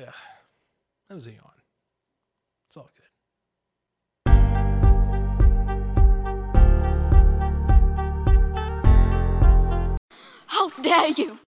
Ugh, 0.00 0.14
that 1.08 1.14
was 1.14 1.26
a 1.26 1.32
yawn. 1.32 1.50
It's 2.68 2.76
all 2.76 2.88
good. 2.96 3.04
How 10.46 10.70
dare 10.80 11.08
you! 11.08 11.38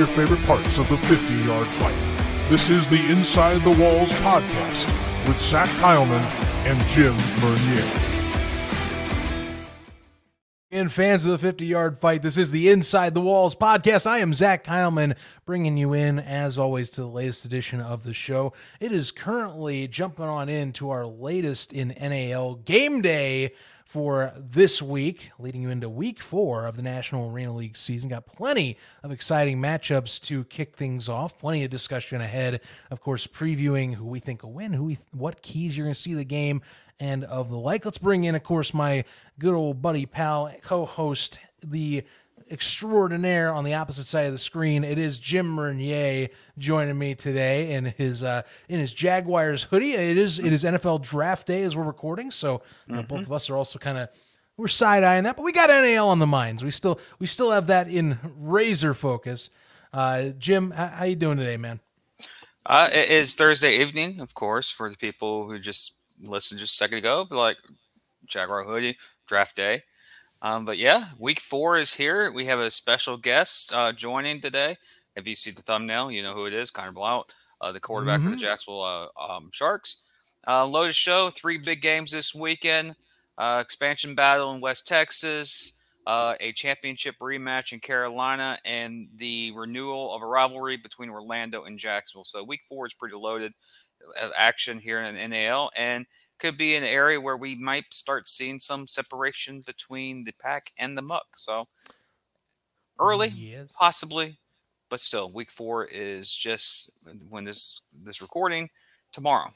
Your 0.00 0.08
favorite 0.08 0.42
parts 0.46 0.78
of 0.78 0.88
the 0.88 0.96
50 0.96 1.34
yard 1.44 1.66
fight. 1.66 2.48
This 2.48 2.70
is 2.70 2.88
the 2.88 3.10
Inside 3.10 3.58
the 3.58 3.70
Walls 3.70 4.10
podcast 4.12 4.86
with 5.28 5.38
Zach 5.42 5.68
Kyleman 5.76 6.22
and 6.64 6.80
Jim 6.88 7.12
Mernier. 7.42 8.16
And 10.70 10.90
fans 10.90 11.26
of 11.26 11.32
the 11.32 11.38
50 11.38 11.66
yard 11.66 11.98
fight, 11.98 12.22
this 12.22 12.38
is 12.38 12.50
the 12.50 12.70
Inside 12.70 13.12
the 13.12 13.20
Walls 13.20 13.54
podcast. 13.54 14.06
I 14.06 14.20
am 14.20 14.32
Zach 14.32 14.64
Kyleman, 14.64 15.16
bringing 15.44 15.76
you 15.76 15.92
in, 15.92 16.18
as 16.18 16.58
always, 16.58 16.88
to 16.92 17.02
the 17.02 17.06
latest 17.06 17.44
edition 17.44 17.82
of 17.82 18.04
the 18.04 18.14
show. 18.14 18.54
It 18.80 18.92
is 18.92 19.10
currently 19.10 19.86
jumping 19.86 20.24
on 20.24 20.48
into 20.48 20.88
our 20.88 21.04
latest 21.04 21.74
in 21.74 21.88
NAL 21.88 22.54
game 22.54 23.02
day 23.02 23.52
for 23.90 24.32
this 24.36 24.80
week, 24.80 25.32
leading 25.40 25.62
you 25.62 25.68
into 25.68 25.88
week 25.88 26.22
four 26.22 26.64
of 26.64 26.76
the 26.76 26.82
National 26.82 27.28
Arena 27.28 27.52
League 27.52 27.76
season. 27.76 28.08
Got 28.08 28.24
plenty 28.24 28.78
of 29.02 29.10
exciting 29.10 29.58
matchups 29.60 30.20
to 30.26 30.44
kick 30.44 30.76
things 30.76 31.08
off. 31.08 31.36
Plenty 31.40 31.64
of 31.64 31.70
discussion 31.70 32.20
ahead. 32.20 32.60
Of 32.92 33.00
course, 33.00 33.26
previewing 33.26 33.94
who 33.94 34.04
we 34.04 34.20
think 34.20 34.44
will 34.44 34.52
win, 34.52 34.74
who 34.74 34.84
we, 34.84 34.98
what 35.10 35.42
keys 35.42 35.76
you're 35.76 35.86
going 35.86 35.94
to 35.94 36.00
see 36.00 36.14
the 36.14 36.24
game, 36.24 36.62
and 37.00 37.24
of 37.24 37.50
the 37.50 37.56
like. 37.56 37.84
Let's 37.84 37.98
bring 37.98 38.22
in, 38.22 38.36
of 38.36 38.44
course, 38.44 38.72
my 38.72 39.04
good 39.40 39.54
old 39.54 39.82
buddy 39.82 40.06
pal, 40.06 40.52
co-host, 40.62 41.40
the 41.60 42.04
extraordinaire 42.50 43.52
on 43.52 43.64
the 43.64 43.74
opposite 43.74 44.06
side 44.06 44.26
of 44.26 44.32
the 44.32 44.38
screen. 44.38 44.84
It 44.84 44.98
is 44.98 45.18
Jim 45.18 45.56
Mernier 45.56 46.30
joining 46.58 46.98
me 46.98 47.14
today 47.14 47.72
in 47.72 47.86
his 47.86 48.22
uh, 48.22 48.42
in 48.68 48.80
his 48.80 48.92
Jaguars 48.92 49.64
hoodie. 49.64 49.94
It 49.94 50.16
is 50.16 50.38
it 50.38 50.52
is 50.52 50.64
NFL 50.64 51.02
Draft 51.02 51.46
Day 51.46 51.62
as 51.62 51.76
we're 51.76 51.84
recording, 51.84 52.30
so 52.30 52.62
know, 52.88 53.02
both 53.02 53.22
of 53.22 53.32
us 53.32 53.48
are 53.50 53.56
also 53.56 53.78
kind 53.78 53.98
of 53.98 54.08
we're 54.56 54.68
side 54.68 55.04
eyeing 55.04 55.24
that, 55.24 55.36
but 55.36 55.42
we 55.42 55.52
got 55.52 55.70
NAL 55.70 56.08
on 56.08 56.18
the 56.18 56.26
minds. 56.26 56.62
We 56.62 56.70
still 56.70 57.00
we 57.18 57.26
still 57.26 57.50
have 57.50 57.68
that 57.68 57.88
in 57.88 58.18
razor 58.38 58.94
focus. 58.94 59.50
Uh, 59.92 60.30
Jim, 60.38 60.70
how, 60.70 60.86
how 60.86 61.04
you 61.04 61.16
doing 61.16 61.38
today, 61.38 61.56
man? 61.56 61.80
Uh, 62.66 62.88
it 62.92 63.10
is 63.10 63.34
Thursday 63.34 63.78
evening, 63.78 64.20
of 64.20 64.34
course, 64.34 64.70
for 64.70 64.90
the 64.90 64.96
people 64.96 65.46
who 65.46 65.58
just 65.58 65.96
listened 66.22 66.60
just 66.60 66.74
a 66.74 66.76
second 66.76 66.98
ago, 66.98 67.26
but 67.28 67.36
like 67.36 67.56
Jaguar 68.26 68.64
hoodie 68.64 68.98
draft 69.26 69.56
day. 69.56 69.84
Um, 70.42 70.64
but 70.64 70.78
yeah, 70.78 71.08
week 71.18 71.40
four 71.40 71.78
is 71.78 71.94
here. 71.94 72.32
We 72.32 72.46
have 72.46 72.60
a 72.60 72.70
special 72.70 73.16
guest 73.16 73.74
uh, 73.74 73.92
joining 73.92 74.40
today. 74.40 74.78
If 75.16 75.26
you 75.26 75.34
see 75.34 75.50
the 75.50 75.62
thumbnail, 75.62 76.10
you 76.10 76.22
know 76.22 76.34
who 76.34 76.46
it 76.46 76.54
is 76.54 76.70
Conor 76.70 76.92
Blount, 76.92 77.34
uh, 77.60 77.72
the 77.72 77.80
quarterback 77.80 78.22
for 78.22 78.30
the 78.30 78.36
Jacksonville 78.36 78.82
uh, 78.82 79.08
um, 79.20 79.50
Sharks. 79.52 80.04
Uh, 80.46 80.64
loaded 80.64 80.94
show, 80.94 81.30
three 81.30 81.58
big 81.58 81.82
games 81.82 82.10
this 82.10 82.34
weekend. 82.34 82.94
Uh, 83.36 83.58
expansion 83.60 84.14
battle 84.14 84.52
in 84.52 84.60
West 84.60 84.86
Texas, 84.86 85.78
uh, 86.06 86.34
a 86.40 86.52
championship 86.52 87.14
rematch 87.20 87.72
in 87.72 87.80
Carolina, 87.80 88.58
and 88.64 89.08
the 89.16 89.52
renewal 89.54 90.14
of 90.14 90.22
a 90.22 90.26
rivalry 90.26 90.76
between 90.76 91.10
Orlando 91.10 91.64
and 91.64 91.78
Jacksonville. 91.78 92.24
So 92.24 92.42
week 92.44 92.62
four 92.68 92.86
is 92.86 92.94
pretty 92.94 93.16
loaded 93.16 93.52
of 94.20 94.30
action 94.36 94.78
here 94.78 95.02
in 95.02 95.30
NAL, 95.30 95.70
and 95.76 96.06
could 96.40 96.56
be 96.56 96.74
an 96.74 96.84
area 96.84 97.20
where 97.20 97.36
we 97.36 97.54
might 97.54 97.92
start 97.92 98.28
seeing 98.28 98.58
some 98.58 98.86
separation 98.86 99.60
between 99.60 100.24
the 100.24 100.32
pack 100.32 100.72
and 100.78 100.96
the 100.96 101.02
muck. 101.02 101.26
So 101.36 101.66
early, 102.98 103.28
Yes. 103.28 103.72
possibly, 103.78 104.38
but 104.88 105.00
still, 105.00 105.30
week 105.32 105.50
four 105.52 105.84
is 105.84 106.34
just 106.34 106.90
when 107.28 107.44
this 107.44 107.82
this 108.02 108.20
recording 108.20 108.68
tomorrow. 109.12 109.52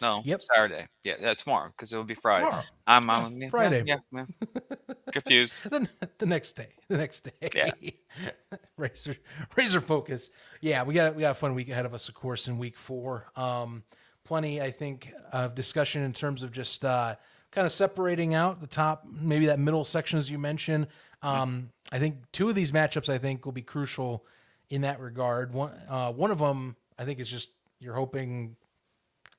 No, 0.00 0.22
Yep. 0.24 0.42
Saturday. 0.42 0.88
Yeah, 1.04 1.14
yeah 1.20 1.34
tomorrow 1.34 1.68
because 1.68 1.92
it 1.92 1.96
will 1.96 2.04
be 2.04 2.14
Friday. 2.14 2.44
Tomorrow. 2.46 2.64
I'm, 2.86 3.10
I'm 3.10 3.40
yeah, 3.42 3.48
Friday. 3.48 3.84
Yeah, 3.86 3.98
yeah, 4.12 4.24
yeah. 4.48 4.94
confused. 5.12 5.54
the, 5.70 5.88
the 6.18 6.26
next 6.26 6.54
day. 6.54 6.68
The 6.88 6.96
next 6.98 7.22
day. 7.22 7.48
Yeah. 7.54 7.70
razor 8.76 9.16
razor 9.56 9.80
focus. 9.80 10.30
Yeah, 10.60 10.82
we 10.82 10.94
got 10.94 11.14
we 11.14 11.20
got 11.22 11.30
a 11.32 11.34
fun 11.34 11.54
week 11.54 11.68
ahead 11.70 11.86
of 11.86 11.94
us, 11.94 12.08
of 12.08 12.14
course, 12.14 12.48
in 12.48 12.58
week 12.58 12.76
four. 12.76 13.30
Um, 13.36 13.84
plenty, 14.24 14.60
I 14.60 14.70
think, 14.70 15.12
of 15.32 15.54
discussion 15.54 16.02
in 16.02 16.12
terms 16.12 16.42
of 16.42 16.52
just 16.52 16.84
uh, 16.84 17.14
kind 17.50 17.66
of 17.66 17.72
separating 17.72 18.34
out 18.34 18.60
the 18.60 18.66
top, 18.66 19.06
maybe 19.10 19.46
that 19.46 19.58
middle 19.58 19.84
section 19.84 20.18
as 20.18 20.30
you 20.30 20.38
mentioned. 20.38 20.86
Um, 21.22 21.70
I 21.90 21.98
think 21.98 22.16
two 22.32 22.48
of 22.48 22.54
these 22.54 22.72
matchups, 22.72 23.08
I 23.08 23.18
think, 23.18 23.44
will 23.44 23.52
be 23.52 23.62
crucial 23.62 24.24
in 24.70 24.82
that 24.82 25.00
regard. 25.00 25.54
One 25.54 25.72
uh, 25.88 26.12
one 26.12 26.30
of 26.30 26.38
them, 26.38 26.76
I 26.98 27.04
think, 27.04 27.18
is 27.18 27.28
just 27.28 27.52
you're 27.80 27.94
hoping 27.94 28.56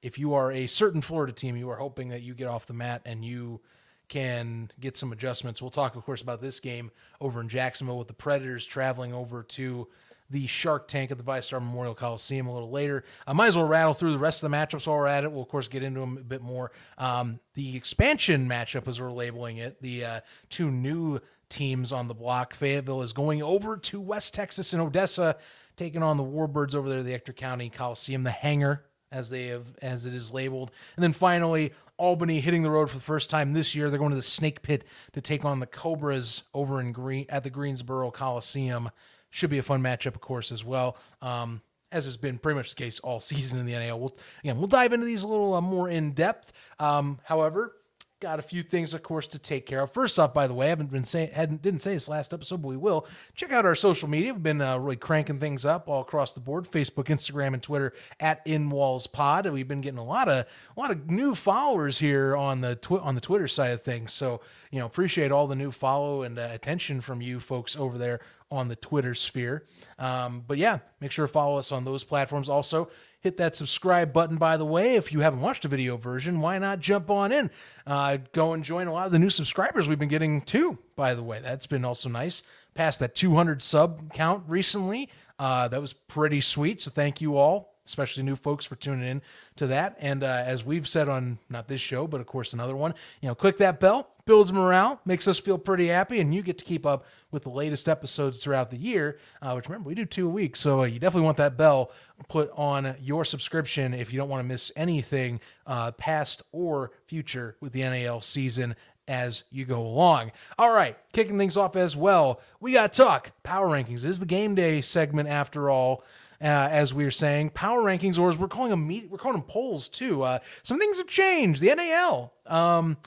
if 0.01 0.17
you 0.17 0.33
are 0.33 0.51
a 0.51 0.67
certain 0.67 1.01
Florida 1.01 1.33
team, 1.33 1.55
you 1.55 1.69
are 1.69 1.75
hoping 1.75 2.09
that 2.09 2.21
you 2.21 2.33
get 2.33 2.47
off 2.47 2.65
the 2.65 2.73
mat 2.73 3.01
and 3.05 3.23
you 3.23 3.61
can 4.07 4.71
get 4.79 4.97
some 4.97 5.11
adjustments. 5.11 5.61
We'll 5.61 5.71
talk, 5.71 5.95
of 5.95 6.05
course, 6.05 6.21
about 6.21 6.41
this 6.41 6.59
game 6.59 6.91
over 7.21 7.41
in 7.41 7.49
Jacksonville 7.49 7.97
with 7.97 8.07
the 8.07 8.13
Predators 8.13 8.65
traveling 8.65 9.13
over 9.13 9.43
to 9.43 9.87
the 10.29 10.47
Shark 10.47 10.87
Tank 10.87 11.11
at 11.11 11.17
the 11.17 11.23
VyStar 11.23 11.61
Memorial 11.61 11.95
Coliseum 11.95 12.47
a 12.47 12.53
little 12.53 12.71
later. 12.71 13.03
I 13.27 13.33
might 13.33 13.47
as 13.47 13.57
well 13.57 13.67
rattle 13.67 13.93
through 13.93 14.11
the 14.11 14.19
rest 14.19 14.43
of 14.43 14.49
the 14.49 14.57
matchups 14.57 14.87
while 14.87 14.97
we're 14.97 15.07
at 15.07 15.23
it. 15.23 15.31
We'll, 15.31 15.43
of 15.43 15.49
course, 15.49 15.67
get 15.67 15.83
into 15.83 15.99
them 15.99 16.17
a 16.17 16.23
bit 16.23 16.41
more. 16.41 16.71
Um, 16.97 17.39
the 17.53 17.75
expansion 17.77 18.47
matchup, 18.47 18.87
as 18.87 18.99
we're 18.99 19.11
labeling 19.11 19.57
it, 19.57 19.81
the 19.81 20.05
uh, 20.05 20.19
two 20.49 20.71
new 20.71 21.19
teams 21.49 21.91
on 21.91 22.07
the 22.07 22.13
block. 22.13 22.55
Fayetteville 22.55 23.03
is 23.03 23.13
going 23.13 23.43
over 23.43 23.77
to 23.77 24.01
West 24.01 24.33
Texas 24.33 24.73
and 24.73 24.81
Odessa, 24.81 25.37
taking 25.75 26.01
on 26.01 26.17
the 26.17 26.23
Warbirds 26.23 26.73
over 26.73 26.89
there 26.89 26.99
at 26.99 27.05
the 27.05 27.13
Ector 27.13 27.33
County 27.33 27.69
Coliseum, 27.69 28.23
the 28.23 28.31
hangar 28.31 28.85
as 29.11 29.29
they 29.29 29.47
have 29.47 29.67
as 29.81 30.05
it 30.05 30.13
is 30.13 30.33
labeled. 30.33 30.71
And 30.95 31.03
then 31.03 31.13
finally, 31.13 31.73
Albany 31.97 32.41
hitting 32.41 32.63
the 32.63 32.69
road 32.69 32.89
for 32.89 32.97
the 32.97 33.03
first 33.03 33.29
time 33.29 33.53
this 33.53 33.75
year. 33.75 33.89
They're 33.89 33.99
going 33.99 34.09
to 34.09 34.17
the 34.17 34.21
Snake 34.21 34.61
Pit 34.61 34.83
to 35.13 35.21
take 35.21 35.45
on 35.45 35.59
the 35.59 35.65
Cobras 35.65 36.43
over 36.53 36.81
in 36.81 36.91
Green 36.91 37.25
at 37.29 37.43
the 37.43 37.49
Greensboro 37.49 38.11
Coliseum. 38.11 38.89
Should 39.35 39.49
be 39.49 39.57
a 39.57 39.63
fun 39.63 39.81
matchup, 39.81 40.15
of 40.15 40.21
course, 40.21 40.49
as 40.49 40.63
well. 40.63 40.95
Um, 41.21 41.61
as 41.91 42.05
has 42.05 42.15
been 42.15 42.37
pretty 42.37 42.55
much 42.55 42.69
the 42.73 42.81
case 42.81 43.01
all 43.01 43.19
season 43.19 43.59
in 43.59 43.65
the 43.65 43.73
NAL. 43.73 43.99
We'll 43.99 44.17
again 44.45 44.57
we'll 44.57 44.67
dive 44.67 44.93
into 44.93 45.05
these 45.05 45.23
a 45.23 45.27
little 45.27 45.55
uh, 45.55 45.59
more 45.59 45.89
in 45.89 46.13
depth. 46.13 46.53
Um, 46.79 47.19
however, 47.21 47.73
got 48.21 48.39
a 48.39 48.41
few 48.41 48.63
things, 48.63 48.93
of 48.93 49.03
course, 49.03 49.27
to 49.27 49.37
take 49.37 49.65
care 49.65 49.81
of. 49.81 49.91
First 49.91 50.17
off, 50.19 50.33
by 50.33 50.47
the 50.47 50.53
way, 50.53 50.67
I 50.67 50.69
haven't 50.69 50.89
been 50.89 51.03
saying, 51.03 51.31
hadn't 51.33 51.61
didn't 51.61 51.81
say 51.81 51.93
this 51.93 52.07
last 52.07 52.33
episode, 52.33 52.61
but 52.61 52.69
we 52.69 52.77
will 52.77 53.07
check 53.33 53.51
out 53.51 53.65
our 53.65 53.75
social 53.75 54.07
media. 54.07 54.31
We've 54.31 54.41
been 54.41 54.61
uh, 54.61 54.77
really 54.77 54.95
cranking 54.95 55.41
things 55.41 55.65
up 55.65 55.89
all 55.89 55.99
across 55.99 56.31
the 56.31 56.39
board: 56.39 56.65
Facebook, 56.71 57.07
Instagram, 57.07 57.53
and 57.53 57.61
Twitter 57.61 57.91
at 58.21 58.45
InWalls 58.45 59.11
Pod. 59.11 59.47
We've 59.47 59.67
been 59.67 59.81
getting 59.81 59.99
a 59.99 60.03
lot 60.05 60.29
of 60.29 60.45
a 60.45 60.79
lot 60.79 60.91
of 60.91 61.11
new 61.11 61.35
followers 61.35 61.99
here 61.99 62.37
on 62.37 62.61
the 62.61 62.77
twi- 62.77 62.99
on 62.99 63.15
the 63.15 63.21
Twitter 63.21 63.49
side 63.49 63.71
of 63.71 63.81
things. 63.83 64.13
So 64.13 64.39
you 64.71 64.79
know, 64.79 64.85
appreciate 64.85 65.33
all 65.33 65.47
the 65.47 65.55
new 65.55 65.71
follow 65.71 66.23
and 66.23 66.39
uh, 66.39 66.47
attention 66.51 67.01
from 67.01 67.21
you 67.21 67.41
folks 67.41 67.75
over 67.75 67.97
there 67.97 68.21
on 68.55 68.67
the 68.67 68.75
Twitter 68.75 69.13
sphere. 69.13 69.65
Um, 69.99 70.43
but 70.47 70.57
yeah, 70.57 70.79
make 70.99 71.11
sure 71.11 71.27
to 71.27 71.31
follow 71.31 71.57
us 71.57 71.71
on 71.71 71.85
those 71.85 72.03
platforms. 72.03 72.49
Also, 72.49 72.89
hit 73.25 73.37
that 73.37 73.55
subscribe 73.55 74.13
button 74.13 74.37
by 74.37 74.55
the 74.55 74.65
way. 74.65 74.95
If 74.95 75.11
you 75.11 75.21
haven't 75.21 75.41
watched 75.41 75.63
the 75.63 75.67
video 75.67 75.97
version 75.97 76.41
why 76.41 76.59
not 76.59 76.79
jump 76.79 77.09
on 77.09 77.31
in? 77.31 77.49
Uh, 77.85 78.19
go 78.31 78.53
and 78.53 78.63
join 78.63 78.85
a 78.85 78.93
lot 78.93 79.07
of 79.07 79.11
the 79.11 79.19
new 79.19 79.31
subscribers 79.31 79.87
we've 79.87 79.99
been 79.99 80.07
getting 80.07 80.41
too 80.41 80.77
by 80.95 81.15
the 81.15 81.23
way. 81.23 81.39
That's 81.41 81.65
been 81.65 81.83
also 81.83 82.07
nice. 82.07 82.43
Passed 82.75 82.99
that 82.99 83.15
200 83.15 83.63
sub 83.63 84.13
count 84.13 84.43
recently. 84.47 85.09
Uh, 85.39 85.67
that 85.67 85.81
was 85.81 85.93
pretty 85.93 86.39
sweet 86.39 86.79
so 86.81 86.91
thank 86.91 87.19
you 87.19 87.35
all 87.35 87.73
especially 87.87 88.23
new 88.23 88.35
folks 88.35 88.65
for 88.65 88.75
tuning 88.75 89.07
in 89.07 89.21
to 89.55 89.67
that. 89.67 89.95
And 89.99 90.23
uh, 90.23 90.43
as 90.45 90.65
we've 90.65 90.87
said 90.87 91.09
on 91.09 91.39
not 91.49 91.67
this 91.67 91.81
show 91.81 92.05
but 92.05 92.21
of 92.21 92.27
course 92.27 92.53
another 92.53 92.75
one 92.75 92.93
you 93.21 93.27
know 93.27 93.33
click 93.35 93.57
that 93.57 93.79
bell 93.79 94.14
builds 94.25 94.51
morale 94.51 94.99
makes 95.05 95.27
us 95.27 95.39
feel 95.39 95.57
pretty 95.57 95.87
happy 95.87 96.19
and 96.19 96.33
you 96.33 96.41
get 96.41 96.57
to 96.57 96.65
keep 96.65 96.85
up 96.85 97.05
with 97.31 97.43
the 97.43 97.49
latest 97.49 97.87
episodes 97.87 98.41
throughout 98.41 98.71
the 98.71 98.77
year 98.77 99.19
uh, 99.41 99.53
which 99.53 99.67
remember 99.67 99.87
we 99.87 99.95
do 99.95 100.05
two 100.05 100.27
a 100.27 100.29
week 100.29 100.55
so 100.55 100.81
uh, 100.81 100.83
you 100.83 100.99
definitely 100.99 101.25
want 101.25 101.37
that 101.37 101.57
bell 101.57 101.91
put 102.27 102.51
on 102.55 102.95
your 103.01 103.23
subscription 103.23 103.93
if 103.93 104.11
you 104.11 104.17
don't 104.17 104.29
want 104.29 104.41
to 104.41 104.47
miss 104.47 104.71
anything 104.75 105.39
uh, 105.67 105.91
past 105.91 106.41
or 106.51 106.91
future 107.07 107.55
with 107.61 107.73
the 107.73 107.81
NAL 107.81 108.21
season 108.21 108.75
as 109.07 109.43
you 109.51 109.65
go 109.65 109.81
along. 109.81 110.31
All 110.57 110.71
right, 110.71 110.97
kicking 111.13 111.37
things 111.37 111.57
off 111.57 111.75
as 111.75 111.95
well, 111.95 112.41
we 112.59 112.73
got 112.73 112.93
talk 112.93 113.31
power 113.43 113.67
rankings. 113.67 114.01
This 114.01 114.11
is 114.11 114.19
the 114.19 114.25
game 114.25 114.55
day 114.55 114.81
segment 114.81 115.29
after 115.29 115.69
all. 115.69 116.03
Uh, 116.41 116.67
as 116.69 116.93
we 116.93 117.05
were 117.05 117.11
saying, 117.11 117.49
power 117.49 117.81
rankings, 117.81 118.19
or 118.19 118.27
as 118.27 118.37
we're 118.37 118.49
calling 118.49 118.69
them, 118.69 118.87
we're 119.09 119.17
calling 119.17 119.37
them 119.37 119.47
polls 119.47 119.87
too. 119.87 120.21
Uh, 120.21 120.37
some 120.63 120.77
things 120.77 120.97
have 120.97 121.07
changed. 121.07 121.61
The 121.61 121.73
NAL, 121.73 122.33
um, 122.45 122.97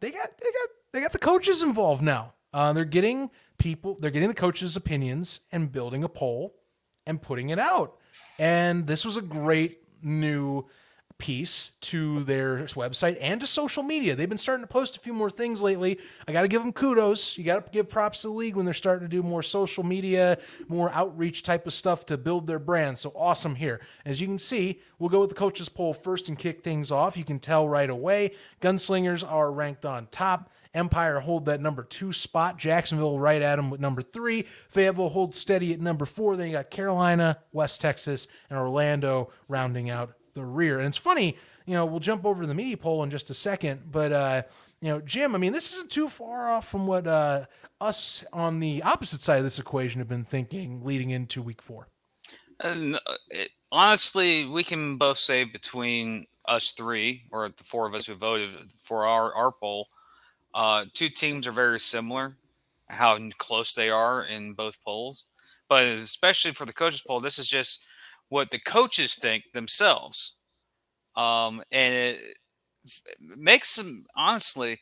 they 0.00 0.10
got 0.10 0.30
they 0.38 0.50
got 0.50 0.68
they 0.92 1.00
got 1.00 1.12
the 1.12 1.18
coaches 1.18 1.62
involved 1.62 2.02
now. 2.02 2.34
Uh, 2.52 2.72
they're 2.72 2.84
getting 2.84 3.30
people 3.58 3.96
they're 4.00 4.10
getting 4.10 4.28
the 4.28 4.34
coaches' 4.34 4.76
opinions 4.76 5.40
and 5.52 5.72
building 5.72 6.04
a 6.04 6.08
poll 6.08 6.54
and 7.06 7.20
putting 7.20 7.50
it 7.50 7.58
out. 7.58 7.96
And 8.38 8.86
this 8.86 9.04
was 9.04 9.16
a 9.16 9.22
great 9.22 9.78
new 10.02 10.66
piece 11.18 11.72
to 11.80 12.22
their 12.24 12.58
website 12.58 13.16
and 13.20 13.40
to 13.40 13.46
social 13.46 13.82
media. 13.82 14.14
They've 14.14 14.28
been 14.28 14.38
starting 14.38 14.64
to 14.64 14.68
post 14.68 14.96
a 14.96 15.00
few 15.00 15.12
more 15.12 15.30
things 15.30 15.60
lately. 15.60 15.98
I 16.28 16.32
got 16.32 16.42
to 16.42 16.48
give 16.48 16.62
them 16.62 16.72
kudos. 16.72 17.38
You 17.38 17.44
got 17.44 17.64
to 17.64 17.70
give 17.70 17.88
props 17.88 18.22
to 18.22 18.28
the 18.28 18.34
league 18.34 18.56
when 18.56 18.64
they're 18.64 18.74
starting 18.74 19.08
to 19.08 19.14
do 19.14 19.22
more 19.22 19.42
social 19.42 19.84
media, 19.84 20.38
more 20.68 20.90
outreach 20.90 21.42
type 21.42 21.66
of 21.66 21.72
stuff 21.72 22.06
to 22.06 22.18
build 22.18 22.46
their 22.46 22.58
brand. 22.58 22.98
So 22.98 23.12
awesome 23.16 23.54
here. 23.54 23.80
As 24.04 24.20
you 24.20 24.26
can 24.26 24.38
see, 24.38 24.80
we'll 24.98 25.10
go 25.10 25.20
with 25.20 25.30
the 25.30 25.36
coaches 25.36 25.68
poll 25.68 25.94
first 25.94 26.28
and 26.28 26.38
kick 26.38 26.62
things 26.62 26.90
off. 26.90 27.16
You 27.16 27.24
can 27.24 27.38
tell 27.38 27.68
right 27.68 27.90
away, 27.90 28.32
Gunslingers 28.60 29.28
are 29.28 29.50
ranked 29.50 29.86
on 29.86 30.08
top. 30.10 30.50
Empire 30.74 31.20
hold 31.20 31.46
that 31.46 31.62
number 31.62 31.82
two 31.82 32.12
spot. 32.12 32.58
Jacksonville 32.58 33.18
right 33.18 33.40
at 33.40 33.56
them 33.56 33.70
with 33.70 33.80
number 33.80 34.02
three. 34.02 34.44
Fayetteville 34.68 35.08
holds 35.08 35.38
steady 35.38 35.72
at 35.72 35.80
number 35.80 36.04
four. 36.04 36.36
Then 36.36 36.48
you 36.48 36.52
got 36.52 36.70
Carolina, 36.70 37.38
West 37.50 37.80
Texas, 37.80 38.28
and 38.50 38.58
Orlando 38.58 39.30
rounding 39.48 39.88
out 39.88 40.15
the 40.36 40.44
rear. 40.44 40.78
And 40.78 40.86
it's 40.86 40.96
funny, 40.96 41.36
you 41.66 41.74
know, 41.74 41.84
we'll 41.84 42.00
jump 42.00 42.24
over 42.24 42.42
to 42.42 42.46
the 42.46 42.54
media 42.54 42.76
poll 42.76 43.02
in 43.02 43.10
just 43.10 43.28
a 43.30 43.34
second, 43.34 43.90
but 43.90 44.12
uh, 44.12 44.42
you 44.80 44.88
know, 44.88 45.00
Jim, 45.00 45.34
I 45.34 45.38
mean, 45.38 45.52
this 45.52 45.72
isn't 45.72 45.90
too 45.90 46.08
far 46.08 46.50
off 46.50 46.68
from 46.68 46.86
what 46.86 47.06
uh, 47.06 47.46
us 47.80 48.24
on 48.32 48.60
the 48.60 48.82
opposite 48.82 49.22
side 49.22 49.38
of 49.38 49.44
this 49.44 49.58
equation 49.58 49.98
have 50.00 50.08
been 50.08 50.24
thinking 50.24 50.84
leading 50.84 51.10
into 51.10 51.42
week 51.42 51.60
four. 51.62 51.88
And 52.60 52.98
it, 53.28 53.50
honestly, 53.72 54.46
we 54.46 54.64
can 54.64 54.96
both 54.96 55.18
say 55.18 55.44
between 55.44 56.26
us 56.46 56.72
three, 56.72 57.24
or 57.32 57.48
the 57.48 57.64
four 57.64 57.86
of 57.86 57.94
us 57.94 58.06
who 58.06 58.14
voted 58.14 58.50
for 58.82 59.06
our, 59.06 59.34
our 59.34 59.50
poll, 59.50 59.88
uh, 60.54 60.84
two 60.94 61.08
teams 61.08 61.46
are 61.46 61.52
very 61.52 61.80
similar, 61.80 62.36
how 62.88 63.18
close 63.38 63.74
they 63.74 63.90
are 63.90 64.24
in 64.24 64.54
both 64.54 64.82
polls. 64.84 65.26
But 65.68 65.84
especially 65.84 66.52
for 66.52 66.64
the 66.64 66.72
coaches 66.72 67.02
poll, 67.06 67.20
this 67.20 67.38
is 67.38 67.48
just 67.48 67.84
what 68.28 68.50
the 68.50 68.58
coaches 68.58 69.14
think 69.14 69.44
themselves. 69.52 70.38
Um, 71.16 71.62
and 71.70 71.94
it 71.94 72.18
makes 73.20 73.76
them 73.76 74.04
honestly, 74.16 74.80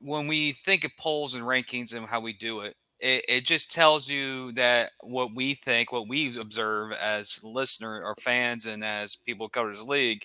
when 0.00 0.26
we 0.26 0.52
think 0.52 0.84
of 0.84 0.90
polls 0.98 1.34
and 1.34 1.44
rankings 1.44 1.94
and 1.94 2.06
how 2.06 2.20
we 2.20 2.32
do 2.32 2.60
it, 2.60 2.76
it, 2.98 3.24
it 3.28 3.46
just 3.46 3.72
tells 3.72 4.08
you 4.08 4.52
that 4.52 4.90
what 5.02 5.34
we 5.34 5.54
think, 5.54 5.92
what 5.92 6.08
we 6.08 6.36
observe 6.38 6.92
as 6.92 7.40
listener 7.42 8.02
or 8.02 8.14
fans 8.20 8.66
and 8.66 8.84
as 8.84 9.16
people 9.16 9.48
cover 9.48 9.70
this 9.70 9.82
league, 9.82 10.24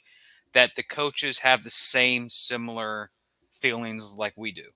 that 0.54 0.72
the 0.76 0.84
coaches 0.84 1.40
have 1.40 1.64
the 1.64 1.70
same 1.70 2.30
similar 2.30 3.12
feelings 3.60 4.16
like 4.18 4.34
we 4.36 4.52
do. 4.52 4.70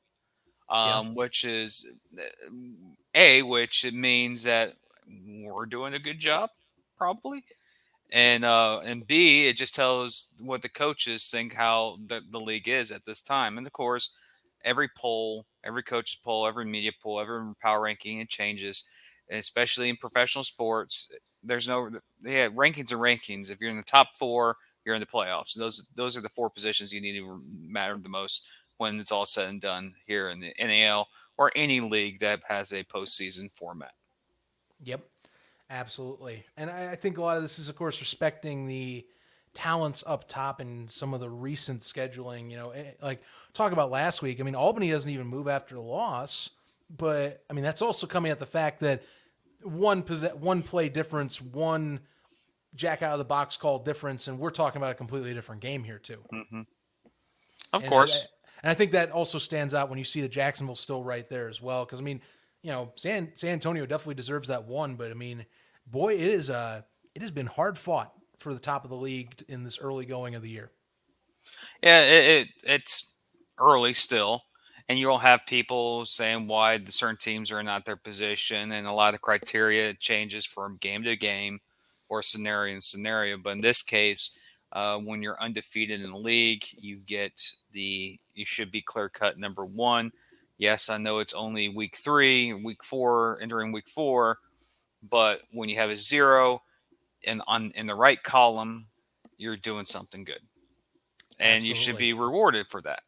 Um, 0.68 1.08
yeah. 1.08 1.14
which 1.14 1.46
is 1.46 1.88
a 3.14 3.44
which 3.44 3.86
it 3.86 3.94
means 3.94 4.44
that 4.44 4.74
we're 5.08 5.68
doing 5.68 5.94
a 5.94 6.00
good 6.00 6.18
job 6.18 6.50
probably. 6.98 7.44
And 8.12 8.46
uh, 8.46 8.80
and 8.80 9.06
B, 9.06 9.48
it 9.48 9.58
just 9.58 9.76
tells 9.76 10.34
what 10.40 10.62
the 10.62 10.70
coaches 10.70 11.28
think 11.28 11.54
how 11.54 11.98
the, 12.06 12.22
the 12.30 12.40
league 12.40 12.70
is 12.70 12.92
at 12.92 13.06
this 13.06 13.22
time. 13.22 13.58
And 13.58 13.66
of 13.66 13.74
course, 13.74 14.12
every 14.64 14.90
poll, 14.96 15.46
every 15.64 15.84
coach's 15.84 16.20
poll, 16.24 16.48
every 16.48 16.66
media 16.66 16.92
poll, 17.02 17.20
every 17.20 17.54
power 17.62 17.82
ranking, 17.82 18.20
it 18.20 18.30
changes. 18.30 18.84
And 19.30 19.40
especially 19.40 19.90
in 19.90 19.98
professional 19.98 20.44
sports, 20.44 21.10
there's 21.44 21.68
no 21.68 21.90
yeah 22.22 22.50
rankings 22.50 22.92
are 22.92 22.98
rankings. 22.98 23.50
If 23.50 23.60
you're 23.60 23.72
in 23.72 23.78
the 23.78 23.84
top 23.84 24.10
four, 24.14 24.58
you're 24.86 24.96
in 24.96 25.02
the 25.02 25.06
playoffs. 25.08 25.56
Those 25.56 25.88
those 25.96 26.16
are 26.16 26.22
the 26.22 26.30
four 26.30 26.50
positions 26.50 26.94
you 26.94 27.02
need 27.02 27.20
to 27.20 27.42
matter 27.60 27.98
the 27.98 28.10
most 28.10 28.46
when 28.78 29.00
it's 29.00 29.12
all 29.12 29.26
said 29.26 29.50
and 29.50 29.62
done 29.62 29.94
here 30.06 30.30
in 30.30 30.40
the 30.40 30.54
NAL 30.60 31.08
or 31.38 31.52
any 31.56 31.80
league 31.80 32.20
that 32.20 32.42
has 32.48 32.72
a 32.72 32.84
postseason 32.84 33.50
format. 33.56 33.94
Yep. 34.84 35.02
Absolutely. 35.70 36.44
And 36.58 36.70
I, 36.70 36.92
I, 36.92 36.96
think 36.96 37.18
a 37.18 37.22
lot 37.22 37.38
of 37.38 37.44
this 37.44 37.58
is, 37.58 37.70
of 37.70 37.76
course, 37.76 38.00
respecting 38.00 38.68
the 38.68 39.06
talents 39.54 40.04
up 40.06 40.28
top 40.28 40.60
and 40.60 40.90
some 40.90 41.14
of 41.14 41.20
the 41.20 41.30
recent 41.30 41.82
scheduling. 41.82 42.52
You 42.52 42.58
know, 42.58 42.70
eh, 42.72 42.92
like 43.02 43.22
talk 43.54 43.72
about 43.72 43.90
last 43.90 44.22
week. 44.22 44.40
I 44.40 44.44
mean, 44.44 44.56
Albany 44.56 44.92
doesn't 44.92 45.10
even 45.10 45.26
move 45.26 45.48
after 45.48 45.74
the 45.76 45.82
loss, 45.82 46.52
but 46.96 47.44
I 47.50 47.54
mean, 47.54 47.64
that's 47.64 47.82
also 47.82 48.06
coming 48.06 48.32
at 48.32 48.40
the 48.40 48.46
fact 48.46 48.82
that 48.82 49.02
one 49.64 50.02
one 50.02 50.62
play 50.62 50.90
difference, 50.90 51.42
one 51.42 52.00
jack 52.76 53.02
out 53.02 53.14
of 53.14 53.20
the 53.20 53.26
box 53.26 53.58
call 53.58 53.80
difference, 53.80 54.28
and 54.28 54.38
we're 54.38 54.52
talking 54.52 54.78
about 54.78 54.92
a 54.92 54.96
completely 54.96 55.34
different 55.34 55.62
game 55.62 55.84
here, 55.84 55.98
too. 55.98 56.20
Mm-hmm. 56.32 56.62
Of 57.74 57.82
and 57.82 57.90
course. 57.90 58.22
I, 58.22 58.28
and 58.64 58.72
I 58.72 58.74
think 58.74 58.92
that 58.92 59.12
also 59.12 59.38
stands 59.38 59.74
out 59.74 59.90
when 59.90 60.00
you 60.00 60.06
see 60.06 60.22
the 60.22 60.30
Jacksonville 60.30 60.76
still 60.76 61.04
right 61.04 61.28
there 61.28 61.48
as 61.48 61.62
well. 61.62 61.86
Because, 61.86 62.00
I 62.00 62.04
mean, 62.04 62.22
you 62.66 62.72
know, 62.72 62.92
San 62.96 63.30
San 63.36 63.52
Antonio 63.52 63.86
definitely 63.86 64.16
deserves 64.16 64.48
that 64.48 64.66
one, 64.66 64.96
but 64.96 65.12
I 65.12 65.14
mean, 65.14 65.46
boy, 65.86 66.16
it 66.16 66.28
is 66.28 66.50
uh 66.50 66.82
it 67.14 67.22
has 67.22 67.30
been 67.30 67.46
hard 67.46 67.78
fought 67.78 68.12
for 68.40 68.56
the 68.56 68.60
top 68.60 68.84
of 68.84 68.90
the 68.90 68.96
league 68.96 69.36
in 69.48 69.64
this 69.64 69.78
early 69.78 70.04
going 70.04 70.34
of 70.34 70.42
the 70.42 70.50
year. 70.50 70.72
Yeah, 71.84 72.02
it, 72.02 72.26
it 72.26 72.48
it's 72.64 73.18
early 73.60 73.94
still, 73.94 74.42
and 74.90 74.98
you'll 74.98 75.20
have 75.20 75.42
people 75.46 76.08
saying 76.08 76.48
why 76.48 76.80
the 76.80 76.92
certain 76.92 77.18
teams 77.18 77.52
are 77.52 77.62
not 77.62 77.86
their 77.86 77.98
position, 77.98 78.72
and 78.72 78.88
a 78.88 78.92
lot 78.92 79.14
of 79.14 79.22
criteria 79.22 79.94
changes 79.94 80.44
from 80.44 80.78
game 80.78 81.04
to 81.04 81.16
game 81.16 81.60
or 82.10 82.24
scenario 82.24 82.74
to 82.74 82.82
scenario. 82.82 83.38
But 83.38 83.52
in 83.52 83.62
this 83.62 83.84
case, 83.84 84.40
uh, 84.72 84.98
when 84.98 85.22
you're 85.22 85.40
undefeated 85.40 86.02
in 86.02 86.10
the 86.10 86.18
league, 86.18 86.64
you 86.76 86.98
get 86.98 87.40
the 87.74 88.20
you 88.34 88.44
should 88.44 88.72
be 88.72 88.82
clear 88.82 89.08
cut 89.08 89.38
number 89.38 89.68
one 89.68 90.12
Yes, 90.58 90.90
I 90.90 90.98
know 90.98 91.20
it's 91.20 91.34
only 91.34 91.70
week 91.70 91.98
three, 91.98 92.54
week 92.54 92.84
four, 92.84 93.40
entering 93.42 93.72
week 93.72 93.90
four, 93.90 94.40
but 95.04 95.42
when 95.52 95.70
you 95.70 95.78
have 95.78 95.90
a 95.90 95.98
zero 95.98 96.62
and 97.26 97.42
on 97.48 97.72
in 97.76 97.88
the 97.88 97.96
right 97.96 98.22
column, 98.22 98.88
you're 99.38 99.58
doing 99.58 99.86
something 99.86 100.24
good, 100.24 100.40
and 101.40 101.58
Absolutely. 101.58 101.68
you 101.68 101.76
should 101.76 101.98
be 101.98 102.14
rewarded 102.14 102.68
for 102.70 102.82
that. 102.84 103.02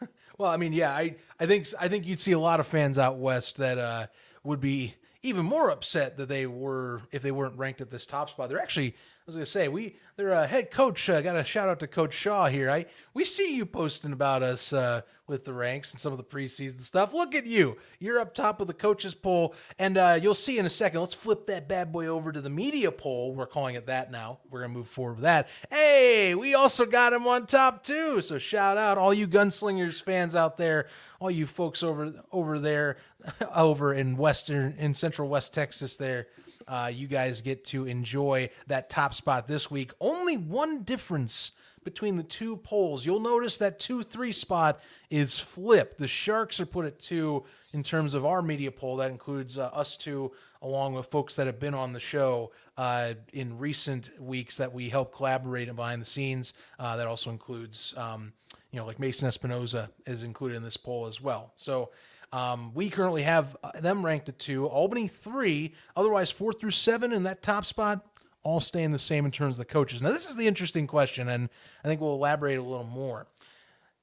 well, 0.38 0.50
I 0.50 0.56
mean, 0.56 0.72
yeah, 0.72 0.92
I 0.92 1.16
I 1.38 1.46
think 1.46 1.66
I 1.78 1.88
think 1.88 2.06
you'd 2.06 2.20
see 2.20 2.32
a 2.32 2.38
lot 2.38 2.60
of 2.60 2.66
fans 2.66 2.98
out 2.98 3.18
west 3.18 3.58
that 3.58 3.78
uh, 3.78 4.06
would 4.42 4.60
be 4.60 4.94
even 5.22 5.44
more 5.44 5.70
upset 5.70 6.16
that 6.16 6.28
they 6.28 6.46
were 6.46 7.02
if 7.12 7.20
they 7.20 7.32
weren't 7.32 7.58
ranked 7.58 7.82
at 7.82 7.90
this 7.90 8.06
top 8.06 8.30
spot. 8.30 8.48
They're 8.48 8.62
actually 8.62 8.94
was 9.30 9.36
gonna 9.36 9.46
say 9.46 9.68
we 9.68 9.96
their 10.16 10.34
uh, 10.34 10.46
head 10.46 10.70
coach 10.70 11.08
uh, 11.08 11.20
got 11.20 11.36
a 11.36 11.44
shout 11.44 11.68
out 11.68 11.78
to 11.80 11.86
Coach 11.86 12.12
Shaw 12.12 12.48
here. 12.48 12.68
I 12.68 12.86
we 13.14 13.24
see 13.24 13.54
you 13.54 13.64
posting 13.64 14.12
about 14.12 14.42
us 14.42 14.72
uh, 14.72 15.02
with 15.28 15.44
the 15.44 15.52
ranks 15.52 15.92
and 15.92 16.00
some 16.00 16.10
of 16.12 16.18
the 16.18 16.24
preseason 16.24 16.80
stuff. 16.80 17.14
Look 17.14 17.34
at 17.36 17.46
you, 17.46 17.76
you're 18.00 18.18
up 18.18 18.34
top 18.34 18.60
of 18.60 18.66
the 18.66 18.74
coaches 18.74 19.14
poll, 19.14 19.54
and 19.78 19.96
uh, 19.96 20.18
you'll 20.20 20.34
see 20.34 20.58
in 20.58 20.66
a 20.66 20.70
second. 20.70 21.00
Let's 21.00 21.14
flip 21.14 21.46
that 21.46 21.68
bad 21.68 21.92
boy 21.92 22.08
over 22.08 22.32
to 22.32 22.40
the 22.40 22.50
media 22.50 22.90
poll. 22.90 23.34
We're 23.34 23.46
calling 23.46 23.76
it 23.76 23.86
that 23.86 24.10
now. 24.10 24.40
We're 24.50 24.62
gonna 24.62 24.74
move 24.74 24.88
forward 24.88 25.14
with 25.14 25.22
that. 25.22 25.48
Hey, 25.70 26.34
we 26.34 26.54
also 26.54 26.86
got 26.86 27.12
him 27.12 27.28
on 27.28 27.46
top 27.46 27.84
too. 27.84 28.20
So 28.20 28.38
shout 28.38 28.78
out 28.78 28.98
all 28.98 29.14
you 29.14 29.28
gunslingers 29.28 30.02
fans 30.02 30.34
out 30.34 30.56
there, 30.56 30.88
all 31.20 31.30
you 31.30 31.46
folks 31.46 31.84
over 31.84 32.12
over 32.32 32.58
there, 32.58 32.96
over 33.54 33.94
in 33.94 34.16
western 34.16 34.74
in 34.76 34.92
central 34.92 35.28
West 35.28 35.54
Texas 35.54 35.96
there 35.96 36.26
uh, 36.70 36.86
you 36.86 37.08
guys 37.08 37.40
get 37.40 37.64
to 37.64 37.86
enjoy 37.86 38.48
that 38.68 38.88
top 38.88 39.12
spot 39.12 39.48
this 39.48 39.70
week. 39.70 39.90
Only 40.00 40.36
one 40.36 40.84
difference 40.84 41.50
between 41.82 42.16
the 42.16 42.22
two 42.22 42.58
polls. 42.58 43.04
You'll 43.04 43.18
notice 43.18 43.56
that 43.56 43.80
2 43.80 44.04
3 44.04 44.30
spot 44.32 44.80
is 45.10 45.38
flipped. 45.38 45.98
The 45.98 46.06
Sharks 46.06 46.60
are 46.60 46.66
put 46.66 46.86
at 46.86 47.00
two 47.00 47.44
in 47.72 47.82
terms 47.82 48.14
of 48.14 48.24
our 48.24 48.40
media 48.40 48.70
poll. 48.70 48.96
That 48.96 49.10
includes 49.10 49.58
uh, 49.58 49.64
us 49.66 49.96
two, 49.96 50.30
along 50.62 50.94
with 50.94 51.06
folks 51.06 51.34
that 51.36 51.46
have 51.46 51.58
been 51.58 51.74
on 51.74 51.92
the 51.92 52.00
show 52.00 52.52
uh, 52.76 53.14
in 53.32 53.58
recent 53.58 54.10
weeks 54.20 54.56
that 54.58 54.72
we 54.72 54.88
help 54.88 55.12
collaborate 55.12 55.74
behind 55.74 56.00
the 56.00 56.06
scenes. 56.06 56.52
Uh, 56.78 56.96
that 56.96 57.06
also 57.08 57.30
includes, 57.30 57.94
um, 57.96 58.32
you 58.70 58.78
know, 58.78 58.86
like 58.86 59.00
Mason 59.00 59.28
Espinoza 59.28 59.88
is 60.06 60.22
included 60.22 60.56
in 60.56 60.62
this 60.62 60.76
poll 60.76 61.06
as 61.06 61.20
well. 61.20 61.52
So, 61.56 61.90
um, 62.32 62.72
we 62.74 62.90
currently 62.90 63.22
have 63.22 63.56
uh, 63.62 63.80
them 63.80 64.04
ranked 64.04 64.28
at 64.28 64.38
two, 64.38 64.66
Albany 64.66 65.08
three, 65.08 65.74
otherwise 65.96 66.30
four 66.30 66.52
through 66.52 66.70
seven 66.70 67.12
in 67.12 67.24
that 67.24 67.42
top 67.42 67.64
spot, 67.64 68.06
all 68.42 68.60
staying 68.60 68.92
the 68.92 68.98
same 68.98 69.24
in 69.24 69.30
terms 69.30 69.58
of 69.58 69.66
the 69.66 69.72
coaches. 69.72 70.00
Now, 70.00 70.12
this 70.12 70.28
is 70.28 70.36
the 70.36 70.46
interesting 70.46 70.86
question, 70.86 71.28
and 71.28 71.48
I 71.84 71.88
think 71.88 72.00
we'll 72.00 72.14
elaborate 72.14 72.58
a 72.58 72.62
little 72.62 72.84
more. 72.84 73.26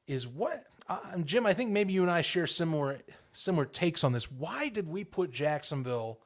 Is 0.08 0.28
what 0.28 0.66
uh, 0.88 1.18
Jim? 1.26 1.46
I 1.46 1.54
think 1.54 1.72
maybe 1.72 1.94
you 1.94 2.02
and 2.02 2.12
I 2.12 2.22
share 2.22 2.48
similar 2.48 3.00
similar 3.34 3.66
takes 3.66 4.04
on 4.04 4.14
this. 4.14 4.32
Why 4.32 4.70
did 4.70 4.88
we 4.88 5.04
put 5.04 5.32
Jacksonville 5.32 6.20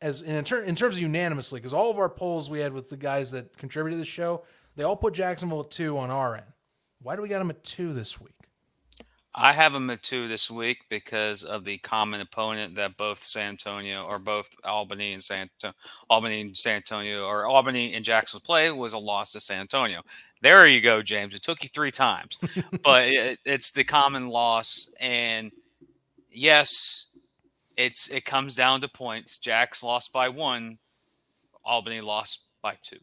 as 0.00 0.22
in, 0.22 0.42
ter- 0.44 0.62
in 0.62 0.74
terms 0.74 0.96
of 0.96 1.02
unanimously? 1.02 1.60
Because 1.60 1.72
all 1.72 1.90
of 1.90 1.98
our 1.98 2.08
polls 2.08 2.50
we 2.50 2.60
had 2.60 2.72
with 2.72 2.88
the 2.88 2.96
guys 2.96 3.30
that 3.30 3.56
contributed 3.56 3.96
to 3.96 4.00
the 4.00 4.04
show, 4.04 4.42
they 4.76 4.82
all 4.82 4.96
put 4.96 5.14
Jacksonville 5.14 5.60
at 5.60 5.70
two 5.70 5.96
on 5.98 6.10
our 6.10 6.34
end. 6.36 6.46
Why 7.00 7.16
do 7.16 7.22
we 7.22 7.28
got 7.28 7.38
them 7.38 7.50
at 7.50 7.62
two 7.62 7.92
this 7.92 8.20
week? 8.20 8.34
I 9.34 9.52
have 9.54 9.72
them 9.72 9.88
at 9.88 10.02
two 10.02 10.28
this 10.28 10.50
week 10.50 10.84
because 10.90 11.42
of 11.42 11.64
the 11.64 11.78
common 11.78 12.20
opponent 12.20 12.74
that 12.74 12.98
both 12.98 13.24
San 13.24 13.50
Antonio 13.50 14.04
or 14.04 14.18
both 14.18 14.48
Albany 14.62 15.14
and 15.14 15.22
San 15.22 15.48
Albany 16.10 16.42
and 16.42 16.56
San 16.56 16.76
Antonio 16.76 17.24
or 17.24 17.46
Albany 17.46 17.94
and 17.94 18.04
Jacksonville 18.04 18.44
play 18.44 18.70
was 18.70 18.92
a 18.92 18.98
loss 18.98 19.32
to 19.32 19.40
San 19.40 19.60
Antonio. 19.60 20.02
There 20.42 20.66
you 20.66 20.82
go, 20.82 21.00
James. 21.00 21.34
It 21.34 21.42
took 21.42 21.62
you 21.62 21.70
three 21.70 21.90
times, 21.90 22.38
but 22.82 23.04
it, 23.08 23.38
it's 23.46 23.70
the 23.70 23.84
common 23.84 24.28
loss. 24.28 24.92
And 25.00 25.50
yes, 26.30 27.06
it's 27.78 28.08
it 28.08 28.26
comes 28.26 28.54
down 28.54 28.82
to 28.82 28.88
points. 28.88 29.38
Jack's 29.38 29.82
lost 29.82 30.12
by 30.12 30.28
one, 30.28 30.78
Albany 31.64 32.02
lost 32.02 32.48
by 32.60 32.76
two, 32.82 33.00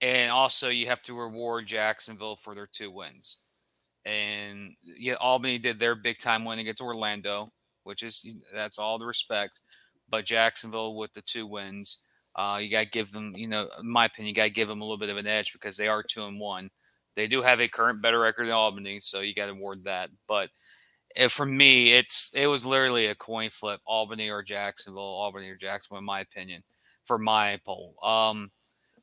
and 0.00 0.30
also 0.30 0.68
you 0.68 0.86
have 0.86 1.02
to 1.02 1.18
reward 1.18 1.66
Jacksonville 1.66 2.36
for 2.36 2.54
their 2.54 2.68
two 2.68 2.92
wins. 2.92 3.40
And 4.04 4.74
yeah, 4.82 5.14
Albany 5.14 5.58
did 5.58 5.78
their 5.78 5.94
big 5.94 6.18
time 6.18 6.44
win 6.44 6.58
against 6.58 6.80
Orlando, 6.80 7.48
which 7.84 8.02
is 8.02 8.26
that's 8.54 8.78
all 8.78 8.98
the 8.98 9.06
respect. 9.06 9.60
But 10.08 10.24
Jacksonville 10.24 10.96
with 10.96 11.12
the 11.12 11.22
two 11.22 11.46
wins, 11.46 12.02
uh, 12.34 12.58
you 12.62 12.70
got 12.70 12.80
to 12.80 12.90
give 12.90 13.12
them, 13.12 13.32
you 13.36 13.48
know, 13.48 13.68
in 13.80 13.90
my 13.90 14.06
opinion, 14.06 14.28
you 14.28 14.34
got 14.34 14.44
to 14.44 14.50
give 14.50 14.68
them 14.68 14.80
a 14.80 14.84
little 14.84 14.98
bit 14.98 15.10
of 15.10 15.16
an 15.16 15.26
edge 15.26 15.52
because 15.52 15.76
they 15.76 15.88
are 15.88 16.02
two 16.02 16.24
and 16.24 16.40
one. 16.40 16.70
They 17.16 17.26
do 17.26 17.42
have 17.42 17.60
a 17.60 17.68
current 17.68 18.00
better 18.00 18.20
record 18.20 18.46
than 18.46 18.54
Albany, 18.54 19.00
so 19.00 19.20
you 19.20 19.34
got 19.34 19.46
to 19.46 19.52
award 19.52 19.84
that. 19.84 20.10
But 20.28 20.50
eh, 21.16 21.28
for 21.28 21.44
me, 21.44 21.92
it's 21.94 22.30
it 22.32 22.46
was 22.46 22.64
literally 22.64 23.06
a 23.06 23.14
coin 23.16 23.50
flip: 23.50 23.80
Albany 23.84 24.30
or 24.30 24.42
Jacksonville, 24.42 25.02
Albany 25.02 25.48
or 25.48 25.56
Jacksonville, 25.56 25.98
in 25.98 26.04
my 26.04 26.20
opinion, 26.20 26.62
for 27.06 27.18
my 27.18 27.58
poll. 27.66 27.96
Um, 28.02 28.52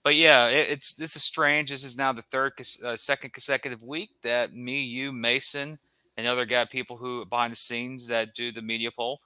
but 0.05 0.15
yeah, 0.15 0.47
it, 0.49 0.69
it's 0.69 0.93
this 0.93 1.15
is 1.15 1.23
strange. 1.23 1.71
This 1.71 1.83
is 1.83 1.97
now 1.97 2.13
the 2.13 2.21
third, 2.21 2.53
uh, 2.85 2.95
second 2.95 3.33
consecutive 3.33 3.81
week 3.81 4.11
that 4.21 4.55
me, 4.55 4.83
you, 4.83 5.11
Mason, 5.11 5.79
and 6.15 6.27
other 6.27 6.45
guy 6.45 6.63
people 6.65 6.95
who 6.95 7.25
behind 7.25 7.51
the 7.51 7.57
scenes 7.57 8.07
that 8.07 8.35
do 8.35 8.51
the 8.51 8.61
media 8.61 8.91
poll 8.95 9.19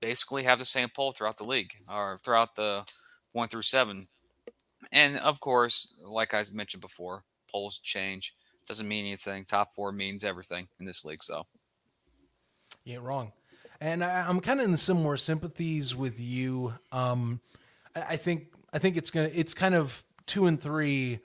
basically 0.00 0.42
have 0.42 0.58
the 0.58 0.64
same 0.64 0.88
poll 0.88 1.12
throughout 1.12 1.38
the 1.38 1.44
league 1.44 1.72
or 1.88 2.18
throughout 2.24 2.56
the 2.56 2.84
one 3.30 3.48
through 3.48 3.62
seven. 3.62 4.08
And 4.90 5.18
of 5.18 5.38
course, 5.38 5.94
like 6.04 6.34
I 6.34 6.44
mentioned 6.52 6.80
before, 6.80 7.22
polls 7.48 7.78
change. 7.78 8.34
Doesn't 8.66 8.88
mean 8.88 9.06
anything. 9.06 9.44
Top 9.44 9.72
four 9.72 9.92
means 9.92 10.24
everything 10.24 10.66
in 10.80 10.86
this 10.86 11.04
league. 11.04 11.22
So, 11.22 11.46
yeah, 12.84 12.98
wrong. 13.00 13.30
And 13.80 14.02
I, 14.02 14.28
am 14.28 14.40
kind 14.40 14.58
of 14.58 14.66
in 14.66 14.76
similar 14.76 15.16
sympathies 15.16 15.94
with 15.94 16.18
you. 16.18 16.74
Um, 16.90 17.40
I, 17.94 18.02
I 18.02 18.16
think 18.16 18.48
I 18.72 18.78
think 18.78 18.96
it's 18.96 19.10
gonna 19.10 19.30
it's 19.32 19.54
kind 19.54 19.74
of 19.74 20.02
two 20.26 20.46
and 20.46 20.60
three. 20.60 21.20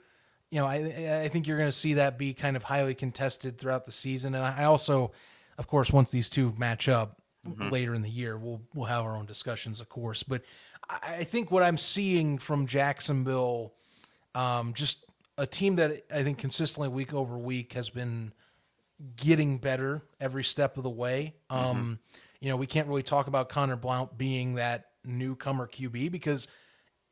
You 0.50 0.60
know, 0.60 0.66
I 0.66 1.22
I 1.24 1.28
think 1.28 1.46
you're 1.46 1.58
gonna 1.58 1.72
see 1.72 1.94
that 1.94 2.18
be 2.18 2.34
kind 2.34 2.56
of 2.56 2.62
highly 2.62 2.94
contested 2.94 3.58
throughout 3.58 3.86
the 3.86 3.92
season. 3.92 4.34
And 4.34 4.44
I 4.44 4.64
also, 4.64 5.12
of 5.58 5.66
course, 5.66 5.92
once 5.92 6.10
these 6.10 6.30
two 6.30 6.54
match 6.56 6.88
up, 6.88 7.20
mm-hmm. 7.48 7.68
later 7.70 7.94
in 7.94 8.02
the 8.02 8.10
year. 8.10 8.36
We'll 8.36 8.60
we'll 8.74 8.86
have 8.86 9.04
our 9.04 9.16
own 9.16 9.26
discussions, 9.26 9.80
of 9.80 9.88
course. 9.88 10.22
But 10.22 10.42
I, 10.88 11.16
I 11.18 11.24
think 11.24 11.50
what 11.50 11.62
I'm 11.62 11.78
seeing 11.78 12.38
from 12.38 12.66
Jacksonville, 12.66 13.74
um, 14.34 14.72
just 14.74 15.04
a 15.38 15.46
team 15.46 15.76
that 15.76 16.04
I 16.12 16.22
think 16.22 16.38
consistently 16.38 16.88
week 16.88 17.14
over 17.14 17.36
week 17.38 17.74
has 17.74 17.90
been 17.90 18.32
getting 19.16 19.58
better 19.58 20.02
every 20.20 20.44
step 20.44 20.76
of 20.76 20.82
the 20.82 20.90
way. 20.90 21.34
Um, 21.50 21.60
mm-hmm. 21.60 21.92
You 22.40 22.50
know, 22.50 22.56
we 22.56 22.66
can't 22.66 22.88
really 22.88 23.02
talk 23.02 23.26
about 23.26 23.48
Conor 23.48 23.76
Blount 23.76 24.16
being 24.16 24.54
that 24.54 24.86
newcomer 25.04 25.66
QB 25.66 26.10
because 26.10 26.48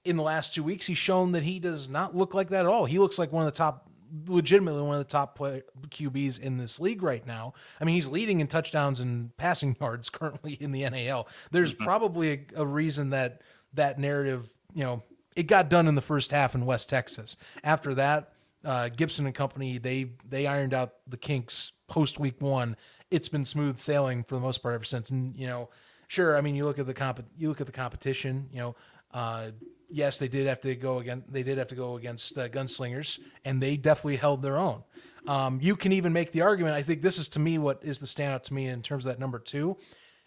in 0.05 0.17
the 0.17 0.23
last 0.23 0.55
two 0.55 0.63
weeks 0.63 0.87
he's 0.87 0.99
shown 0.99 1.33
that 1.33 1.43
he 1.43 1.59
does 1.59 1.89
not 1.89 2.17
look 2.17 2.35
like 2.35 2.51
that 2.51 2.61
at 2.61 2.67
all. 2.67 2.85
He 2.85 2.99
looks 2.99 3.19
like 3.19 3.33
one 3.33 3.47
of 3.47 3.53
the 3.53 3.57
top 3.57 3.89
legitimately 4.29 4.83
one 4.83 4.95
of 4.95 5.05
the 5.05 5.11
top 5.11 5.35
play, 5.35 5.63
QBs 5.89 6.41
in 6.41 6.57
this 6.57 6.81
league 6.81 7.03
right 7.03 7.27
now. 7.27 7.55
I 7.81 7.85
mean, 7.85 7.95
he's 7.95 8.07
leading 8.07 8.41
in 8.41 8.47
touchdowns 8.47 9.01
and 9.01 9.37
passing 9.37 9.77
yards 9.81 10.11
currently 10.11 10.55
in 10.55 10.73
the 10.73 10.89
NAL. 10.89 11.29
There's 11.51 11.75
mm-hmm. 11.75 11.85
probably 11.85 12.33
a, 12.33 12.63
a 12.63 12.67
reason 12.67 13.11
that 13.11 13.43
that 13.75 13.99
narrative, 13.99 14.53
you 14.73 14.85
know, 14.85 15.03
it 15.35 15.45
got 15.45 15.69
done 15.69 15.89
in 15.89 15.95
the 15.95 16.01
first 16.01 16.31
half 16.31 16.55
in 16.55 16.65
West 16.65 16.89
Texas. 16.89 17.37
After 17.65 17.95
that, 17.95 18.33
uh, 18.65 18.89
Gibson 18.89 19.27
and 19.27 19.35
company 19.35 19.79
they 19.79 20.13
they 20.29 20.47
ironed 20.47 20.75
out 20.75 20.95
the 21.07 21.17
kinks 21.17 21.73
post 21.89 22.19
week 22.19 22.41
one. 22.41 22.77
It's 23.11 23.29
been 23.29 23.45
smooth 23.45 23.79
sailing 23.79 24.25
for 24.25 24.37
the 24.37 24.41
most 24.41 24.63
part 24.63 24.75
ever 24.75 24.85
since. 24.85 25.11
And 25.11 25.37
you 25.37 25.47
know, 25.47 25.71
sure, 26.09 26.37
I 26.37 26.41
mean, 26.41 26.55
you 26.55 26.65
look 26.65 26.79
at 26.79 26.87
the 26.87 26.95
comp, 26.95 27.25
you 27.37 27.49
look 27.49 27.61
at 27.61 27.67
the 27.67 27.73
competition. 27.73 28.49
You 28.53 28.59
know, 28.61 28.77
uh, 29.13 29.51
yes, 29.91 30.19
they 30.19 30.29
did 30.29 30.47
have 30.47 30.61
to 30.63 30.75
go 30.75 30.99
again. 30.99 31.25
They 31.29 31.43
did 31.43 31.59
have 31.59 31.69
to 31.69 31.75
go 31.75 31.97
against 31.97 32.37
uh, 32.37 32.49
gunslingers, 32.49 33.19
and 33.45 33.63
they 33.63 33.77
definitely 33.77 34.17
held 34.17 34.43
their 34.43 34.57
own. 34.57 34.83
Um, 35.27 35.59
you 35.63 35.77
can 35.77 35.93
even 35.93 36.13
make 36.13 36.33
the 36.33 36.43
argument. 36.43 36.75
I 36.75 36.83
think 36.83 37.03
this 37.03 37.19
is 37.19 37.29
to 37.31 37.39
me 37.39 37.59
what 37.59 37.81
is 37.83 37.99
the 37.99 38.07
standout 38.07 38.43
to 38.45 38.55
me 38.55 38.69
in 38.69 38.83
terms 38.83 39.07
of 39.07 39.13
that 39.13 39.21
number 39.21 39.39
two, 39.39 39.77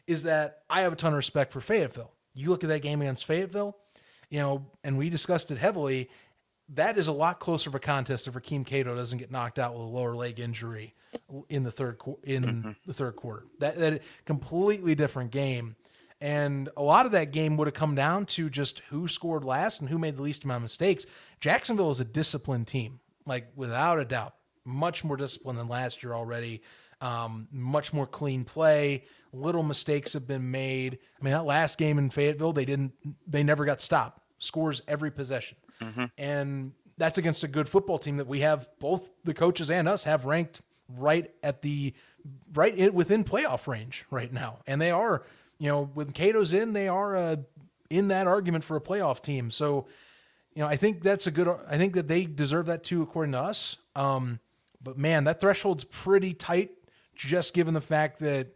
is 0.07 0.23
that 0.23 0.63
I 0.69 0.81
have 0.81 0.93
a 0.93 0.95
ton 0.95 1.13
of 1.13 1.17
respect 1.17 1.53
for 1.53 1.61
Fayetteville. 1.61 2.11
You 2.33 2.49
look 2.49 2.63
at 2.63 2.69
that 2.69 2.81
game 2.81 3.01
against 3.01 3.25
Fayetteville, 3.25 3.77
you 4.29 4.39
know, 4.39 4.65
and 4.83 4.97
we 4.97 5.09
discussed 5.09 5.51
it 5.51 5.57
heavily. 5.57 6.09
That 6.69 6.97
is 6.97 7.07
a 7.07 7.11
lot 7.11 7.39
closer 7.39 7.69
of 7.69 7.75
a 7.75 7.79
contest 7.79 8.27
if 8.27 8.33
Rakeem 8.33 8.65
Cato 8.65 8.95
doesn't 8.95 9.17
get 9.17 9.31
knocked 9.31 9.59
out 9.59 9.73
with 9.73 9.81
a 9.81 9.85
lower 9.85 10.15
leg 10.15 10.39
injury 10.39 10.93
in 11.49 11.63
the 11.63 11.71
third 11.71 11.99
in 12.23 12.43
mm-hmm. 12.43 12.71
the 12.85 12.93
third 12.93 13.15
quarter. 13.15 13.45
That 13.59 13.77
that 13.77 14.01
completely 14.25 14.95
different 14.95 15.31
game 15.31 15.75
and 16.19 16.69
a 16.75 16.81
lot 16.81 17.05
of 17.05 17.11
that 17.11 17.31
game 17.31 17.57
would 17.57 17.67
have 17.67 17.73
come 17.73 17.95
down 17.95 18.25
to 18.25 18.49
just 18.49 18.81
who 18.89 19.07
scored 19.07 19.43
last 19.43 19.79
and 19.81 19.89
who 19.89 19.97
made 19.97 20.17
the 20.17 20.23
least 20.23 20.43
amount 20.43 20.57
of 20.57 20.63
mistakes. 20.63 21.05
Jacksonville 21.39 21.91
is 21.91 21.99
a 21.99 22.05
disciplined 22.05 22.67
team, 22.67 22.99
like 23.25 23.47
without 23.55 23.99
a 23.99 24.05
doubt, 24.05 24.33
much 24.65 25.03
more 25.03 25.17
disciplined 25.17 25.59
than 25.59 25.67
last 25.67 26.03
year 26.03 26.13
already. 26.13 26.61
Um, 26.99 27.47
much 27.51 27.93
more 27.93 28.07
clean 28.07 28.43
play. 28.43 29.03
Little 29.31 29.61
mistakes 29.61 30.13
have 30.13 30.25
been 30.25 30.49
made. 30.49 30.97
I 31.19 31.23
mean, 31.23 31.33
that 31.33 31.45
last 31.45 31.77
game 31.77 31.99
in 31.99 32.09
Fayetteville, 32.09 32.53
they 32.53 32.65
didn't, 32.65 32.93
they 33.27 33.43
never 33.43 33.65
got 33.65 33.81
stopped. 33.81 34.19
Scores 34.39 34.81
every 34.87 35.11
possession, 35.11 35.57
mm-hmm. 35.81 36.05
and 36.17 36.73
that's 36.97 37.17
against 37.17 37.43
a 37.43 37.47
good 37.47 37.67
football 37.67 37.97
team 37.97 38.17
that 38.17 38.27
we 38.27 38.41
have 38.41 38.69
both 38.79 39.09
the 39.23 39.33
coaches 39.33 39.71
and 39.71 39.87
us 39.87 40.03
have 40.03 40.25
ranked 40.25 40.61
right 40.89 41.31
at 41.41 41.63
the 41.63 41.93
right 42.53 42.75
in, 42.75 42.93
within 42.93 43.23
playoff 43.23 43.67
range 43.67 44.05
right 44.11 44.31
now, 44.31 44.59
and 44.67 44.79
they 44.81 44.91
are 44.91 45.23
you 45.59 45.69
know, 45.69 45.85
when 45.93 46.11
Cato's 46.11 46.53
in, 46.53 46.73
they 46.73 46.87
are 46.87 47.15
uh, 47.15 47.35
in 47.89 48.09
that 48.09 48.27
argument 48.27 48.63
for 48.63 48.77
a 48.77 48.81
playoff 48.81 49.21
team. 49.21 49.51
So, 49.51 49.87
you 50.53 50.61
know, 50.61 50.67
I 50.67 50.75
think 50.75 51.03
that's 51.03 51.27
a 51.27 51.31
good. 51.31 51.47
I 51.67 51.77
think 51.77 51.93
that 51.93 52.07
they 52.07 52.25
deserve 52.25 52.67
that 52.67 52.83
too, 52.83 53.01
according 53.01 53.33
to 53.33 53.39
us. 53.39 53.77
Um, 53.95 54.39
but 54.81 54.97
man, 54.97 55.23
that 55.25 55.39
threshold's 55.39 55.83
pretty 55.83 56.33
tight, 56.33 56.71
just 57.15 57.53
given 57.53 57.73
the 57.73 57.81
fact 57.81 58.19
that, 58.19 58.47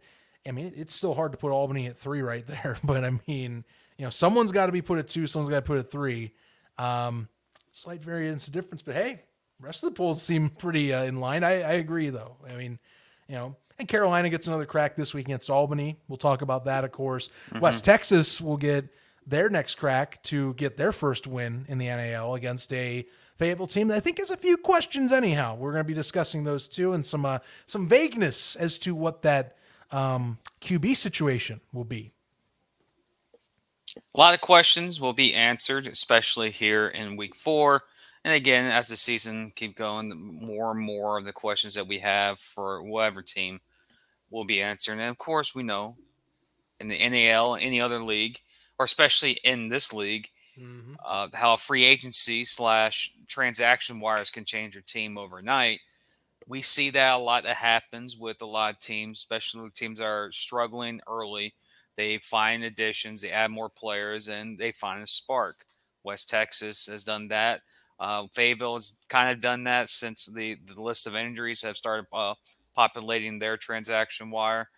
I 0.46 0.52
mean, 0.52 0.72
it's 0.76 0.94
still 0.94 1.14
hard 1.14 1.32
to 1.32 1.38
put 1.38 1.50
Albany 1.50 1.86
at 1.86 1.98
three 1.98 2.22
right 2.22 2.46
there. 2.46 2.76
But 2.84 3.04
I 3.04 3.10
mean, 3.26 3.64
you 3.98 4.04
know, 4.04 4.10
someone's 4.10 4.52
got 4.52 4.66
to 4.66 4.72
be 4.72 4.82
put 4.82 4.98
at 4.98 5.08
two, 5.08 5.26
someone's 5.26 5.50
got 5.50 5.56
to 5.56 5.62
put 5.62 5.78
at 5.78 5.90
three. 5.90 6.32
Um, 6.78 7.28
slight 7.72 8.02
variance 8.02 8.46
of 8.46 8.52
difference, 8.52 8.82
but 8.82 8.94
hey, 8.94 9.22
rest 9.60 9.82
of 9.82 9.90
the 9.90 9.94
polls 9.94 10.22
seem 10.22 10.48
pretty 10.50 10.92
uh, 10.92 11.04
in 11.04 11.20
line. 11.20 11.44
I, 11.44 11.62
I 11.62 11.72
agree, 11.72 12.10
though. 12.10 12.36
I 12.48 12.56
mean, 12.56 12.78
you 13.28 13.34
know, 13.34 13.56
and 13.82 13.88
Carolina 13.88 14.30
gets 14.30 14.46
another 14.46 14.64
crack 14.64 14.94
this 14.96 15.12
week 15.12 15.26
against 15.26 15.50
Albany. 15.50 15.96
We'll 16.06 16.16
talk 16.16 16.40
about 16.40 16.64
that, 16.66 16.84
of 16.84 16.92
course. 16.92 17.28
Mm-hmm. 17.50 17.58
West 17.58 17.84
Texas 17.84 18.40
will 18.40 18.56
get 18.56 18.86
their 19.26 19.50
next 19.50 19.74
crack 19.74 20.22
to 20.24 20.54
get 20.54 20.76
their 20.76 20.92
first 20.92 21.26
win 21.26 21.64
in 21.68 21.78
the 21.78 21.86
NAL 21.86 22.34
against 22.34 22.72
a 22.72 23.04
Fayetteville 23.38 23.66
team 23.66 23.88
that 23.88 23.96
I 23.96 24.00
think 24.00 24.18
has 24.18 24.30
a 24.30 24.36
few 24.36 24.56
questions. 24.56 25.10
Anyhow, 25.10 25.56
we're 25.56 25.72
going 25.72 25.82
to 25.82 25.88
be 25.88 25.94
discussing 25.94 26.44
those 26.44 26.68
two 26.68 26.92
and 26.92 27.04
some 27.04 27.26
uh, 27.26 27.40
some 27.66 27.88
vagueness 27.88 28.54
as 28.54 28.78
to 28.80 28.94
what 28.94 29.22
that 29.22 29.56
um, 29.90 30.38
QB 30.60 30.96
situation 30.96 31.60
will 31.72 31.84
be. 31.84 32.12
A 34.14 34.18
lot 34.18 34.32
of 34.32 34.40
questions 34.40 35.00
will 35.00 35.12
be 35.12 35.34
answered, 35.34 35.88
especially 35.88 36.52
here 36.52 36.86
in 36.86 37.16
Week 37.16 37.34
Four. 37.34 37.82
And 38.24 38.32
again, 38.32 38.70
as 38.70 38.86
the 38.86 38.96
season 38.96 39.52
keep 39.56 39.76
going, 39.76 40.14
more 40.40 40.70
and 40.70 40.80
more 40.80 41.18
of 41.18 41.24
the 41.24 41.32
questions 41.32 41.74
that 41.74 41.88
we 41.88 41.98
have 41.98 42.38
for 42.38 42.80
whatever 42.80 43.22
team 43.22 43.58
will 44.32 44.44
be 44.44 44.62
answered. 44.62 44.92
And 44.92 45.02
of 45.02 45.18
course, 45.18 45.54
we 45.54 45.62
know 45.62 45.96
in 46.80 46.88
the 46.88 47.08
NAL, 47.08 47.56
any 47.56 47.80
other 47.80 48.02
league, 48.02 48.40
or 48.78 48.84
especially 48.84 49.38
in 49.44 49.68
this 49.68 49.92
league, 49.92 50.28
mm-hmm. 50.58 50.94
uh, 51.06 51.28
how 51.34 51.54
free 51.54 51.84
agency 51.84 52.44
slash 52.44 53.12
transaction 53.28 54.00
wires 54.00 54.30
can 54.30 54.44
change 54.44 54.74
your 54.74 54.82
team 54.82 55.16
overnight. 55.16 55.80
We 56.48 56.62
see 56.62 56.90
that 56.90 57.14
a 57.14 57.18
lot 57.18 57.44
that 57.44 57.56
happens 57.56 58.16
with 58.16 58.42
a 58.42 58.46
lot 58.46 58.74
of 58.74 58.80
teams, 58.80 59.18
especially 59.18 59.70
teams 59.70 60.00
that 60.00 60.06
are 60.06 60.32
struggling 60.32 61.00
early. 61.06 61.54
They 61.96 62.18
find 62.18 62.64
additions, 62.64 63.20
they 63.20 63.30
add 63.30 63.50
more 63.50 63.68
players, 63.68 64.28
and 64.28 64.58
they 64.58 64.72
find 64.72 65.02
a 65.02 65.06
spark. 65.06 65.66
West 66.02 66.28
Texas 66.28 66.86
has 66.86 67.04
done 67.04 67.28
that. 67.28 67.60
Uh, 68.00 68.26
Fayetteville 68.32 68.74
has 68.74 68.98
kind 69.08 69.30
of 69.30 69.40
done 69.40 69.62
that 69.64 69.88
since 69.88 70.26
the, 70.26 70.58
the 70.66 70.82
list 70.82 71.06
of 71.06 71.14
injuries 71.14 71.62
have 71.62 71.76
started 71.76 72.06
uh, 72.12 72.34
populating 72.74 73.38
their 73.38 73.56
transaction 73.56 74.30
wire. 74.30 74.68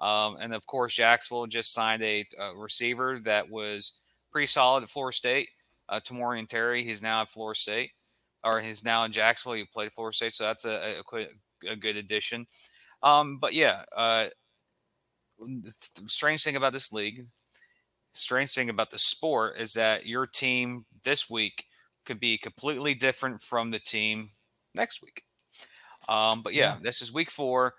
Um, 0.00 0.36
and 0.40 0.52
of 0.52 0.66
course, 0.66 0.94
Jacksonville 0.94 1.46
just 1.46 1.72
signed 1.72 2.02
a, 2.02 2.26
a, 2.38 2.56
receiver 2.56 3.20
that 3.20 3.48
was 3.48 3.92
pretty 4.32 4.46
solid 4.46 4.82
at 4.82 4.90
Florida 4.90 5.16
State. 5.16 5.48
Uh, 5.88 6.00
Tamorrion 6.00 6.48
Terry, 6.48 6.82
he's 6.82 7.02
now 7.02 7.22
at 7.22 7.28
Florida 7.28 7.58
State, 7.58 7.90
or 8.42 8.60
he's 8.60 8.84
now 8.84 9.04
in 9.04 9.12
Jacksonville. 9.12 9.58
He 9.58 9.64
played 9.64 9.92
Florida 9.92 10.14
State, 10.14 10.32
so 10.32 10.44
that's 10.44 10.64
a, 10.64 11.00
a, 11.12 11.26
a 11.70 11.76
good 11.76 11.96
addition. 11.96 12.46
Um, 13.02 13.38
but 13.38 13.54
yeah, 13.54 13.82
uh, 13.96 14.26
the 15.38 15.72
strange 16.06 16.42
thing 16.42 16.56
about 16.56 16.72
this 16.72 16.92
league, 16.92 17.26
strange 18.12 18.52
thing 18.52 18.70
about 18.70 18.90
the 18.90 18.98
sport 18.98 19.58
is 19.58 19.72
that 19.74 20.06
your 20.06 20.26
team 20.26 20.84
this 21.04 21.28
week 21.28 21.66
could 22.04 22.20
be 22.20 22.38
completely 22.38 22.94
different 22.94 23.42
from 23.42 23.70
the 23.70 23.78
team 23.78 24.30
next 24.74 25.02
week. 25.02 25.24
Um, 26.08 26.42
but 26.42 26.54
yeah, 26.54 26.74
yeah, 26.74 26.78
this 26.82 27.02
is 27.02 27.12
week 27.12 27.30
four, 27.30 27.74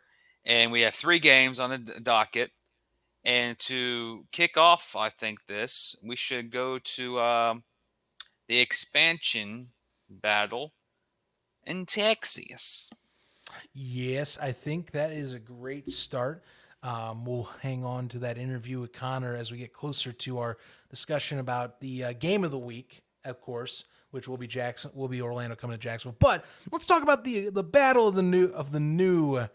and 0.45 0.71
we 0.71 0.81
have 0.81 0.95
three 0.95 1.19
games 1.19 1.59
on 1.59 1.69
the 1.69 1.77
docket. 1.77 2.51
And 3.25 3.57
to 3.59 4.25
kick 4.31 4.57
off, 4.57 4.95
I 4.95 5.09
think 5.09 5.45
this 5.47 5.95
we 6.03 6.15
should 6.15 6.51
go 6.51 6.79
to 6.79 7.19
um, 7.19 7.63
the 8.47 8.59
expansion 8.59 9.69
battle 10.09 10.73
in 11.65 11.85
Texas. 11.85 12.89
Yes, 13.73 14.37
I 14.41 14.51
think 14.51 14.91
that 14.91 15.11
is 15.11 15.31
a 15.31 15.39
great 15.39 15.89
start. 15.89 16.43
Um, 16.81 17.23
we'll 17.23 17.49
hang 17.61 17.85
on 17.85 18.09
to 18.09 18.19
that 18.19 18.37
interview 18.37 18.81
with 18.81 18.91
Conor 18.91 19.35
as 19.35 19.51
we 19.51 19.57
get 19.57 19.71
closer 19.71 20.11
to 20.11 20.39
our 20.39 20.57
discussion 20.89 21.39
about 21.39 21.79
the 21.79 22.03
uh, 22.03 22.13
game 22.13 22.43
of 22.43 22.51
the 22.51 22.59
week, 22.59 23.03
of 23.23 23.39
course, 23.39 23.85
which 24.13 24.27
will 24.27 24.37
be 24.37 24.45
Jackson, 24.47 24.91
will 24.93 25.07
be 25.07 25.23
Orlando 25.23 25.55
coming 25.55 25.75
to 25.75 25.81
Jacksonville. 25.81 26.17
But 26.19 26.45
let's 26.71 26.85
talk 26.85 27.01
about 27.01 27.23
the 27.23 27.49
the 27.49 27.63
battle 27.63 28.07
of 28.07 28.13
the 28.13 28.21
new 28.21 28.45
of 28.45 28.71
the 28.71 28.79
new 28.79 29.47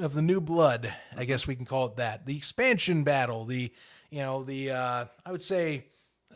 of 0.00 0.14
the 0.14 0.22
new 0.22 0.40
blood. 0.40 0.92
I 1.14 1.26
guess 1.26 1.46
we 1.46 1.54
can 1.54 1.66
call 1.66 1.86
it 1.86 1.96
that. 1.96 2.24
The 2.24 2.36
expansion 2.36 3.04
battle. 3.04 3.44
The 3.44 3.70
you 4.10 4.20
know 4.20 4.44
the 4.44 4.70
uh, 4.70 5.04
I 5.26 5.30
would 5.30 5.42
say 5.42 5.84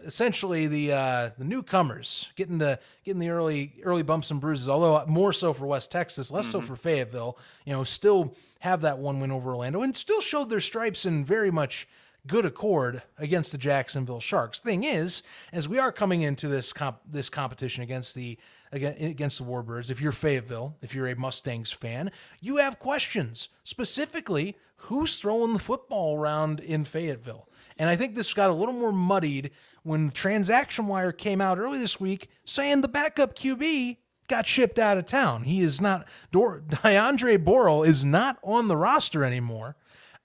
essentially 0.04 0.66
the 0.66 0.92
uh, 0.92 1.30
the 1.38 1.44
newcomers 1.44 2.30
getting 2.36 2.58
the 2.58 2.78
getting 3.04 3.20
the 3.20 3.30
early 3.30 3.72
early 3.84 4.02
bumps 4.02 4.30
and 4.30 4.38
bruises. 4.38 4.68
Although 4.68 5.06
more 5.06 5.32
so 5.32 5.54
for 5.54 5.66
West 5.66 5.90
Texas, 5.90 6.30
less 6.30 6.48
so 6.48 6.60
for 6.60 6.76
Fayetteville. 6.76 7.38
You 7.64 7.72
know, 7.72 7.84
still 7.84 8.36
have 8.60 8.82
that 8.82 8.98
one 8.98 9.18
win 9.18 9.32
over 9.32 9.50
Orlando 9.54 9.80
and 9.80 9.96
still 9.96 10.20
showed 10.20 10.50
their 10.50 10.60
stripes 10.60 11.06
in 11.06 11.24
very 11.24 11.50
much 11.50 11.88
good 12.26 12.46
accord 12.46 13.02
against 13.18 13.52
the 13.52 13.58
Jacksonville 13.58 14.20
Sharks. 14.20 14.60
Thing 14.60 14.84
is, 14.84 15.22
as 15.52 15.68
we 15.68 15.78
are 15.78 15.92
coming 15.92 16.22
into 16.22 16.48
this 16.48 16.72
comp- 16.72 17.00
this 17.10 17.28
competition 17.28 17.82
against 17.82 18.14
the 18.14 18.38
against 18.72 19.38
the 19.38 19.44
Warbirds, 19.44 19.90
if 19.90 20.00
you're 20.00 20.12
Fayetteville, 20.12 20.76
if 20.80 20.94
you're 20.94 21.08
a 21.08 21.14
Mustangs 21.14 21.70
fan, 21.70 22.10
you 22.40 22.56
have 22.56 22.78
questions 22.78 23.50
specifically 23.64 24.56
who's 24.76 25.18
throwing 25.18 25.52
the 25.52 25.58
football 25.58 26.16
around 26.16 26.58
in 26.60 26.84
Fayetteville. 26.84 27.48
And 27.76 27.90
I 27.90 27.96
think 27.96 28.14
this 28.14 28.32
got 28.32 28.48
a 28.48 28.54
little 28.54 28.74
more 28.74 28.92
muddied 28.92 29.50
when 29.82 30.10
Transaction 30.10 30.86
Wire 30.86 31.12
came 31.12 31.40
out 31.40 31.58
early 31.58 31.78
this 31.78 32.00
week 32.00 32.28
saying 32.46 32.80
the 32.80 32.88
backup 32.88 33.34
QB 33.34 33.98
got 34.28 34.46
shipped 34.46 34.78
out 34.78 34.96
of 34.96 35.04
town. 35.04 35.44
He 35.44 35.60
is 35.60 35.80
not 35.80 36.06
Dor- 36.30 36.62
DeAndre 36.68 37.42
Borel 37.44 37.82
is 37.82 38.04
not 38.04 38.38
on 38.42 38.68
the 38.68 38.76
roster 38.76 39.22
anymore. 39.22 39.76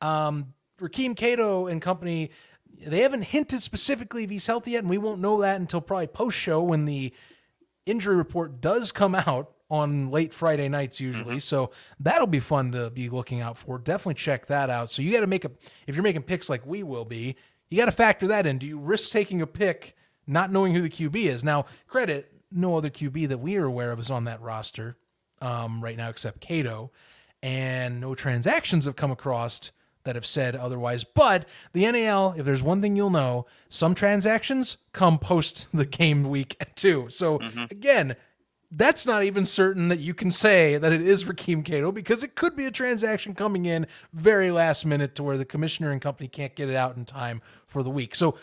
Um, 0.02 0.54
Rakeem 0.80 1.16
Cato 1.16 1.68
and 1.68 1.82
company 1.82 2.32
they 2.86 3.02
haven't 3.02 3.24
hinted 3.24 3.62
specifically 3.62 4.24
if 4.24 4.30
he's 4.30 4.46
healthy 4.46 4.72
yet, 4.72 4.80
and 4.80 4.90
we 4.90 4.98
won't 4.98 5.20
know 5.20 5.42
that 5.42 5.60
until 5.60 5.82
probably 5.82 6.08
post 6.08 6.38
show 6.38 6.62
when 6.62 6.86
the 6.86 7.14
injury 7.86 8.16
report 8.16 8.62
does 8.62 8.92
come 8.92 9.16
out 9.16 9.52
on 9.70 10.12
late 10.12 10.34
Friday 10.34 10.70
nights 10.70 11.00
usually. 11.00 11.40
So 11.40 11.72
that'll 12.00 12.28
be 12.28 12.40
fun 12.40 12.72
to 12.72 12.90
be 12.90 13.10
looking 13.10 13.42
out 13.42 13.58
for. 13.58 13.78
Definitely 13.78 14.16
check 14.16 14.46
that 14.48 14.70
out. 14.70 14.90
So 14.90 15.02
you 15.02 15.12
got 15.12 15.22
to 15.22 15.28
make 15.28 15.46
a 15.46 15.52
if 15.88 15.96
you're 15.96 16.04
making 16.04 16.24
picks 16.24 16.50
like 16.50 16.66
we 16.66 16.84
will 16.84 17.06
be, 17.06 17.36
you 17.70 17.78
got 17.78 17.86
to 17.86 17.92
factor 17.92 18.28
that 18.28 18.46
in. 18.46 18.60
Do 18.60 18.66
you 18.66 18.80
risk 18.80 19.10
taking 19.10 19.42
a 19.42 19.48
pick 19.48 19.96
not 20.26 20.52
knowing 20.52 20.74
who 20.74 20.82
the 20.82 20.90
QB 20.90 21.16
is? 21.16 21.44
Now, 21.44 21.66
credit 21.88 22.32
no 22.52 22.78
other 22.78 22.90
QB 22.90 23.28
that 23.30 23.40
we 23.40 23.58
are 23.58 23.66
aware 23.66 23.92
of 23.92 24.00
is 24.00 24.10
on 24.10 24.24
that 24.26 24.42
roster 24.42 24.96
um, 25.42 25.84
right 25.84 25.98
now 25.98 26.10
except 26.10 26.40
Cato, 26.40 26.92
and 27.44 28.00
no 28.00 28.16
transactions 28.16 28.86
have 28.86 28.96
come 28.96 29.12
across 29.12 29.72
that 30.08 30.16
have 30.16 30.26
said 30.26 30.56
otherwise. 30.56 31.04
But 31.04 31.46
the 31.74 31.90
NAL, 31.92 32.34
if 32.38 32.46
there's 32.46 32.64
one 32.64 32.82
thing 32.82 32.96
you'll 32.96 33.10
know, 33.10 33.46
some 33.68 33.94
transactions 33.94 34.78
come 34.94 35.20
post 35.20 35.68
the 35.74 35.86
game 35.86 36.24
week 36.24 36.58
too. 36.76 37.08
So 37.10 37.40
mm-hmm. 37.40 37.66
again, 37.70 38.16
that's 38.72 39.06
not 39.06 39.24
even 39.24 39.46
certain 39.46 39.90
that 39.90 40.00
you 40.00 40.14
can 40.14 40.32
say 40.32 40.78
that 40.78 40.92
it 40.92 41.02
is 41.02 41.26
Rakeem 41.26 41.64
Cato 41.64 41.92
because 41.92 42.24
it 42.24 42.36
could 42.36 42.56
be 42.56 42.66
a 42.66 42.72
transaction 42.72 43.36
coming 43.36 43.66
in 43.66 43.86
very 44.14 44.50
last 44.50 44.86
minute 44.86 45.14
to 45.16 45.24
where 45.24 45.38
the 45.38 45.46
commissioner 45.46 45.92
and 45.92 46.02
company 46.02 46.28
can't 46.28 46.56
get 46.56 46.70
it 46.70 46.76
out 46.76 46.96
in 46.96 47.06
time 47.06 47.42
for 47.66 47.84
the 47.84 47.90
week. 47.90 48.16
So 48.16 48.38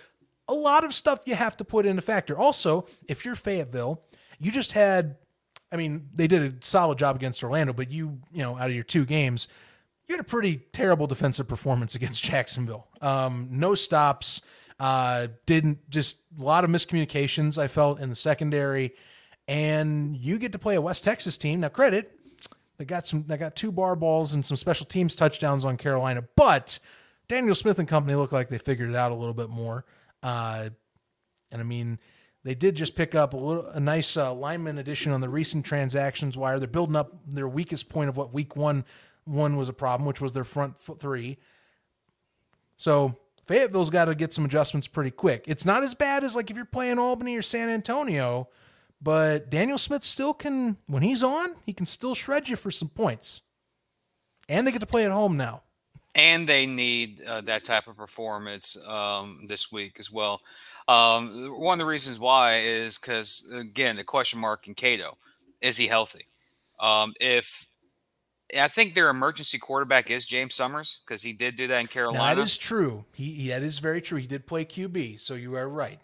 a 0.49 0.55
lot 0.55 0.85
of 0.85 0.93
stuff 0.95 1.21
you 1.25 1.35
have 1.35 1.57
to 1.57 1.65
put 1.65 1.87
into 1.87 2.03
factor. 2.03 2.39
Also, 2.39 2.87
if 3.09 3.25
you're 3.25 3.35
Fayetteville, 3.35 4.03
you 4.39 4.51
just 4.51 4.73
had 4.73 5.17
I 5.75 5.77
mean, 5.77 6.09
they 6.15 6.29
did 6.29 6.43
a 6.43 6.65
solid 6.65 6.99
job 6.99 7.17
against 7.17 7.43
Orlando, 7.43 7.73
but 7.73 7.91
you, 7.91 8.21
you 8.33 8.43
know, 8.43 8.57
out 8.57 8.69
of 8.69 8.75
your 8.75 8.85
two 8.85 9.05
games, 9.05 9.49
you 10.09 10.17
had 10.17 10.21
a 10.21 10.29
pretty 10.29 10.63
terrible 10.73 11.07
defensive 11.07 11.49
performance 11.49 11.95
against 11.95 12.23
Jacksonville. 12.23 12.89
Um, 13.01 13.49
no 13.51 13.75
stops, 13.75 14.41
uh, 14.79 15.29
didn't 15.47 15.89
just 15.91 16.19
a 16.39 16.43
lot 16.43 16.65
of 16.65 16.71
miscommunications. 16.71 17.59
I 17.59 17.69
felt 17.69 18.01
in 18.01 18.11
the 18.11 18.17
secondary, 18.17 18.95
and 19.49 20.17
you 20.17 20.39
get 20.39 20.53
to 20.53 20.59
play 20.59 20.75
a 20.75 20.81
West 20.81 21.05
Texas 21.05 21.39
team. 21.39 21.61
Now, 21.61 21.69
credit 21.69 22.11
they 22.79 22.85
got 22.85 23.07
some, 23.07 23.25
they 23.27 23.37
got 23.37 23.55
two 23.55 23.71
bar 23.71 23.95
balls 23.95 24.35
and 24.35 24.45
some 24.45 24.57
special 24.57 24.87
teams 24.87 25.15
touchdowns 25.15 25.65
on 25.65 25.77
Carolina, 25.77 26.25
but 26.37 26.79
Daniel 27.29 27.55
Smith 27.55 27.79
and 27.79 27.89
company 27.89 28.15
look 28.15 28.33
like 28.33 28.49
they 28.49 28.59
figured 28.59 28.91
it 28.91 28.97
out 28.97 29.13
a 29.13 29.15
little 29.15 29.35
bit 29.35 29.49
more. 29.49 29.85
Uh, 30.23 30.71
and 31.51 31.61
I 31.61 31.65
mean, 31.65 31.99
they 32.43 32.55
did 32.55 32.75
just 32.75 32.97
pick 32.97 33.15
up 33.15 33.33
a 33.33 33.37
little 33.37 33.67
a 33.67 33.81
nice 33.81 34.17
uh, 34.17 34.35
lineman 34.35 34.79
addition 34.79 35.13
on 35.13 35.21
the 35.21 35.29
recent 35.29 35.65
transactions 35.65 36.37
wire. 36.37 36.59
They're 36.59 36.69
building 36.69 36.97
up 36.97 37.13
their 37.27 37.49
weakest 37.49 37.89
point 37.89 38.09
of 38.09 38.17
what 38.17 38.35
week 38.35 38.57
one 38.57 38.85
one 39.25 39.57
was 39.57 39.69
a 39.69 39.73
problem, 39.73 40.07
which 40.07 40.21
was 40.21 40.33
their 40.33 40.45
front 40.45 40.77
three. 41.01 41.39
So 42.77 43.17
Fayetteville's 43.47 43.91
got 43.91 44.07
to 44.07 44.15
get 44.15 44.33
some 44.33 44.45
adjustments 44.45 44.87
pretty 44.87 45.11
quick. 45.11 45.45
It's 45.47 45.65
not 45.65 45.83
as 45.83 45.95
bad 45.95 46.25
as 46.25 46.35
like 46.35 46.51
if 46.51 46.57
you're 46.57 46.65
playing 46.65 46.99
Albany 46.99 47.37
or 47.37 47.43
San 47.43 47.69
Antonio, 47.69 48.49
but 49.01 49.51
Daniel 49.51 49.79
Smith 49.79 50.05
still 50.05 50.35
can 50.35 50.77
when 50.87 51.03
he's 51.03 51.23
on, 51.23 51.57
he 51.67 51.73
can 51.73 51.87
still 51.87 52.15
shred 52.15 52.49
you 52.49 52.57
for 52.57 52.71
some 52.71 52.89
points. 52.89 53.43
And 54.49 54.67
they 54.67 54.73
get 54.73 54.81
to 54.81 54.87
play 54.87 55.05
at 55.05 55.13
home 55.13 55.37
now. 55.37 55.63
and 56.15 56.49
they 56.49 56.67
need 56.67 57.23
uh, 57.23 57.41
that 57.43 57.65
type 57.65 57.87
of 57.89 57.97
performance 57.97 58.77
um, 58.87 59.47
this 59.49 59.73
week 59.73 59.97
as 59.99 60.11
well. 60.13 60.41
Um, 60.87 61.59
one 61.59 61.75
of 61.75 61.79
the 61.79 61.87
reasons 61.91 62.19
why 62.19 62.59
is 62.61 62.99
because 62.99 63.49
again 63.53 63.97
the 63.97 64.05
question 64.05 64.39
mark 64.39 64.69
in 64.69 64.75
Cato 64.75 65.17
is 65.61 65.77
he 65.77 65.87
healthy? 65.87 66.27
Um, 66.79 67.15
if 67.21 67.69
I 68.59 68.69
think 68.69 68.95
their 68.95 69.09
emergency 69.09 69.59
quarterback 69.59 70.11
is 70.11 70.25
James 70.25 70.55
Summers 70.55 71.01
because 71.07 71.23
he 71.23 71.33
did 71.33 71.57
do 71.57 71.67
that 71.69 71.79
in 71.79 71.85
Now, 71.85 71.89
Carolina. 71.91 72.37
that 72.37 72.43
is 72.43 72.57
true. 72.59 73.05
He, 73.15 73.33
he 73.33 73.49
that 73.49 73.63
is 73.63 73.79
very 73.79 74.01
true. 74.03 74.19
He 74.19 74.27
did 74.27 74.47
play 74.47 74.65
QB, 74.65 75.21
so 75.21 75.35
you 75.35 75.55
are 75.57 75.69
right. 75.69 76.01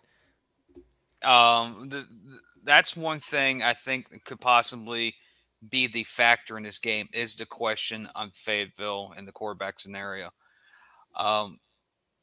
Um, 1.22 1.88
the, 1.88 1.98
the- 1.98 2.40
that's 2.62 2.94
one 2.96 3.20
thing 3.20 3.62
I 3.62 3.72
think 3.72 4.24
could 4.24 4.40
possibly 4.40 5.14
be 5.70 5.87
the 5.87 6.05
factor 6.05 6.57
in 6.59 6.62
this 6.62 6.79
game 6.79 7.09
is 7.12 7.37
the 7.37 7.46
question 7.46 8.09
on 8.14 8.31
Fayetteville 8.35 9.14
and 9.16 9.26
the 9.26 9.33
quarterback 9.33 9.81
scenario. 9.81 10.31
Um, 11.16 11.59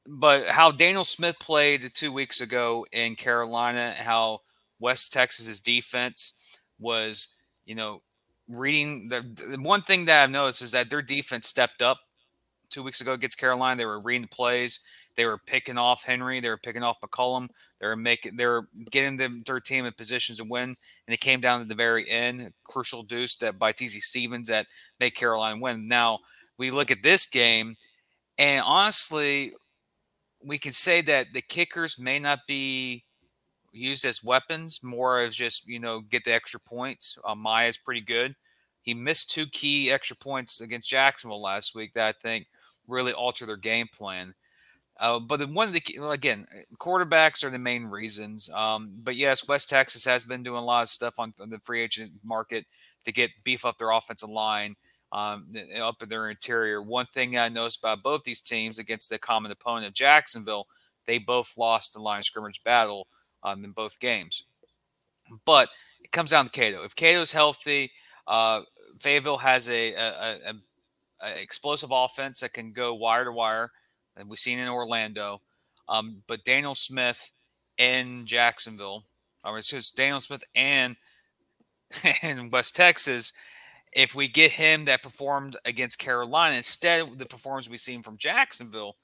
but 0.08 0.48
how 0.48 0.72
Daniel 0.72 1.04
Smith 1.04 1.38
played 1.40 1.92
two 1.94 2.12
weeks 2.12 2.40
ago 2.40 2.86
in 2.92 3.16
Carolina, 3.16 3.96
how 3.98 4.42
West 4.80 5.12
Texas's 5.12 5.60
defense 5.60 6.60
was, 6.80 7.30
you 7.66 7.74
know, 7.76 8.02
reading 8.50 9.10
the, 9.10 9.22
the 9.22 9.58
one 9.62 9.82
thing 9.82 10.06
that 10.06 10.24
I've 10.24 10.30
noticed 10.30 10.62
is 10.62 10.72
that 10.72 10.90
their 10.90 11.02
defense 11.02 11.48
stepped 11.48 11.82
up 11.82 12.00
two 12.70 12.84
weeks 12.84 13.02
ago 13.02 13.14
against 13.14 13.38
Carolina. 13.38 13.78
They 13.78 13.86
were 13.86 14.00
reading 14.00 14.24
the 14.24 14.36
plays. 14.36 14.82
They 15.16 15.26
were 15.26 15.40
picking 15.40 15.78
off 15.78 16.04
Henry. 16.04 16.40
They 16.40 16.50
were 16.50 16.58
picking 16.58 16.84
off 16.84 17.02
McCollum. 17.02 17.50
They 17.82 17.88
were 17.88 17.96
making. 17.96 18.38
They 18.38 18.46
were 18.46 18.68
getting 18.92 19.18
them, 19.18 19.44
their 19.46 19.60
team 19.60 19.86
in 19.86 19.94
positions 19.94 20.38
to 20.38 20.44
win. 20.44 20.76
And 21.08 21.14
it 21.14 21.20
came 21.20 21.42
down 21.42 21.60
to 21.60 21.66
the 21.66 21.76
very 21.76 22.10
end, 22.10 22.54
crucial 22.64 23.04
deuce 23.04 23.36
that 23.38 23.58
by 23.58 23.74
TC 23.74 24.02
Stevens 24.02 24.48
that 24.50 24.68
made 25.00 25.16
Carolina 25.16 25.60
win. 25.60 25.88
Now 25.88 26.20
we 26.58 26.72
look 26.72 26.92
at 26.92 27.04
this 27.04 27.26
game, 27.26 27.76
and 28.38 28.64
honestly, 28.66 29.54
we 30.44 30.58
can 30.58 30.72
say 30.72 31.02
that 31.02 31.28
the 31.34 31.42
kickers 31.42 32.00
may 32.00 32.20
not 32.20 32.40
be 32.48 33.04
used 33.72 34.06
as 34.06 34.24
weapons, 34.24 34.82
more 34.84 35.20
as 35.20 35.36
just 35.36 35.68
you 35.68 35.80
know 35.80 36.02
get 36.02 36.24
the 36.24 36.34
extra 36.34 36.60
points. 36.60 37.18
Uh, 37.24 37.36
Maya's 37.36 37.78
pretty 37.78 38.02
good. 38.02 38.36
He 38.82 38.94
missed 38.94 39.32
two 39.32 39.48
key 39.48 39.92
extra 39.92 40.16
points 40.16 40.62
against 40.62 40.90
Jacksonville 40.90 41.42
last 41.42 41.76
week 41.76 41.94
that 41.94 42.08
I 42.08 42.12
think 42.14 42.48
really 42.88 43.12
altered 43.12 43.50
their 43.50 43.58
game 43.58 43.88
plan. 43.96 44.34
Uh, 45.00 45.20
but 45.20 45.40
the 45.40 45.48
one 45.48 45.68
of 45.68 45.74
the 45.74 45.84
again, 46.10 46.48
quarterbacks 46.80 47.44
are 47.44 47.50
the 47.50 47.60
main 47.60 47.86
reasons. 47.86 48.50
Um, 48.50 48.94
but 49.04 49.16
yes, 49.16 49.48
West 49.48 49.70
Texas 49.70 50.06
has 50.06 50.26
been 50.26 50.42
doing 50.42 50.58
a 50.58 50.66
lot 50.66 50.84
of 50.84 50.90
stuff 50.90 51.20
on, 51.20 51.34
on 51.40 51.50
the 51.50 51.60
free 51.60 51.84
agent 51.84 52.14
market 52.24 52.66
to 53.06 53.12
get 53.12 53.32
beef 53.44 53.64
up 53.64 53.78
their 53.78 53.92
offensive 53.92 54.30
line, 54.30 54.76
um, 55.12 55.54
up 55.80 56.02
in 56.02 56.10
their 56.10 56.30
interior. 56.30 56.82
One 56.82 57.06
thing 57.06 57.38
I 57.38 57.50
noticed 57.50 57.80
about 57.80 58.02
both 58.02 58.24
these 58.24 58.42
teams 58.42 58.80
against 58.80 59.10
the 59.10 59.20
common 59.20 59.52
opponent 59.52 59.86
of 59.86 59.94
Jacksonville, 59.94 60.66
they 61.06 61.20
both 61.20 61.58
lost 61.58 61.94
the 61.94 62.00
line 62.00 62.24
scrimmage 62.24 62.64
battle 62.64 63.08
um, 63.44 63.64
in 63.64 63.72
both 63.72 64.00
games. 64.00 64.44
But 65.46 65.70
it 66.04 66.12
comes 66.12 66.32
down 66.32 66.46
to 66.46 66.52
Cato. 66.52 66.84
If 66.84 66.96
Cato's 66.96 67.32
healthy, 67.32 67.92
uh, 68.28 68.62
Fayetteville 69.00 69.38
has 69.38 69.70
a, 69.70 69.94
a, 69.94 70.10
a, 70.46 70.54
a 71.22 71.42
explosive 71.42 71.90
offense 71.92 72.40
that 72.40 72.54
can 72.54 72.72
go 72.74 72.96
wire 72.96 73.26
to 73.26 73.32
wire, 73.32 73.72
and 74.16 74.30
we've 74.30 74.40
seen 74.40 74.60
in 74.60 74.68
Orlando. 74.68 75.42
Um, 75.90 76.24
but 76.28 76.44
Daniel 76.44 76.76
Smith 76.76 77.32
in 77.78 78.26
Jacksonville, 78.26 79.06
or 79.44 79.58
it's 79.58 79.70
just 79.70 79.96
Daniel 79.96 80.20
Smith 80.20 80.44
and 80.56 80.96
in 82.24 82.50
West 82.50 82.76
Texas. 82.76 83.34
If 83.94 84.14
we 84.14 84.28
get 84.28 84.52
him 84.52 84.86
that 84.86 85.02
performed 85.02 85.58
against 85.66 86.00
Carolina 86.00 86.56
instead 86.58 87.02
of 87.02 87.18
the 87.18 87.26
performance 87.26 87.70
we've 87.70 87.80
seen 87.80 88.04
from 88.04 88.18
Jacksonville, 88.18 88.98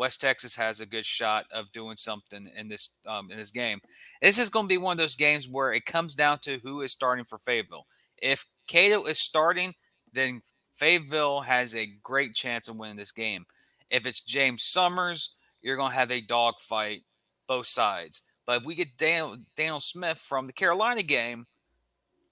West 0.00 0.22
Texas 0.22 0.56
has 0.56 0.80
a 0.80 0.86
good 0.86 1.04
shot 1.04 1.44
of 1.52 1.70
doing 1.72 1.98
something 1.98 2.50
in 2.56 2.68
this 2.68 2.94
um, 3.06 3.30
in 3.30 3.36
this 3.36 3.50
game. 3.50 3.80
This 4.22 4.38
is 4.38 4.48
going 4.48 4.64
to 4.64 4.68
be 4.72 4.78
one 4.78 4.92
of 4.92 4.98
those 4.98 5.14
games 5.14 5.46
where 5.46 5.74
it 5.74 5.84
comes 5.84 6.14
down 6.14 6.38
to 6.38 6.58
who 6.62 6.80
is 6.80 6.90
starting 6.90 7.26
for 7.26 7.36
Fayetteville. 7.36 7.86
If 8.16 8.46
Cato 8.66 9.04
is 9.04 9.20
starting, 9.20 9.74
then 10.14 10.40
Fayetteville 10.76 11.42
has 11.42 11.74
a 11.74 11.92
great 12.02 12.34
chance 12.34 12.66
of 12.66 12.76
winning 12.76 12.96
this 12.96 13.12
game. 13.12 13.44
If 13.90 14.06
it's 14.06 14.22
James 14.22 14.62
Summers, 14.62 15.36
you're 15.60 15.76
going 15.76 15.90
to 15.90 15.98
have 15.98 16.10
a 16.10 16.22
dogfight 16.22 17.02
both 17.46 17.66
sides. 17.66 18.22
But 18.46 18.62
if 18.62 18.64
we 18.64 18.74
get 18.74 18.96
Daniel, 18.96 19.36
Daniel 19.54 19.80
Smith 19.80 20.16
from 20.16 20.46
the 20.46 20.54
Carolina 20.54 21.02
game 21.02 21.44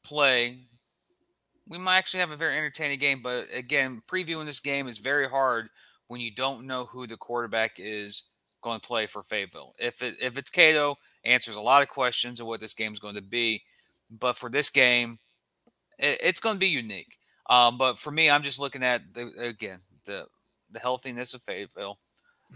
play, 0.02 0.68
we 1.68 1.76
might 1.76 1.98
actually 1.98 2.20
have 2.20 2.30
a 2.30 2.36
very 2.36 2.56
entertaining 2.56 2.98
game. 2.98 3.20
But 3.22 3.48
again, 3.52 4.00
previewing 4.08 4.46
this 4.46 4.60
game 4.60 4.88
is 4.88 4.96
very 4.96 5.28
hard 5.28 5.68
when 6.08 6.20
you 6.20 6.30
don't 6.30 6.66
know 6.66 6.86
who 6.86 7.06
the 7.06 7.16
quarterback 7.16 7.74
is 7.78 8.24
going 8.62 8.80
to 8.80 8.86
play 8.86 9.06
for 9.06 9.22
Fayetteville. 9.22 9.74
If 9.78 10.02
it 10.02 10.16
if 10.20 10.36
it's 10.36 10.50
Cato, 10.50 10.96
answers 11.24 11.56
a 11.56 11.60
lot 11.60 11.82
of 11.82 11.88
questions 11.88 12.40
of 12.40 12.46
what 12.46 12.60
this 12.60 12.74
game 12.74 12.92
is 12.92 12.98
going 12.98 13.14
to 13.14 13.22
be. 13.22 13.62
But 14.10 14.36
for 14.36 14.50
this 14.50 14.70
game, 14.70 15.18
it, 15.98 16.18
it's 16.22 16.40
going 16.40 16.56
to 16.56 16.60
be 16.60 16.68
unique. 16.68 17.18
Um, 17.48 17.78
but 17.78 17.98
for 17.98 18.10
me, 18.10 18.28
I'm 18.28 18.42
just 18.42 18.58
looking 18.58 18.82
at 18.82 19.14
the 19.14 19.28
again 19.38 19.80
the 20.04 20.26
the 20.70 20.80
healthiness 20.80 21.34
of 21.34 21.42
Fayetteville. 21.42 21.98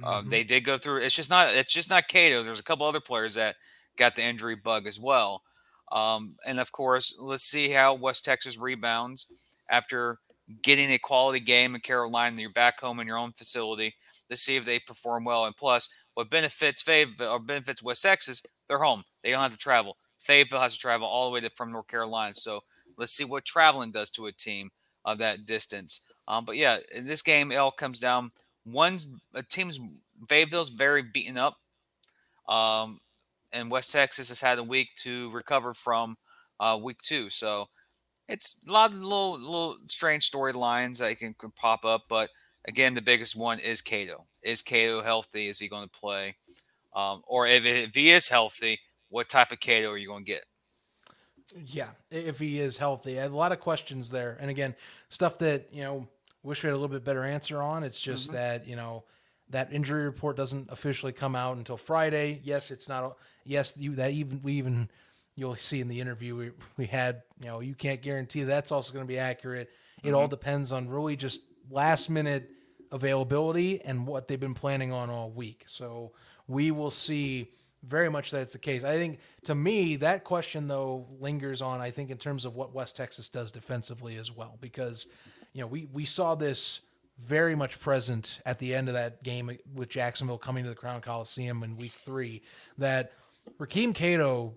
Um, 0.02 0.22
mm-hmm. 0.22 0.30
they 0.30 0.44
did 0.44 0.62
go 0.64 0.78
through. 0.78 1.02
It's 1.02 1.14
just 1.14 1.30
not. 1.30 1.54
It's 1.54 1.72
just 1.72 1.90
not 1.90 2.08
Cato. 2.08 2.42
There's 2.42 2.60
a 2.60 2.64
couple 2.64 2.86
other 2.86 3.00
players 3.00 3.34
that 3.34 3.56
got 3.96 4.16
the 4.16 4.22
injury 4.22 4.56
bug 4.56 4.86
as 4.86 4.98
well. 4.98 5.42
Um, 5.90 6.36
and 6.46 6.58
of 6.58 6.72
course, 6.72 7.14
let's 7.20 7.44
see 7.44 7.70
how 7.70 7.92
West 7.94 8.24
Texas 8.24 8.56
rebounds 8.56 9.30
after 9.68 10.18
getting 10.62 10.90
a 10.90 10.98
quality 10.98 11.40
game 11.40 11.74
in 11.74 11.80
Carolina. 11.80 12.40
You're 12.40 12.50
back 12.50 12.80
home 12.80 13.00
in 13.00 13.06
your 13.06 13.18
own 13.18 13.32
facility. 13.32 13.94
Let's 14.28 14.42
see 14.42 14.56
if 14.56 14.64
they 14.64 14.78
perform 14.78 15.24
well. 15.24 15.44
And 15.44 15.56
plus, 15.56 15.88
what 16.14 16.30
benefits 16.30 16.82
Fayetteville 16.82 17.30
or 17.30 17.38
benefits 17.38 17.82
West 17.82 18.02
Texas, 18.02 18.42
they're 18.68 18.78
home. 18.78 19.04
They 19.22 19.30
don't 19.30 19.42
have 19.42 19.52
to 19.52 19.58
travel. 19.58 19.96
Fayetteville 20.18 20.60
has 20.60 20.74
to 20.74 20.80
travel 20.80 21.06
all 21.06 21.26
the 21.26 21.34
way 21.34 21.40
to, 21.40 21.50
from 21.50 21.72
North 21.72 21.88
Carolina. 21.88 22.34
So 22.34 22.60
let's 22.96 23.12
see 23.12 23.24
what 23.24 23.44
traveling 23.44 23.92
does 23.92 24.10
to 24.10 24.26
a 24.26 24.32
team 24.32 24.70
of 25.04 25.18
that 25.18 25.46
distance. 25.46 26.02
Um, 26.28 26.44
but 26.44 26.56
yeah, 26.56 26.78
in 26.94 27.06
this 27.06 27.22
game, 27.22 27.50
it 27.50 27.56
all 27.56 27.72
comes 27.72 27.98
down. 27.98 28.30
One's 28.64 29.06
a 29.34 29.42
team's 29.42 29.80
Fayetteville's 30.28 30.70
very 30.70 31.02
beaten 31.02 31.36
up, 31.36 31.56
um, 32.48 33.00
and 33.52 33.70
West 33.70 33.90
Texas 33.90 34.28
has 34.28 34.40
had 34.40 34.58
a 34.58 34.62
week 34.62 34.90
to 34.98 35.30
recover 35.32 35.74
from 35.74 36.16
uh, 36.60 36.78
week 36.80 37.00
two. 37.02 37.28
So 37.28 37.68
it's 38.32 38.60
a 38.66 38.72
lot 38.72 38.92
of 38.92 38.98
little 38.98 39.38
little 39.38 39.76
strange 39.88 40.30
storylines 40.30 40.98
that 40.98 41.18
can, 41.18 41.34
can 41.34 41.50
pop 41.50 41.84
up. 41.84 42.04
But 42.08 42.30
again, 42.66 42.94
the 42.94 43.02
biggest 43.02 43.36
one 43.36 43.58
is 43.58 43.82
Cato. 43.82 44.26
Is 44.42 44.62
Cato 44.62 45.02
healthy? 45.02 45.48
Is 45.48 45.58
he 45.58 45.68
going 45.68 45.84
to 45.84 46.00
play? 46.00 46.36
Um, 46.96 47.22
or 47.26 47.46
if, 47.46 47.64
if 47.64 47.94
he 47.94 48.10
is 48.10 48.28
healthy, 48.28 48.80
what 49.10 49.28
type 49.28 49.52
of 49.52 49.60
Cato 49.60 49.90
are 49.90 49.98
you 49.98 50.08
going 50.08 50.24
to 50.24 50.30
get? 50.30 50.44
Yeah, 51.66 51.88
if 52.10 52.38
he 52.38 52.58
is 52.58 52.78
healthy, 52.78 53.18
a 53.18 53.28
lot 53.28 53.52
of 53.52 53.60
questions 53.60 54.08
there. 54.08 54.38
And 54.40 54.50
again, 54.50 54.74
stuff 55.10 55.36
that 55.38 55.68
you 55.70 55.82
know, 55.82 56.08
wish 56.42 56.62
we 56.62 56.68
had 56.68 56.72
a 56.72 56.78
little 56.78 56.88
bit 56.88 57.04
better 57.04 57.24
answer 57.24 57.60
on. 57.60 57.84
It's 57.84 58.00
just 58.00 58.28
mm-hmm. 58.28 58.36
that 58.36 58.66
you 58.66 58.76
know 58.76 59.04
that 59.50 59.70
injury 59.70 60.04
report 60.04 60.38
doesn't 60.38 60.70
officially 60.70 61.12
come 61.12 61.36
out 61.36 61.58
until 61.58 61.76
Friday. 61.76 62.40
Yes, 62.42 62.70
it's 62.70 62.88
not. 62.88 63.18
Yes, 63.44 63.74
you 63.76 63.94
that 63.96 64.12
even 64.12 64.40
we 64.42 64.54
even 64.54 64.88
you'll 65.36 65.56
see 65.56 65.80
in 65.80 65.88
the 65.88 66.00
interview 66.00 66.36
we, 66.36 66.50
we 66.76 66.86
had. 66.86 67.22
You 67.40 67.46
know, 67.46 67.60
you 67.60 67.74
can't 67.74 68.02
guarantee 68.02 68.44
that's 68.44 68.70
also 68.72 68.92
going 68.92 69.04
to 69.04 69.08
be 69.08 69.18
accurate. 69.18 69.70
It 70.02 70.06
mm-hmm. 70.06 70.16
all 70.16 70.28
depends 70.28 70.72
on 70.72 70.88
really 70.88 71.16
just 71.16 71.42
last 71.70 72.10
minute 72.10 72.50
availability 72.92 73.80
and 73.82 74.06
what 74.06 74.28
they've 74.28 74.38
been 74.38 74.54
planning 74.54 74.92
on 74.92 75.10
all 75.10 75.30
week. 75.30 75.64
So 75.66 76.12
we 76.46 76.70
will 76.70 76.90
see 76.90 77.50
very 77.82 78.08
much 78.08 78.30
that's 78.30 78.52
the 78.52 78.58
case. 78.58 78.84
I 78.84 78.96
think 78.96 79.18
to 79.44 79.54
me 79.54 79.96
that 79.96 80.24
question 80.24 80.68
though 80.68 81.06
lingers 81.18 81.60
on. 81.62 81.80
I 81.80 81.90
think 81.90 82.10
in 82.10 82.18
terms 82.18 82.44
of 82.44 82.54
what 82.54 82.74
West 82.74 82.96
Texas 82.96 83.28
does 83.28 83.50
defensively 83.50 84.16
as 84.16 84.30
well, 84.30 84.56
because 84.60 85.06
you 85.52 85.62
know 85.62 85.66
we 85.66 85.88
we 85.92 86.04
saw 86.04 86.34
this 86.34 86.80
very 87.24 87.54
much 87.54 87.80
present 87.80 88.40
at 88.46 88.58
the 88.58 88.74
end 88.74 88.88
of 88.88 88.94
that 88.94 89.22
game 89.22 89.50
with 89.74 89.88
Jacksonville 89.88 90.38
coming 90.38 90.64
to 90.64 90.70
the 90.70 90.76
Crown 90.76 91.00
Coliseum 91.00 91.62
in 91.62 91.76
Week 91.76 91.92
Three. 91.92 92.42
That 92.78 93.12
Rakeem 93.58 93.94
Cato, 93.94 94.54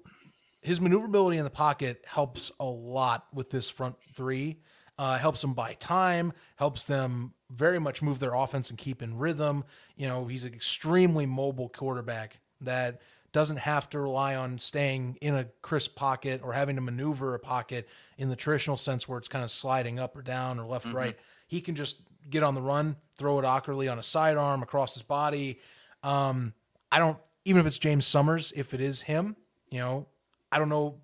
his 0.65 0.81
maneuverability 0.81 1.37
in 1.37 1.43
the 1.43 1.49
pocket 1.49 2.03
helps 2.05 2.51
a 2.59 2.65
lot 2.65 3.27
with 3.33 3.49
this 3.49 3.69
front 3.69 3.95
three. 4.13 4.57
Uh, 4.97 5.17
helps 5.17 5.41
them 5.41 5.53
buy 5.53 5.73
time, 5.73 6.31
helps 6.55 6.85
them 6.85 7.33
very 7.51 7.79
much 7.79 8.01
move 8.01 8.17
their 8.17 8.33
offense 8.33 8.69
and 8.69 8.79
keep 8.79 9.01
in 9.01 9.17
rhythm. 9.17 9.65
You 9.97 10.07
know, 10.07 10.25
he's 10.25 10.45
an 10.45 10.53
extremely 10.53 11.25
mobile 11.25 11.67
quarterback 11.67 12.39
that 12.61 13.01
doesn't 13.33 13.57
have 13.57 13.89
to 13.89 13.99
rely 13.99 14.37
on 14.37 14.57
staying 14.57 15.17
in 15.19 15.35
a 15.35 15.43
crisp 15.61 15.97
pocket 15.97 16.39
or 16.41 16.53
having 16.53 16.77
to 16.77 16.81
maneuver 16.81 17.35
a 17.35 17.39
pocket 17.39 17.89
in 18.17 18.29
the 18.29 18.37
traditional 18.37 18.77
sense 18.77 19.05
where 19.05 19.19
it's 19.19 19.27
kind 19.27 19.43
of 19.43 19.51
sliding 19.51 19.99
up 19.99 20.15
or 20.15 20.21
down 20.21 20.57
or 20.57 20.65
left 20.65 20.87
mm-hmm. 20.87 20.95
right. 20.95 21.19
He 21.47 21.59
can 21.59 21.75
just 21.75 21.99
get 22.29 22.43
on 22.43 22.55
the 22.55 22.61
run, 22.61 22.95
throw 23.17 23.37
it 23.37 23.43
awkwardly 23.43 23.89
on 23.89 23.99
a 23.99 24.03
sidearm 24.03 24.63
across 24.63 24.93
his 24.93 25.03
body. 25.03 25.59
Um, 26.03 26.53
I 26.89 26.99
don't 26.99 27.17
even 27.43 27.59
if 27.59 27.67
it's 27.67 27.77
James 27.77 28.07
Summers, 28.07 28.53
if 28.55 28.73
it 28.73 28.79
is 28.79 29.01
him, 29.01 29.35
you 29.69 29.79
know, 29.79 30.07
I 30.55 30.59
don't 30.59 30.69
know. 30.69 30.95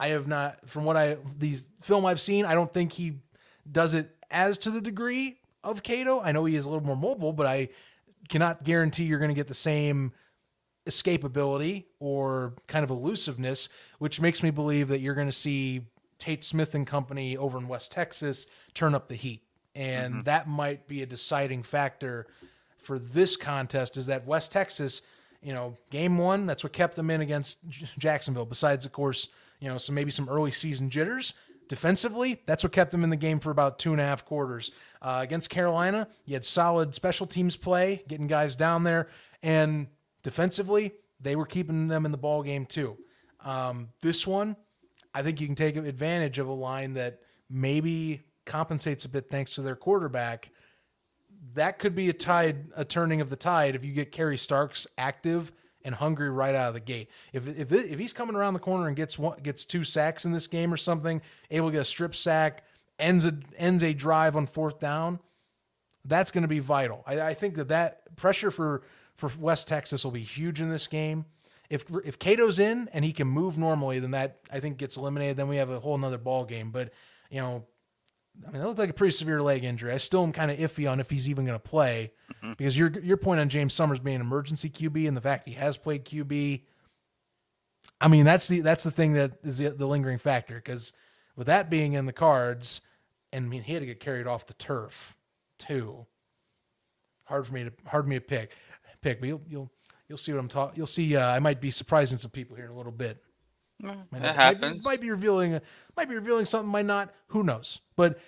I 0.00 0.08
have 0.08 0.26
not 0.26 0.66
from 0.66 0.84
what 0.84 0.96
I 0.96 1.18
these 1.38 1.68
film 1.82 2.06
I've 2.06 2.20
seen, 2.20 2.46
I 2.46 2.54
don't 2.54 2.72
think 2.72 2.92
he 2.92 3.18
does 3.70 3.92
it 3.92 4.10
as 4.30 4.56
to 4.58 4.70
the 4.70 4.80
degree 4.80 5.38
of 5.62 5.82
Cato. 5.82 6.20
I 6.20 6.32
know 6.32 6.46
he 6.46 6.56
is 6.56 6.64
a 6.64 6.70
little 6.70 6.84
more 6.84 6.96
mobile, 6.96 7.34
but 7.34 7.46
I 7.46 7.68
cannot 8.30 8.64
guarantee 8.64 9.04
you're 9.04 9.18
going 9.18 9.28
to 9.28 9.34
get 9.34 9.46
the 9.46 9.54
same 9.54 10.12
escapability 10.86 11.84
or 12.00 12.54
kind 12.66 12.82
of 12.82 12.90
elusiveness, 12.90 13.68
which 13.98 14.22
makes 14.22 14.42
me 14.42 14.50
believe 14.50 14.88
that 14.88 15.00
you're 15.00 15.14
going 15.14 15.28
to 15.28 15.32
see 15.32 15.82
Tate 16.18 16.44
Smith 16.44 16.74
and 16.74 16.86
company 16.86 17.36
over 17.36 17.58
in 17.58 17.68
West 17.68 17.92
Texas 17.92 18.46
turn 18.72 18.94
up 18.94 19.08
the 19.08 19.14
heat. 19.14 19.42
And 19.74 20.14
mm-hmm. 20.14 20.22
that 20.22 20.48
might 20.48 20.88
be 20.88 21.02
a 21.02 21.06
deciding 21.06 21.62
factor 21.62 22.26
for 22.82 22.98
this 22.98 23.36
contest 23.36 23.98
is 23.98 24.06
that 24.06 24.26
West 24.26 24.50
Texas, 24.50 25.02
you 25.44 25.52
know, 25.52 25.74
game 25.90 26.18
one, 26.18 26.46
that's 26.46 26.64
what 26.64 26.72
kept 26.72 26.96
them 26.96 27.10
in 27.10 27.20
against 27.20 27.58
Jacksonville. 27.98 28.46
Besides, 28.46 28.86
of 28.86 28.92
course, 28.92 29.28
you 29.60 29.68
know, 29.68 29.78
some 29.78 29.94
maybe 29.94 30.10
some 30.10 30.28
early 30.28 30.50
season 30.50 30.90
jitters. 30.90 31.34
Defensively, 31.68 32.42
that's 32.46 32.64
what 32.64 32.72
kept 32.72 32.90
them 32.90 33.04
in 33.04 33.10
the 33.10 33.16
game 33.16 33.40
for 33.40 33.50
about 33.50 33.78
two 33.78 33.92
and 33.92 34.00
a 34.00 34.04
half 34.04 34.24
quarters. 34.24 34.70
Uh, 35.00 35.20
against 35.22 35.50
Carolina, 35.50 36.08
you 36.24 36.34
had 36.34 36.44
solid 36.44 36.94
special 36.94 37.26
teams 37.26 37.56
play, 37.56 38.02
getting 38.08 38.26
guys 38.26 38.56
down 38.56 38.84
there, 38.84 39.08
and 39.42 39.86
defensively, 40.22 40.92
they 41.20 41.36
were 41.36 41.46
keeping 41.46 41.88
them 41.88 42.04
in 42.04 42.12
the 42.12 42.18
ball 42.18 42.42
game 42.42 42.66
too. 42.66 42.96
Um, 43.44 43.88
this 44.02 44.26
one, 44.26 44.56
I 45.14 45.22
think 45.22 45.40
you 45.40 45.46
can 45.46 45.56
take 45.56 45.76
advantage 45.76 46.38
of 46.38 46.48
a 46.48 46.52
line 46.52 46.94
that 46.94 47.20
maybe 47.48 48.22
compensates 48.44 49.04
a 49.04 49.08
bit 49.08 49.30
thanks 49.30 49.54
to 49.54 49.62
their 49.62 49.76
quarterback. 49.76 50.50
That 51.54 51.78
could 51.78 51.94
be 51.94 52.08
a 52.08 52.12
tide, 52.12 52.66
a 52.76 52.84
turning 52.84 53.20
of 53.20 53.30
the 53.30 53.36
tide 53.36 53.74
if 53.74 53.84
you 53.84 53.92
get 53.92 54.12
Kerry 54.12 54.38
Starks 54.38 54.86
active 54.98 55.52
and 55.84 55.94
hungry 55.94 56.30
right 56.30 56.54
out 56.54 56.68
of 56.68 56.74
the 56.74 56.80
gate. 56.80 57.10
If 57.32 57.46
if 57.46 57.72
if 57.72 57.98
he's 57.98 58.12
coming 58.12 58.34
around 58.34 58.54
the 58.54 58.60
corner 58.60 58.88
and 58.88 58.96
gets 58.96 59.18
one, 59.18 59.38
gets 59.42 59.64
two 59.64 59.84
sacks 59.84 60.24
in 60.24 60.32
this 60.32 60.46
game 60.46 60.72
or 60.72 60.76
something, 60.76 61.20
able 61.50 61.68
to 61.68 61.72
get 61.72 61.82
a 61.82 61.84
strip 61.84 62.14
sack, 62.14 62.64
ends 62.98 63.24
a 63.24 63.38
ends 63.56 63.82
a 63.82 63.92
drive 63.92 64.36
on 64.36 64.46
fourth 64.46 64.80
down, 64.80 65.20
that's 66.04 66.30
going 66.30 66.42
to 66.42 66.48
be 66.48 66.58
vital. 66.58 67.02
I, 67.06 67.20
I 67.20 67.34
think 67.34 67.54
that 67.56 67.68
that 67.68 68.16
pressure 68.16 68.50
for 68.50 68.82
for 69.14 69.30
West 69.38 69.68
Texas 69.68 70.04
will 70.04 70.10
be 70.10 70.22
huge 70.22 70.60
in 70.60 70.70
this 70.70 70.86
game. 70.86 71.26
If 71.70 71.84
if 72.04 72.18
Cato's 72.18 72.58
in 72.58 72.88
and 72.92 73.04
he 73.04 73.12
can 73.12 73.26
move 73.26 73.58
normally, 73.58 73.98
then 73.98 74.12
that 74.12 74.38
I 74.50 74.60
think 74.60 74.78
gets 74.78 74.96
eliminated. 74.96 75.36
Then 75.36 75.48
we 75.48 75.56
have 75.56 75.70
a 75.70 75.80
whole 75.80 75.98
nother 75.98 76.18
ball 76.18 76.44
game. 76.44 76.70
But 76.70 76.92
you 77.30 77.40
know, 77.40 77.64
I 78.46 78.50
mean, 78.50 78.60
that 78.60 78.66
looked 78.66 78.78
like 78.78 78.90
a 78.90 78.94
pretty 78.94 79.12
severe 79.12 79.42
leg 79.42 79.64
injury. 79.64 79.92
I 79.92 79.98
still 79.98 80.22
am 80.22 80.32
kind 80.32 80.50
of 80.50 80.58
iffy 80.58 80.90
on 80.90 81.00
if 81.00 81.10
he's 81.10 81.28
even 81.28 81.44
going 81.44 81.58
to 81.58 81.62
play 81.62 82.12
mm-hmm. 82.34 82.54
because 82.54 82.76
your 82.78 82.90
your 83.00 83.16
point 83.16 83.40
on 83.40 83.48
James 83.48 83.74
Summers 83.74 84.00
being 84.00 84.16
an 84.16 84.22
emergency 84.22 84.68
QB 84.68 85.06
and 85.06 85.16
the 85.16 85.20
fact 85.20 85.48
he 85.48 85.54
has 85.54 85.76
played 85.76 86.04
QB. 86.04 86.62
I 88.00 88.08
mean, 88.08 88.24
that's 88.24 88.48
the 88.48 88.60
that's 88.60 88.84
the 88.84 88.90
thing 88.90 89.12
that 89.14 89.32
is 89.44 89.58
the, 89.58 89.70
the 89.70 89.86
lingering 89.86 90.18
factor 90.18 90.56
because 90.56 90.92
with 91.36 91.46
that 91.46 91.70
being 91.70 91.94
in 91.94 92.06
the 92.06 92.12
cards, 92.12 92.80
and 93.32 93.46
I 93.46 93.48
mean 93.48 93.62
he 93.62 93.72
had 93.72 93.80
to 93.80 93.86
get 93.86 94.00
carried 94.00 94.26
off 94.26 94.46
the 94.46 94.54
turf 94.54 95.16
too. 95.58 96.06
Hard 97.24 97.46
for 97.46 97.54
me 97.54 97.64
to 97.64 97.72
hard 97.86 98.04
for 98.04 98.08
me 98.08 98.16
to 98.16 98.20
pick 98.20 98.56
pick, 99.04 99.20
but 99.20 99.28
you'll 99.28 99.42
you'll 99.48 99.70
you'll 100.08 100.18
see 100.18 100.32
what 100.32 100.40
I'm 100.40 100.48
talking. 100.48 100.76
You'll 100.76 100.88
see. 100.88 101.16
Uh, 101.16 101.28
I 101.28 101.38
might 101.38 101.60
be 101.60 101.70
surprising 101.70 102.18
some 102.18 102.32
people 102.32 102.56
here 102.56 102.64
in 102.64 102.72
a 102.72 102.76
little 102.76 102.90
bit. 102.90 103.22
Might 103.80 104.22
that 104.22 104.36
happens. 104.36 104.84
Might, 104.84 104.92
might, 104.92 105.00
be 105.00 105.10
revealing. 105.10 105.60
Might 105.96 106.08
be 106.08 106.14
revealing 106.14 106.46
something. 106.46 106.70
Might 106.70 106.86
not. 106.86 107.12
Who 107.28 107.42
knows? 107.42 107.80
But 107.96 108.18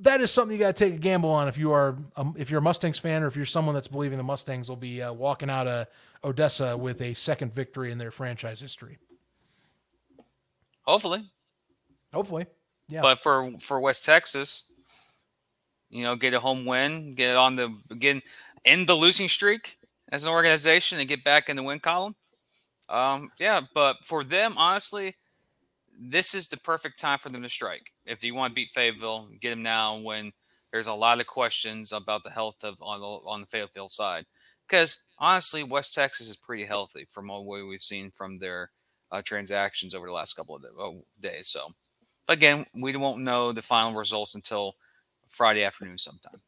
that 0.00 0.20
is 0.20 0.30
something 0.30 0.56
you 0.56 0.62
got 0.62 0.76
to 0.76 0.84
take 0.84 0.94
a 0.94 0.98
gamble 0.98 1.30
on 1.30 1.48
if 1.48 1.56
you 1.56 1.72
are 1.72 1.96
um, 2.16 2.34
if 2.36 2.50
you're 2.50 2.58
a 2.58 2.62
Mustangs 2.62 2.98
fan 2.98 3.22
or 3.22 3.26
if 3.26 3.36
you're 3.36 3.46
someone 3.46 3.74
that's 3.74 3.88
believing 3.88 4.18
the 4.18 4.24
Mustangs 4.24 4.68
will 4.68 4.76
be 4.76 5.00
uh, 5.00 5.12
walking 5.12 5.50
out 5.50 5.66
of 5.66 5.86
Odessa 6.24 6.76
with 6.76 7.00
a 7.00 7.14
second 7.14 7.54
victory 7.54 7.90
in 7.90 7.98
their 7.98 8.10
franchise 8.10 8.60
history. 8.60 8.98
Hopefully. 10.82 11.24
Hopefully. 12.12 12.46
Yeah. 12.88 13.02
But 13.02 13.18
for 13.18 13.52
for 13.60 13.80
West 13.80 14.04
Texas, 14.04 14.72
you 15.90 16.02
know, 16.02 16.16
get 16.16 16.34
a 16.34 16.40
home 16.40 16.64
win, 16.64 17.14
get 17.14 17.36
on 17.36 17.56
the 17.56 17.74
again 17.90 18.22
end 18.64 18.88
the 18.88 18.94
losing 18.94 19.28
streak 19.28 19.78
as 20.10 20.24
an 20.24 20.30
organization 20.30 20.98
and 20.98 21.08
get 21.08 21.24
back 21.24 21.48
in 21.48 21.56
the 21.56 21.62
win 21.62 21.80
column. 21.80 22.14
Um, 22.88 23.30
yeah, 23.38 23.60
but 23.74 23.96
for 24.04 24.24
them, 24.24 24.54
honestly, 24.56 25.16
this 25.98 26.34
is 26.34 26.48
the 26.48 26.56
perfect 26.56 26.98
time 26.98 27.18
for 27.18 27.28
them 27.28 27.42
to 27.42 27.48
strike. 27.48 27.92
If 28.06 28.24
you 28.24 28.34
want 28.34 28.52
to 28.52 28.54
beat 28.54 28.70
Fayetteville, 28.70 29.28
get 29.40 29.50
them 29.50 29.62
now 29.62 29.98
when 29.98 30.32
there's 30.72 30.86
a 30.86 30.94
lot 30.94 31.20
of 31.20 31.26
questions 31.26 31.92
about 31.92 32.22
the 32.24 32.30
health 32.30 32.62
of 32.62 32.76
on 32.80 33.00
the 33.00 33.06
on 33.06 33.40
the 33.40 33.46
Fayetteville 33.46 33.88
side. 33.88 34.26
Because 34.66 35.04
honestly, 35.18 35.62
West 35.62 35.94
Texas 35.94 36.28
is 36.28 36.36
pretty 36.36 36.64
healthy 36.64 37.06
from 37.10 37.28
what 37.28 37.44
we've 37.44 37.80
seen 37.80 38.10
from 38.10 38.38
their 38.38 38.70
uh, 39.10 39.22
transactions 39.22 39.94
over 39.94 40.06
the 40.06 40.12
last 40.12 40.34
couple 40.34 40.54
of 40.54 40.64
oh, 40.78 41.04
days. 41.20 41.48
So, 41.48 41.72
again, 42.28 42.66
we 42.74 42.94
won't 42.96 43.22
know 43.22 43.52
the 43.52 43.62
final 43.62 43.94
results 43.94 44.34
until 44.34 44.76
Friday 45.28 45.64
afternoon 45.64 45.98
sometime 45.98 46.40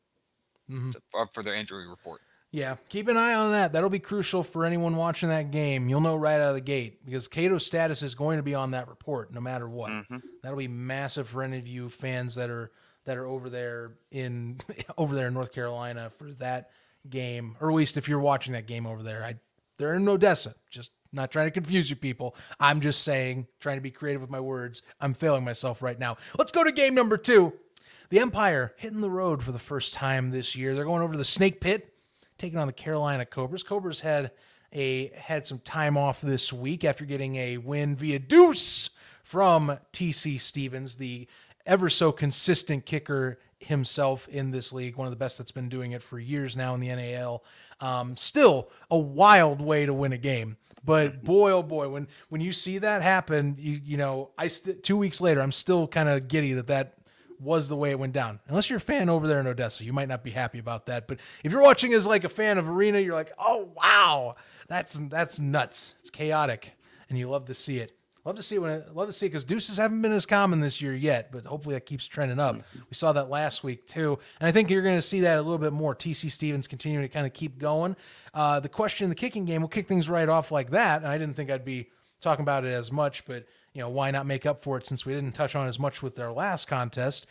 mm-hmm. 0.71 0.91
to, 0.91 1.01
uh, 1.17 1.27
for 1.33 1.43
their 1.43 1.55
injury 1.55 1.89
report. 1.89 2.21
Yeah, 2.53 2.77
keep 2.89 3.07
an 3.07 3.17
eye 3.17 3.35
on 3.35 3.53
that. 3.53 3.73
That'll 3.73 3.91
be 3.91 4.01
crucial 4.01 4.43
for 4.43 4.65
anyone 4.65 4.97
watching 4.97 5.29
that 5.29 5.53
game. 5.53 5.89
You'll 5.89 6.01
know 6.01 6.17
right 6.17 6.41
out 6.41 6.49
of 6.49 6.55
the 6.55 6.61
gate 6.61 7.05
because 7.05 7.29
Cato's 7.29 7.65
status 7.65 8.03
is 8.03 8.17
going 8.17 8.39
to 8.39 8.43
be 8.43 8.57
on 8.57 8.73
that 8.73 8.89
report 8.89 9.33
no 9.33 9.41
matter 9.41 9.69
what. 9.69 9.91
Mm-hmm. 9.91 10.17
That'll 10.43 10.59
be 10.59 10.67
massive 10.67 11.29
for 11.29 11.43
any 11.43 11.59
of 11.59 11.69
you 11.69 11.89
fans 11.89 12.35
that 12.35 12.51
are 12.51 12.73
that 13.05 13.17
are 13.17 13.27
over 13.27 13.49
there 13.49 13.93
in 14.11 14.61
over 14.99 15.15
there 15.15 15.29
in 15.29 15.35
North 15.35 15.53
Carolina 15.53 16.11
for 16.19 16.33
that 16.35 16.71
game, 17.09 17.57
or 17.61 17.71
at 17.71 17.77
least 17.77 17.97
if 17.97 18.09
you're 18.09 18.19
watching 18.19 18.53
that 18.55 18.67
game 18.67 18.87
over 18.87 19.03
there. 19.03 19.25
I 19.25 19.37
they're 19.79 19.95
in 19.95 20.09
Odessa. 20.09 20.55
Just 20.71 20.91
not 21.13 21.31
trying 21.31 21.47
to 21.47 21.51
confuse 21.53 21.89
you 21.89 21.97
people. 21.97 22.35
I'm 22.59 22.81
just 22.81 23.03
saying, 23.03 23.47
trying 23.61 23.77
to 23.77 23.81
be 23.81 23.91
creative 23.91 24.21
with 24.21 24.31
my 24.31 24.41
words. 24.41 24.83
I'm 25.01 25.15
failing 25.15 25.45
myself 25.45 25.83
right 25.83 25.99
now. 25.99 26.17
Let's 26.37 26.53
go 26.53 26.65
to 26.65 26.73
game 26.73 26.95
number 26.95 27.17
two. 27.17 27.53
The 28.11 28.19
Empire 28.19 28.75
hitting 28.77 29.01
the 29.01 29.11
road 29.11 29.43
for 29.43 29.53
the 29.53 29.59
first 29.59 29.95
time 29.95 30.31
this 30.31 30.57
year. 30.57 30.75
They're 30.75 30.85
going 30.85 31.03
over 31.03 31.13
to 31.13 31.19
the 31.19 31.25
Snake 31.25 31.61
Pit 31.61 31.95
taking 32.41 32.59
on 32.59 32.67
the 32.67 32.73
Carolina 32.73 33.25
Cobras. 33.25 33.63
Cobras 33.63 34.01
had 34.01 34.33
a 34.73 35.09
had 35.09 35.47
some 35.47 35.59
time 35.59 35.97
off 35.97 36.21
this 36.21 36.53
week 36.53 36.85
after 36.85 37.05
getting 37.05 37.37
a 37.37 37.59
win 37.59 37.95
via 37.95 38.19
deuce 38.19 38.91
from 39.23 39.79
TC 39.93 40.41
Stevens, 40.41 40.97
the 40.97 41.29
ever 41.67 41.91
so 41.91 42.11
consistent 42.11 42.87
kicker 42.87 43.39
himself 43.59 44.27
in 44.29 44.51
this 44.51 44.73
league, 44.73 44.97
one 44.97 45.07
of 45.07 45.13
the 45.13 45.17
best 45.17 45.37
that's 45.37 45.53
been 45.53 45.69
doing 45.69 45.93
it 45.93 46.03
for 46.03 46.19
years 46.19 46.57
now 46.57 46.75
in 46.75 46.81
the 46.81 46.89
NAL. 46.89 47.45
Um, 47.81 48.17
still 48.17 48.71
a 48.91 48.99
wild 48.99 49.61
way 49.61 49.85
to 49.85 49.93
win 49.93 50.13
a 50.13 50.19
game. 50.19 50.57
But 50.83 51.23
boy, 51.23 51.51
oh 51.51 51.63
boy, 51.63 51.91
when 51.91 52.09
when 52.31 52.41
you 52.41 52.53
see 52.53 52.79
that 52.79 53.03
happen, 53.03 53.57
you 53.59 53.81
you 53.85 53.97
know, 53.99 54.31
I 54.39 54.49
st- 54.49 54.83
two 54.83 54.97
weeks 54.97 55.21
later, 55.21 55.43
I'm 55.43 55.53
still 55.53 55.87
kind 55.87 56.09
of 56.09 56.29
giddy 56.29 56.55
that 56.55 56.69
that 56.69 56.95
was 57.41 57.69
the 57.69 57.77
way 57.77 57.91
it 57.91 57.99
went 57.99 58.13
down. 58.13 58.41
Unless 58.49 58.71
you're 58.71 58.77
a 58.77 58.81
fan 58.81 59.09
over 59.09 59.27
there 59.27 59.41
in 59.41 59.47
Odessa, 59.47 59.85
you 59.85 59.93
might 59.93 60.09
not 60.09 60.23
be 60.23 60.31
happy 60.31 60.59
about 60.59 60.87
that. 60.87 61.09
But 61.09 61.19
if 61.43 61.51
you're 61.53 61.63
watching 61.63 61.93
as 61.95 62.07
like 62.07 62.25
a 62.25 62.29
fan 62.29 62.59
of 62.59 62.69
Arena, 62.69 62.99
you're 63.01 63.15
like, 63.15 63.33
oh 63.39 63.71
wow, 63.75 64.37
that's 64.69 64.93
that's 64.93 65.41
nuts. 65.41 65.95
It's 66.01 66.11
chaotic, 66.11 66.73
and 67.09 67.19
you 67.19 67.29
love 67.29 67.47
to 67.47 67.55
see 67.55 67.79
it. 67.79 67.97
Love 68.25 68.37
to 68.37 68.43
see 68.43 68.59
when 68.59 68.85
love 68.93 69.07
to 69.07 69.13
see 69.15 69.27
because 69.27 69.45
deuces 69.45 69.79
haven't 69.79 70.03
been 70.03 70.13
as 70.13 70.27
common 70.27 70.61
this 70.61 70.83
year 70.83 70.95
yet, 70.95 71.33
but 71.33 71.47
hopefully 71.47 71.75
that 71.75 71.87
keeps 71.87 72.07
trending 72.07 72.39
up. 72.39 72.57
We 72.75 72.95
saw 72.95 73.13
that 73.13 73.31
last 73.31 73.65
week 73.65 73.87
too, 73.87 74.19
and 74.39 74.47
I 74.47 74.53
think 74.53 74.69
you're 74.69 74.83
going 74.83 74.99
to 74.99 75.03
see 75.03 75.21
that 75.21 75.39
a 75.39 75.43
little 75.43 75.59
bit 75.59 75.73
more. 75.73 75.95
TC 75.95 76.31
Stevens 76.31 76.69
continuing 76.69 77.03
to 77.03 77.09
kind 77.09 77.27
of 77.27 77.33
keep 77.33 77.59
going. 77.59 77.97
Uh, 78.35 78.61
the 78.61 78.69
question 78.69 79.05
in 79.05 79.09
the 79.09 79.17
kicking 79.17 79.47
game, 79.47 79.63
we'll 79.63 79.69
kick 79.69 79.89
things 79.89 80.11
right 80.11 80.29
off 80.29 80.53
like 80.53 80.71
that. 80.71 80.99
And 80.99 81.09
I 81.09 81.17
didn't 81.17 81.35
think 81.35 81.51
I'd 81.51 81.65
be 81.65 81.89
talking 82.21 82.43
about 82.43 82.65
it 82.67 82.73
as 82.73 82.93
much, 82.93 83.25
but 83.25 83.47
you 83.73 83.81
know, 83.81 83.89
why 83.89 84.11
not 84.11 84.27
make 84.27 84.47
up 84.47 84.63
for 84.63 84.77
it 84.77 84.87
since 84.87 85.07
we 85.07 85.15
didn't 85.15 85.33
touch 85.33 85.55
on 85.55 85.69
as 85.69 85.79
much 85.79 86.03
with 86.03 86.19
our 86.19 86.33
last 86.33 86.67
contest? 86.67 87.27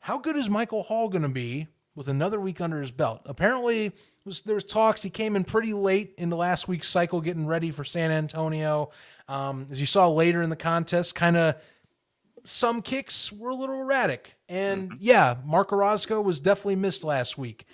How 0.00 0.18
good 0.18 0.36
is 0.36 0.50
Michael 0.50 0.82
Hall 0.82 1.08
going 1.08 1.22
to 1.22 1.28
be 1.28 1.68
with 1.94 2.08
another 2.08 2.40
week 2.40 2.60
under 2.60 2.80
his 2.80 2.90
belt? 2.90 3.22
Apparently, 3.24 3.92
was, 4.24 4.42
there 4.42 4.54
was 4.54 4.64
talks. 4.64 5.02
He 5.02 5.10
came 5.10 5.36
in 5.36 5.44
pretty 5.44 5.72
late 5.72 6.14
in 6.18 6.28
the 6.28 6.36
last 6.36 6.68
week's 6.68 6.88
cycle, 6.88 7.20
getting 7.20 7.46
ready 7.46 7.70
for 7.70 7.84
San 7.84 8.10
Antonio. 8.10 8.90
Um, 9.28 9.66
as 9.70 9.80
you 9.80 9.86
saw 9.86 10.08
later 10.08 10.42
in 10.42 10.50
the 10.50 10.56
contest, 10.56 11.14
kind 11.14 11.36
of 11.36 11.56
some 12.44 12.82
kicks 12.82 13.32
were 13.32 13.50
a 13.50 13.54
little 13.54 13.80
erratic. 13.80 14.34
And 14.48 14.90
mm-hmm. 14.90 14.98
yeah, 15.00 15.36
Mark 15.44 15.72
Orozco 15.72 16.20
was 16.20 16.40
definitely 16.40 16.76
missed 16.76 17.04
last 17.04 17.38
week. 17.38 17.64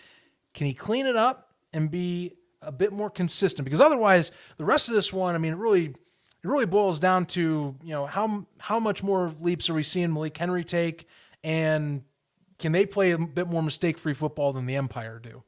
Can 0.55 0.66
he 0.66 0.75
clean 0.75 1.07
it 1.07 1.16
up 1.16 1.53
and 1.73 1.90
be 1.90 2.35
a 2.62 2.73
bit 2.73 2.92
more 2.92 3.11
consistent? 3.11 3.64
Because 3.64 3.81
otherwise, 3.81 4.31
the 4.57 4.64
rest 4.64 4.88
of 4.88 4.94
this 4.94 5.12
one, 5.12 5.35
I 5.35 5.38
mean, 5.38 5.53
it 5.53 5.59
really 5.59 5.94
it 6.49 6.51
really 6.51 6.67
boils 6.67 6.99
down 6.99 7.27
to 7.27 7.75
you 7.83 7.91
know 7.91 8.07
how 8.07 8.47
how 8.59 8.81
much 8.81 9.03
more 9.03 9.35
leaps 9.41 9.69
are 9.69 9.75
we 9.75 9.83
seeing 9.83 10.13
Malik 10.13 10.37
Henry 10.37 10.65
take, 10.65 11.07
and 11.45 12.03
can 12.59 12.73
they 12.73 12.87
play 12.87 13.11
a 13.11 13.19
bit 13.19 13.49
more 13.49 13.63
mistake 13.63 13.99
free 13.99 14.15
football 14.15 14.55
than 14.55 14.65
the 14.65 14.75
Empire 14.75 15.21
do? 15.23 15.43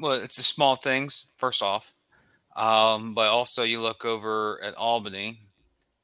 Well, 0.00 0.14
it's 0.14 0.36
the 0.36 0.42
small 0.42 0.76
things 0.76 1.26
first 1.36 1.62
off, 1.62 1.92
um, 2.56 3.14
but 3.14 3.28
also 3.28 3.64
you 3.64 3.82
look 3.82 4.06
over 4.06 4.58
at 4.64 4.74
Albany. 4.76 5.40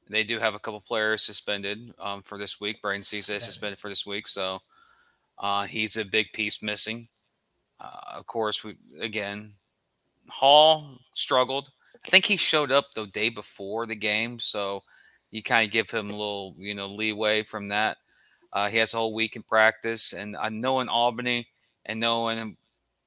They 0.07 0.23
do 0.23 0.37
have 0.39 0.53
a 0.53 0.59
couple 0.59 0.79
players 0.79 1.23
suspended 1.23 1.93
um, 1.99 2.21
for 2.21 2.37
this 2.37 2.61
week. 2.61 2.79
Brian 2.81 3.01
Cisse 3.01 3.35
is 3.35 3.43
suspended 3.43 3.79
for 3.79 3.89
this 3.89 4.05
week, 4.05 4.27
so 4.27 4.59
uh, 5.39 5.65
he's 5.65 5.97
a 5.97 6.05
big 6.05 6.31
piece 6.31 6.61
missing. 6.61 7.07
Uh, 7.79 8.17
of 8.17 8.27
course, 8.27 8.63
we 8.63 8.75
again 8.99 9.53
Hall 10.29 10.99
struggled 11.15 11.71
I 12.05 12.09
think 12.09 12.25
he 12.25 12.37
showed 12.37 12.71
up 12.71 12.93
the 12.93 13.05
day 13.07 13.29
before 13.29 13.85
the 13.85 13.95
game, 13.95 14.39
so 14.39 14.83
you 15.31 15.43
kind 15.43 15.65
of 15.65 15.71
give 15.71 15.91
him 15.91 16.07
a 16.07 16.11
little, 16.11 16.55
you 16.57 16.73
know, 16.73 16.87
leeway 16.87 17.43
from 17.43 17.67
that. 17.69 17.97
Uh, 18.51 18.69
he 18.69 18.77
has 18.77 18.93
a 18.93 18.97
whole 18.97 19.13
week 19.13 19.35
in 19.35 19.43
practice, 19.43 20.13
and 20.13 20.35
I 20.35 20.49
know 20.49 20.79
in 20.79 20.89
Albany 20.89 21.47
and 21.85 21.99
knowing 21.99 22.57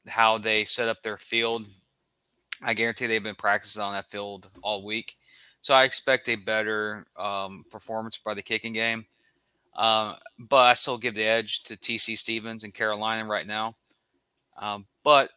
how 0.07 0.39
they 0.39 0.65
set 0.65 0.89
up 0.89 1.03
their 1.03 1.19
field, 1.19 1.67
I 2.63 2.75
guarantee 2.75 3.07
they've 3.07 3.23
been 3.23 3.35
practicing 3.35 3.83
on 3.83 3.93
that 3.95 4.11
field 4.11 4.49
all 4.63 4.85
week. 4.85 5.17
So 5.63 5.75
I 5.75 5.85
expect 5.85 6.29
a 6.29 6.37
better 6.37 7.07
um, 7.17 7.65
performance 7.71 8.19
by 8.19 8.35
the 8.35 8.43
kicking 8.43 8.73
game. 8.73 9.07
Uh, 9.75 10.17
but 10.39 10.65
I 10.65 10.75
still 10.75 10.99
give 10.99 11.15
the 11.15 11.25
edge 11.25 11.63
to 11.65 11.77
TC 11.77 12.19
Stevens 12.19 12.65
and 12.65 12.75
Carolina 12.75 13.25
right 13.25 13.47
now. 13.47 13.77
Um, 14.59 14.87
but 15.03 15.31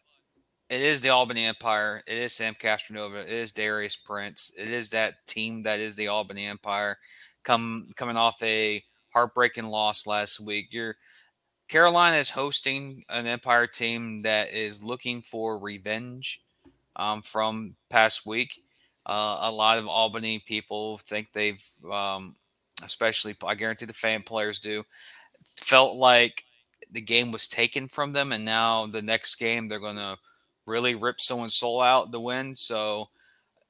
it 0.69 0.81
is 0.81 1.01
the 1.01 1.09
Albany 1.09 1.45
Empire. 1.45 2.01
It 2.07 2.17
is 2.17 2.33
Sam 2.33 2.55
Castronova. 2.55 3.23
It 3.23 3.29
is 3.29 3.51
Darius 3.51 3.95
Prince. 3.95 4.51
It 4.57 4.69
is 4.69 4.89
that 4.89 5.25
team 5.27 5.61
that 5.63 5.79
is 5.79 5.95
the 5.95 6.07
Albany 6.07 6.47
Empire. 6.47 6.97
Come 7.43 7.89
coming 7.95 8.17
off 8.17 8.41
a 8.41 8.83
heartbreaking 9.13 9.67
loss 9.67 10.07
last 10.07 10.39
week. 10.39 10.73
Your 10.73 10.95
Carolina 11.67 12.17
is 12.17 12.31
hosting 12.31 13.03
an 13.09 13.27
Empire 13.27 13.67
team 13.67 14.23
that 14.23 14.53
is 14.53 14.83
looking 14.83 15.21
for 15.21 15.57
revenge 15.57 16.41
um, 16.95 17.21
from 17.21 17.75
past 17.89 18.25
week. 18.25 18.61
Uh, 19.05 19.37
a 19.41 19.51
lot 19.51 19.77
of 19.77 19.87
Albany 19.87 20.39
people 20.39 20.97
think 20.97 21.31
they've, 21.31 21.63
um, 21.91 22.35
especially 22.83 23.35
I 23.45 23.53
guarantee 23.53 23.85
the 23.85 23.93
fan 23.93 24.23
players 24.23 24.59
do, 24.59 24.83
felt 25.57 25.95
like 25.95 26.43
the 26.91 27.01
game 27.01 27.31
was 27.31 27.47
taken 27.47 27.87
from 27.87 28.13
them, 28.13 28.31
and 28.31 28.43
now 28.43 28.87
the 28.87 29.01
next 29.01 29.35
game 29.35 29.67
they're 29.67 29.79
going 29.79 29.95
to 29.97 30.17
really 30.65 30.95
rip 30.95 31.19
someone's 31.19 31.55
soul 31.55 31.81
out 31.81 32.11
to 32.11 32.19
win. 32.19 32.55
So 32.55 33.09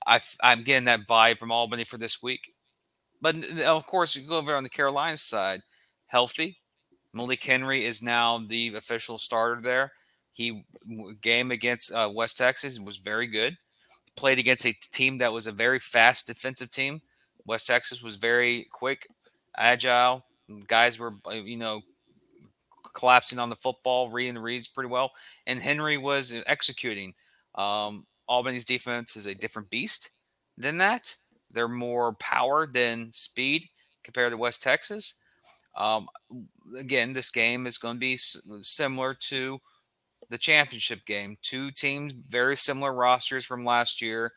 I, 0.05 0.21
am 0.41 0.63
getting 0.63 0.85
that 0.85 1.07
vibe 1.07 1.37
from 1.37 1.51
Albany 1.51 1.83
for 1.83 1.97
this 1.97 2.21
week. 2.21 2.53
But 3.21 3.43
of 3.61 3.85
course, 3.85 4.15
you 4.15 4.27
go 4.27 4.37
over 4.37 4.55
on 4.55 4.63
the 4.63 4.69
Carolina 4.69 5.17
side, 5.17 5.61
healthy. 6.07 6.59
Malik 7.13 7.43
Henry 7.43 7.85
is 7.85 8.01
now 8.01 8.37
the 8.37 8.75
official 8.75 9.17
starter 9.17 9.61
there. 9.61 9.93
He 10.33 10.65
game 11.21 11.51
against 11.51 11.93
uh, 11.93 12.11
West 12.13 12.37
Texas 12.37 12.77
was 12.77 12.97
very 12.97 13.25
good. 13.25 13.57
Played 14.17 14.37
against 14.37 14.65
a 14.65 14.73
team 14.91 15.17
that 15.19 15.31
was 15.31 15.47
a 15.47 15.51
very 15.51 15.79
fast 15.79 16.27
defensive 16.27 16.71
team. 16.71 17.01
West 17.45 17.67
Texas 17.67 18.01
was 18.01 18.15
very 18.15 18.67
quick, 18.71 19.07
agile. 19.57 20.25
Guys 20.67 20.99
were, 20.99 21.13
uh, 21.25 21.31
you 21.31 21.57
know, 21.57 21.81
collapsing 22.95 23.37
on 23.37 23.49
the 23.49 23.55
football, 23.55 24.09
reading 24.09 24.33
the 24.33 24.41
reads 24.41 24.67
pretty 24.67 24.89
well, 24.89 25.11
and 25.45 25.59
Henry 25.59 25.97
was 25.97 26.33
executing. 26.47 27.13
Um, 27.53 28.07
Albany's 28.27 28.65
defense 28.65 29.15
is 29.15 29.27
a 29.27 29.35
different 29.35 29.69
beast 29.69 30.09
than 30.57 30.79
that. 30.79 31.15
They're 31.51 31.67
more 31.67 32.13
power 32.13 32.65
than 32.65 33.11
speed 33.13 33.69
compared 34.03 34.31
to 34.31 34.37
West 34.37 34.63
Texas. 34.63 35.19
Um, 35.77 36.07
again, 36.77 37.13
this 37.13 37.29
game 37.29 37.67
is 37.67 37.77
going 37.77 37.95
to 37.95 37.99
be 37.99 38.17
similar 38.17 39.13
to 39.13 39.59
the 40.29 40.37
championship 40.37 41.05
game. 41.05 41.37
Two 41.41 41.71
teams, 41.71 42.13
very 42.13 42.55
similar 42.55 42.93
rosters 42.93 43.45
from 43.45 43.65
last 43.65 44.01
year. 44.01 44.33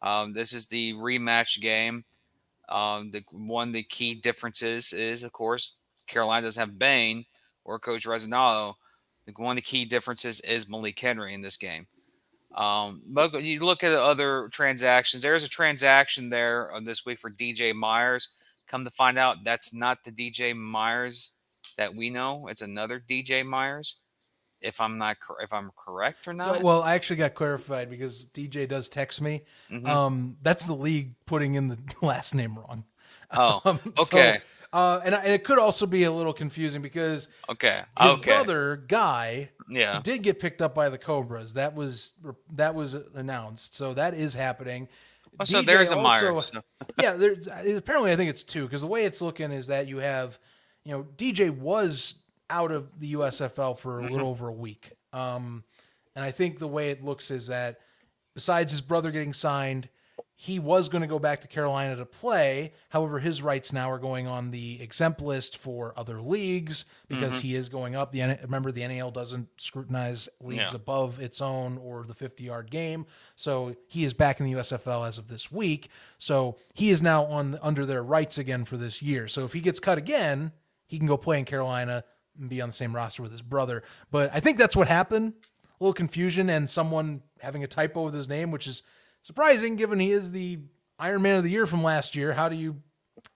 Um, 0.00 0.32
this 0.32 0.52
is 0.52 0.66
the 0.66 0.94
rematch 0.94 1.60
game. 1.60 2.04
Um, 2.68 3.10
the 3.10 3.24
one 3.30 3.72
the 3.72 3.82
key 3.82 4.14
differences 4.14 4.92
is, 4.92 5.22
of 5.22 5.32
course, 5.32 5.76
Carolina 6.06 6.46
doesn't 6.46 6.60
have 6.60 6.78
Bain, 6.78 7.24
or 7.68 7.78
Coach 7.78 8.06
Resinalo, 8.06 8.74
one 9.36 9.52
of 9.52 9.56
the 9.56 9.62
key 9.62 9.84
differences 9.84 10.40
is 10.40 10.68
Malik 10.68 10.98
Henry 10.98 11.34
in 11.34 11.42
this 11.42 11.58
game. 11.58 11.86
Um, 12.54 13.02
but 13.06 13.42
you 13.42 13.60
look 13.64 13.84
at 13.84 13.92
other 13.92 14.48
transactions. 14.50 15.22
There's 15.22 15.44
a 15.44 15.48
transaction 15.48 16.30
there 16.30 16.72
this 16.82 17.04
week 17.04 17.18
for 17.20 17.30
DJ 17.30 17.74
Myers. 17.74 18.30
Come 18.66 18.84
to 18.84 18.90
find 18.90 19.18
out, 19.18 19.44
that's 19.44 19.74
not 19.74 20.02
the 20.02 20.10
DJ 20.10 20.56
Myers 20.56 21.32
that 21.76 21.94
we 21.94 22.08
know. 22.08 22.48
It's 22.48 22.62
another 22.62 23.02
DJ 23.06 23.44
Myers. 23.44 23.96
If 24.60 24.80
I'm 24.80 24.98
not 24.98 25.18
if 25.40 25.52
I'm 25.52 25.70
correct 25.76 26.26
or 26.26 26.32
So, 26.32 26.36
not. 26.38 26.62
well, 26.62 26.82
I 26.82 26.94
actually 26.94 27.16
got 27.16 27.34
clarified 27.34 27.88
because 27.90 28.24
DJ 28.34 28.66
does 28.66 28.88
text 28.88 29.20
me. 29.20 29.42
Mhm. 29.70 29.86
Um, 29.86 30.36
that's 30.42 30.66
the 30.66 30.74
league 30.74 31.14
putting 31.26 31.54
in 31.54 31.68
the 31.68 31.78
last 32.02 32.34
name 32.34 32.58
wrong. 32.58 32.82
oh, 33.32 33.60
Um, 33.66 33.78
so, 33.84 34.02
okay, 34.02 34.40
uh, 34.72 35.00
and, 35.04 35.14
I- 35.14 35.18
and 35.20 35.32
it 35.32 35.44
could 35.44 35.58
also 35.58 35.86
be 35.86 36.04
a 36.04 36.12
little 36.12 36.32
confusing 36.32 36.82
because 36.82 37.28
okay, 37.48 37.82
his 38.00 38.12
okay. 38.16 38.30
brother 38.30 38.76
Guy 38.88 39.50
yeah. 39.68 40.00
did 40.02 40.22
get 40.22 40.38
picked 40.40 40.60
up 40.62 40.74
by 40.74 40.88
the 40.88 40.98
Cobras. 40.98 41.54
That 41.54 41.74
was 41.74 42.12
that 42.54 42.74
was 42.74 42.94
announced, 43.14 43.74
so 43.74 43.94
that 43.94 44.14
is 44.14 44.34
happening. 44.34 44.88
Oh, 45.40 45.44
so 45.44 45.62
DJ 45.62 45.66
there's 45.66 45.90
a 45.90 45.98
also-. 45.98 46.40
So- 46.40 46.60
yeah, 47.00 47.12
there's 47.12 47.46
apparently 47.46 48.12
I 48.12 48.16
think 48.16 48.30
it's 48.30 48.42
two 48.42 48.64
because 48.64 48.80
the 48.82 48.86
way 48.88 49.04
it's 49.04 49.20
looking 49.22 49.52
is 49.52 49.66
that 49.68 49.86
you 49.88 49.98
have, 49.98 50.38
you 50.84 50.92
know, 50.92 51.06
DJ 51.16 51.50
was 51.50 52.16
out 52.50 52.70
of 52.72 52.88
the 52.98 53.12
USFL 53.14 53.78
for 53.78 53.98
a 54.00 54.02
Mm-hmm. 54.02 54.12
little 54.12 54.28
over 54.28 54.48
a 54.48 54.52
week, 54.52 54.92
um, 55.12 55.64
and 56.16 56.24
I 56.24 56.30
think 56.30 56.58
the 56.58 56.68
way 56.68 56.90
it 56.90 57.04
looks 57.04 57.30
is 57.30 57.46
that 57.48 57.78
besides 58.34 58.70
his 58.72 58.80
brother 58.80 59.10
getting 59.10 59.32
signed, 59.32 59.88
he 60.40 60.60
was 60.60 60.88
going 60.88 61.00
to 61.00 61.08
go 61.08 61.18
back 61.18 61.40
to 61.40 61.48
Carolina 61.48 61.96
to 61.96 62.06
play. 62.06 62.72
However, 62.90 63.18
his 63.18 63.42
rights 63.42 63.72
now 63.72 63.90
are 63.90 63.98
going 63.98 64.28
on 64.28 64.52
the 64.52 64.80
exempt 64.80 65.20
list 65.20 65.56
for 65.58 65.92
other 65.96 66.20
leagues 66.20 66.84
because 67.08 67.32
Mm-hmm. 67.32 67.40
he 67.42 67.54
is 67.56 67.68
going 67.68 67.96
up. 67.96 68.12
The 68.12 68.38
remember 68.44 68.70
the 68.70 68.86
NAL 68.86 69.10
doesn't 69.10 69.48
scrutinize 69.56 70.28
leagues 70.40 70.58
Yeah. 70.70 70.76
above 70.76 71.18
its 71.18 71.40
own 71.40 71.76
or 71.78 72.04
the 72.04 72.14
50 72.14 72.44
yard 72.44 72.70
game. 72.70 73.04
So 73.34 73.74
he 73.88 74.04
is 74.04 74.14
back 74.14 74.38
in 74.38 74.46
the 74.46 74.52
USFL 74.52 75.08
as 75.08 75.18
of 75.18 75.26
this 75.26 75.50
week. 75.50 75.88
So 76.18 76.56
he 76.72 76.90
is 76.90 77.02
now 77.02 77.24
on 77.24 77.58
under 77.60 77.84
their 77.84 78.04
rights 78.04 78.38
again 78.38 78.64
for 78.64 78.76
this 78.76 79.02
year. 79.02 79.26
So 79.26 79.44
if 79.44 79.52
he 79.52 79.60
gets 79.60 79.80
cut 79.80 79.98
again, 79.98 80.52
he 80.86 80.98
can 80.98 81.08
go 81.08 81.16
play 81.16 81.40
in 81.40 81.46
Carolina 81.46 82.04
and 82.38 82.48
be 82.48 82.60
on 82.60 82.68
the 82.68 82.72
same 82.74 82.94
roster 82.94 83.22
with 83.24 83.32
his 83.32 83.42
brother. 83.42 83.82
But 84.12 84.30
I 84.32 84.38
think 84.38 84.56
that's 84.56 84.76
what 84.76 84.86
happened. 84.86 85.32
A 85.80 85.84
little 85.84 85.94
confusion 85.94 86.48
and 86.48 86.70
someone 86.70 87.22
having 87.40 87.64
a 87.64 87.66
typo 87.66 88.04
with 88.04 88.14
his 88.14 88.28
name, 88.28 88.52
which 88.52 88.68
is 88.68 88.82
surprising 89.28 89.76
given 89.76 90.00
he 90.00 90.10
is 90.10 90.30
the 90.32 90.58
Iron 90.98 91.20
Man 91.22 91.36
of 91.36 91.44
the 91.44 91.50
Year 91.50 91.66
from 91.66 91.82
last 91.84 92.16
year. 92.16 92.32
How 92.32 92.48
do 92.48 92.56
you? 92.56 92.76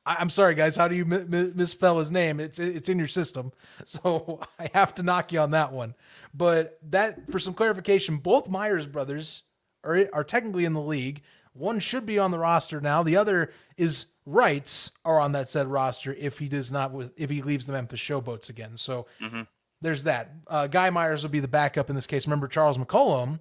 I- 0.07 0.17
I'm 0.19 0.31
sorry, 0.31 0.55
guys. 0.55 0.75
How 0.75 0.89
do 0.89 0.95
you 0.97 1.05
mi- 1.05 1.25
mi- 1.29 1.53
misspell 1.55 1.99
his 1.99 2.11
name? 2.11 2.41
It's 2.41 2.59
it's 2.59 2.89
in 2.89 2.99
your 2.99 3.09
system, 3.09 3.53
so 3.85 4.41
I 4.59 4.71
have 4.75 4.95
to 4.97 5.03
knock 5.03 5.33
you 5.33 5.41
on 5.41 5.51
that 5.53 5.71
one. 5.73 5.95
But 6.35 6.79
that, 6.91 7.31
for 7.31 7.39
some 7.39 7.53
clarification, 7.55 8.17
both 8.17 8.49
Myers 8.49 8.87
brothers 8.87 9.43
are 9.85 10.09
are 10.13 10.25
technically 10.25 10.65
in 10.65 10.73
the 10.73 10.81
league. 10.81 11.23
One 11.53 11.79
should 11.81 12.07
be 12.07 12.19
on 12.19 12.31
the 12.31 12.39
roster 12.39 12.81
now. 12.81 13.03
The 13.03 13.17
other 13.19 13.53
is 13.77 14.07
rights 14.25 14.91
are 15.05 15.21
on 15.21 15.33
that 15.33 15.51
said 15.51 15.67
roster 15.67 16.15
if 16.15 16.39
he 16.39 16.49
does 16.49 16.73
not 16.73 16.93
with 16.93 17.13
if 17.19 17.29
he 17.29 17.43
leaves 17.43 17.67
the 17.67 17.73
Memphis 17.75 18.01
Showboats 18.01 18.49
again. 18.49 18.77
So 18.79 19.07
there's 19.83 20.05
that. 20.05 20.33
Uh, 20.47 20.67
Guy 20.69 20.89
Myers 20.91 21.23
will 21.23 21.31
be 21.31 21.41
the 21.41 21.49
backup 21.49 21.91
in 21.91 21.97
this 21.97 22.07
case. 22.07 22.27
Remember 22.27 22.49
Charles 22.49 22.79
McCollum? 22.79 23.41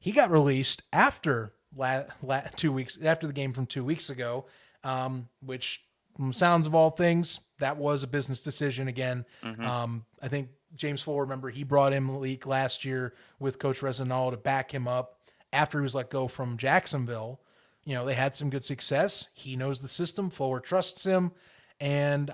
He 0.00 0.10
got 0.10 0.30
released 0.32 0.82
after 0.92 1.52
la- 1.76 2.04
la- 2.22 2.42
two 2.56 2.72
weeks 2.72 2.98
after 3.02 3.26
the 3.26 3.32
game 3.32 3.52
from 3.52 3.66
two 3.66 3.84
weeks 3.84 4.10
ago, 4.10 4.46
um, 4.84 5.28
which 5.44 5.82
from 6.16 6.32
sounds 6.32 6.66
of 6.66 6.74
all 6.74 6.90
things 6.90 7.40
that 7.58 7.76
was 7.76 8.02
a 8.02 8.06
business 8.06 8.42
decision 8.42 8.88
again. 8.88 9.24
Um, 9.64 10.04
I 10.20 10.28
think 10.28 10.48
James 10.76 11.02
Fuller, 11.02 11.22
remember 11.22 11.50
he 11.50 11.64
brought 11.64 11.92
in 11.92 12.06
Malik 12.06 12.46
last 12.46 12.84
year 12.84 13.14
with 13.38 13.58
Coach 13.58 13.80
Resinal 13.80 14.30
to 14.30 14.36
back 14.36 14.72
him 14.72 14.86
up 14.88 15.18
after 15.52 15.78
he 15.78 15.82
was 15.82 15.94
let 15.94 16.10
go 16.10 16.28
from 16.28 16.56
Jacksonville. 16.56 17.40
You 17.84 17.94
know 17.94 18.04
they 18.04 18.14
had 18.14 18.36
some 18.36 18.48
good 18.50 18.64
success. 18.64 19.28
He 19.34 19.56
knows 19.56 19.80
the 19.80 19.88
system. 19.88 20.30
Fuller 20.30 20.60
trusts 20.60 21.04
him, 21.04 21.32
and 21.80 22.32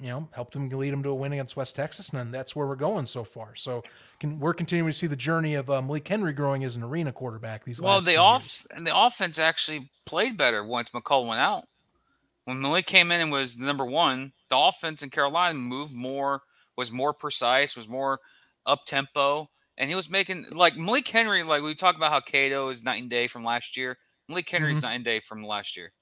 you 0.00 0.08
know, 0.08 0.28
helped 0.30 0.54
him 0.54 0.68
lead 0.68 0.92
him 0.92 1.02
to 1.02 1.08
a 1.08 1.14
win 1.14 1.32
against 1.32 1.56
West 1.56 1.74
Texas, 1.74 2.10
and 2.10 2.32
that's 2.32 2.54
where 2.54 2.66
we're 2.66 2.76
going 2.76 3.04
so 3.04 3.24
far. 3.24 3.56
So 3.56 3.82
can, 4.20 4.38
we're 4.38 4.54
continuing 4.54 4.92
to 4.92 4.96
see 4.96 5.08
the 5.08 5.16
journey 5.16 5.54
of 5.54 5.68
uh, 5.70 5.82
Malik 5.82 6.06
Henry 6.06 6.32
growing 6.32 6.62
as 6.62 6.76
an 6.76 6.84
arena 6.84 7.10
quarterback. 7.10 7.64
These 7.64 7.80
Well, 7.80 7.96
last 7.96 8.06
the 8.06 8.16
off 8.16 8.66
and 8.70 8.86
the 8.86 8.96
offense 8.96 9.38
actually 9.38 9.90
played 10.06 10.36
better 10.36 10.64
once 10.64 10.90
McCall 10.90 11.26
went 11.26 11.40
out. 11.40 11.66
When 12.44 12.60
Malik 12.60 12.86
came 12.86 13.10
in 13.10 13.20
and 13.20 13.32
was 13.32 13.56
the 13.56 13.66
number 13.66 13.84
one, 13.84 14.32
the 14.48 14.56
offense 14.56 15.02
in 15.02 15.10
Carolina 15.10 15.58
moved 15.58 15.92
more, 15.92 16.42
was 16.76 16.92
more 16.92 17.12
precise, 17.12 17.76
was 17.76 17.88
more 17.88 18.20
up 18.64 18.84
tempo, 18.86 19.50
and 19.76 19.90
he 19.90 19.96
was 19.96 20.08
making 20.08 20.46
like 20.52 20.76
Malik 20.76 21.08
Henry. 21.08 21.42
Like 21.42 21.62
we 21.62 21.74
talked 21.74 21.98
about 21.98 22.12
how 22.12 22.20
Cato 22.20 22.68
is 22.68 22.84
night 22.84 23.02
and 23.02 23.10
day 23.10 23.26
from 23.26 23.44
last 23.44 23.76
year. 23.76 23.98
Malik 24.28 24.48
Henry's 24.48 24.82
night 24.82 24.94
and 24.94 25.04
day 25.04 25.20
from 25.20 25.42
last 25.42 25.76
year. 25.76 25.92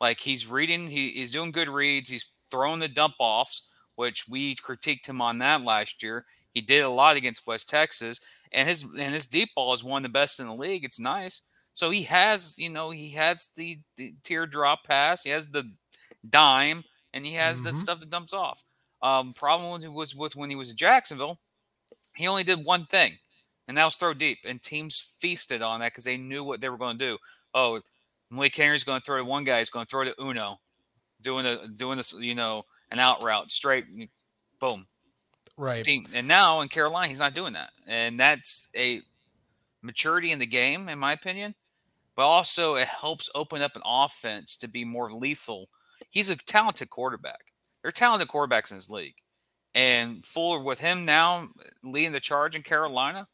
Like 0.00 0.18
he's 0.18 0.48
reading, 0.48 0.88
he, 0.88 1.10
he's 1.10 1.30
doing 1.30 1.52
good 1.52 1.68
reads. 1.68 2.10
He's 2.10 2.26
throwing 2.52 2.78
the 2.78 2.88
dump 2.88 3.14
offs, 3.18 3.68
which 3.96 4.28
we 4.28 4.54
critiqued 4.54 5.06
him 5.06 5.20
on 5.20 5.38
that 5.38 5.62
last 5.62 6.04
year. 6.04 6.26
He 6.54 6.60
did 6.60 6.84
a 6.84 6.88
lot 6.90 7.16
against 7.16 7.46
West 7.48 7.68
Texas, 7.68 8.20
and 8.52 8.68
his 8.68 8.84
and 8.84 9.14
his 9.14 9.26
deep 9.26 9.50
ball 9.56 9.74
is 9.74 9.82
one 9.82 10.04
of 10.04 10.12
the 10.12 10.12
best 10.12 10.38
in 10.38 10.46
the 10.46 10.54
league. 10.54 10.84
It's 10.84 11.00
nice. 11.00 11.42
So 11.74 11.90
he 11.90 12.02
has, 12.04 12.56
you 12.58 12.68
know, 12.70 12.90
he 12.90 13.10
has 13.12 13.48
the, 13.56 13.80
the 13.96 14.14
teardrop 14.22 14.84
pass, 14.84 15.24
he 15.24 15.30
has 15.30 15.48
the 15.48 15.72
dime, 16.28 16.84
and 17.14 17.24
he 17.24 17.34
has 17.34 17.62
the 17.62 17.70
Mhm. 17.70 17.82
stuff 17.82 18.00
that 18.00 18.10
dumps 18.10 18.34
off. 18.34 18.62
Um, 19.02 19.32
problem 19.34 19.70
was, 19.72 19.88
was 19.88 20.14
with 20.14 20.36
when 20.36 20.50
he 20.50 20.56
was 20.56 20.70
in 20.70 20.76
Jacksonville, 20.76 21.40
he 22.14 22.26
only 22.28 22.44
did 22.44 22.64
one 22.64 22.86
thing, 22.86 23.18
and 23.66 23.76
that 23.76 23.84
was 23.86 23.96
throw 23.96 24.14
deep. 24.14 24.40
And 24.44 24.62
teams 24.62 25.14
feasted 25.18 25.62
on 25.62 25.80
that 25.80 25.92
because 25.92 26.04
they 26.04 26.18
knew 26.18 26.44
what 26.44 26.60
they 26.60 26.68
were 26.68 26.78
going 26.78 26.98
to 26.98 27.04
do. 27.04 27.18
Oh, 27.54 27.80
Malik 28.30 28.54
Henry's 28.56 28.84
going 28.84 29.00
to 29.00 29.04
throw 29.04 29.18
to 29.18 29.24
one 29.24 29.44
guy. 29.44 29.58
He's 29.60 29.70
going 29.70 29.86
to 29.86 29.90
throw 29.90 30.04
to 30.04 30.14
Uno, 30.22 30.60
doing 31.22 31.46
a 31.46 31.68
doing 31.68 31.96
this, 31.96 32.14
you 32.18 32.34
know, 32.34 32.64
an 32.90 32.98
out 32.98 33.22
route 33.22 33.50
straight, 33.50 33.86
boom, 34.60 34.86
right. 35.56 35.84
team. 35.84 36.06
And 36.12 36.28
now 36.28 36.60
in 36.60 36.68
Carolina, 36.68 37.08
he's 37.08 37.18
not 37.18 37.34
doing 37.34 37.54
that, 37.54 37.70
and 37.86 38.18
that's 38.18 38.68
a 38.76 39.02
maturity 39.82 40.30
in 40.30 40.38
the 40.38 40.46
game, 40.46 40.88
in 40.88 40.98
my 40.98 41.12
opinion. 41.12 41.54
But 42.14 42.26
also, 42.26 42.74
it 42.74 42.88
helps 42.88 43.30
open 43.34 43.62
up 43.62 43.74
an 43.74 43.82
offense 43.84 44.56
to 44.58 44.68
be 44.68 44.84
more 44.84 45.10
lethal. 45.10 45.68
He's 46.10 46.28
a 46.28 46.36
talented 46.36 46.90
quarterback. 46.90 47.52
There 47.82 47.88
are 47.88 47.92
talented 47.92 48.28
quarterbacks 48.28 48.70
in 48.70 48.76
his 48.76 48.90
league, 48.90 49.16
and 49.74 50.24
Fuller 50.26 50.62
with 50.62 50.80
him 50.80 51.04
now 51.04 51.48
leading 51.82 52.12
the 52.12 52.20
charge 52.20 52.54
in 52.54 52.62
Carolina, 52.62 53.28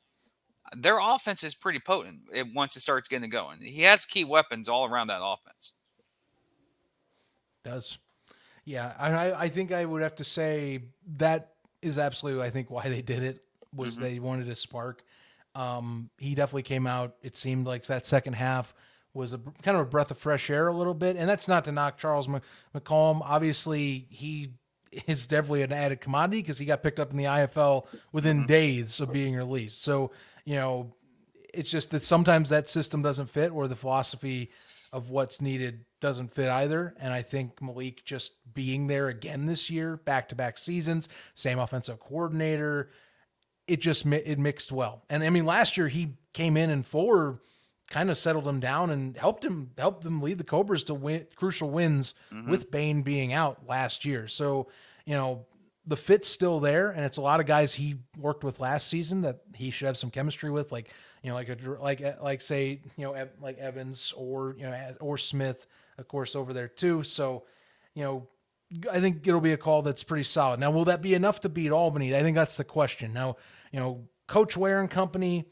their 0.77 0.99
offense 0.99 1.43
is 1.43 1.55
pretty 1.55 1.81
potent. 1.81 2.21
It 2.33 2.47
once 2.55 2.77
it 2.77 2.81
starts 2.81 3.09
getting 3.09 3.31
going, 3.31 3.61
he 3.61 3.83
has 3.83 4.05
key 4.05 4.25
weapons 4.25 4.69
all 4.69 4.85
around 4.85 5.09
that 5.09 5.23
offense. 5.23 5.78
Does. 7.69 7.99
Yeah, 8.65 8.93
I, 8.99 9.33
I 9.45 9.49
think 9.49 9.73
I 9.73 9.85
would 9.85 10.03
have 10.03 10.17
to 10.17 10.25
say 10.25 10.83
that 11.17 11.53
is 11.81 11.99
absolutely 11.99 12.45
I 12.47 12.51
think 12.51 12.71
why 12.71 12.89
they 12.89 13.03
did 13.03 13.23
it 13.23 13.43
was 13.75 13.95
Mm-hmm. 13.95 14.03
they 14.03 14.19
wanted 14.19 14.49
a 14.49 14.57
spark. 14.57 15.03
Um, 15.55 16.11
he 16.19 16.35
definitely 16.35 16.63
came 16.63 16.87
out. 16.87 17.15
It 17.23 17.37
seemed 17.37 17.67
like 17.67 17.85
that 17.87 18.05
second 18.07 18.35
half 18.35 18.75
was 19.15 19.33
a 19.33 19.39
kind 19.63 19.77
of 19.77 19.87
a 19.87 19.91
breath 19.91 20.11
of 20.11 20.19
fresh 20.19 20.51
air 20.51 20.69
a 20.69 20.77
little 20.77 20.95
bit, 20.95 21.17
and 21.17 21.29
that's 21.29 21.49
not 21.49 21.65
to 21.65 21.73
knock 21.73 21.99
Charles 21.99 22.29
Mc- 22.29 22.43
McCollum. 22.75 23.21
Obviously, 23.23 24.07
he 24.11 24.53
is 25.07 25.27
definitely 25.27 25.63
an 25.63 25.73
added 25.73 26.01
commodity 26.01 26.43
because 26.43 26.59
he 26.59 26.67
got 26.67 26.83
picked 26.83 27.01
up 27.01 27.11
in 27.11 27.17
the 27.17 27.25
IFL 27.25 27.85
within 28.13 28.47
days 28.47 29.01
of 29.01 29.13
being 29.13 29.35
released. 29.35 29.83
So 29.83 30.13
you 30.45 30.57
know, 30.57 30.95
it's 31.53 31.71
just 31.71 31.91
that 31.91 32.03
sometimes 32.03 32.51
that 32.51 32.69
system 32.69 33.03
doesn't 33.03 33.31
fit 33.31 33.51
or 33.51 33.67
the 33.69 33.77
philosophy 33.77 34.51
of 34.93 35.11
what's 35.11 35.41
needed 35.41 35.85
doesn't 36.01 36.33
fit 36.33 36.49
either. 36.49 36.95
And 36.99 37.13
I 37.13 37.23
think 37.23 37.61
Malik 37.61 38.05
just 38.05 38.35
being 38.55 38.87
there 38.87 39.09
again 39.09 39.47
this 39.47 39.71
year, 39.71 39.97
back 39.97 40.29
to 40.29 40.37
back 40.37 40.59
seasons, 40.59 41.09
same 41.35 41.59
offensive 41.59 42.01
coordinator, 42.01 42.91
it 43.67 43.81
just 43.81 44.07
mi- 44.07 44.17
it 44.19 44.39
mixed 44.39 44.73
well. 44.73 45.03
And 45.11 45.23
I 45.23 45.31
mean, 45.31 45.45
last 45.45 45.77
year 45.77 45.89
he 45.89 46.15
came 46.33 46.57
in 46.57 46.71
and 46.71 46.87
Fuller 46.87 47.41
kind 47.91 48.11
of 48.11 48.19
settled 48.19 48.47
him 48.47 48.61
down 48.61 48.91
and 48.91 49.17
helped 49.17 49.45
him 49.45 49.71
helped 49.79 50.05
them 50.05 50.21
lead 50.21 50.39
the 50.39 50.45
Cobras 50.45 50.85
to 50.85 50.95
win 50.95 51.27
crucial 51.37 51.71
wins 51.71 52.15
mm-hmm. 52.33 52.51
with 52.51 52.71
Bain 52.71 53.03
being 53.03 53.33
out 53.33 53.67
last 53.67 54.05
year. 54.05 54.29
So 54.29 54.69
you 55.05 55.15
know 55.15 55.47
the 55.89 55.97
fit's 55.97 56.29
still 56.29 56.61
there, 56.61 56.91
and 56.91 57.05
it's 57.05 57.17
a 57.17 57.23
lot 57.23 57.41
of 57.41 57.47
guys 57.47 57.73
he 57.73 57.97
worked 58.19 58.45
with 58.45 58.61
last 58.61 58.89
season 58.89 59.23
that 59.23 59.41
he 59.55 59.71
should 59.71 59.87
have 59.87 59.97
some 59.97 60.11
chemistry 60.11 60.51
with, 60.51 60.71
like 60.71 60.91
you 61.23 61.31
know, 61.31 61.35
like 61.35 61.49
a 61.49 61.57
like 61.81 62.23
like 62.23 62.43
say 62.43 62.81
you 62.97 63.05
know 63.05 63.29
like 63.41 63.59
Evans 63.59 64.13
or 64.17 64.55
you 64.59 64.65
know 64.65 64.95
or 65.01 65.17
Smith, 65.17 65.67
of 65.99 66.09
course, 66.09 66.35
over 66.35 66.53
there 66.53 66.69
too. 66.69 67.03
So 67.03 67.45
you 67.95 68.05
know, 68.05 68.29
I 68.91 69.01
think 69.01 69.27
it'll 69.27 69.41
be 69.41 69.53
a 69.53 69.57
call 69.57 69.83
that's 69.83 70.05
pretty 70.05 70.25
solid. 70.25 70.61
Now, 70.61 70.71
will 70.71 70.85
that 70.87 71.03
be 71.03 71.15
enough 71.15 71.41
to 71.41 71.49
beat 71.49 71.71
Albany? 71.71 72.15
I 72.15 72.23
think 72.23 72.37
that's 72.37 72.57
the 72.57 72.65
question. 72.65 73.13
Now, 73.13 73.37
you 73.73 73.81
know, 73.81 74.09
Coach 74.27 74.57
Ware 74.57 74.81
and 74.81 74.91
company, 74.91 75.47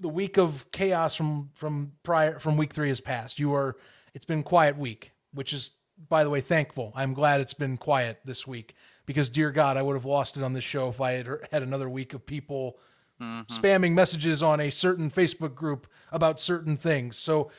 the 0.00 0.08
week 0.08 0.36
of 0.36 0.70
chaos 0.70 1.14
from 1.14 1.50
from 1.54 1.92
prior 2.02 2.38
from 2.38 2.56
week 2.56 2.74
three 2.74 2.88
has 2.88 3.00
passed. 3.00 3.38
You 3.38 3.54
are 3.54 3.76
it's 4.14 4.24
been 4.24 4.42
quiet 4.42 4.76
week, 4.76 5.12
which 5.32 5.52
is 5.52 5.70
by 6.08 6.24
the 6.24 6.30
way 6.30 6.40
thankful. 6.40 6.92
I'm 6.94 7.14
glad 7.14 7.40
it's 7.40 7.54
been 7.54 7.76
quiet 7.76 8.20
this 8.24 8.46
week 8.46 8.74
because 9.06 9.30
dear 9.30 9.50
God, 9.50 9.76
I 9.76 9.82
would 9.82 9.94
have 9.94 10.04
lost 10.04 10.36
it 10.36 10.42
on 10.42 10.52
this 10.52 10.64
show 10.64 10.88
if 10.88 11.00
I 11.00 11.12
had 11.12 11.28
had 11.52 11.62
another 11.62 11.88
week 11.88 12.12
of 12.12 12.26
people 12.26 12.78
mm-hmm. 13.20 13.52
spamming 13.52 13.92
messages 13.92 14.42
on 14.42 14.60
a 14.60 14.70
certain 14.70 15.10
Facebook 15.10 15.54
group 15.54 15.86
about 16.12 16.40
certain 16.40 16.76
things. 16.76 17.16
So 17.16 17.50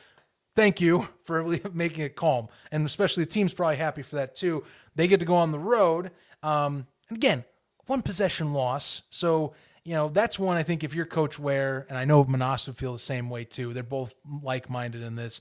thank 0.58 0.80
you 0.80 1.06
for 1.22 1.44
making 1.72 2.04
it 2.04 2.16
calm, 2.16 2.48
and 2.72 2.84
especially 2.84 3.24
the 3.24 3.30
team's 3.30 3.54
probably 3.54 3.76
happy 3.76 4.02
for 4.02 4.16
that 4.16 4.34
too. 4.34 4.64
They 4.96 5.06
get 5.06 5.20
to 5.20 5.26
go 5.26 5.36
on 5.36 5.52
the 5.52 5.58
road, 5.58 6.10
um, 6.42 6.86
and 7.08 7.16
again, 7.16 7.44
one 7.86 8.02
possession 8.02 8.52
loss, 8.52 9.02
so 9.08 9.54
you 9.84 9.94
know, 9.94 10.08
that's 10.10 10.38
one 10.38 10.58
I 10.58 10.64
think 10.64 10.84
if 10.84 10.94
you're 10.94 11.06
Coach 11.06 11.38
Ware, 11.38 11.86
and 11.88 11.96
I 11.96 12.04
know 12.04 12.22
Manas 12.24 12.66
would 12.66 12.76
feel 12.76 12.92
the 12.92 12.98
same 12.98 13.30
way 13.30 13.44
too. 13.44 13.72
They're 13.72 13.82
both 13.82 14.14
like 14.42 14.68
minded 14.68 15.02
in 15.02 15.16
this. 15.16 15.40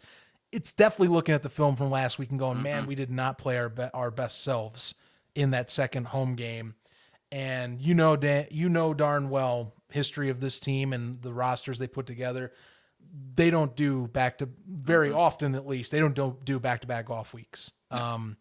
It's 0.53 0.72
definitely 0.72 1.09
looking 1.09 1.36
at 1.36 1.43
the 1.43 1.49
film 1.49 1.76
from 1.76 1.91
last 1.91 2.18
week 2.18 2.30
and 2.30 2.39
going, 2.39 2.61
man, 2.61 2.86
we 2.86 2.95
did 2.95 3.11
not 3.11 3.38
play 3.38 3.57
our 3.57 3.68
be- 3.68 3.89
our 3.93 4.09
best 4.11 4.43
selves 4.43 4.93
in 5.36 5.51
that 5.51 5.70
second 5.70 6.07
home 6.07 6.36
game. 6.36 6.76
And 7.30 7.82
you 7.82 7.93
know, 7.93 8.15
Dan, 8.15 8.47
you 8.49 8.70
know 8.70 8.93
darn 8.93 9.30
well 9.30 9.74
history 9.89 10.30
of 10.30 10.39
this 10.39 10.59
team 10.59 10.93
and 10.93 11.22
the 11.22 11.34
rosters 11.34 11.80
they 11.80 11.88
put 11.88 12.05
together. 12.05 12.53
They 13.35 13.49
don't 13.49 13.75
do 13.75 14.07
back 14.07 14.39
to 14.39 14.49
very 14.67 15.11
often, 15.11 15.53
at 15.55 15.67
least. 15.67 15.91
They 15.91 15.99
don't 15.99 16.15
do, 16.15 16.35
do 16.43 16.59
back 16.59 16.81
to 16.81 16.87
back 16.87 17.09
off 17.09 17.33
weeks. 17.33 17.71
Um, 17.91 18.37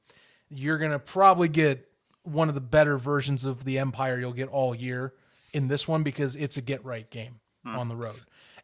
you're 0.48 0.78
gonna 0.78 0.98
probably 0.98 1.48
get 1.48 1.88
one 2.22 2.48
of 2.48 2.54
the 2.54 2.60
better 2.60 2.96
versions 2.98 3.44
of 3.44 3.64
the 3.64 3.78
Empire 3.78 4.18
you'll 4.18 4.32
get 4.32 4.48
all 4.48 4.74
year 4.74 5.12
in 5.52 5.68
this 5.68 5.86
one 5.86 6.02
because 6.02 6.34
it's 6.36 6.56
a 6.56 6.60
get 6.60 6.84
right 6.84 7.08
game 7.10 7.40
on 7.64 7.88
the 7.88 7.96
road. 7.96 8.20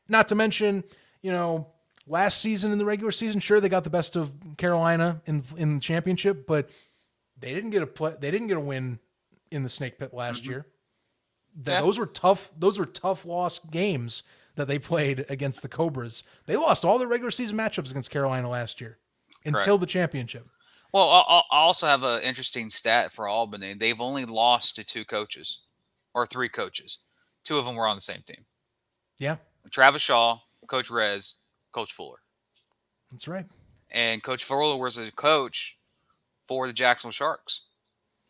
Not 0.08 0.28
to 0.28 0.34
mention, 0.34 0.84
you 1.22 1.30
know, 1.32 1.68
last 2.06 2.40
season 2.40 2.72
in 2.72 2.78
the 2.78 2.84
regular 2.84 3.12
season, 3.12 3.40
sure 3.40 3.60
they 3.60 3.68
got 3.68 3.84
the 3.84 3.90
best 3.90 4.16
of 4.16 4.32
Carolina 4.56 5.20
in 5.26 5.44
in 5.56 5.74
the 5.74 5.80
championship, 5.80 6.46
but 6.46 6.68
they 7.38 7.52
didn't 7.54 7.70
get 7.70 7.82
a 7.82 7.86
play, 7.86 8.14
they 8.18 8.30
didn't 8.30 8.48
get 8.48 8.56
a 8.56 8.60
win 8.60 8.98
in 9.50 9.62
the 9.62 9.68
Snake 9.68 9.98
Pit 9.98 10.14
last 10.14 10.46
year. 10.46 10.66
That 11.64 11.72
Yeah. 11.74 11.80
those 11.82 11.98
were 11.98 12.06
tough 12.06 12.50
those 12.56 12.78
were 12.78 12.86
tough 12.86 13.24
loss 13.24 13.58
games 13.58 14.22
that 14.56 14.68
they 14.68 14.78
played 14.78 15.24
against 15.28 15.62
the 15.62 15.68
Cobras. 15.68 16.24
They 16.46 16.56
lost 16.56 16.84
all 16.84 16.98
their 16.98 17.08
regular 17.08 17.30
season 17.30 17.56
matchups 17.56 17.90
against 17.90 18.10
Carolina 18.10 18.48
last 18.48 18.80
year 18.80 18.98
until 19.44 19.78
the 19.78 19.86
championship. 19.86 20.46
Well, 20.92 21.08
I 21.08 21.42
also 21.50 21.86
have 21.86 22.02
an 22.02 22.22
interesting 22.22 22.68
stat 22.68 23.12
for 23.12 23.26
Albany. 23.26 23.74
They've 23.74 24.00
only 24.00 24.26
lost 24.26 24.76
to 24.76 24.84
two 24.84 25.04
coaches, 25.06 25.60
or 26.14 26.26
three 26.26 26.50
coaches. 26.50 26.98
Two 27.44 27.58
of 27.58 27.64
them 27.64 27.76
were 27.76 27.86
on 27.86 27.96
the 27.96 28.02
same 28.02 28.22
team: 28.26 28.44
Yeah, 29.18 29.36
Travis 29.70 30.02
Shaw, 30.02 30.38
Coach 30.66 30.90
Rez, 30.90 31.36
Coach 31.72 31.92
Fuller. 31.92 32.18
that's 33.10 33.26
right. 33.26 33.46
And 33.90 34.22
Coach 34.22 34.44
Fuller 34.44 34.76
was 34.76 34.98
a 34.98 35.10
coach 35.12 35.78
for 36.46 36.66
the 36.66 36.72
Jacksonville 36.72 37.12
Sharks 37.12 37.66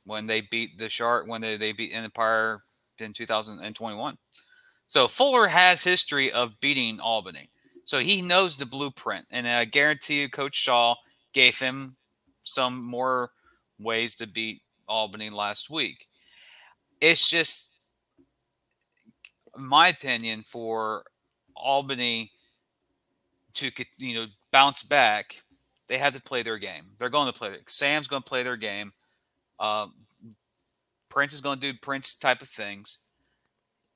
when 0.04 0.26
they 0.26 0.40
beat 0.40 0.78
the 0.78 0.88
Shark 0.88 1.26
when 1.26 1.40
they, 1.40 1.56
they 1.56 1.72
beat 1.72 1.92
Empire 1.92 2.62
in 2.98 3.12
2021. 3.12 4.18
So 4.92 5.08
Fuller 5.08 5.46
has 5.46 5.82
history 5.82 6.30
of 6.30 6.60
beating 6.60 7.00
Albany. 7.00 7.48
So 7.86 8.00
he 8.00 8.20
knows 8.20 8.56
the 8.56 8.66
blueprint. 8.66 9.24
And 9.30 9.48
I 9.48 9.64
guarantee 9.64 10.20
you 10.20 10.28
Coach 10.28 10.54
Shaw 10.54 10.96
gave 11.32 11.58
him 11.58 11.96
some 12.42 12.84
more 12.84 13.30
ways 13.78 14.14
to 14.16 14.26
beat 14.26 14.60
Albany 14.86 15.30
last 15.30 15.70
week. 15.70 16.08
It's 17.00 17.26
just 17.26 17.70
my 19.56 19.88
opinion 19.88 20.42
for 20.46 21.04
Albany 21.56 22.30
to 23.54 23.70
you 23.96 24.14
know 24.14 24.26
bounce 24.50 24.82
back, 24.82 25.42
they 25.86 25.96
have 25.96 26.12
to 26.12 26.20
play 26.20 26.42
their 26.42 26.58
game. 26.58 26.84
They're 26.98 27.08
going 27.08 27.32
to 27.32 27.38
play. 27.38 27.48
Their, 27.48 27.60
Sam's 27.66 28.08
going 28.08 28.24
to 28.24 28.28
play 28.28 28.42
their 28.42 28.58
game. 28.58 28.92
Um, 29.58 29.94
Prince 31.08 31.32
is 31.32 31.40
going 31.40 31.60
to 31.60 31.72
do 31.72 31.78
Prince 31.80 32.14
type 32.14 32.42
of 32.42 32.48
things. 32.50 32.98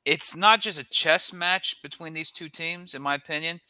It's 0.06 0.36
not 0.36 0.60
just 0.60 0.78
a 0.78 0.88
chess 0.88 1.32
match 1.32 1.82
between 1.82 2.12
these 2.12 2.30
two 2.30 2.48
teams, 2.48 2.94
in 2.94 3.02
my 3.02 3.16
opinion. 3.16 3.60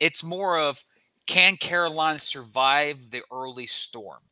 It's 0.00 0.24
more 0.24 0.58
of 0.58 0.82
can 1.26 1.56
Carolina 1.56 2.18
survive 2.18 3.10
the 3.12 3.22
early 3.32 3.68
storm? 3.68 4.22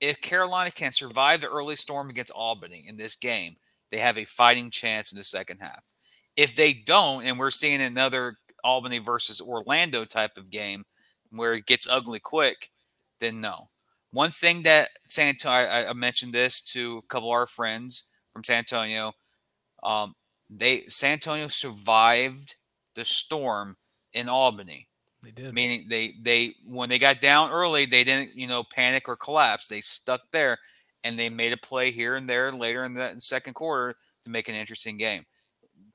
If 0.00 0.22
Carolina 0.22 0.70
can 0.70 0.90
survive 0.90 1.42
the 1.42 1.48
early 1.48 1.76
storm 1.76 2.08
against 2.08 2.32
Albany 2.32 2.86
in 2.88 2.96
this 2.96 3.14
game, 3.14 3.56
they 3.90 3.98
have 3.98 4.16
a 4.16 4.24
fighting 4.24 4.70
chance 4.70 5.12
in 5.12 5.18
the 5.18 5.24
second 5.24 5.58
half. 5.58 5.84
If 6.34 6.56
they 6.56 6.72
don't, 6.72 7.24
and 7.24 7.38
we're 7.38 7.50
seeing 7.50 7.82
another 7.82 8.38
Albany 8.64 8.98
versus 8.98 9.40
Orlando 9.40 10.04
type 10.04 10.38
of 10.38 10.50
game 10.50 10.84
where 11.30 11.54
it 11.54 11.66
gets 11.66 11.86
ugly 11.88 12.20
quick, 12.20 12.70
then 13.20 13.40
no. 13.40 13.68
One 14.12 14.30
thing 14.30 14.62
that 14.62 14.90
San 15.08 15.28
Antonio, 15.28 15.68
I, 15.68 15.92
mentioned 15.92 16.32
this 16.32 16.62
to 16.72 16.98
a 16.98 17.02
couple 17.08 17.28
of 17.28 17.34
our 17.34 17.46
friends 17.46 18.04
from 18.32 18.44
San 18.44 18.58
Antonio. 18.58 19.12
Um, 19.82 20.14
they 20.50 20.84
San 20.88 21.14
Antonio 21.14 21.48
survived 21.48 22.56
the 22.94 23.04
storm 23.04 23.76
in 24.12 24.28
Albany, 24.28 24.88
They 25.22 25.30
did. 25.30 25.54
meaning 25.54 25.86
they 25.88 26.14
they 26.22 26.54
when 26.66 26.88
they 26.88 26.98
got 26.98 27.20
down 27.20 27.50
early, 27.50 27.86
they 27.86 28.04
didn't 28.04 28.36
you 28.36 28.46
know 28.46 28.64
panic 28.64 29.08
or 29.08 29.16
collapse. 29.16 29.68
They 29.68 29.80
stuck 29.80 30.22
there, 30.32 30.58
and 31.02 31.18
they 31.18 31.28
made 31.28 31.52
a 31.52 31.56
play 31.56 31.90
here 31.90 32.16
and 32.16 32.28
there 32.28 32.52
later 32.52 32.84
in 32.84 32.94
the 32.94 33.14
second 33.18 33.54
quarter 33.54 33.96
to 34.24 34.30
make 34.30 34.48
an 34.48 34.54
interesting 34.54 34.96
game. 34.98 35.24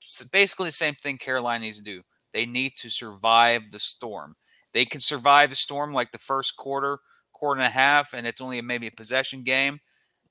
So 0.02 0.26
basically, 0.32 0.68
the 0.70 0.74
same 0.74 0.96
thing 0.96 1.18
Carolina 1.18 1.64
needs 1.66 1.78
to 1.78 1.84
do. 1.84 2.04
They 2.34 2.46
need 2.46 2.74
to 2.78 2.90
survive 2.90 3.72
the 3.72 3.80
storm. 3.80 4.36
They 4.74 4.86
can 4.86 5.02
survive 5.02 5.50
the 5.50 5.56
storm 5.56 5.94
like 5.94 6.12
the 6.12 6.20
first 6.20 6.56
quarter, 6.58 7.00
quarter 7.34 7.60
and 7.60 7.68
a 7.68 7.72
half, 7.72 8.14
and 8.14 8.28
it's 8.28 8.42
only 8.42 8.62
maybe 8.62 8.88
a 8.88 8.92
possession 8.92 9.44
game, 9.44 9.80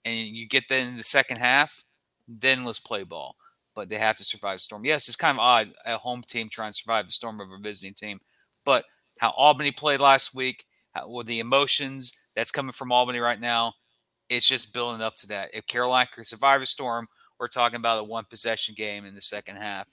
and 0.04 0.28
you 0.28 0.48
get 0.48 0.68
that 0.68 0.80
in 0.80 0.96
the 0.96 1.02
second 1.04 1.38
half, 1.38 1.84
then 2.28 2.64
let's 2.64 2.80
play 2.80 3.04
ball. 3.04 3.36
But 3.78 3.88
they 3.88 3.98
have 3.98 4.16
to 4.16 4.24
survive 4.24 4.56
the 4.56 4.60
storm. 4.60 4.84
Yes, 4.84 5.06
it's 5.06 5.16
kind 5.16 5.36
of 5.36 5.40
odd 5.40 5.72
a 5.86 5.96
home 5.96 6.24
team 6.26 6.48
trying 6.48 6.72
to 6.72 6.76
survive 6.76 7.06
the 7.06 7.12
storm 7.12 7.40
of 7.40 7.46
a 7.52 7.58
visiting 7.62 7.94
team, 7.94 8.18
but 8.64 8.84
how 9.20 9.30
Albany 9.36 9.70
played 9.70 10.00
last 10.00 10.34
week, 10.34 10.64
how, 10.96 11.08
with 11.08 11.28
the 11.28 11.38
emotions 11.38 12.12
that's 12.34 12.50
coming 12.50 12.72
from 12.72 12.90
Albany 12.90 13.20
right 13.20 13.40
now, 13.40 13.74
it's 14.28 14.48
just 14.48 14.74
building 14.74 15.00
up 15.00 15.14
to 15.18 15.28
that. 15.28 15.50
If 15.54 15.66
Carolina 15.68 16.08
can 16.12 16.24
survive 16.24 16.60
a 16.60 16.66
storm, 16.66 17.06
we're 17.38 17.46
talking 17.46 17.76
about 17.76 18.00
a 18.00 18.02
one 18.02 18.24
possession 18.28 18.74
game 18.76 19.04
in 19.04 19.14
the 19.14 19.20
second 19.20 19.56
half. 19.58 19.86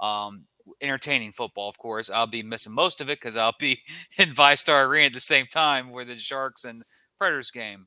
Um, 0.00 0.44
entertaining 0.82 1.32
football, 1.32 1.70
of 1.70 1.78
course. 1.78 2.10
I'll 2.10 2.26
be 2.26 2.42
missing 2.42 2.74
most 2.74 3.00
of 3.00 3.08
it 3.08 3.20
because 3.20 3.36
I'll 3.38 3.54
be 3.58 3.80
in 4.18 4.34
VyStar 4.34 4.84
Arena 4.84 5.06
at 5.06 5.12
the 5.14 5.20
same 5.20 5.46
time 5.46 5.88
where 5.92 6.04
the 6.04 6.18
Sharks 6.18 6.64
and 6.66 6.82
Predators 7.18 7.50
game. 7.50 7.86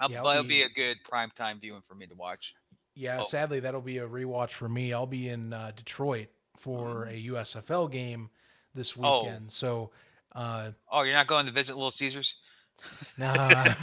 I'll, 0.00 0.10
Yeah, 0.10 0.18
I'll 0.18 0.24
that'll 0.24 0.42
be- 0.42 0.48
be 0.48 0.62
a 0.62 0.68
good 0.68 0.96
prime 1.08 1.30
time 1.30 1.60
viewing 1.60 1.82
for 1.82 1.94
me 1.94 2.06
to 2.08 2.14
watch. 2.16 2.54
Yeah, 2.94 3.20
Oh. 3.20 3.24
sadly, 3.24 3.60
that'll 3.60 3.80
be 3.80 3.98
a 3.98 4.06
rewatch 4.08 4.50
for 4.50 4.68
me. 4.68 4.92
I'll 4.92 5.06
be 5.06 5.28
in 5.28 5.52
uh, 5.52 5.72
Detroit 5.74 6.28
for 6.58 7.04
a 7.06 7.26
USFL 7.26 7.90
game 7.90 8.30
this 8.74 8.92
Mm. 8.94 9.04
Oh. 9.04 9.22
weekend. 9.24 9.52
So, 9.52 9.90
uh, 10.32 10.70
Oh, 10.90 11.02
you're 11.02 11.14
not 11.14 11.26
going 11.26 11.46
to 11.46 11.52
visit 11.52 11.74
Little 11.76 11.90
Caesars? 11.90 12.36
nah. 13.18 13.34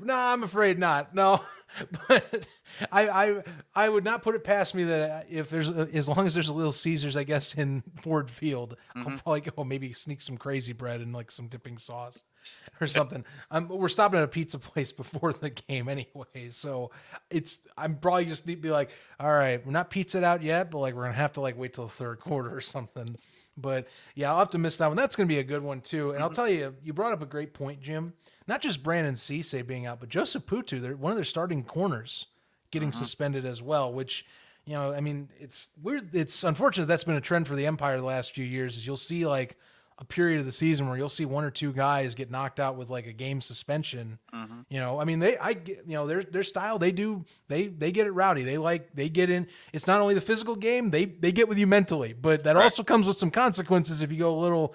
nah, 0.00 0.32
I'm 0.32 0.42
afraid 0.42 0.78
not. 0.78 1.14
No, 1.14 1.42
but 2.08 2.46
I, 2.92 3.08
I, 3.08 3.42
I 3.74 3.88
would 3.88 4.04
not 4.04 4.22
put 4.22 4.34
it 4.34 4.44
past 4.44 4.74
me 4.74 4.84
that 4.84 5.26
if 5.30 5.48
there's, 5.50 5.70
as 5.70 6.08
long 6.08 6.26
as 6.26 6.34
there's 6.34 6.48
a 6.48 6.54
Little 6.54 6.72
Caesars, 6.72 7.16
I 7.16 7.24
guess 7.24 7.54
in 7.54 7.82
Ford 8.02 8.30
Field, 8.30 8.76
I'll 8.94 9.04
probably 9.04 9.40
go 9.42 9.64
maybe 9.64 9.92
sneak 9.92 10.20
some 10.20 10.36
crazy 10.36 10.72
bread 10.72 11.00
and 11.00 11.12
like 11.14 11.30
some 11.30 11.48
dipping 11.48 11.78
sauce 11.78 12.24
or 12.80 12.86
something. 12.86 13.24
Um, 13.50 13.68
we're 13.68 13.88
stopping 13.88 14.18
at 14.18 14.24
a 14.24 14.28
pizza 14.28 14.58
place 14.58 14.92
before 14.92 15.32
the 15.32 15.50
game 15.50 15.88
anyway, 15.88 16.50
so 16.50 16.90
it's 17.30 17.60
I'm 17.76 17.96
probably 17.96 18.26
just 18.26 18.46
need 18.46 18.56
to 18.56 18.60
be 18.60 18.70
like, 18.70 18.90
all 19.20 19.32
right, 19.32 19.64
we're 19.64 19.72
not 19.72 19.90
pizzaed 19.90 20.24
out 20.24 20.42
yet, 20.42 20.70
but 20.70 20.78
like 20.78 20.94
we're 20.94 21.04
gonna 21.04 21.14
have 21.14 21.32
to 21.34 21.40
like 21.40 21.58
wait 21.58 21.74
till 21.74 21.86
the 21.86 21.92
third 21.92 22.20
quarter 22.20 22.54
or 22.54 22.60
something. 22.60 23.16
But 23.58 23.88
yeah, 24.14 24.30
I'll 24.32 24.40
have 24.40 24.50
to 24.50 24.58
miss 24.58 24.76
that 24.78 24.88
one. 24.88 24.96
That's 24.96 25.16
gonna 25.16 25.26
be 25.26 25.38
a 25.38 25.44
good 25.44 25.62
one 25.62 25.80
too. 25.80 26.12
And 26.12 26.22
I'll 26.22 26.30
tell 26.30 26.48
you, 26.48 26.74
you 26.82 26.92
brought 26.92 27.12
up 27.12 27.22
a 27.22 27.26
great 27.26 27.54
point, 27.54 27.80
Jim. 27.80 28.12
Not 28.46 28.60
just 28.62 28.82
Brandon 28.82 29.14
Cisse 29.14 29.66
being 29.66 29.86
out, 29.86 29.98
but 29.98 30.08
Joseph 30.08 30.46
Putu, 30.46 30.80
they're 30.80 30.96
one 30.96 31.10
of 31.10 31.16
their 31.16 31.24
starting 31.24 31.64
corners, 31.64 32.26
getting 32.70 32.92
suspended 32.92 33.44
as 33.44 33.62
well, 33.62 33.92
which. 33.92 34.24
You 34.68 34.74
know, 34.74 34.92
I 34.92 35.00
mean, 35.00 35.28
it's 35.38 35.68
weird. 35.80 36.12
It's 36.12 36.42
unfortunate 36.42 36.86
that's 36.86 37.04
been 37.04 37.14
a 37.14 37.20
trend 37.20 37.46
for 37.46 37.54
the 37.54 37.66
Empire 37.66 37.98
the 37.98 38.04
last 38.04 38.32
few 38.32 38.44
years. 38.44 38.76
Is 38.76 38.84
you'll 38.84 38.96
see 38.96 39.24
like 39.24 39.56
a 39.98 40.04
period 40.04 40.38
of 40.40 40.44
the 40.46 40.52
season 40.52 40.86
where 40.88 40.98
you'll 40.98 41.08
see 41.08 41.24
one 41.24 41.42
or 41.42 41.50
two 41.50 41.72
guys 41.72 42.14
get 42.14 42.30
knocked 42.30 42.60
out 42.60 42.76
with 42.76 42.90
like 42.90 43.06
a 43.06 43.12
game 43.12 43.40
suspension. 43.40 44.18
You 44.68 44.78
know, 44.78 45.00
I 45.00 45.04
mean, 45.04 45.20
they, 45.20 45.38
I, 45.38 45.54
get- 45.54 45.84
you 45.86 45.94
know, 45.94 46.06
their 46.06 46.22
their 46.22 46.42
style, 46.44 46.78
they 46.78 46.92
do, 46.92 47.24
they 47.48 47.66
they 47.68 47.92
get 47.92 48.06
it 48.06 48.10
rowdy. 48.12 48.42
They 48.42 48.58
like, 48.58 48.94
they 48.94 49.08
get 49.08 49.30
in. 49.30 49.46
It's 49.72 49.86
not 49.86 50.00
only 50.02 50.12
the 50.14 50.20
physical 50.20 50.54
game, 50.54 50.90
they 50.90 51.06
they 51.06 51.32
get 51.32 51.48
with 51.48 51.56
you 51.58 51.66
mentally, 51.66 52.12
but 52.12 52.44
that 52.44 52.56
also 52.56 52.82
comes 52.82 53.06
with 53.06 53.16
some 53.16 53.30
consequences 53.30 54.02
if 54.02 54.12
you 54.12 54.18
go 54.18 54.30
a 54.36 54.38
little, 54.38 54.74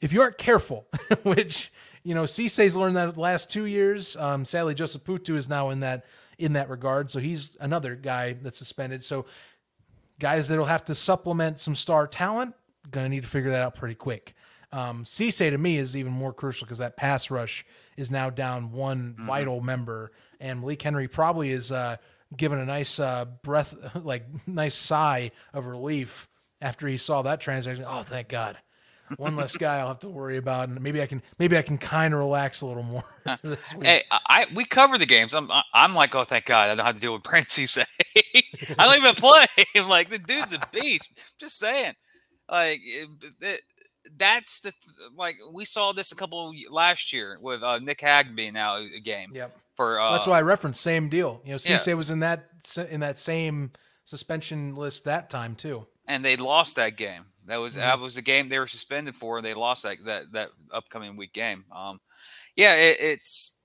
if 0.00 0.12
you 0.12 0.20
aren't 0.20 0.38
careful. 0.38 0.86
Which 1.24 1.72
you 2.04 2.14
know, 2.14 2.26
Cisse's 2.26 2.76
learned 2.76 2.96
that 2.96 3.14
the 3.14 3.20
last 3.20 3.50
two 3.50 3.64
years. 3.64 4.14
Um, 4.16 4.44
sadly, 4.44 4.74
Joseph 4.74 5.02
Putu 5.04 5.36
is 5.36 5.48
now 5.48 5.70
in 5.70 5.80
that 5.80 6.04
in 6.38 6.52
that 6.52 6.68
regard, 6.70 7.10
so 7.10 7.18
he's 7.18 7.56
another 7.60 7.96
guy 7.96 8.34
that's 8.34 8.58
suspended. 8.58 9.02
So 9.02 9.24
guys 10.20 10.46
that'll 10.48 10.64
have 10.66 10.84
to 10.84 10.94
supplement 10.94 11.58
some 11.58 11.74
star 11.74 12.06
talent, 12.06 12.54
gonna 12.90 13.08
need 13.08 13.22
to 13.22 13.28
figure 13.28 13.50
that 13.50 13.62
out 13.62 13.74
pretty 13.74 13.94
quick. 13.96 14.34
Um, 14.74 15.04
Cisse 15.04 15.50
to 15.50 15.58
me 15.58 15.78
is 15.78 15.96
even 15.96 16.12
more 16.12 16.32
crucial 16.32 16.66
because 16.66 16.78
that 16.78 16.96
pass 16.96 17.30
rush 17.30 17.64
is 17.96 18.10
now 18.10 18.28
down 18.28 18.72
one 18.72 19.14
vital 19.20 19.60
member, 19.60 20.10
and 20.40 20.60
Malik 20.60 20.82
Henry 20.82 21.06
probably 21.06 21.52
is 21.52 21.70
uh, 21.70 21.96
given 22.36 22.58
a 22.58 22.64
nice 22.64 22.98
uh, 22.98 23.24
breath, 23.42 23.74
like 23.94 24.26
nice 24.48 24.74
sigh 24.74 25.30
of 25.52 25.66
relief 25.66 26.28
after 26.60 26.88
he 26.88 26.96
saw 26.96 27.22
that 27.22 27.40
transaction. 27.40 27.84
Oh, 27.86 28.02
thank 28.02 28.28
God! 28.28 28.58
one 29.16 29.36
less 29.36 29.56
guy 29.56 29.78
I'll 29.78 29.88
have 29.88 30.00
to 30.00 30.08
worry 30.08 30.36
about, 30.36 30.68
and 30.68 30.80
maybe 30.80 31.00
I 31.02 31.06
can 31.06 31.22
maybe 31.38 31.56
I 31.56 31.62
can 31.62 31.78
kind 31.78 32.14
of 32.14 32.20
relax 32.20 32.60
a 32.62 32.66
little 32.66 32.82
more 32.82 33.04
this 33.42 33.74
week. 33.74 33.86
Hey, 33.86 34.02
I 34.10 34.46
we 34.54 34.64
cover 34.64 34.98
the 34.98 35.06
games. 35.06 35.34
I'm 35.34 35.50
I'm 35.72 35.94
like, 35.94 36.14
oh, 36.14 36.24
thank 36.24 36.46
God, 36.46 36.70
I 36.70 36.74
don't 36.74 36.84
have 36.84 36.94
to 36.96 37.00
deal 37.00 37.12
with 37.12 37.22
Princey 37.22 37.66
say. 37.66 37.84
I 38.16 38.84
don't 38.84 38.96
even 38.96 39.14
play. 39.14 39.46
I'm 39.76 39.88
like, 39.88 40.10
the 40.10 40.18
dude's 40.18 40.52
a 40.52 40.60
beast. 40.72 41.20
Just 41.38 41.58
saying, 41.58 41.94
like 42.50 42.80
it, 42.82 43.08
it, 43.40 43.60
that's 44.16 44.60
the 44.60 44.72
like 45.16 45.36
we 45.52 45.64
saw 45.64 45.92
this 45.92 46.12
a 46.12 46.16
couple 46.16 46.52
last 46.70 47.12
year 47.12 47.38
with 47.40 47.62
uh, 47.62 47.78
Nick 47.78 48.00
Hag 48.00 48.34
now 48.52 48.76
a 48.76 49.00
game. 49.00 49.30
Yep. 49.34 49.56
For 49.76 49.98
uh, 50.00 50.12
that's 50.12 50.26
why 50.26 50.38
I 50.38 50.42
referenced 50.42 50.80
same 50.82 51.08
deal. 51.08 51.40
You 51.44 51.52
know, 51.52 51.56
Cisse 51.56 51.86
Yeah. 51.88 51.94
was 51.94 52.10
in 52.10 52.20
that 52.20 52.50
in 52.90 53.00
that 53.00 53.18
same 53.18 53.72
suspension 54.04 54.74
list 54.76 55.04
that 55.04 55.30
time 55.30 55.54
too. 55.56 55.86
and 56.06 56.22
they 56.24 56.36
lost 56.36 56.76
that 56.76 56.96
game. 56.96 57.24
That 57.46 57.56
was 57.56 57.74
Mhm. 57.74 57.80
that 57.80 57.98
was 57.98 58.14
the 58.14 58.22
game 58.22 58.48
they 58.48 58.58
were 58.58 58.66
suspended 58.66 59.16
for, 59.16 59.38
and 59.38 59.44
they 59.46 59.54
lost 59.54 59.82
that 59.84 60.04
that 60.04 60.32
that 60.32 60.50
upcoming 60.70 61.16
week 61.16 61.32
game. 61.32 61.64
Um, 61.72 62.00
yeah, 62.56 62.74
it, 62.74 62.98
it's 63.00 63.60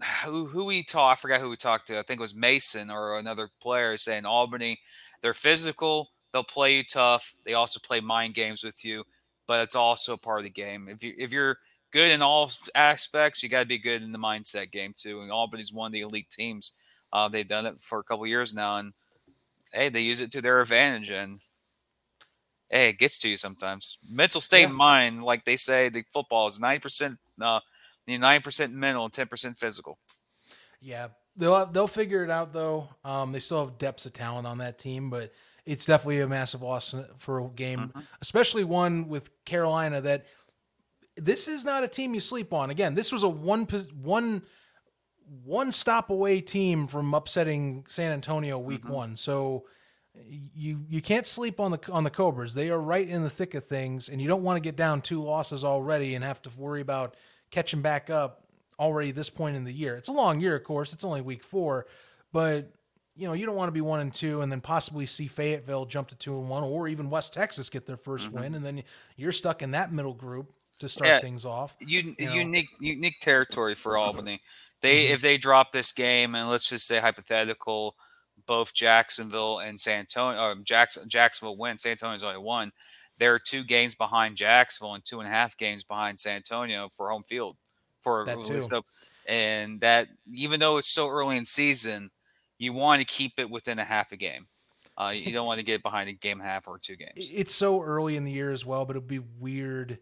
who 0.24 0.46
who 0.46 0.64
we 0.64 0.82
talked. 0.82 1.18
I 1.18 1.20
forgot 1.20 1.40
who 1.40 1.50
we 1.50 1.56
talked 1.56 1.86
to. 1.88 1.98
I 1.98 2.02
think 2.02 2.18
it 2.18 2.22
was 2.22 2.34
Mason 2.34 2.90
or 2.90 3.18
another 3.18 3.48
player 3.60 3.96
saying 3.96 4.24
Albany. 4.26 4.80
They're 5.22 5.34
physical. 5.34 6.10
They'll 6.32 6.44
play 6.44 6.76
you 6.76 6.84
tough. 6.84 7.34
They 7.44 7.54
also 7.54 7.78
play 7.80 8.00
mind 8.00 8.34
games 8.34 8.62
with 8.64 8.84
you, 8.84 9.04
but 9.50 9.64
it's 9.64 9.74
also 9.74 10.16
part 10.16 10.38
of 10.38 10.44
the 10.44 10.50
game. 10.50 10.88
If 10.88 11.02
you 11.02 11.12
if 11.18 11.32
you're 11.32 11.58
good 11.90 12.12
in 12.12 12.22
all 12.22 12.52
aspects, 12.72 13.42
you 13.42 13.48
got 13.48 13.58
to 13.58 13.66
be 13.66 13.78
good 13.78 14.00
in 14.00 14.12
the 14.12 14.18
mindset 14.18 14.70
game 14.70 14.94
too. 14.96 15.22
And 15.22 15.32
Albany's 15.32 15.72
one 15.72 15.86
of 15.88 15.92
the 15.92 16.02
elite 16.02 16.30
teams. 16.30 16.70
Uh, 17.12 17.26
they've 17.28 17.48
done 17.48 17.66
it 17.66 17.80
for 17.80 17.98
a 17.98 18.04
couple 18.04 18.24
years 18.28 18.54
now, 18.54 18.76
and 18.76 18.92
hey, 19.72 19.88
they 19.88 20.02
use 20.02 20.20
it 20.20 20.30
to 20.30 20.40
their 20.40 20.60
advantage. 20.60 21.10
And 21.10 21.40
hey, 22.68 22.90
it 22.90 22.98
gets 23.00 23.18
to 23.18 23.28
you 23.28 23.36
sometimes. 23.36 23.98
Mental 24.08 24.40
state 24.40 24.60
Yeah. 24.60 24.66
of 24.66 24.70
mind, 24.70 25.24
like 25.24 25.44
they 25.44 25.56
say, 25.56 25.88
the 25.88 26.04
football 26.12 26.46
is 26.46 26.60
ninety 26.60 26.80
percent, 26.80 27.18
uh, 27.40 27.58
nine 28.06 28.42
percent 28.42 28.72
mental 28.72 29.02
and 29.02 29.12
ten 29.12 29.26
percent 29.26 29.58
physical. 29.58 29.98
Yeah, 30.80 31.08
they'll 31.34 31.66
they'll 31.66 31.88
figure 31.88 32.22
it 32.22 32.30
out 32.30 32.52
though. 32.52 32.88
Um, 33.04 33.32
they 33.32 33.40
still 33.40 33.66
have 33.66 33.78
depths 33.78 34.06
of 34.06 34.12
talent 34.12 34.46
on 34.46 34.58
that 34.58 34.78
team, 34.78 35.10
but 35.10 35.32
it's 35.70 35.84
definitely 35.84 36.20
a 36.20 36.26
massive 36.26 36.62
loss 36.62 36.92
for 37.18 37.38
a 37.38 37.48
game, 37.48 37.78
mm-hmm. 37.78 38.00
especially 38.20 38.64
one 38.64 39.08
with 39.08 39.30
Carolina. 39.44 40.00
That 40.00 40.26
this 41.16 41.46
is 41.46 41.64
not 41.64 41.84
a 41.84 41.88
team 41.88 42.12
you 42.12 42.20
sleep 42.20 42.52
on. 42.52 42.70
Again, 42.70 42.94
this 42.94 43.12
was 43.12 43.22
a 43.22 43.28
one 43.28 43.66
one 44.02 44.42
one 45.44 45.70
stop 45.70 46.10
away 46.10 46.40
team 46.40 46.88
from 46.88 47.14
upsetting 47.14 47.84
San 47.86 48.10
Antonio 48.10 48.58
week 48.58 48.82
mm-hmm. 48.82 48.92
one. 48.92 49.16
So 49.16 49.64
you 50.28 50.84
you 50.88 51.00
can't 51.00 51.26
sleep 51.26 51.60
on 51.60 51.70
the 51.70 51.80
on 51.92 52.02
the 52.02 52.10
Cobras. 52.10 52.52
They 52.52 52.70
are 52.70 52.80
right 52.80 53.08
in 53.08 53.22
the 53.22 53.30
thick 53.30 53.54
of 53.54 53.66
things, 53.66 54.08
and 54.08 54.20
you 54.20 54.26
don't 54.26 54.42
want 54.42 54.56
to 54.56 54.60
get 54.60 54.74
down 54.74 55.02
two 55.02 55.22
losses 55.22 55.62
already 55.62 56.16
and 56.16 56.24
have 56.24 56.42
to 56.42 56.50
worry 56.56 56.80
about 56.80 57.14
catching 57.52 57.80
back 57.80 58.10
up 58.10 58.44
already 58.80 59.12
this 59.12 59.30
point 59.30 59.54
in 59.54 59.62
the 59.62 59.72
year. 59.72 59.94
It's 59.94 60.08
a 60.08 60.12
long 60.12 60.40
year, 60.40 60.56
of 60.56 60.64
course. 60.64 60.92
It's 60.92 61.04
only 61.04 61.20
week 61.20 61.44
four, 61.44 61.86
but 62.32 62.72
you 63.16 63.26
know 63.26 63.32
you 63.34 63.46
don't 63.46 63.56
want 63.56 63.68
to 63.68 63.72
be 63.72 63.80
one 63.80 64.00
and 64.00 64.12
two, 64.14 64.40
and 64.42 64.50
then 64.50 64.60
possibly 64.60 65.06
see 65.06 65.26
Fayetteville 65.26 65.86
jump 65.86 66.08
to 66.08 66.14
two 66.16 66.38
and 66.38 66.48
one, 66.48 66.62
or 66.62 66.88
even 66.88 67.10
West 67.10 67.32
Texas 67.34 67.68
get 67.68 67.86
their 67.86 67.96
1st 67.96 68.28
win, 68.30 68.54
and 68.54 68.64
then 68.64 68.82
you're 69.16 69.32
stuck 69.32 69.62
in 69.62 69.72
that 69.72 69.92
middle 69.92 70.14
group 70.14 70.52
to 70.78 70.88
start 70.88 71.08
Yeah. 71.08 71.20
things 71.20 71.44
off. 71.44 71.74
Un- 71.82 71.88
You 71.88 72.02
know. 72.04 72.12
Mm-hmm. 72.18 72.34
unique 72.34 72.68
unique 72.78 73.20
territory 73.20 73.74
for 73.74 73.96
Albany. 73.98 74.40
They 74.80 75.08
if 75.08 75.20
they 75.20 75.36
drop 75.36 75.72
this 75.72 75.92
game 75.92 76.34
and 76.34 76.48
let's 76.48 76.68
just 76.70 76.86
say 76.86 77.00
hypothetical, 77.00 77.96
both 78.46 78.72
Jacksonville 78.72 79.58
and 79.58 79.78
San 79.78 80.00
Antonio 80.00 80.40
or 80.40 80.54
Jackson 80.56 81.06
Jacksonville 81.08 81.56
win. 81.58 81.78
San 81.78 81.92
Antonio's 81.92 82.22
only 82.24 82.38
one. 82.38 82.72
They're 83.18 83.38
two 83.38 83.62
games 83.64 83.94
behind 83.94 84.36
Jacksonville 84.38 84.94
and 84.94 85.04
two 85.04 85.18
and 85.20 85.28
a 85.28 85.30
half 85.30 85.58
games 85.58 85.84
behind 85.84 86.18
San 86.18 86.36
Antonio 86.36 86.90
for 86.96 87.10
home 87.10 87.24
field 87.24 87.58
for 88.00 88.24
That 88.24 88.38
at 88.38 88.44
too. 88.46 88.62
up- 88.74 88.86
and 89.26 89.80
that 89.82 90.08
even 90.32 90.58
though 90.60 90.78
it's 90.78 90.88
so 90.88 91.08
early 91.08 91.36
in 91.36 91.44
season, 91.44 92.10
you 92.60 92.72
want 92.72 93.00
to 93.00 93.04
keep 93.04 93.32
it 93.38 93.50
within 93.50 93.78
a 93.80 93.84
half 93.84 94.12
a 94.12 94.16
game. 94.16 94.46
Uh, 94.96 95.08
you 95.08 95.32
don't 95.32 95.46
want 95.46 95.58
to 95.58 95.64
get 95.64 95.82
behind 95.82 96.08
a 96.10 96.12
game 96.12 96.38
half 96.38 96.68
or 96.68 96.78
two 96.78 96.94
games. 97.04 97.12
It's 97.16 97.54
so 97.54 97.82
early 97.82 98.16
in 98.16 98.24
the 98.24 98.30
year 98.32 98.52
as 98.52 98.64
well, 98.66 98.84
but 98.84 98.94
it'd 98.96 99.08
be 99.08 99.18
weird 99.38 99.98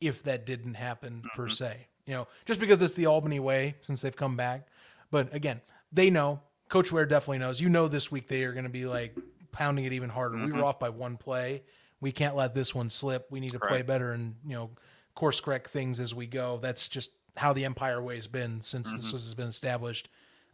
if 0.00 0.22
that 0.22 0.46
didn't 0.46 0.74
happen 0.74 1.22
per 1.34 1.44
Mm-hmm. 1.46 1.52
se. 1.52 1.86
You 2.06 2.14
know, 2.14 2.28
just 2.46 2.58
because 2.60 2.80
it's 2.82 2.94
the 2.94 3.06
Albany 3.06 3.40
way 3.40 3.74
since 3.82 4.00
they've 4.00 4.16
come 4.16 4.36
back. 4.36 4.66
But 5.10 5.34
again, 5.34 5.60
they 5.92 6.10
know. 6.10 6.40
Coach 6.68 6.90
Ware 6.92 7.06
definitely 7.06 7.38
knows. 7.38 7.60
You 7.60 7.68
know, 7.68 7.88
this 7.88 8.10
week 8.10 8.26
they 8.28 8.44
are 8.44 8.52
going 8.52 8.64
to 8.64 8.70
be 8.70 8.86
like 8.86 9.16
pounding 9.52 9.84
it 9.84 9.92
even 9.92 10.08
harder. 10.10 10.36
We 10.36 10.42
Mm-hmm. 10.44 10.58
were 10.58 10.64
off 10.64 10.78
by 10.78 10.88
one 10.88 11.16
play. 11.16 11.62
We 12.00 12.12
can't 12.12 12.34
let 12.36 12.54
this 12.54 12.74
one 12.74 12.88
slip. 12.88 13.26
We 13.30 13.40
need 13.40 13.50
to 13.50 13.60
play 13.60 13.82
better 13.82 14.12
and 14.12 14.34
you 14.46 14.54
know 14.54 14.70
course 15.14 15.40
correct 15.40 15.70
things 15.70 16.00
as 16.00 16.14
we 16.14 16.26
go. 16.26 16.58
That's 16.62 16.88
just 16.88 17.10
how 17.36 17.52
the 17.52 17.64
Empire 17.64 18.00
way 18.02 18.16
has 18.16 18.26
been 18.28 18.60
since 18.60 18.88
Mm-hmm. 18.88 18.96
this 18.98 19.12
was, 19.12 19.24
has 19.24 19.34
been 19.34 19.48
established. 19.48 20.08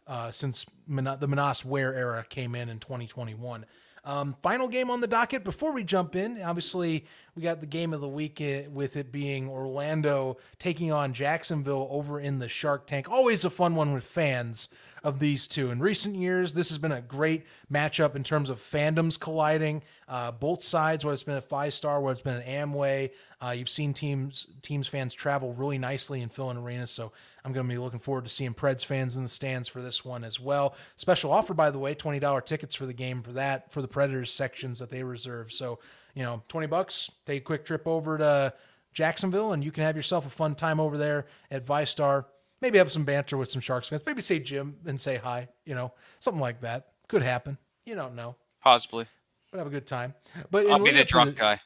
Uh, 0.07 0.31
since 0.31 0.65
the 0.87 1.27
Manas 1.27 1.65
Ware 1.65 1.93
era 1.93 2.25
came 2.29 2.55
in 2.55 2.69
in 2.69 2.79
2021. 2.79 3.65
Um, 4.05 4.37
final 4.41 4.69
game 4.69 4.89
on 4.89 5.01
the 5.01 5.07
docket 5.07 5.43
before 5.43 5.73
we 5.73 5.83
jump 5.83 6.15
in. 6.15 6.41
Obviously, 6.41 7.03
we 7.35 7.41
got 7.41 7.59
the 7.59 7.65
game 7.65 7.93
of 7.93 7.99
the 7.99 8.07
week 8.07 8.39
uh, 8.39 8.69
with 8.69 8.95
it 8.95 9.11
being 9.11 9.49
Orlando 9.49 10.37
taking 10.59 10.93
on 10.93 11.11
Jacksonville 11.11 11.89
over 11.91 12.21
in 12.21 12.39
the 12.39 12.47
Shark 12.47 12.87
Tank. 12.87 13.09
Always 13.09 13.43
a 13.43 13.49
fun 13.49 13.75
one 13.75 13.91
with 13.91 14.05
fans 14.05 14.69
of 15.03 15.19
these 15.19 15.47
two. 15.47 15.71
In 15.71 15.79
recent 15.79 16.15
years, 16.15 16.53
this 16.53 16.69
has 16.69 16.77
been 16.77 16.91
a 16.91 17.01
great 17.01 17.45
matchup 17.71 18.15
in 18.15 18.23
terms 18.23 18.49
of 18.49 18.59
fandoms 18.59 19.19
colliding. 19.19 19.83
Uh, 20.07 20.31
both 20.31 20.63
sides, 20.63 21.03
whether 21.03 21.13
it's 21.13 21.23
been 21.23 21.37
a 21.37 21.41
five 21.41 21.73
star, 21.73 22.01
whether 22.01 22.13
it's 22.13 22.21
been 22.21 22.41
an 22.41 22.69
Amway, 22.69 23.11
uh, 23.43 23.51
you've 23.51 23.69
seen 23.69 23.93
teams 23.93 24.47
teams 24.61 24.87
fans 24.87 25.13
travel 25.13 25.53
really 25.53 25.77
nicely 25.77 26.21
and 26.21 26.31
fill 26.31 26.49
in 26.51 26.57
arenas. 26.57 26.91
So 26.91 27.11
I'm 27.45 27.53
going 27.53 27.67
to 27.67 27.73
be 27.73 27.79
looking 27.79 27.99
forward 27.99 28.25
to 28.25 28.29
seeing 28.29 28.53
Preds 28.53 28.83
fans 28.83 29.17
in 29.17 29.23
the 29.23 29.29
stands 29.29 29.69
for 29.69 29.81
this 29.81 30.03
one 30.03 30.23
as 30.23 30.39
well. 30.39 30.75
Special 30.95 31.31
offer, 31.31 31.53
by 31.53 31.71
the 31.71 31.79
way, 31.79 31.93
twenty 31.93 32.19
dollar 32.19 32.41
tickets 32.41 32.75
for 32.75 32.85
the 32.85 32.93
game 32.93 33.21
for 33.21 33.33
that 33.33 33.71
for 33.71 33.81
the 33.81 33.87
Predators 33.87 34.31
sections 34.31 34.79
that 34.79 34.89
they 34.89 35.03
reserve. 35.03 35.51
So 35.51 35.79
you 36.13 36.23
know, 36.23 36.41
twenty 36.47 36.67
bucks, 36.67 37.11
take 37.25 37.43
a 37.43 37.45
quick 37.45 37.63
trip 37.63 37.87
over 37.87 38.17
to 38.17 38.53
Jacksonville, 38.93 39.53
and 39.53 39.63
you 39.63 39.71
can 39.71 39.83
have 39.83 39.95
yourself 39.95 40.25
a 40.25 40.29
fun 40.29 40.55
time 40.55 40.79
over 40.79 40.97
there 40.97 41.27
at 41.51 41.65
VyStar. 41.65 42.25
Maybe 42.61 42.77
have 42.79 42.91
some 42.91 43.05
banter 43.05 43.37
with 43.37 43.51
some 43.51 43.61
Sharks 43.61 43.87
fans. 43.89 44.03
Maybe 44.05 44.21
say 44.21 44.39
Jim 44.39 44.77
and 44.85 44.99
say 44.99 45.17
hi. 45.17 45.47
You 45.65 45.75
know, 45.75 45.93
something 46.19 46.41
like 46.41 46.61
that 46.61 46.87
could 47.07 47.21
happen. 47.21 47.57
You 47.85 47.95
don't 47.95 48.15
know, 48.15 48.35
Possibly. 48.61 49.05
but 49.51 49.59
have 49.59 49.67
a 49.67 49.71
good 49.71 49.87
time. 49.87 50.13
But 50.51 50.67
I'll 50.67 50.79
be 50.83 50.91
the 50.91 51.05
drunk 51.05 51.37
guy. 51.37 51.59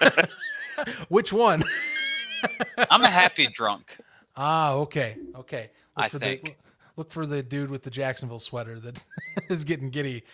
Which 1.08 1.32
one? 1.32 1.62
I'm 2.90 3.02
a 3.02 3.10
happy 3.10 3.46
drunk. 3.46 3.96
Ah, 4.36 4.72
okay, 4.72 5.16
okay. 5.36 5.70
Look 5.96 6.04
I 6.06 6.08
for 6.08 6.18
think. 6.18 6.44
The, 6.44 6.54
look 6.96 7.10
for 7.10 7.26
the 7.26 7.42
dude 7.42 7.70
with 7.70 7.82
the 7.82 7.90
Jacksonville 7.90 8.40
sweater 8.40 8.80
that 8.80 8.98
is 9.50 9.64
getting 9.64 9.90
giddy 9.90 10.24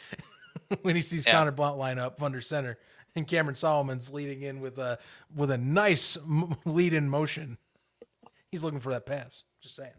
when 0.82 0.96
he 0.96 1.02
sees 1.02 1.26
Yeah. 1.26 1.32
Conor 1.32 1.52
Blount 1.52 1.78
line 1.78 1.98
up 1.98 2.22
under 2.22 2.40
center, 2.40 2.78
and 3.16 3.26
Cameron 3.26 3.54
Solomon's 3.56 4.12
leading 4.12 4.42
in 4.42 4.60
with 4.60 4.78
a 4.78 4.98
with 5.34 5.50
a 5.50 5.58
nice 5.58 6.16
lead 6.64 6.94
in 6.94 7.08
motion. 7.08 7.58
He's 8.50 8.64
looking 8.64 8.80
for 8.80 8.92
that 8.92 9.04
pass. 9.04 9.44
Just 9.68 9.76
saying. 9.76 9.90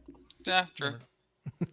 Yeah, 0.46 0.66
true. 0.76 0.96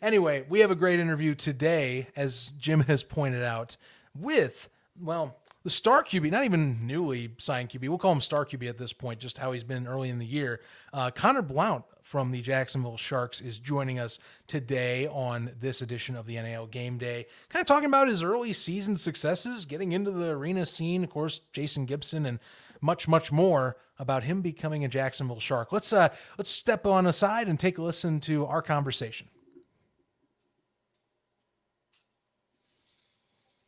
Anyway, 0.00 0.44
we 0.48 0.60
have 0.60 0.70
a 0.70 0.76
great 0.76 1.00
interview 1.00 1.34
today, 1.34 2.06
as 2.14 2.52
Jim 2.58 2.80
has 2.82 3.02
pointed 3.02 3.42
out, 3.42 3.76
with, 4.16 4.68
well, 4.98 5.36
the 5.64 5.70
star 5.70 6.04
QB, 6.04 6.30
not 6.30 6.44
even 6.44 6.86
newly 6.86 7.32
signed 7.38 7.70
QB. 7.70 7.88
We'll 7.88 7.98
call 7.98 8.12
him 8.12 8.20
star 8.20 8.46
QB 8.46 8.68
at 8.68 8.78
this 8.78 8.92
point, 8.92 9.18
just 9.18 9.36
how 9.36 9.50
he's 9.50 9.64
been 9.64 9.88
early 9.88 10.08
in 10.08 10.18
the 10.18 10.24
year. 10.26 10.60
Uh, 10.92 11.10
Conor 11.10 11.42
Blount 11.42 11.84
from 12.02 12.30
the 12.30 12.40
Jacksonville 12.40 12.96
Sharks 12.96 13.40
is 13.40 13.58
joining 13.58 13.98
us 13.98 14.20
today 14.46 15.08
on 15.08 15.50
this 15.60 15.82
edition 15.82 16.14
of 16.14 16.26
the 16.26 16.36
NAL 16.36 16.68
Game 16.68 16.96
Day. 16.96 17.26
Kind 17.48 17.62
of 17.62 17.66
talking 17.66 17.88
about 17.88 18.06
his 18.06 18.22
early 18.22 18.52
season 18.52 18.96
successes, 18.96 19.64
getting 19.64 19.90
into 19.90 20.12
the 20.12 20.28
arena 20.28 20.66
scene, 20.66 21.02
of 21.02 21.10
course, 21.10 21.40
Jason 21.52 21.84
Gibson, 21.84 22.26
and 22.26 22.38
much, 22.80 23.08
much 23.08 23.30
more 23.32 23.76
about 23.98 24.24
him 24.24 24.40
becoming 24.40 24.84
a 24.84 24.88
Jacksonville 24.88 25.40
Shark. 25.40 25.72
Let's 25.72 25.92
uh, 25.92 26.08
let's 26.38 26.50
step 26.50 26.86
on 26.86 27.06
aside 27.06 27.48
and 27.48 27.58
take 27.58 27.78
a 27.78 27.82
listen 27.82 28.20
to 28.20 28.46
our 28.46 28.62
conversation. 28.62 29.28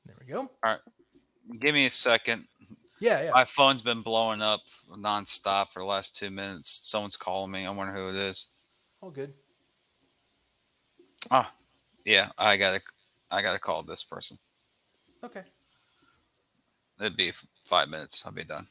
There 0.06 0.16
we 0.18 0.26
go. 0.26 0.40
All 0.40 0.50
right. 0.64 0.80
Give 1.60 1.74
me 1.74 1.86
a 1.86 1.90
second. 1.90 2.46
Yeah, 2.98 3.22
yeah. 3.22 3.30
My 3.32 3.44
phone's 3.44 3.82
been 3.82 4.02
blowing 4.02 4.40
up 4.40 4.60
nonstop 4.90 5.70
for 5.70 5.80
the 5.80 5.86
last 5.86 6.14
two 6.14 6.30
minutes. 6.30 6.82
Someone's 6.84 7.16
calling 7.16 7.50
me. 7.50 7.66
I 7.66 7.70
wonder 7.70 7.92
who 7.92 8.10
it 8.10 8.14
is. 8.14 8.48
All 9.00 9.10
good. 9.10 9.34
Oh, 11.30 11.48
yeah. 12.04 12.28
I 12.38 12.56
gotta, 12.56 12.80
I 13.30 13.42
gotta 13.42 13.58
call 13.58 13.82
this 13.82 14.04
person. 14.04 14.38
Okay. 15.24 15.42
It'd 17.00 17.16
be 17.16 17.32
five 17.64 17.88
minutes. 17.88 18.22
I'll 18.24 18.32
be 18.32 18.44
done. 18.44 18.66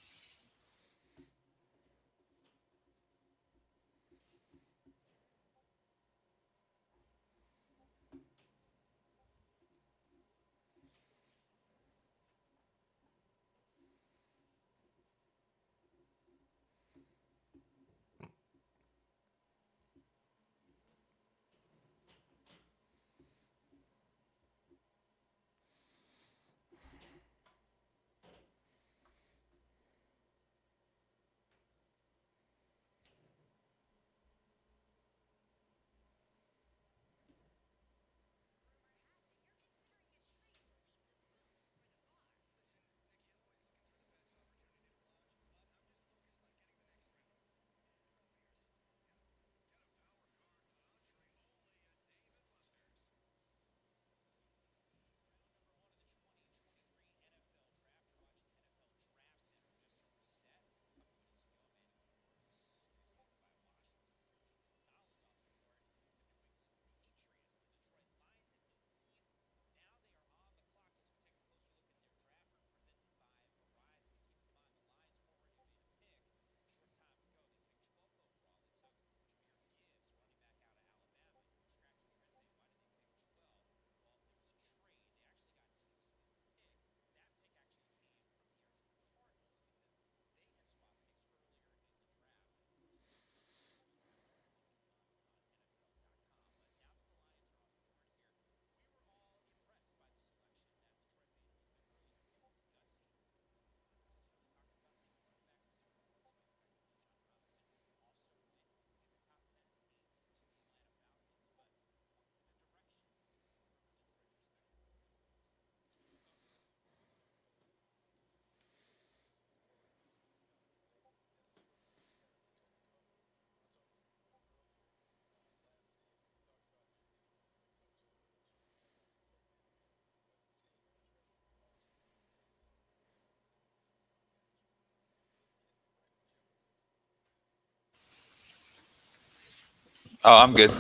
Oh, 140.24 140.36
I'm 140.36 140.54
good. 140.54 140.72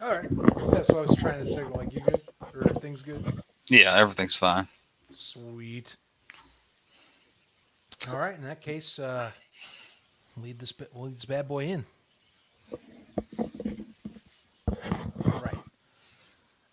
All 0.00 0.08
right. 0.08 0.26
That's 0.72 0.88
what 0.88 0.98
I 0.98 1.00
was 1.02 1.14
trying 1.16 1.40
to 1.40 1.46
signal. 1.46 1.76
Like, 1.76 1.92
you 1.92 2.00
good? 2.00 2.20
Or 2.54 2.66
everything's 2.66 3.02
good? 3.02 3.22
Yeah, 3.68 3.94
everything's 3.94 4.34
fine. 4.34 4.66
Sweet. 5.10 5.96
All 8.10 8.18
right. 8.18 8.34
In 8.34 8.44
that 8.44 8.62
case, 8.62 8.98
uh, 8.98 9.30
lead 10.38 10.58
this. 10.58 10.72
We'll 10.94 11.04
lead 11.04 11.16
this 11.16 11.26
bad 11.26 11.46
boy 11.46 11.66
in. 11.66 11.84
All 13.38 13.48
right. 15.44 15.58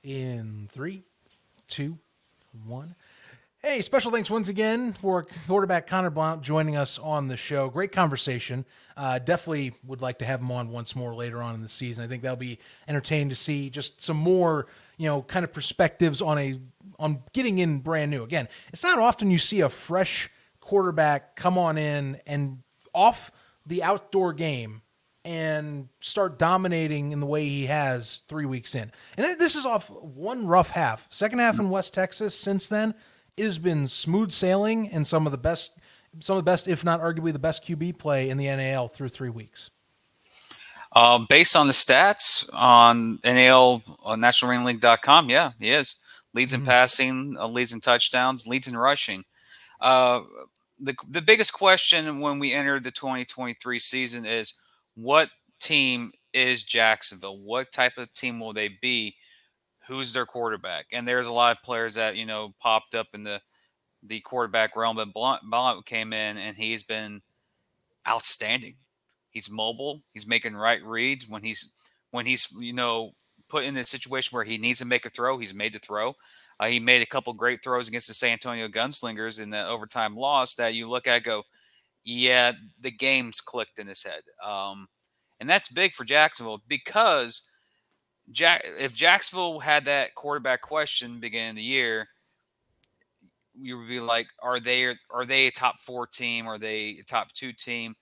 In 0.04 0.70
three, 0.72 1.04
two, 1.68 1.98
one. 2.66 2.96
Hey, 3.64 3.82
special 3.82 4.12
thanks 4.12 4.30
once 4.30 4.50
again 4.50 4.94
for 5.02 5.26
quarterback 5.48 5.88
Conor 5.88 6.12
Blount 6.12 6.44
joining 6.44 6.76
us 6.76 7.00
on 7.00 7.28
the 7.28 7.36
show. 7.36 7.70
Great 7.70 7.92
conversation. 7.92 8.66
Uh, 8.96 9.18
definitely 9.18 9.74
would 9.84 10.00
like 10.00 10.20
to 10.20 10.26
have 10.26 10.42
him 10.42 10.52
on 10.52 10.70
once 10.70 10.96
more 10.96 11.16
later 11.16 11.42
on 11.42 11.56
in 11.56 11.64
the 11.64 11.68
season. 11.68 12.06
I 12.06 12.08
think 12.08 12.22
that'll 12.22 12.38
be 12.38 12.60
entertaining 12.88 13.30
to 13.30 13.36
see 13.36 13.72
just 13.72 14.00
some 14.00 14.16
more, 14.16 14.68
you 14.98 15.10
know, 15.10 15.24
kind 15.24 15.44
of 15.44 15.54
perspectives 15.54 16.22
on 16.22 16.38
a 16.38 16.60
on 17.00 17.24
getting 17.34 17.58
in 17.58 17.80
brand 17.80 18.12
new. 18.12 18.22
Again, 18.24 18.48
it's 18.72 18.84
not 18.84 19.00
often 19.00 19.32
you 19.32 19.40
see 19.40 19.62
a 19.62 19.70
fresh 19.70 20.30
quarterback 20.60 21.36
come 21.36 21.58
on 21.58 21.80
in 21.80 22.22
and 22.28 22.60
off 22.94 23.32
the 23.66 23.82
outdoor 23.82 24.34
game 24.34 24.84
and 25.26 25.90
start 26.00 26.38
dominating 26.38 27.12
in 27.12 27.22
the 27.22 27.26
way 27.26 27.44
he 27.44 27.66
has 27.66 28.20
three 28.28 28.46
weeks 28.46 28.76
in. 28.76 28.92
And 29.18 29.40
this 29.40 29.56
is 29.56 29.66
off 29.66 29.90
one 29.90 30.46
rough 30.46 30.70
half. 30.70 31.08
Second 31.10 31.40
half 31.40 31.60
in 31.60 31.72
West 31.72 31.96
Texas 31.96 32.38
since 32.38 32.68
then, 32.68 32.94
it 33.38 33.46
has 33.46 33.60
been 33.60 33.88
smooth 33.88 34.32
sailing 34.32 34.90
and 34.90 35.06
some 35.06 35.26
of 35.26 35.32
the 35.32 35.38
best, 35.38 35.72
some 36.20 36.38
of 36.38 36.44
the 36.44 36.52
best, 36.52 36.68
if 36.68 36.84
not 36.84 37.02
arguably 37.02 37.32
the 37.32 37.40
best 37.40 37.64
QB 37.64 38.00
play 38.00 38.30
in 38.30 38.38
the 38.38 38.48
NAL 38.48 38.88
through 38.90 39.10
three 39.10 39.30
weeks. 39.30 39.70
Um, 40.94 41.28
based 41.30 41.56
on 41.56 41.68
the 41.68 41.74
stats 41.74 42.50
on 42.54 43.20
NAL 43.24 43.84
on 44.04 44.20
NationalRunning 44.20 45.30
yeah, 45.30 45.52
he 45.60 45.72
is 45.72 45.98
leads 46.34 46.54
in 46.54 46.62
mm-hmm. 46.62 46.70
passing, 46.70 47.38
uh, 47.38 47.48
leads 47.48 47.74
in 47.74 47.82
touchdowns, 47.82 48.48
leads 48.48 48.68
in 48.68 48.76
rushing. 48.76 49.24
Uh, 49.80 50.22
the 50.80 50.96
the 51.08 51.22
biggest 51.22 51.54
question 51.54 52.20
when 52.20 52.40
we 52.40 52.54
entered 52.54 52.84
the 52.84 52.92
2023 52.92 53.80
season 53.80 54.26
is 54.26 54.54
what 54.96 55.30
team 55.60 56.12
is 56.34 56.64
Jacksonville? 56.64 57.38
What 57.38 57.72
type 57.72 57.98
of 57.98 58.12
team 58.14 58.40
will 58.40 58.54
they 58.54 58.70
be? 58.70 59.16
Who's 59.88 60.14
their 60.14 60.26
quarterback? 60.26 60.88
And 60.92 61.08
there's 61.08 61.28
a 61.28 61.34
lot 61.34 61.56
of 61.56 61.64
players 61.64 61.96
that 61.96 62.16
you 62.16 62.26
know 62.26 62.54
popped 62.60 62.96
up 62.96 63.08
in 63.14 63.24
the 63.24 63.42
the 64.04 64.20
quarterback 64.22 64.76
realm, 64.76 64.96
but 64.96 65.14
Blount, 65.14 65.42
Blount 65.50 65.86
came 65.86 66.14
in 66.14 66.38
and 66.38 66.56
he's 66.56 66.84
been 66.84 67.22
outstanding. 68.08 68.76
He's 69.30 69.50
mobile. 69.50 70.02
He's 70.14 70.28
making 70.28 70.56
right 70.56 70.84
reads 70.84 71.28
when 71.28 71.44
he's 71.44 71.74
when 72.12 72.26
he's 72.26 72.48
you 72.60 72.74
know 72.74 73.12
put 73.50 73.64
in 73.64 73.78
a 73.78 73.86
situation 73.86 74.36
where 74.36 74.44
he 74.44 74.58
needs 74.58 74.80
to 74.80 74.86
make 74.86 75.06
a 75.06 75.10
throw. 75.10 75.38
He's 75.38 75.54
made 75.54 75.74
the 75.74 75.80
throw. 75.80 76.16
Uh, 76.60 76.68
he 76.68 76.80
made 76.80 77.02
a 77.02 77.06
couple 77.06 77.34
great 77.34 77.64
throws 77.64 77.88
against 77.88 78.08
the 78.08 78.14
San 78.14 78.32
Antonio 78.32 78.68
Gunslingers 78.68 79.40
in 79.40 79.50
the 79.50 79.66
overtime 79.66 80.16
loss 80.16 80.56
that 80.56 80.74
you 80.74 80.90
look 80.90 81.06
at 81.08 81.24
go, 81.24 81.44
yeah, 82.04 82.54
the 82.82 82.92
game's 82.92 83.42
clicked 83.42 83.80
in 83.80 83.88
his 83.88 84.04
head. 84.04 84.22
Um, 84.44 84.88
and 85.40 85.50
that's 85.50 85.70
big 85.70 85.94
for 85.94 86.04
Jacksonville 86.04 86.64
because 86.68 87.44
Jack, 88.32 88.66
if 88.78 88.96
Jacksonville 88.96 89.60
had 89.60 89.86
that 89.86 90.16
quarterback 90.16 90.62
question 90.62 91.20
beginning 91.20 91.52
of 91.52 91.56
the 91.56 91.62
year, 91.62 92.10
you 93.60 93.78
would 93.78 93.88
be 93.88 94.00
like, 94.00 94.28
are 94.42 94.60
they 94.60 94.96
are 95.12 95.26
they 95.26 95.48
a 95.48 95.52
top 95.52 95.80
four 95.80 96.06
team? 96.06 96.48
Are 96.48 96.58
they 96.60 96.98
a 97.00 97.04
top 97.04 97.32
two 97.34 97.54
team? 97.54 97.96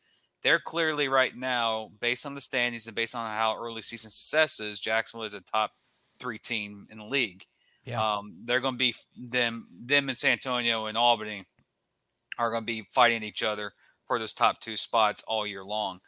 They're 0.44 0.60
clearly 0.60 1.08
right 1.08 1.36
now, 1.36 1.92
based 2.00 2.26
on 2.26 2.36
the 2.36 2.42
standings 2.42 2.86
and 2.88 2.96
based 2.96 3.16
on 3.16 3.30
how 3.30 3.58
early 3.58 3.82
season 3.82 4.12
success 4.12 4.60
is, 4.60 4.80
Jacksonville 4.80 5.26
is 5.26 5.34
a 5.34 5.42
top 5.42 5.72
three 6.20 6.38
team 6.38 6.88
in 6.92 6.98
the 7.00 7.06
league. 7.06 7.46
Yeah. 7.84 8.18
Um, 8.18 8.36
they're 8.46 8.60
going 8.60 8.76
to 8.76 8.80
be 8.80 8.96
them 9.16 9.68
them 9.72 10.10
and 10.10 10.18
San 10.18 10.34
Antonio 10.34 10.88
and 10.88 10.98
Albany 10.98 11.46
are 12.38 12.50
going 12.50 12.64
to 12.64 12.66
be 12.66 12.88
fighting 12.92 13.24
each 13.24 13.44
other 13.44 13.74
for 14.06 14.20
those 14.20 14.34
top 14.34 14.60
two 14.60 14.78
spots 14.78 15.24
all 15.28 15.48
year 15.48 15.64
long. 15.64 16.00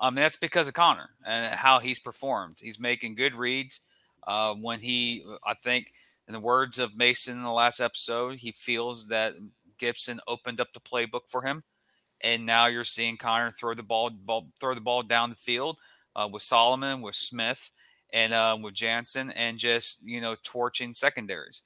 Um, 0.00 0.16
and 0.16 0.24
that's 0.24 0.36
because 0.36 0.66
of 0.66 0.74
Conor 0.74 1.10
and 1.26 1.54
how 1.54 1.78
he's 1.78 1.98
performed. 1.98 2.56
He's 2.60 2.80
making 2.80 3.14
good 3.14 3.34
reads. 3.34 3.80
Uh, 4.26 4.54
when 4.54 4.80
he, 4.80 5.24
I 5.46 5.54
think, 5.54 5.92
in 6.26 6.32
the 6.32 6.40
words 6.40 6.78
of 6.78 6.96
Mason 6.96 7.36
in 7.36 7.42
the 7.42 7.50
last 7.50 7.80
episode, 7.80 8.36
he 8.36 8.52
feels 8.52 9.08
that 9.08 9.34
Gibson 9.78 10.20
opened 10.28 10.60
up 10.60 10.72
the 10.72 10.80
playbook 10.80 11.28
for 11.28 11.42
him, 11.42 11.64
and 12.22 12.46
now 12.46 12.66
you're 12.66 12.84
seeing 12.84 13.16
Conor 13.16 13.50
throw 13.50 13.74
the 13.74 13.82
ball, 13.82 14.10
ball 14.10 14.48
throw 14.60 14.74
the 14.74 14.80
ball 14.80 15.02
down 15.02 15.30
the 15.30 15.36
field 15.36 15.78
uh, 16.14 16.28
with 16.30 16.42
Solomon, 16.42 17.02
with 17.02 17.16
Smith, 17.16 17.70
and 18.12 18.32
uh, 18.32 18.56
with 18.60 18.74
Jansen, 18.74 19.30
and 19.32 19.58
just 19.58 20.02
you 20.04 20.20
know 20.20 20.36
torching 20.44 20.94
secondaries. 20.94 21.62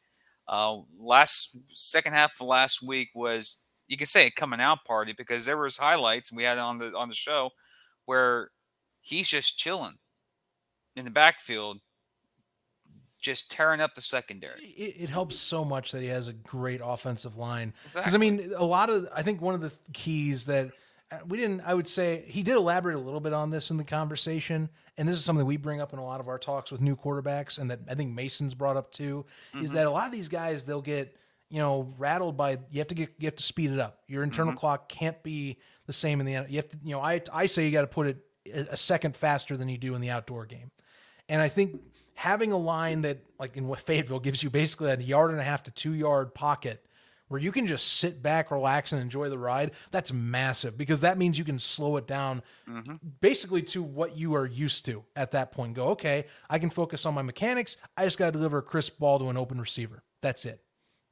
Uh, 0.49 0.79
last 0.99 1.57
second 1.73 2.13
half 2.13 2.41
of 2.41 2.47
last 2.47 2.83
week 2.83 3.09
was 3.15 3.59
you 3.89 3.97
can 3.97 4.07
say 4.07 4.27
a 4.27 4.31
coming 4.31 4.61
out 4.61 4.85
party 4.85 5.13
because 5.13 5.45
there 5.45 5.59
was 5.59 5.77
highlights 5.77 6.33
we 6.33 6.45
had 6.45 6.59
on 6.59 6.79
the 6.79 6.95
on 6.97 7.09
the 7.09 7.15
show 7.15 7.51
where 8.07 8.51
he's 9.01 9.29
just 9.29 9.59
chilling 9.59 9.99
in 10.97 11.05
the 11.05 11.11
backfield, 11.11 11.79
just 13.21 13.51
tearing 13.51 13.81
up 13.81 13.95
the 13.95 14.01
secondary. 14.01 14.61
It, 14.61 15.03
it 15.05 15.11
helps 15.11 15.37
so 15.37 15.65
much 15.65 15.93
that 15.93 16.03
he 16.03 16.09
has 16.09 16.29
a 16.29 16.33
great 16.33 16.81
offensive 16.85 17.37
line. 17.37 17.69
Because 17.69 18.15
exactly. 18.15 18.15
I 18.15 18.19
mean, 18.19 18.53
a 18.57 18.65
lot 18.65 18.91
of 18.91 19.09
I 19.15 19.23
think 19.23 19.41
one 19.41 19.55
of 19.55 19.61
the 19.61 19.73
keys 19.93 20.45
that 20.47 20.71
uh, 21.11 21.19
we 21.27 21.39
didn't, 21.39 21.63
I 21.63 21.75
would 21.75 21.89
say, 21.89 22.25
he 22.27 22.43
did 22.43 22.57
elaborate 22.57 22.97
a 22.97 23.01
little 23.01 23.21
bit 23.21 23.33
on 23.33 23.51
this 23.51 23.71
in 23.71 23.77
the 23.77 23.85
conversation, 23.85 24.69
and 24.97 25.09
this 25.09 25.17
is 25.17 25.25
something 25.25 25.47
we 25.47 25.57
bring 25.57 25.81
up 25.81 25.93
in 25.93 25.99
a 25.99 26.05
lot 26.05 26.21
of 26.21 26.29
our 26.29 26.39
talks 26.39 26.71
with 26.71 26.81
new 26.81 26.97
quarterbacks, 26.97 27.59
and 27.59 27.71
that 27.71 27.81
I 27.89 27.95
think 27.95 28.15
Mason's 28.15 28.55
brought 28.55 28.77
up 28.77 28.93
too, 28.93 29.25
mm-hmm. 29.55 29.65
is 29.65 29.73
that 29.73 29.87
a 29.87 29.91
lot 29.91 30.07
of 30.07 30.13
these 30.13 30.29
guys 30.29 30.65
they'll 30.65 30.83
get 30.83 31.17
you 31.51 31.59
know 31.59 31.93
rattled 31.99 32.37
by 32.37 32.59
you 32.71 32.79
have 32.79 32.89
to 32.89 32.95
get 32.95 33.13
you 33.19 33.27
have 33.27 33.37
to 33.37 33.43
speed 33.43 33.71
it 33.71 33.79
up. 33.79 34.01
Your 34.07 34.23
internal 34.23 34.53
mm-hmm. 34.53 34.61
clock 34.61 34.89
can't 34.89 35.23
be 35.23 35.59
the 35.87 35.93
same 35.93 36.21
in 36.21 36.27
the 36.27 36.35
end 36.35 36.51
you 36.51 36.57
have 36.57 36.69
to 36.69 36.79
you 36.83 36.95
know 36.95 37.01
I 37.01 37.21
I 37.33 37.47
say 37.47 37.65
you 37.65 37.73
got 37.73 37.83
to 37.83 37.87
put 37.87 38.07
it 38.07 38.19
a 38.55 38.77
second 38.77 39.17
faster 39.17 39.57
than 39.57 39.69
you 39.69 39.79
do 39.79 39.95
in 39.95 40.01
the 40.01 40.11
outdoor 40.11 40.45
game, 40.47 40.71
and 41.29 41.41
I 41.41 41.49
think 41.49 41.81
having 42.15 42.53
a 42.53 42.59
line 42.59 43.03
that 43.03 43.19
like 43.39 43.57
in 43.57 43.73
Fayetteville 43.75 44.21
gives 44.21 44.43
you 44.43 44.51
basically 44.51 44.91
a 44.91 44.97
yard 44.97 45.31
and 45.31 45.41
a 45.41 45.45
half 45.45 45.63
to 45.65 45.71
two 45.71 45.93
yard 45.93 46.35
pocket 46.35 46.85
where 47.29 47.41
you 47.41 47.51
can 47.51 47.67
just 47.67 47.95
sit 47.95 48.23
back, 48.23 48.51
relax, 48.51 48.93
and 48.93 49.01
enjoy 49.01 49.29
the 49.29 49.39
ride, 49.39 49.73
that's 49.91 50.13
massive 50.13 50.77
because 50.77 51.01
that 51.01 51.19
means 51.19 51.39
you 51.39 51.45
can 51.45 51.59
slow 51.59 51.97
it 51.97 52.07
down 52.07 52.43
mm-hmm. 52.69 52.95
basically 53.21 53.63
to 53.63 53.83
what 53.83 54.17
you 54.17 54.35
are 54.35 54.47
used 54.47 54.85
to 54.85 55.03
at 55.17 55.31
that 55.31 55.51
point. 55.51 55.75
Go, 55.75 55.89
okay, 55.89 56.27
I 56.51 56.59
can 56.59 56.71
focus 56.71 57.07
on 57.07 57.15
my 57.15 57.23
mechanics. 57.23 57.77
I 57.97 58.05
just 58.05 58.19
got 58.19 58.27
to 58.27 58.33
deliver 58.33 58.59
a 58.59 58.63
crisp 58.63 58.99
ball 58.99 59.19
to 59.19 59.31
an 59.31 59.37
open 59.37 59.61
receiver. 59.61 60.03
That's 60.21 60.45
it. 60.45 60.61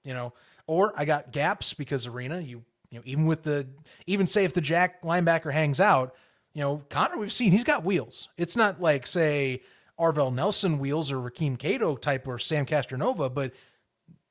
You 0.05 0.15
know, 0.15 0.33
or 0.67 0.93
I 0.97 1.05
got 1.05 1.33
gaps 1.33 1.75
because 1.75 2.07
arena, 2.07 2.41
you 2.41 2.63
you 2.93 2.99
know, 2.99 3.03
even 3.07 3.27
with 3.27 3.43
the 3.43 3.67
even 4.07 4.27
say 4.27 4.45
if 4.45 4.53
the 4.53 4.61
jack 4.61 5.03
linebacker 5.03 5.51
hangs 5.51 5.81
out, 5.81 6.15
you 6.53 6.61
know, 6.61 6.83
Conor 6.91 7.19
we've 7.19 7.33
seen 7.33 7.51
he's 7.51 7.65
got 7.65 7.85
wheels. 7.85 8.29
It's 8.37 8.55
not 8.55 8.81
like 8.81 9.07
say 9.07 9.63
Arvell 9.99 10.33
Nelson 10.33 10.79
wheels 10.79 11.11
or 11.11 11.17
Rakeem 11.17 11.59
Cato 11.59 11.97
type 11.97 12.29
or 12.29 12.39
Sam 12.39 12.67
Castronova, 12.67 13.33
but 13.33 13.53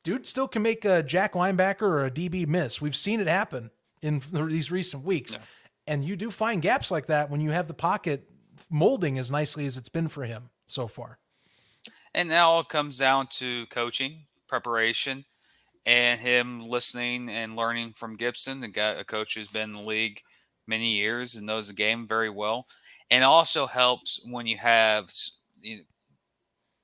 dude 0.04 0.28
still 0.28 0.48
can 0.48 0.62
make 0.62 0.86
a 0.86 1.02
jack 1.02 1.34
linebacker 1.34 1.82
or 1.82 2.06
a 2.06 2.12
DB 2.12 2.48
miss. 2.48 2.80
We've 2.80 2.96
seen 2.96 3.20
it 3.20 3.28
happen 3.28 3.72
in 4.04 4.22
these 4.32 4.70
recent 4.70 5.04
weeks. 5.04 5.34
Yeah. 5.34 5.40
And 5.88 6.06
you 6.06 6.16
do 6.16 6.30
find 6.30 6.62
gaps 6.62 6.92
like 6.92 7.08
that 7.08 7.32
when 7.32 7.42
you 7.42 7.50
have 7.50 7.68
the 7.68 7.74
pocket 7.74 8.30
molding 8.70 9.18
as 9.18 9.32
nicely 9.32 9.66
as 9.66 9.76
it's 9.76 9.90
been 9.90 10.08
for 10.08 10.24
him 10.24 10.52
so 10.68 10.88
far. 10.88 11.18
And 12.14 12.30
now 12.30 12.60
it 12.60 12.70
comes 12.70 13.00
down 13.00 13.28
to 13.32 13.66
coaching, 13.68 14.26
preparation, 14.48 15.26
and 15.86 16.20
him 16.20 16.68
listening 16.68 17.30
and 17.30 17.56
learning 17.56 17.94
from 17.94 18.16
Gibson, 18.16 18.60
the 18.60 18.68
guy, 18.68 18.92
a 18.92 19.04
coach 19.04 19.36
who's 19.36 19.48
been 19.48 19.70
in 19.70 19.76
the 19.76 19.82
league 19.82 20.22
many 20.68 20.96
years 20.96 21.36
and 21.36 21.46
knows 21.46 21.68
the 21.68 21.74
game 21.74 22.08
very 22.08 22.30
well. 22.30 22.68
And 23.10 23.24
also 23.24 23.66
helps 23.66 24.26
when 24.30 24.48
you 24.48 24.58
have 24.58 25.10
you 25.62 25.78
know, 25.78 25.84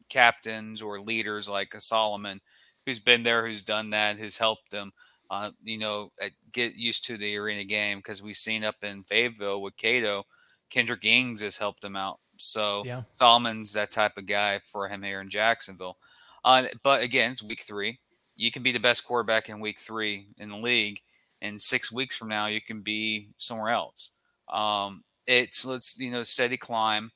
captains 0.10 0.82
or 0.82 1.00
leaders 1.00 1.48
like 1.48 1.74
a 1.74 1.82
Solomon 1.82 2.42
who's 2.86 3.00
been 3.00 3.24
there, 3.24 3.46
who's 3.46 3.64
done 3.64 3.92
that, 3.92 4.18
who's 4.18 4.38
helped 4.38 4.72
them, 4.72 4.92
uh, 5.30 5.52
you 5.64 5.78
know, 5.78 6.12
get 6.52 6.76
used 6.76 7.06
to 7.06 7.18
the 7.18 7.38
arena 7.38 7.64
game 7.64 8.00
because 8.00 8.22
we've 8.22 8.38
seen 8.38 8.64
up 8.64 8.84
in 8.84 9.04
Fayetteville 9.04 9.62
with 9.62 9.78
Cato, 9.78 10.26
Kendrick 10.70 11.06
Ings 11.06 11.42
has 11.42 11.58
helped 11.58 11.84
him 11.84 11.96
out. 11.96 12.20
So 12.38 12.84
yeah. 12.86 13.04
Solomon's 13.14 13.74
that 13.74 13.92
type 13.92 14.18
of 14.18 14.26
guy 14.26 14.60
for 14.66 14.90
him 14.90 15.04
here 15.04 15.22
in 15.22 15.30
Jacksonville. 15.30 15.98
Uh, 16.44 16.66
but 16.84 17.02
again, 17.02 17.32
it's 17.32 17.44
week 17.44 17.62
three 17.62 18.00
you 18.38 18.52
can 18.52 18.64
be 18.64 18.72
the 18.72 18.80
best 18.80 19.04
quarterback 19.04 19.50
in 19.50 19.60
week 19.60 19.80
three 19.80 20.28
in 20.38 20.50
the 20.50 20.58
league, 20.58 21.02
and 21.42 21.60
six 21.60 21.92
weeks 21.92 22.16
from 22.16 22.30
now 22.30 22.46
you 22.46 22.62
can 22.62 22.82
be 22.82 23.30
somewhere 23.38 23.72
else. 23.72 24.12
Um, 24.48 25.04
it's 25.26 25.66
let's 25.66 26.00
you 26.00 26.12
know 26.12 26.24
steady 26.24 26.56
climb, 26.56 27.12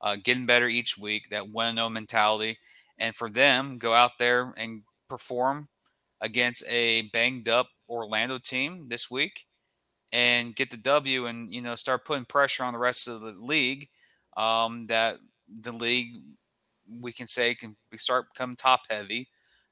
uh, 0.00 0.16
getting 0.22 0.46
better 0.46 0.66
each 0.68 0.98
week. 0.98 1.28
That 1.30 1.52
win 1.52 1.76
no 1.76 1.88
mentality, 1.88 2.58
and 2.98 3.14
for 3.14 3.30
them 3.30 3.78
go 3.78 3.94
out 3.94 4.12
there 4.18 4.52
and 4.56 4.82
perform 5.08 5.68
against 6.20 6.64
a 6.68 7.02
banged 7.12 7.48
up 7.48 7.68
Orlando 7.88 8.38
team 8.38 8.86
this 8.88 9.10
week, 9.10 9.46
and 10.10 10.56
get 10.56 10.70
the 10.70 10.78
W, 10.78 11.26
and 11.26 11.52
you 11.52 11.60
know 11.60 11.76
start 11.76 12.06
putting 12.06 12.24
pressure 12.24 12.64
on 12.64 12.72
the 12.72 12.78
rest 12.78 13.08
of 13.08 13.20
the 13.20 13.32
league. 13.32 13.88
Um, 14.38 14.86
that 14.86 15.18
the 15.60 15.72
league 15.72 16.14
we 17.00 17.12
can 17.12 17.26
say 17.26 17.54
can 17.54 17.76
we 17.90 17.98
start 17.98 18.32
becoming 18.32 18.56
top 18.56 18.80
heavy 18.88 19.28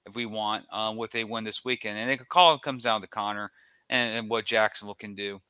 if 0.06 0.14
we 0.14 0.26
want 0.26 0.64
um, 0.72 0.96
what 0.96 1.10
they 1.10 1.24
win 1.24 1.44
this 1.44 1.64
weekend. 1.64 1.98
And 1.98 2.10
it 2.10 2.28
call 2.28 2.58
comes 2.58 2.84
down 2.84 3.00
to 3.00 3.06
Conor 3.06 3.50
and, 3.88 4.16
and 4.16 4.30
what 4.30 4.46
Jacksonville 4.46 4.94
can 4.94 5.14
do 5.14 5.40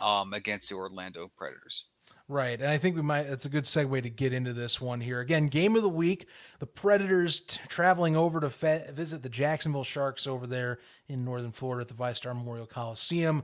um, 0.00 0.32
against 0.34 0.68
the 0.68 0.76
Orlando 0.76 1.30
Predators. 1.36 1.86
Right. 2.26 2.58
And 2.58 2.70
I 2.70 2.78
think 2.78 2.96
we 2.96 3.02
might, 3.02 3.24
that's 3.24 3.44
a 3.44 3.50
good 3.50 3.64
segue 3.64 4.02
to 4.02 4.08
get 4.08 4.32
into 4.32 4.54
this 4.54 4.80
one 4.80 4.98
here. 4.98 5.20
Again, 5.20 5.48
game 5.48 5.76
of 5.76 5.82
the 5.82 5.90
week 5.90 6.26
the 6.58 6.66
Predators 6.66 7.40
t- 7.40 7.60
traveling 7.68 8.16
over 8.16 8.40
to 8.40 8.48
fe- 8.48 8.86
visit 8.94 9.22
the 9.22 9.28
Jacksonville 9.28 9.84
Sharks 9.84 10.26
over 10.26 10.46
there 10.46 10.78
in 11.08 11.22
Northern 11.22 11.52
Florida 11.52 11.82
at 11.82 11.88
the 11.88 12.02
VyStar 12.02 12.34
Memorial 12.34 12.66
Coliseum. 12.66 13.42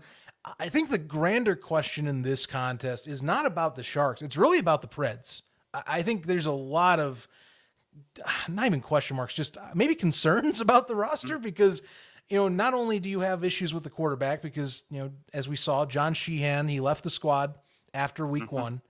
I 0.58 0.70
think 0.70 0.88
the 0.88 0.96
grander 0.96 1.54
question 1.56 2.06
in 2.06 2.22
this 2.22 2.46
contest 2.46 3.06
is 3.06 3.22
not 3.22 3.44
about 3.44 3.76
the 3.76 3.82
Sharks, 3.82 4.22
it's 4.22 4.38
really 4.38 4.58
about 4.58 4.80
the 4.80 4.88
Preds. 4.88 5.42
I, 5.74 5.82
I 5.86 6.02
think 6.02 6.24
there's 6.24 6.46
a 6.46 6.50
lot 6.50 7.00
of, 7.00 7.28
not 8.48 8.66
even 8.66 8.80
question 8.80 9.16
marks, 9.16 9.34
just 9.34 9.56
maybe 9.74 9.94
concerns 9.94 10.60
about 10.60 10.88
the 10.88 10.94
roster 10.94 11.38
because 11.38 11.82
you 12.30 12.36
know, 12.36 12.48
not 12.48 12.74
only 12.74 13.00
do 13.00 13.08
you 13.08 13.20
have 13.20 13.42
issues 13.44 13.74
with 13.74 13.82
the 13.82 13.90
quarterback 13.90 14.40
because, 14.40 14.84
you 14.88 15.00
know, 15.00 15.10
as 15.34 15.48
we 15.48 15.56
saw, 15.56 15.84
John 15.84 16.14
Sheehan, 16.14 16.68
he 16.68 16.78
left 16.78 17.02
the 17.02 17.10
squad 17.10 17.54
after 17.92 18.24
week 18.24 18.44
mm-hmm. 18.44 18.54
one. 18.54 18.82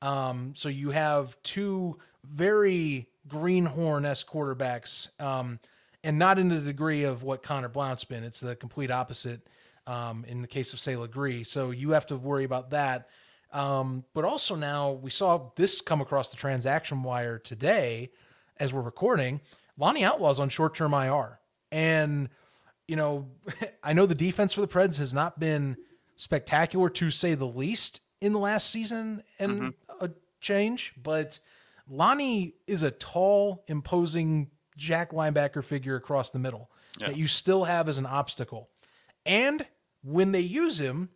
Um, 0.00 0.54
so 0.56 0.70
you 0.70 0.90
have 0.90 1.36
two 1.42 1.98
very 2.24 3.08
greenhorn 3.28 4.06
s 4.06 4.24
quarterbacks, 4.24 5.08
um, 5.20 5.60
and 6.02 6.18
not 6.18 6.38
in 6.38 6.48
the 6.48 6.60
degree 6.60 7.04
of 7.04 7.22
what 7.22 7.42
Conor 7.42 7.68
Blount's 7.68 8.04
been. 8.04 8.24
It's 8.24 8.40
the 8.40 8.56
complete 8.56 8.90
opposite 8.90 9.46
um, 9.86 10.24
in 10.26 10.40
the 10.40 10.48
case 10.48 10.72
of 10.72 10.80
say 10.80 10.96
Legree. 10.96 11.44
So 11.44 11.72
you 11.72 11.90
have 11.90 12.06
to 12.06 12.16
worry 12.16 12.44
about 12.44 12.70
that. 12.70 13.08
Um, 13.52 14.04
but 14.14 14.24
also 14.24 14.54
now 14.54 14.92
we 14.92 15.10
saw 15.10 15.50
this 15.54 15.80
come 15.80 16.00
across 16.00 16.30
the 16.30 16.36
transaction 16.36 17.02
wire 17.02 17.38
today 17.38 18.10
as 18.58 18.72
we're 18.72 18.82
recording. 18.82 19.40
Lonnie 19.78 20.04
Outlaw's 20.04 20.40
on 20.40 20.48
short 20.48 20.74
term 20.74 20.94
IR, 20.94 21.38
and 21.70 22.28
you 22.88 22.96
know 22.96 23.28
I 23.82 23.92
know 23.92 24.06
the 24.06 24.14
defense 24.14 24.52
for 24.52 24.60
the 24.60 24.68
Preds 24.68 24.98
has 24.98 25.12
not 25.12 25.38
been 25.38 25.76
spectacular 26.16 26.88
to 26.88 27.10
say 27.10 27.34
the 27.34 27.46
least 27.46 28.00
in 28.20 28.32
the 28.32 28.38
last 28.38 28.70
season 28.70 29.22
and 29.38 29.52
mm-hmm. 29.52 30.04
a 30.04 30.10
change, 30.40 30.94
but 31.02 31.38
Lonnie 31.88 32.54
is 32.66 32.82
a 32.82 32.90
tall, 32.90 33.64
imposing 33.68 34.50
jack 34.76 35.12
linebacker 35.12 35.62
figure 35.62 35.96
across 35.96 36.30
the 36.30 36.38
middle 36.38 36.70
yeah. 36.98 37.08
that 37.08 37.16
you 37.16 37.26
still 37.26 37.64
have 37.64 37.88
as 37.88 37.98
an 37.98 38.06
obstacle. 38.06 38.70
And 39.24 39.66
when 40.02 40.32
they 40.32 40.40
use 40.40 40.80
him, 40.80 41.10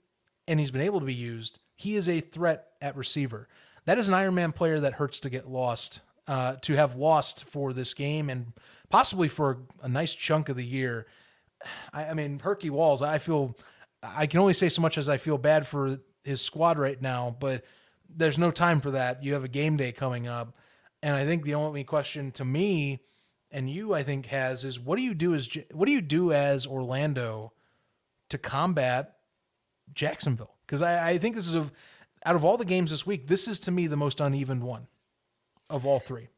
and 0.47 0.59
he's 0.59 0.71
been 0.71 0.81
able 0.81 1.01
to 1.01 1.07
be 1.07 1.15
used, 1.15 1.61
he 1.77 1.97
is 1.97 2.09
a 2.09 2.21
threat 2.21 2.67
at 2.81 2.97
receiver. 2.97 3.49
That 3.85 3.99
is 3.99 4.09
an 4.09 4.15
Ironman 4.15 4.55
player 4.55 4.81
that 4.81 4.95
hurts 4.95 5.21
to 5.21 5.31
get 5.31 5.49
lost, 5.49 6.01
uh, 6.31 6.55
to 6.63 6.77
have 6.77 6.95
lost 6.95 7.45
for 7.47 7.73
this 7.73 7.93
game 7.93 8.31
and 8.31 8.53
possibly 8.89 9.27
for 9.27 9.59
a 9.83 9.89
nice 9.89 10.15
chunk 10.15 10.49
of 10.49 10.55
the 10.55 10.65
year. 10.65 11.09
I, 11.93 12.05
I 12.05 12.15
mean, 12.15 12.39
Herky 12.39 12.71
Walls, 12.71 13.03
I 13.03 13.19
feel 13.19 13.57
I 14.01 14.27
can 14.27 14.39
only 14.39 14.55
say 14.55 14.69
so 14.69 14.81
much 14.81 14.97
as 14.97 15.09
I 15.09 15.17
feel 15.17 15.39
bad 15.39 15.67
for 15.67 15.99
his 16.23 16.41
squad 16.41 16.79
right 16.79 17.03
now, 17.03 17.37
but 17.41 17.65
there's 18.09 18.39
no 18.39 18.53
time 18.53 18.81
for 18.81 18.93
that. 18.93 19.25
You 19.25 19.33
have 19.33 19.43
a 19.43 19.49
game 19.49 19.77
day 19.77 19.91
coming 19.91 20.29
up. 20.29 20.57
And 21.03 21.17
I 21.17 21.27
think 21.27 21.45
the 21.45 21.57
only 21.57 21.83
question 21.83 22.31
to 22.33 22.45
me 22.45 23.01
and 23.51 23.69
you 23.69 23.93
I 23.93 24.05
think 24.05 24.27
has 24.27 24.65
is 24.65 24.79
what 24.79 24.99
do 24.99 25.03
you 25.03 25.15
do 25.15 25.35
as 25.35 25.49
what 25.73 25.87
do 25.87 25.93
you 25.93 26.01
do 26.01 26.33
as 26.33 26.65
Orlando 26.65 27.53
to 28.29 28.39
combat 28.39 29.17
Jacksonville? 29.93 30.55
Because 30.65 30.81
I, 30.81 31.11
I 31.11 31.19
think 31.19 31.35
this 31.35 31.49
is 31.49 31.57
a 31.57 31.69
out 32.25 32.37
of 32.37 32.45
all 32.45 32.57
the 32.57 32.65
games 32.65 32.93
this 32.93 33.05
week, 33.05 33.27
this 33.27 33.49
is 33.49 33.59
to 33.61 33.73
me 33.73 33.89
the 33.89 33.97
most 33.97 34.21
uneven 34.21 34.61
one 34.61 34.87
of 35.71 35.87
all 35.87 36.01
three. 36.01 36.29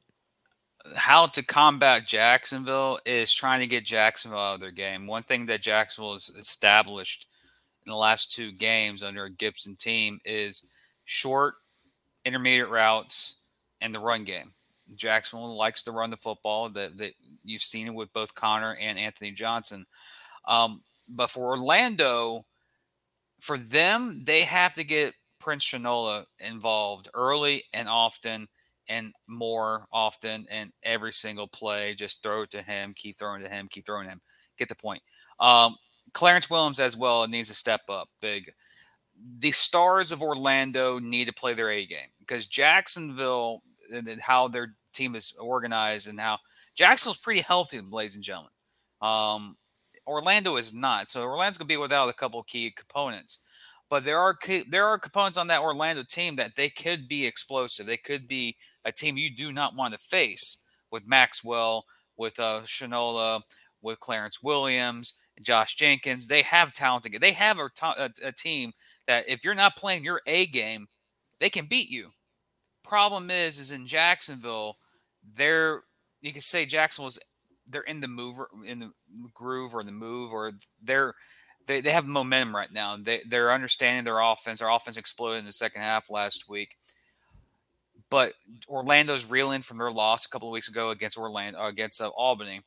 How 0.95 1.27
to 1.29 1.43
combat 1.43 2.07
Jacksonville 2.07 2.99
is 3.07 3.33
trying 3.33 3.61
to 3.61 3.67
get 3.67 3.85
Jacksonville 3.85 4.39
out 4.39 4.55
of 4.55 4.61
their 4.61 4.71
game. 4.71 5.07
One 5.07 5.23
thing 5.23 5.47
that 5.47 5.63
Jacksonville 5.63 6.13
has 6.13 6.29
established 6.31 7.27
in 7.87 7.91
the 7.91 7.97
last 7.97 8.33
two 8.33 8.53
games 8.53 9.03
under 9.03 9.25
a 9.25 9.31
Gibson 9.31 9.77
team 9.77 10.21
is 10.25 10.67
short, 11.05 11.55
intermediate 12.25 12.69
routes 12.69 13.37
and 13.81 13.95
the 13.95 14.01
run 14.01 14.25
game. 14.25 14.53
Jacksonville 14.97 15.57
likes 15.57 15.83
to 15.85 15.93
run 15.93 16.11
the 16.11 16.17
football. 16.17 16.69
That 16.69 16.99
that 16.99 17.15
you've 17.45 17.63
seen 17.63 17.87
it 17.87 17.95
with 17.95 18.13
both 18.13 18.35
Conor 18.35 18.77
and 18.81 18.99
Anthony 18.99 19.31
Johnson. 19.31 19.87
Um, 20.47 20.83
but 21.09 21.31
for 21.31 21.47
Orlando, 21.47 22.45
for 23.41 23.57
them, 23.57 24.25
they 24.25 24.43
have 24.43 24.75
to 24.75 24.85
get 24.85 25.15
Prince 25.39 25.65
Shinola 25.65 26.27
involved 26.39 27.09
early 27.15 27.65
and 27.73 27.89
often 27.89 28.49
and 28.89 29.13
more 29.27 29.87
often 29.93 30.47
and 30.51 30.73
every 30.83 31.13
single 31.13 31.49
play. 31.49 31.95
Just 31.95 32.23
throw 32.23 32.43
it 32.43 32.51
to 32.51 32.63
him, 32.63 32.95
keep 32.97 33.19
throwing 33.19 33.43
to 33.43 33.49
him, 33.49 33.69
keep 33.71 33.87
throwing 33.87 34.09
him. 34.09 34.21
Get 34.59 34.69
the 34.69 34.75
point. 34.75 35.03
Um, 35.41 35.77
Clarence 36.13 36.51
Williams 36.51 36.81
as 36.81 36.97
well 36.97 37.27
needs 37.27 37.49
to 37.49 37.55
step 37.55 37.83
up 37.89 38.09
big. 38.21 38.53
The 39.39 39.53
stars 39.53 40.13
of 40.13 40.23
Orlando 40.23 40.99
need 40.99 41.27
to 41.27 41.33
play 41.33 41.55
their 41.55 41.71
A 41.71 41.87
game 41.87 42.09
because 42.21 42.47
Jacksonville 42.47 43.63
and 43.93 44.21
how 44.21 44.49
their 44.49 44.75
team 44.93 45.15
is 45.15 45.35
organized 45.39 46.09
and 46.09 46.21
how 46.21 46.39
Jacksonville's 46.75 47.19
pretty 47.19 47.41
healthy, 47.41 47.81
ladies 47.81 48.15
and 48.15 48.25
gentlemen. 48.25 48.51
Um, 49.01 49.57
Orlando 50.07 50.57
is 50.57 50.73
not. 50.75 51.09
So 51.09 51.23
Orlando's 51.23 51.59
going 51.59 51.67
to 51.67 51.73
be 51.73 51.77
without 51.77 52.09
a 52.09 52.15
couple 52.15 52.43
key 52.43 52.71
components. 52.71 53.39
But 53.93 54.05
there 54.05 54.19
are 54.19 54.35
there 54.71 54.87
are 54.87 54.99
components 54.99 55.37
on 55.37 55.49
that 55.49 55.61
Orlando 55.61 56.03
team 56.03 56.37
that 56.37 56.57
they 56.57 56.71
could 56.71 57.07
be 57.07 57.27
explosive. 57.27 57.85
They 57.85 57.99
could 57.99 58.27
be 58.27 58.57
a 58.87 58.91
team 58.91 59.19
you 59.19 59.29
do 59.29 59.53
not 59.53 59.77
want 59.77 59.93
to 59.93 59.99
face 60.01 60.57
with 60.91 61.07
Maxwell, 61.07 61.85
with 62.17 62.41
uh, 62.41 62.63
Shinola, 62.65 63.43
with 63.83 64.01
Clarence 64.01 64.43
Williams, 64.43 65.13
Josh 65.43 65.75
Jenkins. 65.75 66.27
They 66.27 66.41
have 66.41 66.73
talented. 66.73 67.21
They 67.21 67.33
have 67.33 67.59
a, 67.59 67.69
a, 67.83 68.11
a 68.25 68.33
team 68.33 68.73
that 69.09 69.29
if 69.29 69.45
you're 69.45 69.55
not 69.55 69.77
playing 69.77 70.05
your 70.05 70.23
A 70.27 70.47
game, 70.47 70.87
they 71.39 71.51
can 71.51 71.67
beat 71.67 71.91
you. 71.91 72.13
Problem 72.83 73.31
is, 73.31 73.59
is 73.59 73.73
in 73.73 73.87
Jacksonville, 73.87 74.79
they're 75.37 75.83
you 76.23 76.33
can 76.33 76.41
say 76.41 76.65
Jacksonville's 76.65 77.19
they're 77.67 77.83
in 77.83 78.01
the 78.01 78.09
move 78.09 78.39
in 78.67 78.79
the 78.79 78.91
groove 79.35 79.75
or 79.75 79.85
the 79.85 79.93
move 79.93 80.33
or 80.33 80.53
they're 80.83 81.13
they, 81.67 81.81
they 81.81 81.93
have 81.93 82.07
momentum 82.07 82.55
right 82.55 82.73
now. 82.73 82.97
They 82.97 83.23
they're 83.29 83.53
understanding 83.53 84.05
their 84.05 84.21
offense. 84.21 84.61
Their 84.61 84.69
offense 84.69 84.97
exploded 84.97 85.41
in 85.41 85.45
the 85.45 85.53
second 85.53 85.83
half 85.83 86.11
last 86.11 86.49
week. 86.49 86.77
But 88.11 88.35
Orlando's 88.69 89.25
reeling 89.25 89.63
from 89.63 89.79
their 89.79 89.91
loss 89.91 90.27
a 90.27 90.29
couple 90.29 90.49
of 90.49 90.53
weeks 90.53 90.69
ago 90.69 90.91
against 90.91 91.17
Orlando 91.17 91.65
against 91.65 92.01
uh, 92.01 92.09
Albany 92.09 92.63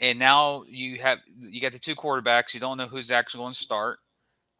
and 0.00 0.18
now 0.18 0.64
you 0.68 0.98
have 1.00 1.18
you 1.40 1.60
got 1.60 1.72
the 1.72 1.78
two 1.78 1.94
quarterbacks. 1.94 2.54
You 2.54 2.60
don't 2.60 2.76
know 2.76 2.86
who's 2.86 3.10
actually 3.10 3.38
going 3.38 3.52
to 3.52 3.58
start, 3.58 3.98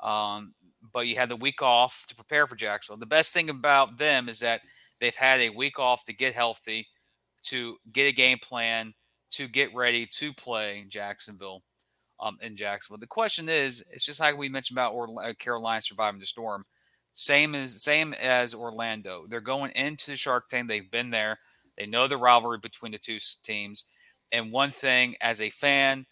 um, 0.03 0.55
but 0.93 1.07
you 1.07 1.17
had 1.17 1.29
the 1.29 1.37
week 1.37 1.63
off 1.63 2.07
to 2.09 2.15
prepare 2.15 2.47
for 2.47 2.57
Jacksonville. 2.57 2.99
The 2.99 3.07
best 3.07 3.33
thing 3.35 3.51
about 3.51 3.99
them 3.99 4.29
is 4.29 4.41
that 4.41 4.63
they've 5.01 5.15
had 5.15 5.41
a 5.41 5.51
week 5.51 5.79
off 5.79 6.05
to 6.05 6.13
get 6.13 6.35
healthy, 6.35 6.87
to 7.45 7.77
get 7.93 8.05
a 8.05 8.13
game 8.13 8.39
plan, 8.39 8.95
to 9.33 9.49
get 9.49 9.75
ready 9.75 10.07
to 10.07 10.33
play 10.33 10.87
Jacksonville. 10.89 11.63
Um, 12.19 12.39
in 12.41 12.57
Jacksonville, 12.57 12.99
the 12.99 13.07
question 13.07 13.49
is, 13.49 13.85
it's 13.91 14.07
just 14.07 14.21
like 14.21 14.39
we 14.39 14.49
mentioned 14.49 14.79
about 14.79 14.95
Orla- 14.95 15.35
Carolina 15.35 15.83
surviving 15.83 16.21
the 16.21 16.27
storm. 16.27 16.65
Same 17.13 17.55
as 17.55 17.83
same 17.83 18.13
as 18.15 18.55
Orlando. 18.55 19.27
They're 19.29 19.41
going 19.41 19.73
into 19.73 20.13
the 20.13 20.17
Shark 20.17 20.49
Tank. 20.49 20.69
They've 20.69 20.91
been 20.91 21.11
there. 21.11 21.39
They 21.77 21.87
know 21.87 22.09
the 22.09 22.17
rivalry 22.17 22.59
between 22.59 22.93
the 22.93 22.99
two 22.99 23.19
teams 23.43 23.85
and 24.33 24.53
one 24.53 24.71
thing 24.71 25.17
as 25.21 25.41
a 25.41 25.51
fan, 25.51 26.07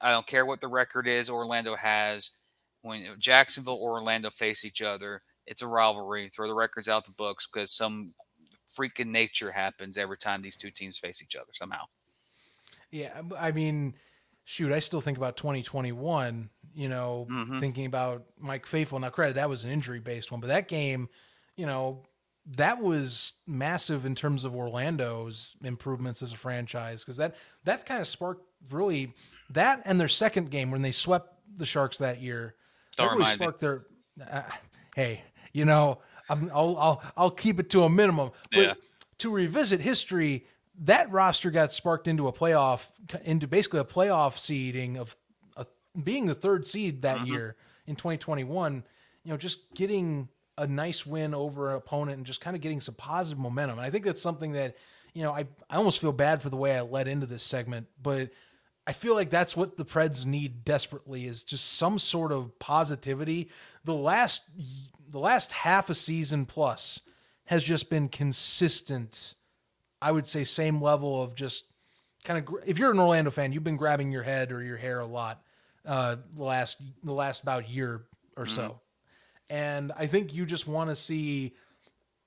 I 0.00 0.10
don't 0.10 0.26
care 0.26 0.46
what 0.46 0.60
the 0.60 0.68
record 0.68 1.06
is 1.06 1.30
Orlando 1.30 1.76
has. 1.76 2.32
When 2.82 3.06
Jacksonville 3.18 3.78
or 3.80 3.92
Orlando 3.92 4.30
face 4.30 4.64
each 4.64 4.82
other, 4.82 5.22
it's 5.46 5.62
a 5.62 5.66
rivalry. 5.66 6.28
Throw 6.28 6.46
the 6.46 6.54
records 6.54 6.88
out 6.88 7.06
the 7.06 7.12
books 7.12 7.46
because 7.50 7.70
some 7.70 8.12
freaking 8.78 9.06
nature 9.06 9.52
happens 9.52 9.96
every 9.96 10.18
time 10.18 10.42
these 10.42 10.56
two 10.56 10.70
teams 10.70 10.98
face 10.98 11.22
each 11.22 11.36
other 11.36 11.52
somehow. 11.52 11.84
Yeah, 12.90 13.22
I 13.38 13.52
mean, 13.52 13.94
shoot, 14.44 14.72
I 14.72 14.78
still 14.78 15.00
think 15.00 15.18
about 15.18 15.36
2021. 15.36 16.50
You 16.76 16.88
know, 16.88 17.26
mm-hmm. 17.30 17.60
thinking 17.60 17.86
about 17.86 18.24
Mike 18.38 18.66
Faithful. 18.66 18.98
Now, 18.98 19.10
credit 19.10 19.34
that 19.36 19.48
was 19.48 19.64
an 19.64 19.70
injury 19.70 20.00
based 20.00 20.32
one, 20.32 20.40
but 20.40 20.48
that 20.48 20.66
game, 20.66 21.08
you 21.56 21.66
know, 21.66 22.02
that 22.56 22.82
was 22.82 23.34
massive 23.46 24.04
in 24.04 24.14
terms 24.14 24.44
of 24.44 24.54
Orlando's 24.54 25.56
improvements 25.62 26.20
as 26.20 26.32
a 26.32 26.36
franchise 26.36 27.02
because 27.02 27.16
that 27.16 27.36
that 27.64 27.86
kind 27.86 28.00
of 28.00 28.08
sparked 28.08 28.44
really 28.70 29.14
that 29.50 29.82
and 29.84 30.00
their 30.00 30.08
second 30.08 30.50
game 30.50 30.70
when 30.70 30.82
they 30.82 30.90
swept 30.90 31.34
the 31.56 31.64
Sharks 31.64 31.98
that 31.98 32.20
year. 32.20 32.54
Don't 32.96 33.08
that 33.08 33.16
really 33.16 33.34
sparked 33.34 33.62
me. 33.62 33.68
their. 33.68 33.86
Uh, 34.30 34.42
hey, 34.94 35.22
you 35.52 35.64
know, 35.64 36.00
i 36.28 36.34
will 36.34 36.78
I'll 36.78 37.02
I'll 37.16 37.30
keep 37.30 37.60
it 37.60 37.70
to 37.70 37.84
a 37.84 37.90
minimum. 37.90 38.30
But 38.50 38.60
yeah. 38.60 38.74
to 39.18 39.30
revisit 39.30 39.80
history, 39.80 40.46
that 40.80 41.10
roster 41.10 41.50
got 41.50 41.72
sparked 41.72 42.08
into 42.08 42.28
a 42.28 42.32
playoff, 42.32 42.86
into 43.24 43.46
basically 43.46 43.80
a 43.80 43.84
playoff 43.84 44.38
seeding 44.38 44.96
of 44.96 45.16
being 46.02 46.26
the 46.26 46.34
third 46.34 46.66
seed 46.66 47.02
that 47.02 47.18
mm-hmm. 47.18 47.32
year 47.32 47.56
in 47.86 47.96
2021. 47.96 48.84
You 49.22 49.30
know, 49.30 49.36
just 49.36 49.74
getting 49.74 50.28
a 50.58 50.66
nice 50.66 51.06
win 51.06 51.34
over 51.34 51.70
an 51.70 51.76
opponent 51.76 52.18
and 52.18 52.26
just 52.26 52.40
kind 52.40 52.56
of 52.56 52.62
getting 52.62 52.80
some 52.80 52.94
positive 52.94 53.38
momentum. 53.38 53.78
And 53.78 53.86
I 53.86 53.90
think 53.90 54.04
that's 54.04 54.22
something 54.22 54.52
that, 54.52 54.76
you 55.12 55.22
know, 55.22 55.32
I, 55.32 55.46
I 55.70 55.76
almost 55.76 56.00
feel 56.00 56.12
bad 56.12 56.42
for 56.42 56.50
the 56.50 56.56
way 56.56 56.76
I 56.76 56.82
led 56.82 57.08
into 57.08 57.26
this 57.26 57.42
segment, 57.42 57.86
but 58.00 58.30
I 58.86 58.92
feel 58.92 59.14
like 59.14 59.30
that's 59.30 59.56
what 59.56 59.76
the 59.76 59.84
Preds 59.84 60.26
need 60.26 60.64
desperately 60.64 61.26
is 61.26 61.42
just 61.42 61.72
some 61.74 61.98
sort 61.98 62.32
of 62.32 62.58
positivity. 62.58 63.50
The 63.84 63.94
last 63.94 64.42
the 65.08 65.18
last 65.18 65.52
half 65.52 65.90
a 65.90 65.94
season 65.94 66.44
plus 66.44 67.00
has 67.46 67.62
just 67.62 67.88
been 67.88 68.08
consistent. 68.08 69.34
I 70.04 70.12
would 70.12 70.26
say 70.26 70.44
same 70.44 70.82
level 70.82 71.22
of 71.22 71.34
just 71.34 71.64
kind 72.24 72.46
of 72.46 72.54
if 72.66 72.78
you're 72.78 72.90
an 72.90 72.98
Orlando 72.98 73.30
fan, 73.30 73.52
you've 73.52 73.64
been 73.64 73.78
grabbing 73.78 74.12
your 74.12 74.22
head 74.22 74.52
or 74.52 74.62
your 74.62 74.76
hair 74.76 75.00
a 75.00 75.06
lot 75.06 75.42
uh, 75.86 76.16
the 76.36 76.44
last 76.44 76.82
the 77.02 77.12
last 77.12 77.42
about 77.42 77.70
year 77.70 78.04
or 78.36 78.44
so, 78.44 78.80
and 79.48 79.92
I 79.96 80.06
think 80.06 80.34
you 80.34 80.44
just 80.44 80.68
want 80.68 80.90
to 80.90 80.96
see 80.96 81.54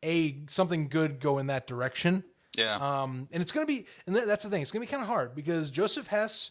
a 0.03 0.37
something 0.47 0.87
good 0.87 1.19
go 1.19 1.37
in 1.37 1.47
that 1.47 1.67
direction. 1.67 2.23
Yeah. 2.57 2.77
Um, 2.77 3.27
and 3.31 3.43
it's 3.43 3.51
going 3.51 3.67
to 3.67 3.71
be, 3.71 3.85
and 4.07 4.15
th- 4.15 4.25
that's 4.25 4.43
the 4.43 4.49
thing, 4.49 4.63
it's 4.63 4.71
going 4.71 4.81
to 4.81 4.87
be 4.87 4.91
kind 4.91 5.03
of 5.03 5.07
hard 5.07 5.35
because 5.35 5.69
Joseph 5.69 6.07
Hess, 6.07 6.49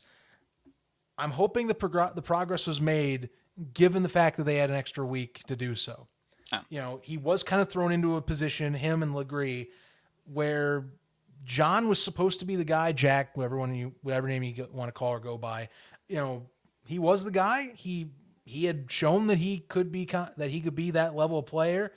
I'm 1.19 1.33
hoping 1.33 1.67
the, 1.67 1.75
progr- 1.75 2.15
the 2.15 2.23
progress 2.23 2.67
was 2.69 2.81
made 2.81 3.31
given 3.75 4.05
the 4.05 4.09
fact 4.09 4.37
that 4.37 4.45
they 4.45 4.57
had 4.57 4.71
an 4.71 4.77
extra 4.77 5.05
week 5.05 5.43
to 5.49 5.57
do 5.57 5.75
so. 5.75 6.07
Oh. 6.53 6.61
You 6.69 6.81
know, 6.81 7.01
he 7.03 7.17
was 7.17 7.43
kind 7.43 7.61
of 7.61 7.69
thrown 7.69 7.91
into 7.91 8.15
a 8.15 8.23
position, 8.23 8.75
him 8.75 9.03
and 9.03 9.17
Legree, 9.17 9.71
where 10.33 10.87
John 11.47 11.89
was 11.89 12.03
supposed 12.03 12.41
to 12.41 12.45
be 12.45 12.57
the 12.57 12.65
guy, 12.65 12.93
Jack, 12.93 13.37
whatever 13.37 13.57
one 13.57 13.75
you, 13.75 13.95
whatever 14.03 14.27
name 14.27 14.43
you 14.43 14.67
want 14.73 14.89
to 14.89 14.93
call 14.93 15.13
or 15.13 15.21
go 15.21 15.39
by. 15.39 15.69
You 16.09 16.17
know, 16.17 16.43
he 16.87 16.99
was 16.99 17.25
the 17.25 17.31
guy. 17.31 17.73
He 17.75 18.11
he 18.45 18.65
had 18.65 18.91
shown 18.91 19.29
that 19.29 19.39
he 19.39 19.61
could 19.61 19.91
be 19.91 20.05
that 20.05 20.51
he 20.51 20.61
could 20.61 20.75
be 20.75 20.91
that 20.91 21.15
level 21.15 21.39
of 21.39 21.47
player, 21.47 21.93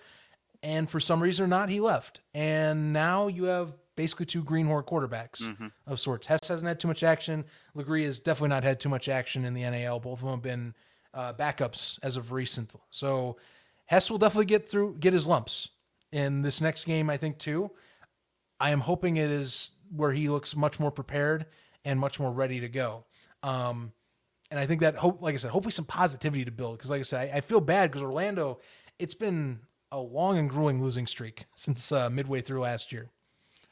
and 0.61 0.89
for 0.89 0.99
some 0.99 1.21
reason 1.21 1.43
or 1.43 1.47
not, 1.47 1.69
he 1.69 1.79
left. 1.79 2.21
And 2.33 2.93
now 2.93 3.27
you 3.27 3.45
have 3.45 3.75
basically 3.95 4.27
two 4.27 4.43
greenhorn 4.43 4.83
quarterbacks 4.83 5.41
of 5.85 5.99
sorts. 5.99 6.27
Hess 6.27 6.47
hasn't 6.47 6.67
had 6.67 6.79
too 6.79 6.87
much 6.87 7.03
action. 7.03 7.43
Legree 7.73 8.05
has 8.05 8.19
definitely 8.19 8.49
not 8.49 8.63
had 8.63 8.79
too 8.79 8.87
much 8.87 9.09
action 9.09 9.45
in 9.45 9.53
the 9.53 9.63
NAL. 9.63 9.99
Both 9.99 10.19
of 10.19 10.25
them 10.25 10.35
have 10.35 10.41
been 10.41 10.73
uh, 11.13 11.33
backups 11.33 11.99
as 12.03 12.15
of 12.15 12.31
recent. 12.31 12.73
So 12.91 13.37
Hess 13.87 14.09
will 14.09 14.19
definitely 14.19 14.45
get 14.45 14.69
through, 14.69 14.95
get 14.99 15.11
his 15.11 15.27
lumps 15.27 15.69
in 16.11 16.43
this 16.43 16.61
next 16.61 16.85
game. 16.85 17.09
I 17.09 17.17
think 17.17 17.39
too. 17.39 17.71
I 18.59 18.71
am 18.71 18.81
hoping 18.81 19.17
it 19.17 19.29
is 19.29 19.71
where 19.95 20.11
he 20.11 20.29
looks 20.29 20.55
much 20.55 20.79
more 20.79 20.91
prepared 20.91 21.45
and 21.85 21.99
much 21.99 22.19
more 22.19 22.31
ready 22.31 22.59
to 22.59 22.69
go. 22.69 23.05
Um, 23.43 23.93
and 24.51 24.59
I 24.59 24.65
think 24.65 24.81
that 24.81 24.95
hope, 24.95 25.21
like 25.21 25.33
I 25.33 25.37
said, 25.37 25.51
hopefully 25.51 25.71
some 25.71 25.85
positivity 25.85 26.43
to 26.45 26.51
build. 26.51 26.77
Because 26.77 26.89
like 26.91 26.99
I 26.99 27.03
said, 27.03 27.31
I, 27.33 27.37
I 27.37 27.41
feel 27.41 27.61
bad 27.61 27.89
because 27.91 28.01
Orlando, 28.03 28.59
it's 28.97 29.13
been 29.13 29.59
a 29.91 29.99
long 29.99 30.37
and 30.37 30.49
grueling 30.49 30.81
losing 30.81 31.07
streak 31.07 31.45
since 31.55 31.91
uh, 31.91 32.09
midway 32.09 32.41
through 32.41 32.61
last 32.61 32.91
year. 32.91 33.09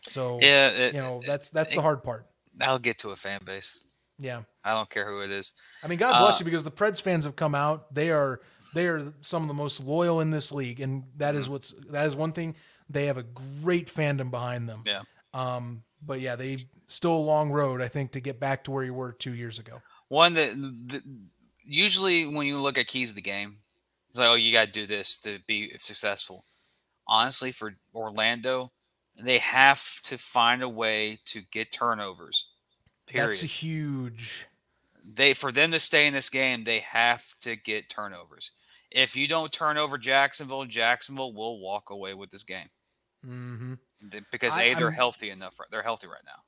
So 0.01 0.39
Yeah, 0.41 0.67
it- 0.69 0.93
you 0.95 1.01
know 1.01 1.21
that's 1.25 1.49
that's 1.49 1.73
the 1.73 1.81
hard 1.81 2.03
part. 2.03 2.25
I'll 2.61 2.79
get 2.79 2.97
to 2.99 3.09
a 3.09 3.15
fan 3.15 3.41
base. 3.45 3.85
Yeah, 4.19 4.43
I 4.63 4.73
don't 4.73 4.89
care 4.89 5.05
who 5.05 5.21
it 5.21 5.29
is. 5.31 5.51
I 5.83 5.87
mean, 5.87 5.99
God 5.99 6.19
bless 6.19 6.35
Uh, 6.35 6.37
you 6.39 6.45
because 6.45 6.63
the 6.63 6.71
Preds 6.71 6.99
fans 7.01 7.25
have 7.25 7.35
come 7.35 7.53
out. 7.53 7.93
They 7.93 8.09
are 8.09 8.41
they 8.73 8.87
are 8.87 9.13
some 9.21 9.43
of 9.43 9.47
the 9.47 9.53
most 9.53 9.79
loyal 9.79 10.21
in 10.21 10.31
this 10.31 10.51
league, 10.51 10.79
and 10.79 11.03
that 11.17 11.33
Mm-hmm. 11.33 11.39
is 11.41 11.49
what's 11.49 11.73
that 11.89 12.07
is 12.07 12.15
one 12.15 12.31
thing. 12.31 12.55
They 12.89 13.07
have 13.07 13.17
a 13.17 13.23
great 13.23 13.93
fandom 13.93 14.31
behind 14.31 14.69
them. 14.69 14.83
Yeah. 14.85 15.01
Um, 15.33 15.83
but 16.05 16.21
yeah, 16.21 16.35
they 16.35 16.57
still 16.87 17.15
a 17.15 17.17
long 17.17 17.51
road, 17.51 17.81
I 17.81 17.87
think, 17.87 18.11
to 18.13 18.19
get 18.19 18.39
back 18.39 18.63
to 18.63 18.71
where 18.71 18.83
you 18.83 18.93
were 18.93 19.11
two 19.11 19.33
years 19.33 19.59
ago. 19.59 19.73
One 20.07 20.33
that, 20.35 20.51
that 20.87 21.03
usually 21.63 22.25
when 22.25 22.47
you 22.47 22.61
look 22.61 22.77
at 22.77 22.87
keys 22.87 23.09
of 23.09 23.15
the 23.15 23.21
game, 23.21 23.57
it's 24.09 24.19
like, 24.19 24.29
oh, 24.29 24.35
you 24.35 24.51
got 24.51 24.65
to 24.67 24.71
do 24.71 24.85
this 24.85 25.17
to 25.19 25.39
be 25.47 25.73
successful. 25.77 26.45
Honestly, 27.07 27.51
for 27.51 27.75
Orlando, 27.93 28.71
they 29.21 29.37
have 29.39 30.01
to 30.03 30.17
find 30.17 30.61
a 30.61 30.69
way 30.69 31.19
to 31.25 31.41
get 31.51 31.71
turnovers. 31.71 32.49
Period. 33.05 33.33
That's 33.33 33.43
a 33.43 33.47
huge. 33.47 34.47
they 35.05 35.33
for 35.33 35.51
them 35.51 35.71
to 35.71 35.79
stay 35.79 36.07
in 36.07 36.13
this 36.13 36.29
game, 36.29 36.63
they 36.63 36.79
have 36.79 37.33
to 37.41 37.55
get 37.55 37.89
turnovers. 37.89 38.51
If 38.91 39.15
you 39.15 39.27
don't 39.27 39.51
turn 39.51 39.77
over 39.77 39.97
Jacksonville, 39.97 40.65
Jacksonville 40.65 41.33
will 41.33 41.59
walk 41.59 41.89
away 41.89 42.13
with 42.13 42.31
this 42.31 42.43
game 42.43 42.69
hmm 43.27 43.73
because 44.31 44.55
I- 44.55 44.63
a 44.63 44.73
they're 44.75 44.85
I'm- 44.87 44.93
healthy 44.95 45.29
enough. 45.29 45.59
right- 45.59 45.69
They're 45.71 45.83
healthy 45.83 46.07
right 46.07 46.23
now. 46.25 46.43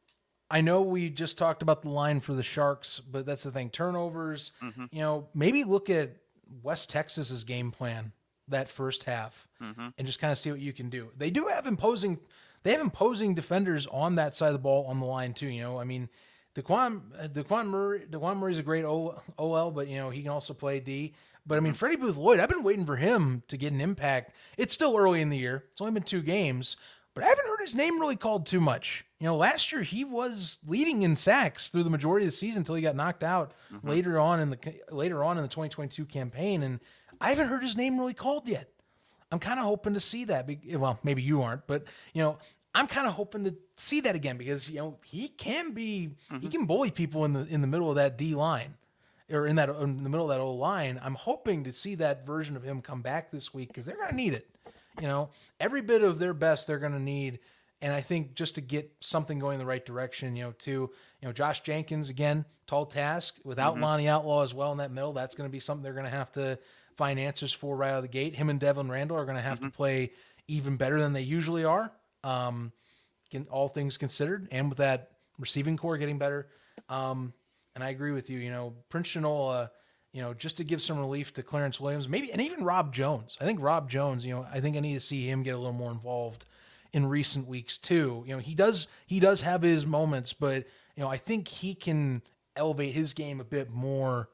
I 0.51 0.61
know 0.61 0.81
we 0.81 1.09
just 1.09 1.37
talked 1.37 1.61
about 1.61 1.81
the 1.83 1.89
line 1.89 2.19
for 2.21 2.33
the 2.33 2.41
Sharks, 2.43 2.99
but 2.99 3.25
that's 3.25 3.43
the 3.43 3.51
thing. 3.51 3.69
Turnovers. 3.69 4.51
Mhm. 4.63 4.89
You 4.91 5.01
know, 5.01 5.29
maybe 5.35 5.63
look 5.63 5.89
at 5.89 6.15
West 6.63 6.89
Texas's 6.89 7.43
game 7.43 7.71
plan 7.71 8.13
that 8.47 8.67
first 8.69 9.03
half 9.03 9.47
Mhm. 9.61 9.93
and 9.97 10.07
just 10.07 10.19
kind 10.19 10.31
of 10.31 10.39
see 10.39 10.49
what 10.51 10.59
you 10.59 10.73
can 10.73 10.89
do. 10.89 11.11
They 11.15 11.29
do 11.29 11.45
have 11.47 11.67
imposing. 11.67 12.19
They 12.63 12.71
have 12.71 12.81
imposing 12.81 13.35
defenders 13.35 13.85
on 13.87 14.15
that 14.15 14.35
side 14.35 14.47
of 14.47 14.53
the 14.53 14.59
ball 14.59 14.85
on 14.87 14.99
the 14.99 15.05
line 15.05 15.33
too. 15.35 15.47
You 15.47 15.61
know, 15.61 15.79
I 15.79 15.83
mean, 15.83 16.09
Daquan 16.55 17.31
Daquan 17.31 17.67
Murray 17.67 18.07
Daquan 18.09 18.37
Murray's 18.37 18.57
a 18.57 18.63
great 18.63 18.83
OL, 18.83 19.71
but 19.71 19.87
you 19.87 19.97
know 19.97 20.09
he 20.09 20.23
can 20.23 20.31
also 20.31 20.53
play 20.55 20.79
D. 20.79 21.13
But 21.49 21.57
I 21.57 21.61
mean, 21.61 21.73
Freddie 21.73 21.95
Booth 21.95 22.15
Lloyd, 22.15 22.39
I've 22.39 22.47
been 22.47 22.61
waiting 22.61 22.85
for 22.85 22.95
him 22.95 23.41
to 23.47 23.57
get 23.57 23.73
an 23.73 23.81
impact. 23.81 24.33
It's 24.55 24.71
still 24.71 24.95
early 24.95 25.19
in 25.19 25.29
the 25.29 25.37
year. 25.37 25.65
It's 25.71 25.81
only 25.81 25.93
been 25.93 26.03
two 26.03 26.21
games, 26.21 26.77
but 27.15 27.23
I 27.23 27.27
haven't 27.27 27.47
heard 27.47 27.59
his 27.59 27.73
name 27.73 27.99
really 27.99 28.15
called 28.15 28.45
too 28.45 28.61
much. 28.61 29.03
You 29.19 29.25
know, 29.25 29.35
last 29.35 29.71
year 29.71 29.81
he 29.81 30.05
was 30.05 30.59
leading 30.67 31.01
in 31.01 31.15
sacks 31.15 31.69
through 31.69 31.83
the 31.83 31.89
majority 31.89 32.27
of 32.27 32.31
the 32.31 32.37
season 32.37 32.59
until 32.59 32.75
he 32.75 32.83
got 32.83 32.95
knocked 32.95 33.23
out 33.23 33.53
mm-hmm. 33.73 33.89
later 33.89 34.19
on 34.19 34.39
in 34.39 34.51
the 34.51 34.59
later 34.91 35.23
on 35.23 35.37
in 35.37 35.41
the 35.41 35.49
2022 35.49 36.05
campaign, 36.05 36.61
and 36.61 36.79
I 37.19 37.29
haven't 37.29 37.47
heard 37.47 37.63
his 37.63 37.75
name 37.75 37.99
really 37.99 38.13
called 38.13 38.47
yet. 38.47 38.69
I'm 39.31 39.39
kind 39.39 39.59
of 39.59 39.65
hoping 39.65 39.95
to 39.95 39.99
see 39.99 40.25
that. 40.25 40.45
be- 40.45 40.77
Well, 40.77 40.99
maybe 41.03 41.23
you 41.23 41.41
aren't, 41.41 41.65
but 41.65 41.83
you 42.13 42.21
know, 42.21 42.37
I'm 42.75 42.85
kind 42.85 43.07
of 43.07 43.13
hoping 43.13 43.43
to 43.45 43.55
see 43.75 44.01
that 44.01 44.13
again 44.13 44.37
because 44.37 44.69
you 44.69 44.77
know 44.77 44.99
he 45.03 45.29
can 45.29 45.71
be 45.71 46.11
he 46.29 46.35
mm-hmm. 46.35 46.47
can 46.47 46.65
bully 46.65 46.91
people 46.91 47.25
in 47.25 47.33
the 47.33 47.41
in 47.45 47.61
the 47.61 47.67
middle 47.67 47.89
of 47.89 47.95
that 47.95 48.19
D 48.19 48.35
line 48.35 48.75
or 49.31 49.47
in 49.47 49.55
that 49.57 49.69
in 49.69 50.03
the 50.03 50.09
middle 50.09 50.29
of 50.29 50.35
that 50.35 50.41
old 50.41 50.59
line. 50.59 50.99
I'm 51.03 51.15
hoping 51.15 51.63
to 51.65 51.71
see 51.71 51.95
that 51.95 52.25
version 52.25 52.55
of 52.55 52.63
him 52.63 52.81
come 52.81 53.01
back 53.01 53.31
this 53.31 53.53
week 53.53 53.69
because 53.69 53.85
they're 53.85 53.97
gonna 53.97 54.15
need 54.15 54.33
it. 54.33 54.47
You 55.01 55.07
know, 55.07 55.29
every 55.59 55.81
bit 55.81 56.03
of 56.03 56.19
their 56.19 56.33
best 56.33 56.67
they're 56.67 56.79
gonna 56.79 56.99
need. 56.99 57.39
And 57.81 57.93
I 57.93 58.01
think 58.01 58.35
just 58.35 58.55
to 58.55 58.61
get 58.61 58.91
something 58.99 59.39
going 59.39 59.55
in 59.55 59.59
the 59.59 59.65
right 59.65 59.85
direction, 59.85 60.35
you 60.35 60.43
know, 60.43 60.51
to 60.59 60.71
you 60.71 60.91
know, 61.27 61.31
Josh 61.31 61.61
Jenkins 61.61 62.09
again, 62.09 62.45
tall 62.67 62.85
task 62.85 63.35
without 63.43 63.79
Lonnie 63.79 64.07
Outlaw 64.07 64.43
as 64.43 64.53
well 64.53 64.71
in 64.71 64.77
that 64.77 64.91
middle. 64.91 65.13
That's 65.13 65.35
going 65.35 65.49
to 65.49 65.51
be 65.51 65.59
something 65.59 65.83
they're 65.83 65.93
going 65.93 66.05
to 66.05 66.09
have 66.09 66.31
to 66.33 66.59
find 66.95 67.19
answers 67.19 67.51
for 67.51 67.75
right 67.75 67.91
out 67.91 67.97
of 67.97 68.01
the 68.03 68.09
gate. 68.09 68.35
Him 68.35 68.49
and 68.49 68.59
Devin 68.59 68.89
Randall 68.89 69.17
are 69.17 69.25
going 69.25 69.37
to 69.37 69.41
have 69.41 69.59
to 69.61 69.69
play 69.69 70.11
even 70.47 70.77
better 70.77 71.01
than 71.01 71.13
they 71.13 71.21
usually 71.21 71.63
are. 71.63 71.91
Um, 72.23 72.71
all 73.49 73.67
things 73.67 73.97
considered, 73.97 74.47
and 74.51 74.69
with 74.69 74.79
that 74.79 75.11
receiving 75.37 75.77
corps 75.77 75.97
getting 75.97 76.17
better. 76.17 76.47
Um, 76.89 77.33
and 77.75 77.83
I 77.83 77.89
agree 77.89 78.11
with 78.11 78.29
you. 78.29 78.39
You 78.39 78.51
know, 78.51 78.73
Prince 78.89 79.09
Shinola, 79.09 79.69
you 80.11 80.21
know, 80.21 80.33
just 80.33 80.57
to 80.57 80.63
give 80.63 80.81
some 80.81 80.99
relief 80.99 81.33
to 81.33 81.43
Clarence 81.43 81.79
Williams, 81.79 82.07
maybe, 82.07 82.31
and 82.31 82.41
even 82.41 82.63
Rob 82.63 82.93
Jones. 82.93 83.37
I 83.39 83.45
think 83.45 83.61
Rob 83.61 83.89
Jones. 83.89 84.25
You 84.25 84.35
know, 84.35 84.47
I 84.51 84.59
think 84.59 84.75
I 84.75 84.79
need 84.79 84.95
to 84.95 84.99
see 84.99 85.27
him 85.27 85.43
get 85.43 85.55
a 85.55 85.57
little 85.57 85.73
more 85.73 85.91
involved 85.91 86.45
in 86.93 87.05
recent 87.05 87.47
weeks 87.47 87.77
too. 87.77 88.23
You 88.25 88.35
know, 88.35 88.39
he 88.39 88.55
does 88.55 88.87
he 89.05 89.19
does 89.19 89.41
have 89.41 89.61
his 89.61 89.85
moments, 89.85 90.33
but 90.33 90.65
you 90.95 91.03
know, 91.03 91.09
I 91.09 91.17
think 91.17 91.47
he 91.47 91.75
can 91.75 92.21
elevate 92.55 92.93
his 92.93 93.13
game 93.13 93.39
a 93.39 93.45
bit 93.45 93.69
more 93.69 94.29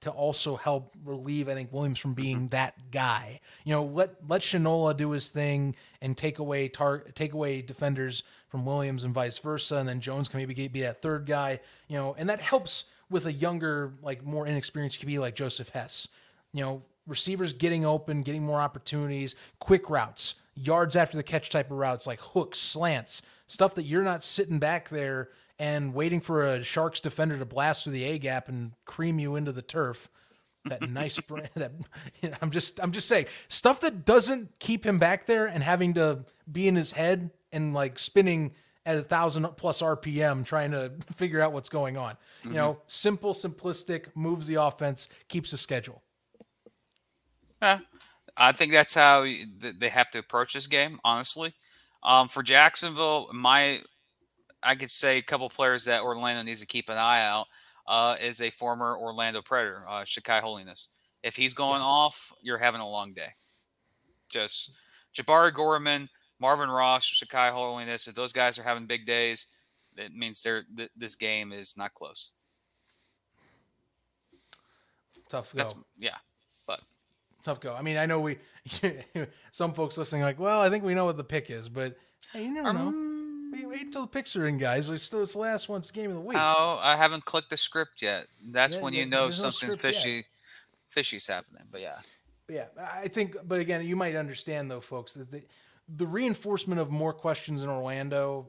to 0.00 0.10
also 0.10 0.56
help 0.56 0.94
relieve, 1.04 1.48
I 1.48 1.54
think, 1.54 1.72
Williams 1.72 1.98
from 1.98 2.14
being 2.14 2.36
mm-hmm. 2.36 2.46
that 2.48 2.90
guy. 2.90 3.40
You 3.64 3.74
know, 3.74 3.84
let 3.84 4.16
let 4.28 4.40
Shinola 4.40 4.96
do 4.96 5.10
his 5.10 5.28
thing 5.28 5.74
and 6.00 6.16
take 6.16 6.38
away 6.38 6.68
tar- 6.68 7.04
take 7.14 7.32
away 7.32 7.62
defenders 7.62 8.22
from 8.48 8.64
Williams 8.64 9.04
and 9.04 9.14
vice 9.14 9.38
versa, 9.38 9.76
and 9.76 9.88
then 9.88 10.00
Jones 10.00 10.28
can 10.28 10.38
maybe 10.38 10.54
get, 10.54 10.72
be 10.72 10.80
that 10.82 11.02
third 11.02 11.26
guy. 11.26 11.60
You 11.88 11.96
know, 11.96 12.14
and 12.18 12.28
that 12.28 12.40
helps 12.40 12.84
with 13.10 13.26
a 13.26 13.32
younger, 13.32 13.92
like 14.02 14.24
more 14.24 14.46
inexperienced 14.46 15.04
QB 15.04 15.18
like 15.18 15.34
Joseph 15.34 15.70
Hess. 15.70 16.08
You 16.52 16.62
know, 16.64 16.82
receivers 17.06 17.52
getting 17.52 17.84
open, 17.84 18.22
getting 18.22 18.42
more 18.42 18.60
opportunities, 18.60 19.34
quick 19.58 19.90
routes, 19.90 20.36
yards 20.54 20.96
after 20.96 21.16
the 21.16 21.22
catch 21.22 21.50
type 21.50 21.70
of 21.70 21.76
routes 21.76 22.06
like 22.06 22.20
hooks, 22.20 22.58
slants, 22.58 23.22
stuff 23.46 23.74
that 23.74 23.84
you're 23.84 24.02
not 24.02 24.22
sitting 24.22 24.58
back 24.58 24.88
there 24.88 25.28
and 25.60 25.92
waiting 25.92 26.22
for 26.22 26.42
a 26.42 26.64
Sharks 26.64 27.00
defender 27.02 27.38
to 27.38 27.44
blast 27.44 27.84
through 27.84 27.92
the 27.92 28.04
A 28.04 28.18
gap 28.18 28.48
and 28.48 28.72
cream 28.86 29.18
you 29.18 29.36
into 29.36 29.52
the 29.52 29.62
turf. 29.62 30.08
That 30.64 30.90
nice 30.90 31.20
brand 31.28 31.50
that 31.54 31.72
you 32.22 32.30
know, 32.30 32.36
I'm 32.40 32.50
just 32.50 32.82
I'm 32.82 32.92
just 32.92 33.06
saying 33.06 33.26
stuff 33.48 33.80
that 33.82 34.04
doesn't 34.04 34.58
keep 34.58 34.84
him 34.84 34.98
back 34.98 35.26
there 35.26 35.46
and 35.46 35.62
having 35.62 35.94
to 35.94 36.24
be 36.50 36.66
in 36.66 36.76
his 36.76 36.92
head 36.92 37.30
and 37.52 37.74
like 37.74 37.98
spinning 37.98 38.52
at 38.86 38.96
a 38.96 39.02
thousand 39.02 39.46
plus 39.56 39.82
RPM 39.82 40.46
trying 40.46 40.70
to 40.70 40.92
figure 41.16 41.42
out 41.42 41.52
what's 41.52 41.68
going 41.68 41.98
on. 41.98 42.16
You 42.42 42.54
know, 42.54 42.80
simple, 42.88 43.34
simplistic, 43.34 44.06
moves 44.14 44.46
the 44.46 44.54
offense, 44.54 45.08
keeps 45.28 45.50
the 45.50 45.58
schedule. 45.58 46.02
Yeah, 47.60 47.80
I 48.34 48.52
think 48.52 48.72
that's 48.72 48.94
how 48.94 49.26
they 49.60 49.90
have 49.90 50.10
to 50.12 50.18
approach 50.18 50.54
this 50.54 50.66
game. 50.66 50.98
Honestly, 51.04 51.54
um, 52.02 52.28
for 52.28 52.42
Jacksonville, 52.42 53.28
my 53.34 53.82
I 54.62 54.74
could 54.74 54.90
say 54.90 55.18
a 55.18 55.22
couple 55.22 55.48
players 55.48 55.84
that 55.84 56.02
Orlando 56.02 56.42
needs 56.42 56.60
to 56.60 56.66
keep 56.66 56.88
an 56.88 56.98
eye 56.98 57.22
out 57.22 57.46
uh, 57.86 58.16
is 58.20 58.40
a 58.40 58.50
former 58.50 58.96
Orlando 58.96 59.42
Predator, 59.42 59.84
uh, 59.88 60.02
Shakai 60.02 60.40
Holiness. 60.40 60.88
If 61.22 61.36
he's 61.36 61.54
going 61.54 61.82
off, 61.82 62.32
you're 62.42 62.58
having 62.58 62.80
a 62.80 62.88
long 62.88 63.12
day. 63.12 63.34
Just 64.30 64.72
Jabari 65.14 65.52
Gorman, 65.52 66.08
Marvin 66.38 66.70
Ross, 66.70 67.04
Shakai 67.04 67.50
Holiness. 67.50 68.06
If 68.06 68.14
those 68.14 68.32
guys 68.32 68.58
are 68.58 68.62
having 68.62 68.86
big 68.86 69.06
days, 69.06 69.46
it 69.96 70.14
means 70.14 70.42
they're 70.42 70.64
th- 70.76 70.90
this 70.96 71.16
game 71.16 71.52
is 71.52 71.76
not 71.76 71.94
close. 71.94 72.30
Tough 75.28 75.52
go. 75.52 75.58
That's 75.58 75.74
yeah, 75.98 76.16
but 76.66 76.80
Tough 77.44 77.60
go. 77.60 77.74
I 77.74 77.82
mean, 77.82 77.96
I 77.96 78.06
know 78.06 78.20
we 78.20 78.38
some 79.50 79.74
folks 79.74 79.98
listening 79.98 80.22
are 80.22 80.26
like, 80.26 80.40
well, 80.40 80.60
I 80.60 80.70
think 80.70 80.84
we 80.84 80.94
know 80.94 81.04
what 81.04 81.16
the 81.16 81.24
pick 81.24 81.50
is, 81.50 81.68
but 81.68 81.96
hey, 82.32 82.44
you 82.44 82.54
never 82.54 82.72
know. 82.72 83.09
Wait, 83.52 83.68
wait 83.68 83.82
until 83.82 84.02
the 84.02 84.08
picks 84.08 84.36
are 84.36 84.46
in, 84.46 84.58
guys. 84.58 84.90
We 84.90 84.98
still 84.98 85.22
it's 85.22 85.32
the 85.32 85.38
last 85.38 85.68
one's 85.68 85.90
game 85.90 86.10
of 86.10 86.16
the 86.16 86.22
week. 86.22 86.38
oh, 86.38 86.78
I 86.82 86.96
haven't 86.96 87.24
clicked 87.24 87.50
the 87.50 87.56
script 87.56 88.02
yet. 88.02 88.26
That's 88.50 88.74
Yeah, 88.74 88.82
when 88.82 88.92
yeah, 88.92 89.00
you 89.00 89.06
know 89.06 89.22
there's 89.22 89.42
no 89.42 89.50
something 89.50 89.70
yet. 89.70 89.80
fishy, 89.80 90.26
fishy's 90.88 91.26
happening. 91.26 91.64
But 91.70 91.80
yeah, 91.80 91.98
But 92.46 92.54
yeah, 92.54 92.64
I 92.78 93.08
think, 93.08 93.36
but 93.46 93.60
again, 93.60 93.84
you 93.84 93.96
might 93.96 94.16
understand 94.16 94.70
though, 94.70 94.80
folks, 94.80 95.14
that 95.14 95.30
the, 95.30 95.42
the 95.96 96.06
reinforcement 96.06 96.80
of 96.80 96.90
more 96.90 97.12
questions 97.12 97.62
in 97.62 97.68
Orlando, 97.68 98.46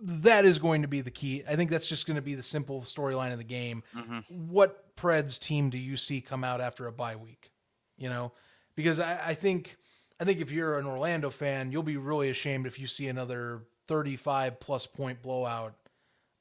that 0.00 0.44
is 0.44 0.58
going 0.58 0.82
to 0.82 0.88
be 0.88 1.00
the 1.00 1.10
key. 1.10 1.44
I 1.48 1.56
think 1.56 1.70
that's 1.70 1.86
just 1.86 2.06
going 2.06 2.16
to 2.16 2.22
be 2.22 2.34
the 2.34 2.42
simple 2.42 2.82
storyline 2.82 3.32
of 3.32 3.38
the 3.38 3.44
game. 3.44 3.82
Mm-hmm. 3.94 4.18
What 4.50 4.96
Preds 4.96 5.38
team 5.38 5.70
do 5.70 5.78
you 5.78 5.96
see 5.96 6.20
come 6.20 6.44
out 6.44 6.60
after 6.60 6.86
a 6.86 6.92
bye 6.92 7.16
week? 7.16 7.50
You 7.96 8.08
know, 8.08 8.32
because 8.74 8.98
I, 9.00 9.28
I 9.28 9.34
think, 9.34 9.76
I 10.18 10.24
think 10.24 10.40
if 10.40 10.50
you're 10.50 10.78
an 10.78 10.86
Orlando 10.86 11.30
fan, 11.30 11.70
you'll 11.70 11.82
be 11.82 11.96
really 11.96 12.30
ashamed 12.30 12.66
if 12.66 12.78
you 12.78 12.86
see 12.86 13.08
another 13.08 13.62
35 13.88 14.60
plus 14.60 14.86
point 14.86 15.22
blowout. 15.22 15.74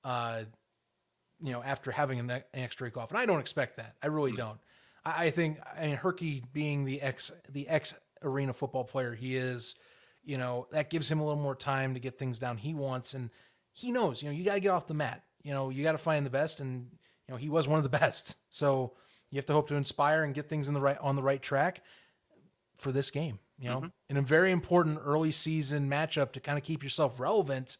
Uh, 0.03 0.43
you 1.41 1.51
know, 1.51 1.61
after 1.61 1.91
having 1.91 2.19
an, 2.19 2.29
an 2.29 2.43
extra 2.53 2.85
week 2.85 2.97
off, 2.97 3.09
and 3.09 3.17
I 3.17 3.25
don't 3.25 3.39
expect 3.39 3.77
that. 3.77 3.95
I 4.01 4.07
really 4.07 4.31
don't. 4.31 4.57
I, 5.05 5.25
I 5.25 5.29
think, 5.29 5.59
I 5.77 5.87
mean, 5.87 5.97
Herkie 5.97 6.43
being 6.53 6.85
the 6.85 7.01
ex 7.01 7.31
the 7.49 7.67
ex 7.67 7.93
arena 8.21 8.53
football 8.53 8.85
player 8.85 9.13
he 9.13 9.35
is, 9.35 9.75
you 10.23 10.37
know, 10.37 10.67
that 10.71 10.89
gives 10.89 11.09
him 11.09 11.19
a 11.19 11.25
little 11.25 11.41
more 11.41 11.55
time 11.55 11.93
to 11.93 11.99
get 11.99 12.17
things 12.17 12.39
down 12.39 12.57
he 12.57 12.73
wants, 12.73 13.13
and 13.13 13.29
he 13.73 13.91
knows, 13.91 14.21
you 14.21 14.29
know, 14.29 14.35
you 14.35 14.45
got 14.45 14.53
to 14.53 14.59
get 14.59 14.69
off 14.69 14.87
the 14.87 14.93
mat. 14.93 15.23
You 15.41 15.53
know, 15.53 15.69
you 15.69 15.83
got 15.83 15.91
to 15.93 15.97
find 15.97 16.25
the 16.25 16.29
best, 16.29 16.59
and 16.59 16.87
you 17.27 17.33
know, 17.33 17.37
he 17.37 17.49
was 17.49 17.67
one 17.67 17.77
of 17.77 17.83
the 17.83 17.97
best. 17.97 18.35
So 18.49 18.93
you 19.29 19.37
have 19.37 19.45
to 19.47 19.53
hope 19.53 19.67
to 19.69 19.75
inspire 19.75 20.23
and 20.23 20.33
get 20.33 20.47
things 20.47 20.67
in 20.67 20.73
the 20.73 20.81
right 20.81 20.97
on 21.01 21.15
the 21.15 21.23
right 21.23 21.41
track 21.41 21.81
for 22.77 22.91
this 22.91 23.11
game. 23.11 23.39
You 23.63 23.69
know, 23.69 23.89
in 24.09 24.17
a 24.17 24.21
very 24.21 24.51
important 24.51 24.99
early 25.03 25.31
season 25.31 25.89
matchup 25.89 26.33
to 26.33 26.39
kind 26.39 26.57
of 26.57 26.63
keep 26.63 26.83
yourself 26.83 27.19
relevant 27.19 27.77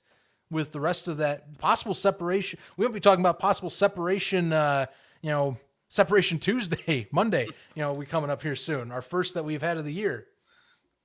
with 0.50 0.72
the 0.72 0.80
rest 0.80 1.08
of 1.08 1.18
that 1.18 1.58
possible 1.58 1.94
separation. 1.94 2.60
We 2.78 2.86
won't 2.86 2.94
be 2.94 3.00
talking 3.00 3.22
about 3.22 3.40
possible 3.40 3.70
separation. 3.70 4.54
Uh, 4.54 4.86
you 5.22 5.30
know, 5.30 5.58
separation 5.90 6.40
Tuesday, 6.40 7.08
Monday. 7.12 7.48
You 7.76 7.84
know, 7.84 7.94
we 7.94 8.06
coming 8.06 8.30
up 8.30 8.42
here 8.42 8.56
soon. 8.56 8.92
Our 8.92 9.02
first 9.02 9.34
that 9.34 9.44
we've 9.46 9.62
had 9.62 9.78
of 9.78 9.86
the 9.86 9.94
year. 9.94 10.26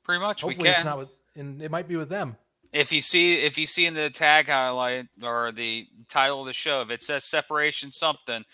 pretty 0.04 0.20
much 0.20 0.42
we 0.44 0.54
Hopefully, 0.54 0.68
can. 0.70 0.74
it's 0.76 0.84
not 0.84 0.98
with, 0.98 1.08
and 1.36 1.60
it 1.62 1.70
might 1.70 1.88
be 1.88 1.96
with 1.96 2.08
them. 2.08 2.36
if 2.72 2.92
you 2.92 3.00
see 3.00 3.34
if 3.40 3.56
you 3.58 3.66
see 3.66 3.86
in 3.86 3.94
the 3.94 4.10
tag 4.10 4.48
highlight 4.48 5.06
or 5.22 5.50
the 5.52 5.86
title 6.08 6.40
of 6.40 6.46
the 6.46 6.52
show, 6.52 6.82
if 6.82 6.90
it 6.90 7.02
says 7.02 7.24
separation 7.24 7.90
something, 7.90 8.44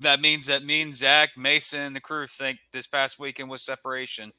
that 0.00 0.20
means 0.20 0.46
that 0.46 0.64
me 0.64 0.82
and 0.82 0.94
Zach 0.94 1.30
Mason 1.36 1.80
and 1.80 1.96
the 1.96 2.00
crew 2.00 2.26
think 2.26 2.58
this 2.72 2.86
past 2.86 3.18
weekend 3.18 3.48
was 3.48 3.62
separation. 3.62 4.32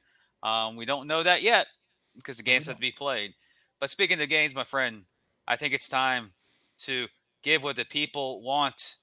Um, 0.46 0.76
we 0.76 0.86
don't 0.86 1.08
know 1.08 1.24
that 1.24 1.42
yet 1.42 1.68
because 2.16 2.38
the 2.38 2.44
games 2.44 2.68
have 2.68 2.76
to 2.76 2.82
be 2.82 2.92
played. 2.92 3.34
But 3.80 3.90
speaking 3.90 4.22
of 4.22 4.30
games, 4.30 4.54
my 4.54 4.64
friend, 4.64 5.04
I 5.48 5.56
think 5.56 5.74
it's 5.74 5.88
time 5.88 6.32
to 6.80 7.08
give 7.44 7.64
what 7.64 7.76
the 7.76 7.86
people 7.86 8.42
want, 8.42 8.98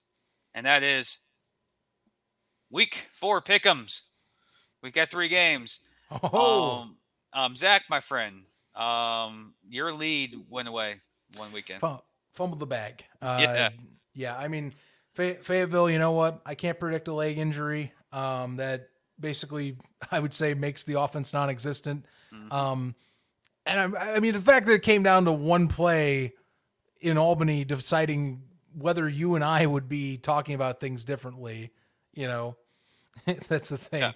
and 0.55 0.66
that 0.66 0.82
is 0.82 1.18
week 2.70 3.07
four 3.12 3.40
pick'ems. 3.43 4.03
We 4.82 4.90
got 4.90 5.11
three 5.11 5.28
games. 5.28 5.80
Oh, 6.11 6.80
Um, 6.82 6.97
um, 7.32 7.57
Zach, 7.57 7.84
my 7.88 8.01
friend, 8.01 8.45
um, 8.74 9.55
your 9.68 9.93
lead 9.93 10.36
went 10.49 10.68
away 10.68 11.01
one 11.36 11.53
weekend. 11.53 11.80
Fum- 11.80 12.01
fumbled 12.34 12.61
the 12.61 12.66
bag. 12.66 13.05
Uh, 13.20 13.38
Yeah. 13.40 13.68
yeah. 14.14 14.36
I 14.36 14.49
mean, 14.49 14.74
Fay- 15.14 15.36
Fayetteville. 15.36 15.90
You 15.90 15.99
know 15.99 16.12
what? 16.12 16.40
I 16.47 16.55
can't 16.55 16.78
predict 16.78 17.09
a 17.09 17.12
leg 17.12 17.38
injury. 17.38 17.93
Um, 18.12 18.57
that 18.57 18.88
basically, 19.23 19.77
I 20.11 20.20
would 20.20 20.35
say, 20.35 20.53
makes 20.53 20.85
the 20.85 21.01
offense 21.01 21.33
non-existent. 21.33 22.05
Mm-hmm. 22.35 22.53
Um, 22.53 22.95
and 23.64 23.97
I, 23.97 24.16
I 24.16 24.20
mean, 24.20 24.35
the 24.35 24.41
fact 24.41 24.66
that 24.66 24.75
it 24.75 24.83
came 24.83 25.03
down 25.03 25.25
to 25.25 25.33
one 25.33 25.68
play 25.68 26.35
in 27.01 27.16
Albany 27.16 27.64
deciding 27.64 28.43
whether 28.77 29.09
you 29.09 29.35
and 29.35 29.45
I 29.45 29.66
would 29.66 29.89
be 29.89 30.18
talking 30.18 30.55
about 30.55 30.81
things 30.81 31.05
differently, 31.05 31.70
you 32.12 32.27
know, 32.27 32.57
that's 33.49 33.70
the 33.70 33.79
thing. 33.79 34.01
Yeah. 34.01 34.12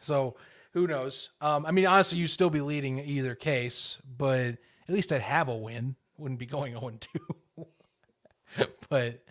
So 0.00 0.36
who 0.72 0.86
knows? 0.86 1.30
Um, 1.40 1.66
I 1.66 1.72
mean, 1.72 1.86
honestly, 1.86 2.18
you'd 2.18 2.28
still 2.28 2.50
be 2.50 2.60
leading 2.60 2.98
either 2.98 3.34
case, 3.34 3.98
but 4.16 4.46
at 4.46 4.58
least 4.88 5.12
I'd 5.12 5.22
have 5.22 5.48
a 5.48 5.56
win. 5.56 5.96
Wouldn't 6.18 6.40
be 6.40 6.46
going 6.46 6.72
0 6.78 6.92
2. 6.98 8.66
but 8.88 9.22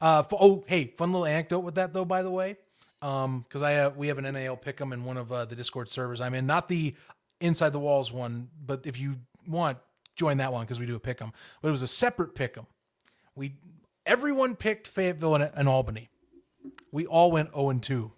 uh, 0.00 0.22
oh, 0.32 0.64
hey, 0.66 0.94
fun 0.96 1.12
little 1.12 1.26
anecdote 1.26 1.60
with 1.60 1.76
that 1.76 1.92
though. 1.92 2.04
By 2.04 2.22
the 2.22 2.30
way, 2.30 2.56
um, 3.02 3.44
because 3.48 3.62
I 3.62 3.72
have 3.72 3.96
we 3.96 4.08
have 4.08 4.18
an 4.18 4.32
NAL 4.32 4.56
pick'em 4.56 4.92
in 4.92 5.04
one 5.04 5.16
of 5.16 5.32
uh, 5.32 5.44
the 5.44 5.56
Discord 5.56 5.88
servers 5.88 6.20
I'm 6.20 6.34
in, 6.34 6.46
not 6.46 6.68
the 6.68 6.94
inside 7.40 7.70
the 7.70 7.78
walls 7.78 8.12
one, 8.12 8.48
but 8.64 8.82
if 8.84 8.98
you 8.98 9.16
want, 9.46 9.78
join 10.16 10.36
that 10.38 10.52
one 10.52 10.64
because 10.64 10.78
we 10.78 10.86
do 10.86 10.96
a 10.96 11.00
pick'em. 11.00 11.32
But 11.62 11.68
it 11.68 11.72
was 11.72 11.82
a 11.82 11.88
separate 11.88 12.34
pick'em. 12.34 12.66
We 13.34 13.54
everyone 14.06 14.56
picked 14.56 14.88
Fayetteville 14.88 15.36
and, 15.36 15.50
and 15.54 15.68
Albany. 15.68 16.10
We 16.92 17.06
all 17.06 17.30
went 17.30 17.52
0 17.52 17.70
and 17.70 17.82
2 17.82 18.12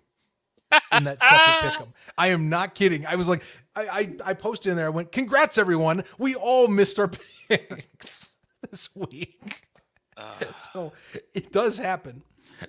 in 0.92 1.04
that 1.04 1.22
separate 1.22 1.72
pick'em. 1.72 1.92
I 2.18 2.28
am 2.28 2.48
not 2.48 2.74
kidding. 2.74 3.06
I 3.06 3.14
was 3.14 3.28
like, 3.28 3.42
I, 3.76 3.82
I, 3.82 4.16
I 4.24 4.34
posted 4.34 4.70
in 4.70 4.76
there. 4.76 4.86
I 4.86 4.90
went, 4.90 5.12
"Congrats, 5.12 5.58
everyone! 5.58 6.04
We 6.18 6.34
all 6.34 6.68
missed 6.68 6.98
our 6.98 7.10
picks 7.48 8.34
this 8.68 8.94
week." 8.94 9.68
so 10.54 10.92
it 11.34 11.52
does 11.52 11.78
happen. 11.78 12.22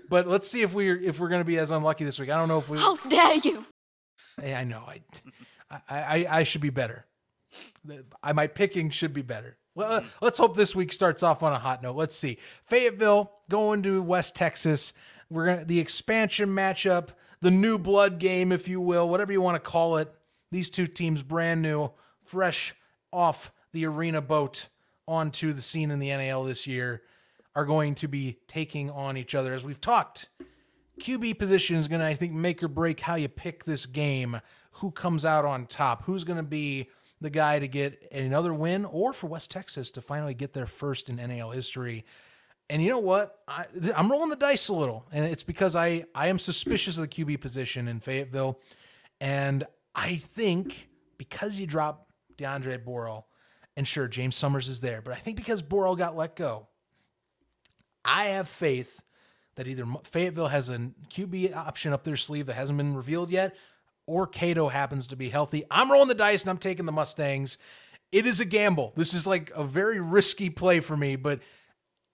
But 0.09 0.27
let's 0.27 0.47
see 0.47 0.61
if 0.61 0.73
we're 0.73 0.99
if 0.99 1.19
we're 1.19 1.29
going 1.29 1.41
to 1.41 1.45
be 1.45 1.57
as 1.57 1.71
unlucky 1.71 2.05
this 2.05 2.19
week. 2.19 2.29
I 2.29 2.37
don't 2.37 2.47
know 2.47 2.59
if 2.59 2.69
we. 2.69 2.77
How 2.77 2.95
dare 3.07 3.35
you! 3.35 3.65
Hey, 4.39 4.53
I 4.55 4.63
know. 4.63 4.83
I, 4.87 5.01
I, 5.69 5.81
I, 5.89 6.25
I 6.39 6.43
should 6.43 6.61
be 6.61 6.69
better. 6.69 7.05
I, 8.23 8.33
my 8.33 8.47
picking 8.47 8.89
should 8.89 9.13
be 9.13 9.21
better. 9.21 9.57
Well, 9.75 9.91
uh, 9.91 10.03
let's 10.21 10.37
hope 10.37 10.55
this 10.55 10.75
week 10.75 10.93
starts 10.93 11.23
off 11.23 11.43
on 11.43 11.51
a 11.51 11.59
hot 11.59 11.81
note. 11.81 11.95
Let's 11.95 12.15
see. 12.15 12.37
Fayetteville 12.65 13.31
going 13.49 13.83
to 13.83 14.01
West 14.01 14.35
Texas. 14.35 14.93
We're 15.29 15.45
gonna 15.45 15.65
the 15.65 15.79
expansion 15.79 16.49
matchup, 16.49 17.09
the 17.41 17.51
new 17.51 17.77
blood 17.77 18.19
game, 18.19 18.51
if 18.51 18.67
you 18.67 18.79
will, 18.79 19.09
whatever 19.09 19.31
you 19.31 19.41
want 19.41 19.55
to 19.55 19.69
call 19.69 19.97
it. 19.97 20.13
These 20.51 20.69
two 20.69 20.85
teams, 20.85 21.23
brand 21.23 21.61
new, 21.63 21.91
fresh 22.23 22.75
off 23.11 23.51
the 23.71 23.85
arena 23.85 24.21
boat 24.21 24.67
onto 25.07 25.51
the 25.51 25.61
scene 25.61 25.89
in 25.91 25.99
the 25.99 26.09
NAL 26.09 26.43
this 26.43 26.67
year, 26.67 27.01
are 27.55 27.65
going 27.65 27.95
to 27.95 28.07
be 28.07 28.37
taking 28.47 28.89
on 28.89 29.17
each 29.17 29.35
other. 29.35 29.53
As 29.53 29.63
we've 29.63 29.81
talked, 29.81 30.27
QB 30.99 31.39
position 31.39 31.77
is 31.77 31.87
going 31.87 32.01
to, 32.01 32.07
I 32.07 32.15
think, 32.15 32.33
make 32.33 32.63
or 32.63 32.67
break 32.67 32.99
how 32.99 33.15
you 33.15 33.27
pick 33.27 33.65
this 33.65 33.85
game. 33.85 34.39
Who 34.77 34.91
comes 34.91 35.25
out 35.25 35.45
on 35.45 35.65
top? 35.67 36.03
Who's 36.05 36.23
going 36.23 36.37
to 36.37 36.43
be 36.43 36.89
the 37.21 37.29
guy 37.29 37.59
to 37.59 37.67
get 37.67 38.11
another 38.11 38.53
win, 38.53 38.85
or 38.85 39.13
for 39.13 39.27
West 39.27 39.49
Texas 39.51 39.91
to 39.91 40.01
finally 40.01 40.33
get 40.33 40.53
their 40.53 40.65
first 40.65 41.09
in 41.09 41.15
NAL 41.15 41.51
history? 41.51 42.05
And 42.69 42.81
you 42.81 42.89
know 42.89 42.99
what? 42.99 43.39
I, 43.47 43.65
I'm 43.95 44.11
rolling 44.11 44.29
the 44.29 44.35
dice 44.35 44.69
a 44.69 44.73
little, 44.73 45.05
and 45.11 45.25
it's 45.25 45.43
because 45.43 45.75
I 45.75 46.05
I 46.15 46.27
am 46.27 46.39
suspicious 46.39 46.97
of 46.97 47.03
the 47.03 47.07
QB 47.07 47.39
position 47.39 47.87
in 47.87 47.99
Fayetteville, 47.99 48.59
and 49.21 49.65
I 49.93 50.15
think 50.15 50.89
because 51.17 51.59
you 51.59 51.67
drop 51.67 52.09
DeAndre 52.37 52.83
Borrell, 52.83 53.25
and 53.77 53.87
sure 53.87 54.07
James 54.07 54.35
Summers 54.35 54.67
is 54.67 54.81
there, 54.81 55.01
but 55.01 55.13
I 55.13 55.17
think 55.17 55.37
because 55.37 55.61
Borrell 55.61 55.97
got 55.97 56.15
let 56.15 56.35
go, 56.35 56.67
I 58.05 58.25
have 58.25 58.47
faith 58.47 59.01
that 59.55 59.67
either 59.67 59.85
Fayetteville 60.03 60.47
has 60.47 60.69
a 60.69 60.91
QB 61.09 61.55
option 61.55 61.93
up 61.93 62.03
their 62.03 62.17
sleeve 62.17 62.47
that 62.47 62.55
hasn't 62.55 62.77
been 62.77 62.95
revealed 62.95 63.29
yet, 63.29 63.55
or 64.05 64.27
Cato 64.27 64.69
happens 64.69 65.07
to 65.07 65.15
be 65.15 65.29
healthy. 65.29 65.63
I'm 65.69 65.91
rolling 65.91 66.07
the 66.07 66.15
dice 66.15 66.43
and 66.43 66.49
I'm 66.49 66.57
taking 66.57 66.85
the 66.85 66.91
Mustangs. 66.91 67.57
It 68.11 68.25
is 68.27 68.39
a 68.39 68.45
gamble. 68.45 68.93
This 68.95 69.13
is 69.13 69.25
like 69.25 69.51
a 69.55 69.63
very 69.63 69.99
risky 69.99 70.49
play 70.49 70.79
for 70.79 70.97
me, 70.97 71.15
but 71.15 71.39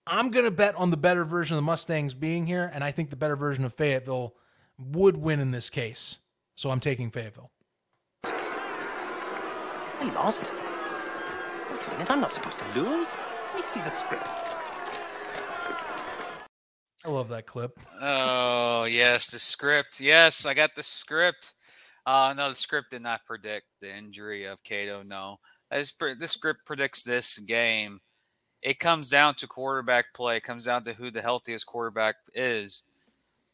I'm 0.06 0.30
going 0.32 0.46
to 0.46 0.52
bet 0.52 0.76
on 0.76 0.92
the 0.92 0.98
better 0.98 1.24
version 1.24 1.56
of 1.56 1.58
the 1.58 1.66
Mustangs 1.66 2.14
being 2.14 2.48
here, 2.48 2.70
and 2.74 2.84
I 2.84 2.92
think 2.92 3.10
the 3.10 3.16
better 3.16 3.36
version 3.36 3.64
of 3.64 3.74
Fayetteville 3.74 4.36
would 4.78 5.18
win 5.18 5.40
in 5.40 5.52
this 5.52 5.70
case. 5.70 6.18
So 6.56 6.72
I'm 6.72 6.80
taking 6.80 7.12
Fayetteville. 7.12 7.52
I 10.02 10.12
lost. 10.16 10.52
Wait 11.72 11.88
a 11.88 11.92
minute, 11.92 12.12
I'm 12.12 12.22
not 12.22 12.34
supposed 12.34 12.60
to 12.60 12.66
lose. 12.80 13.10
Let 13.48 13.56
me 13.56 13.62
see 13.62 13.82
the 13.82 13.90
script. 13.90 14.28
I 17.06 17.10
love 17.10 17.30
that 17.30 17.46
clip. 17.46 17.80
Oh 18.02 18.84
yes, 18.84 19.28
the 19.28 19.40
script. 19.40 20.00
Yes, 20.00 20.46
I 20.46 20.54
got 20.54 20.76
the 20.76 20.84
script. 20.84 21.54
Uh, 22.06 22.34
no, 22.36 22.50
the 22.50 22.56
script 22.56 22.92
did 22.92 23.02
not 23.02 23.26
predict 23.26 23.68
the 23.82 23.96
injury 23.96 24.46
of 24.46 24.64
Cato. 24.64 25.04
No, 25.04 25.40
this 25.72 25.94
this 26.20 26.32
script 26.32 26.66
predicts 26.66 27.04
this 27.04 27.40
game. 27.40 28.02
It 28.62 28.80
comes 28.80 29.10
down 29.10 29.36
to 29.36 29.48
quarterback 29.48 30.14
play. 30.14 30.38
It 30.38 30.44
comes 30.44 30.66
down 30.66 30.84
to 30.84 30.94
who 30.94 31.12
the 31.12 31.22
healthiest 31.22 31.66
quarterback 31.66 32.16
is. 32.34 32.84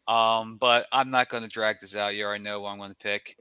Um, 0.07 0.57
but 0.57 0.87
I'm 0.91 1.11
not 1.11 1.29
going 1.29 1.43
to 1.43 1.49
drag 1.49 1.79
this 1.79 1.95
out. 1.95 2.15
You 2.15 2.25
already 2.25 2.43
know 2.43 2.61
what 2.61 2.69
I'm 2.69 2.77
going 2.77 2.89
to 2.91 2.95
pick. 2.95 3.37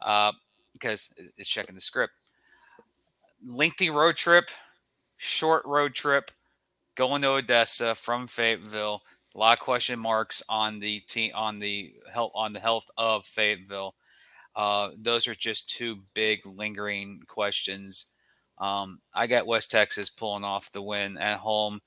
Uh, 0.00 0.32
because 0.72 1.12
it's 1.36 1.48
checking 1.48 1.74
the 1.74 1.80
script. 1.80 2.12
Lengthy 3.44 3.90
road 3.90 4.16
trip, 4.16 4.50
short 5.16 5.64
road 5.66 5.94
trip, 5.94 6.30
going 6.94 7.22
to 7.22 7.28
Odessa 7.28 7.94
from 7.94 8.26
Fayetteville. 8.26 9.02
A 9.38 9.40
lot 9.40 9.58
of 9.58 9.64
question 9.64 10.00
marks 10.00 10.42
on 10.48 10.80
the 10.80 10.98
team 10.98 11.30
on 11.32 11.60
the 11.60 11.94
health 12.12 12.32
on 12.34 12.52
the 12.52 12.58
health 12.58 12.90
of 12.96 13.24
Fayetteville. 13.24 13.94
Uh, 14.56 14.90
those 14.98 15.28
are 15.28 15.34
just 15.36 15.70
two 15.70 16.00
big 16.12 16.44
lingering 16.44 17.22
questions. 17.28 18.14
Um, 18.58 18.98
I 19.14 19.28
got 19.28 19.46
West 19.46 19.70
Texas 19.70 20.10
pulling 20.10 20.42
off 20.42 20.72
the 20.72 20.82
win 20.82 21.18
at 21.18 21.38
home 21.38 21.78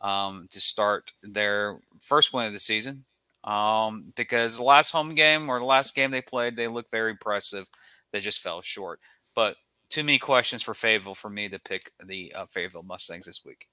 um, 0.00 0.46
to 0.52 0.60
start 0.60 1.10
their 1.24 1.80
first 2.00 2.32
win 2.32 2.46
of 2.46 2.52
the 2.52 2.60
season. 2.60 3.04
Um, 3.42 4.12
because 4.14 4.56
the 4.56 4.62
last 4.62 4.92
home 4.92 5.16
game 5.16 5.48
or 5.48 5.58
the 5.58 5.64
last 5.64 5.96
game 5.96 6.12
they 6.12 6.22
played, 6.22 6.54
they 6.54 6.68
looked 6.68 6.92
very 6.92 7.10
impressive. 7.10 7.66
They 8.12 8.20
just 8.20 8.42
fell 8.42 8.62
short. 8.62 9.00
But 9.34 9.56
too 9.88 10.04
many 10.04 10.20
questions 10.20 10.62
for 10.62 10.72
Fayetteville 10.72 11.16
for 11.16 11.30
me 11.30 11.48
to 11.48 11.58
pick 11.58 11.90
the 12.06 12.32
uh, 12.32 12.46
Fayetteville 12.46 12.84
Mustangs 12.84 13.26
this 13.26 13.44
week. 13.44 13.66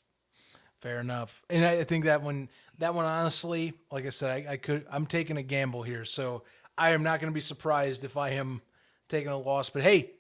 Fair 0.82 1.02
enough. 1.02 1.44
And 1.50 1.66
I 1.66 1.84
think 1.84 2.06
that 2.06 2.22
one, 2.22 2.48
that 2.80 2.94
one, 2.94 3.06
honestly, 3.06 3.74
like 3.92 4.06
I 4.06 4.10
said, 4.10 4.32
I, 4.32 4.54
I 4.54 4.58
could, 4.58 4.86
I'm 4.92 5.06
taking 5.06 5.38
a 5.38 5.44
gamble 5.44 5.84
here. 5.84 6.06
So 6.06 6.44
I 6.78 6.92
am 6.92 7.04
not 7.04 7.20
going 7.20 7.32
to 7.32 7.36
be 7.36 7.42
surprised 7.42 8.04
if 8.04 8.18
I 8.18 8.32
am 8.32 8.62
taking 9.08 9.30
a 9.30 9.38
loss. 9.38 9.70
But 9.70 9.84
hey, 9.84 10.12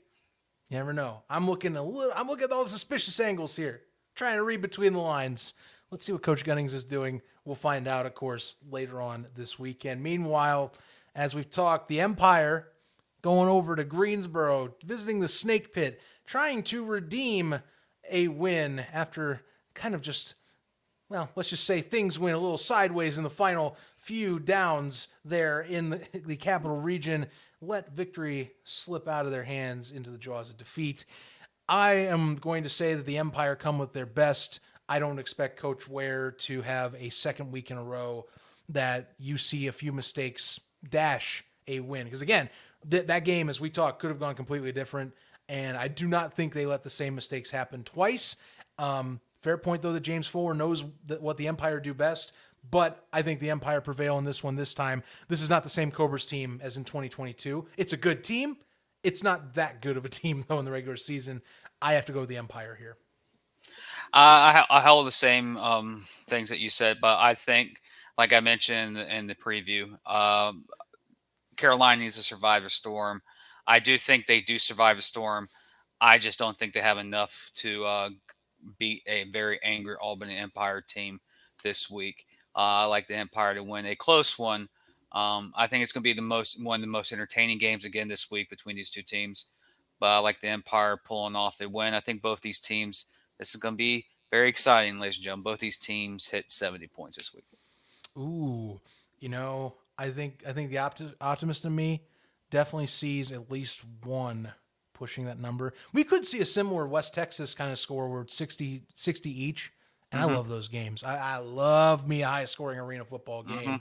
you 0.69 0.77
never 0.77 0.93
know. 0.93 1.23
I'm 1.29 1.49
looking 1.49 1.75
a 1.75 1.83
little. 1.83 2.13
I'm 2.15 2.27
looking 2.27 2.45
at 2.45 2.51
all 2.51 2.63
the 2.63 2.69
suspicious 2.69 3.19
angles 3.19 3.55
here, 3.55 3.81
trying 4.15 4.37
to 4.37 4.43
read 4.43 4.61
between 4.61 4.93
the 4.93 4.99
lines. 4.99 5.53
Let's 5.89 6.05
see 6.05 6.11
what 6.11 6.21
Coach 6.21 6.45
Gunnings 6.45 6.73
is 6.73 6.83
doing. 6.83 7.21
We'll 7.45 7.55
find 7.55 7.87
out, 7.87 8.05
of 8.05 8.13
course, 8.13 8.55
later 8.69 9.01
on 9.01 9.25
this 9.35 9.57
weekend. 9.57 10.03
Meanwhile, 10.03 10.73
as 11.15 11.33
we've 11.33 11.49
talked, 11.49 11.87
the 11.87 12.01
Empire 12.01 12.67
going 13.21 13.49
over 13.49 13.75
to 13.75 13.83
Greensboro, 13.83 14.75
visiting 14.85 15.19
the 15.19 15.27
Snake 15.27 15.73
Pit, 15.73 15.99
trying 16.25 16.61
to 16.63 16.85
redeem 16.85 17.59
a 18.09 18.27
win 18.27 18.85
after 18.93 19.41
kind 19.73 19.95
of 19.95 20.01
just, 20.01 20.35
well, 21.09 21.29
let's 21.35 21.49
just 21.49 21.63
say 21.63 21.81
things 21.81 22.19
went 22.19 22.35
a 22.35 22.39
little 22.39 22.57
sideways 22.57 23.17
in 23.17 23.23
the 23.23 23.29
final 23.29 23.75
few 24.01 24.39
downs 24.39 25.07
there 25.25 25.61
in 25.61 25.89
the, 25.89 26.01
the 26.25 26.35
capital 26.35 26.77
region. 26.77 27.27
Let 27.61 27.91
victory 27.91 28.51
slip 28.63 29.07
out 29.07 29.25
of 29.25 29.31
their 29.31 29.43
hands 29.43 29.91
into 29.91 30.09
the 30.09 30.17
jaws 30.17 30.49
of 30.49 30.57
defeat. 30.57 31.05
I 31.67 31.93
am 31.93 32.35
going 32.35 32.63
to 32.63 32.69
say 32.69 32.95
that 32.95 33.05
the 33.05 33.17
Empire 33.17 33.55
come 33.55 33.77
with 33.77 33.93
their 33.93 34.05
best. 34.05 34.59
I 34.87 34.99
don't 34.99 35.19
expect 35.19 35.59
Coach 35.59 35.87
Ware 35.87 36.31
to 36.31 36.61
have 36.61 36.95
a 36.95 37.09
second 37.09 37.51
week 37.51 37.69
in 37.69 37.77
a 37.77 37.83
row 37.83 38.25
that 38.69 39.13
you 39.19 39.37
see 39.37 39.67
a 39.67 39.71
few 39.71 39.91
mistakes 39.91 40.59
dash 40.89 41.43
a 41.67 41.79
win. 41.79 42.05
Because 42.05 42.21
again, 42.21 42.49
th- 42.89 43.07
that 43.07 43.25
game, 43.25 43.49
as 43.49 43.59
we 43.59 43.69
talked, 43.69 43.99
could 43.99 44.09
have 44.09 44.19
gone 44.19 44.35
completely 44.35 44.71
different. 44.71 45.13
And 45.47 45.77
I 45.77 45.87
do 45.87 46.07
not 46.07 46.33
think 46.33 46.53
they 46.53 46.65
let 46.65 46.83
the 46.83 46.89
same 46.89 47.15
mistakes 47.15 47.49
happen 47.49 47.83
twice. 47.83 48.35
Um, 48.77 49.19
fair 49.41 49.57
point, 49.57 49.81
though, 49.81 49.93
that 49.93 50.01
James 50.01 50.27
Fuller 50.27 50.53
knows 50.53 50.83
that 51.07 51.21
what 51.21 51.37
the 51.37 51.47
Empire 51.47 51.79
do 51.79 51.93
best 51.93 52.33
but 52.69 53.05
I 53.13 53.21
think 53.21 53.39
the 53.39 53.49
Empire 53.49 53.81
prevail 53.81 54.17
in 54.17 54.25
this 54.25 54.43
one 54.43 54.55
this 54.55 54.73
time. 54.73 55.03
This 55.27 55.41
is 55.41 55.49
not 55.49 55.63
the 55.63 55.69
same 55.69 55.91
Cobras 55.91 56.25
team 56.25 56.59
as 56.63 56.77
in 56.77 56.83
2022. 56.83 57.65
It's 57.77 57.93
a 57.93 57.97
good 57.97 58.23
team. 58.23 58.57
It's 59.03 59.23
not 59.23 59.53
that 59.55 59.81
good 59.81 59.97
of 59.97 60.05
a 60.05 60.09
team 60.09 60.45
though 60.47 60.59
in 60.59 60.65
the 60.65 60.71
regular 60.71 60.97
season. 60.97 61.41
I 61.81 61.93
have 61.93 62.05
to 62.07 62.11
go 62.11 62.21
with 62.21 62.29
the 62.29 62.37
Empire 62.37 62.75
here. 62.75 62.97
Uh, 64.13 64.61
I, 64.61 64.65
I 64.69 64.81
held 64.81 65.07
the 65.07 65.11
same 65.11 65.55
um, 65.57 66.03
things 66.27 66.49
that 66.49 66.59
you 66.59 66.69
said, 66.69 66.97
but 66.99 67.19
I 67.19 67.35
think, 67.35 67.79
like 68.17 68.33
I 68.33 68.39
mentioned 68.39 68.87
in 68.87 68.93
the, 68.93 69.15
in 69.17 69.27
the 69.27 69.35
preview, 69.35 69.97
um, 70.09 70.65
Carolina 71.55 72.01
needs 72.01 72.17
to 72.17 72.23
survive 72.23 72.65
a 72.65 72.69
storm. 72.69 73.21
I 73.67 73.79
do 73.79 73.97
think 73.97 74.25
they 74.25 74.41
do 74.41 74.57
survive 74.57 74.97
a 74.97 75.01
storm. 75.01 75.47
I 76.01 76.17
just 76.17 76.39
don't 76.39 76.57
think 76.57 76.73
they 76.73 76.79
have 76.79 76.97
enough 76.97 77.51
to 77.55 77.85
uh, 77.85 78.09
beat 78.77 79.03
a 79.07 79.25
very 79.25 79.59
angry 79.63 79.95
Albany 79.95 80.37
Empire 80.37 80.81
team 80.81 81.19
this 81.63 81.89
week. 81.89 82.25
Uh, 82.55 82.59
I 82.59 82.85
like 82.85 83.07
the 83.07 83.15
Empire 83.15 83.55
to 83.55 83.63
win 83.63 83.85
a 83.85 83.95
close 83.95 84.37
one. 84.37 84.69
Um, 85.11 85.53
I 85.55 85.67
think 85.67 85.83
it's 85.83 85.91
going 85.91 86.03
to 86.03 86.09
be 86.09 86.13
the 86.13 86.21
most 86.21 86.63
one 86.63 86.75
of 86.75 86.81
the 86.81 86.87
most 86.87 87.11
entertaining 87.11 87.57
games 87.57 87.85
again 87.85 88.07
this 88.07 88.29
week 88.29 88.49
between 88.49 88.75
these 88.75 88.89
two 88.89 89.01
teams. 89.01 89.51
But 89.99 90.07
I 90.07 90.17
like 90.19 90.39
the 90.39 90.47
Empire 90.47 90.97
pulling 91.03 91.35
off 91.35 91.61
a 91.61 91.67
win. 91.67 91.93
I 91.93 91.99
think 91.99 92.21
both 92.21 92.41
these 92.41 92.59
teams. 92.59 93.05
This 93.37 93.55
is 93.55 93.61
going 93.61 93.75
to 93.75 93.77
be 93.77 94.05
very 94.31 94.49
exciting, 94.49 94.99
ladies 94.99 95.15
and 95.15 95.23
gentlemen. 95.23 95.43
Both 95.43 95.59
these 95.59 95.77
teams 95.77 96.27
hit 96.27 96.51
70 96.51 96.87
points 96.87 97.17
this 97.17 97.33
week. 97.33 97.45
Ooh, 98.17 98.81
you 99.19 99.29
know, 99.29 99.75
I 99.97 100.09
think 100.09 100.43
I 100.47 100.53
think 100.53 100.69
the 100.69 100.77
opti- 100.77 101.13
optimist 101.21 101.65
in 101.65 101.75
me 101.75 102.03
definitely 102.49 102.87
sees 102.87 103.31
at 103.31 103.51
least 103.51 103.81
one 104.03 104.51
pushing 104.99 105.25
that 105.25 105.39
number. 105.39 105.73
We 105.93 106.03
could 106.03 106.27
see 106.27 106.41
a 106.41 106.45
similar 106.45 106.85
West 106.85 107.15
Texas 107.15 107.55
kind 107.55 107.71
of 107.71 107.79
score 107.79 108.07
where 108.07 108.21
it's 108.21 108.35
60, 108.35 108.83
60 108.93 109.43
each 109.43 109.71
and 110.11 110.21
mm-hmm. 110.21 110.31
I 110.31 110.35
love 110.35 110.49
those 110.49 110.67
games. 110.67 111.03
I, 111.03 111.17
I, 111.17 111.37
love 111.37 112.07
me 112.07 112.23
a 112.23 112.27
high 112.27 112.45
scoring 112.45 112.79
arena 112.79 113.05
football 113.05 113.43
game. 113.43 113.57
Mm-hmm. 113.57 113.75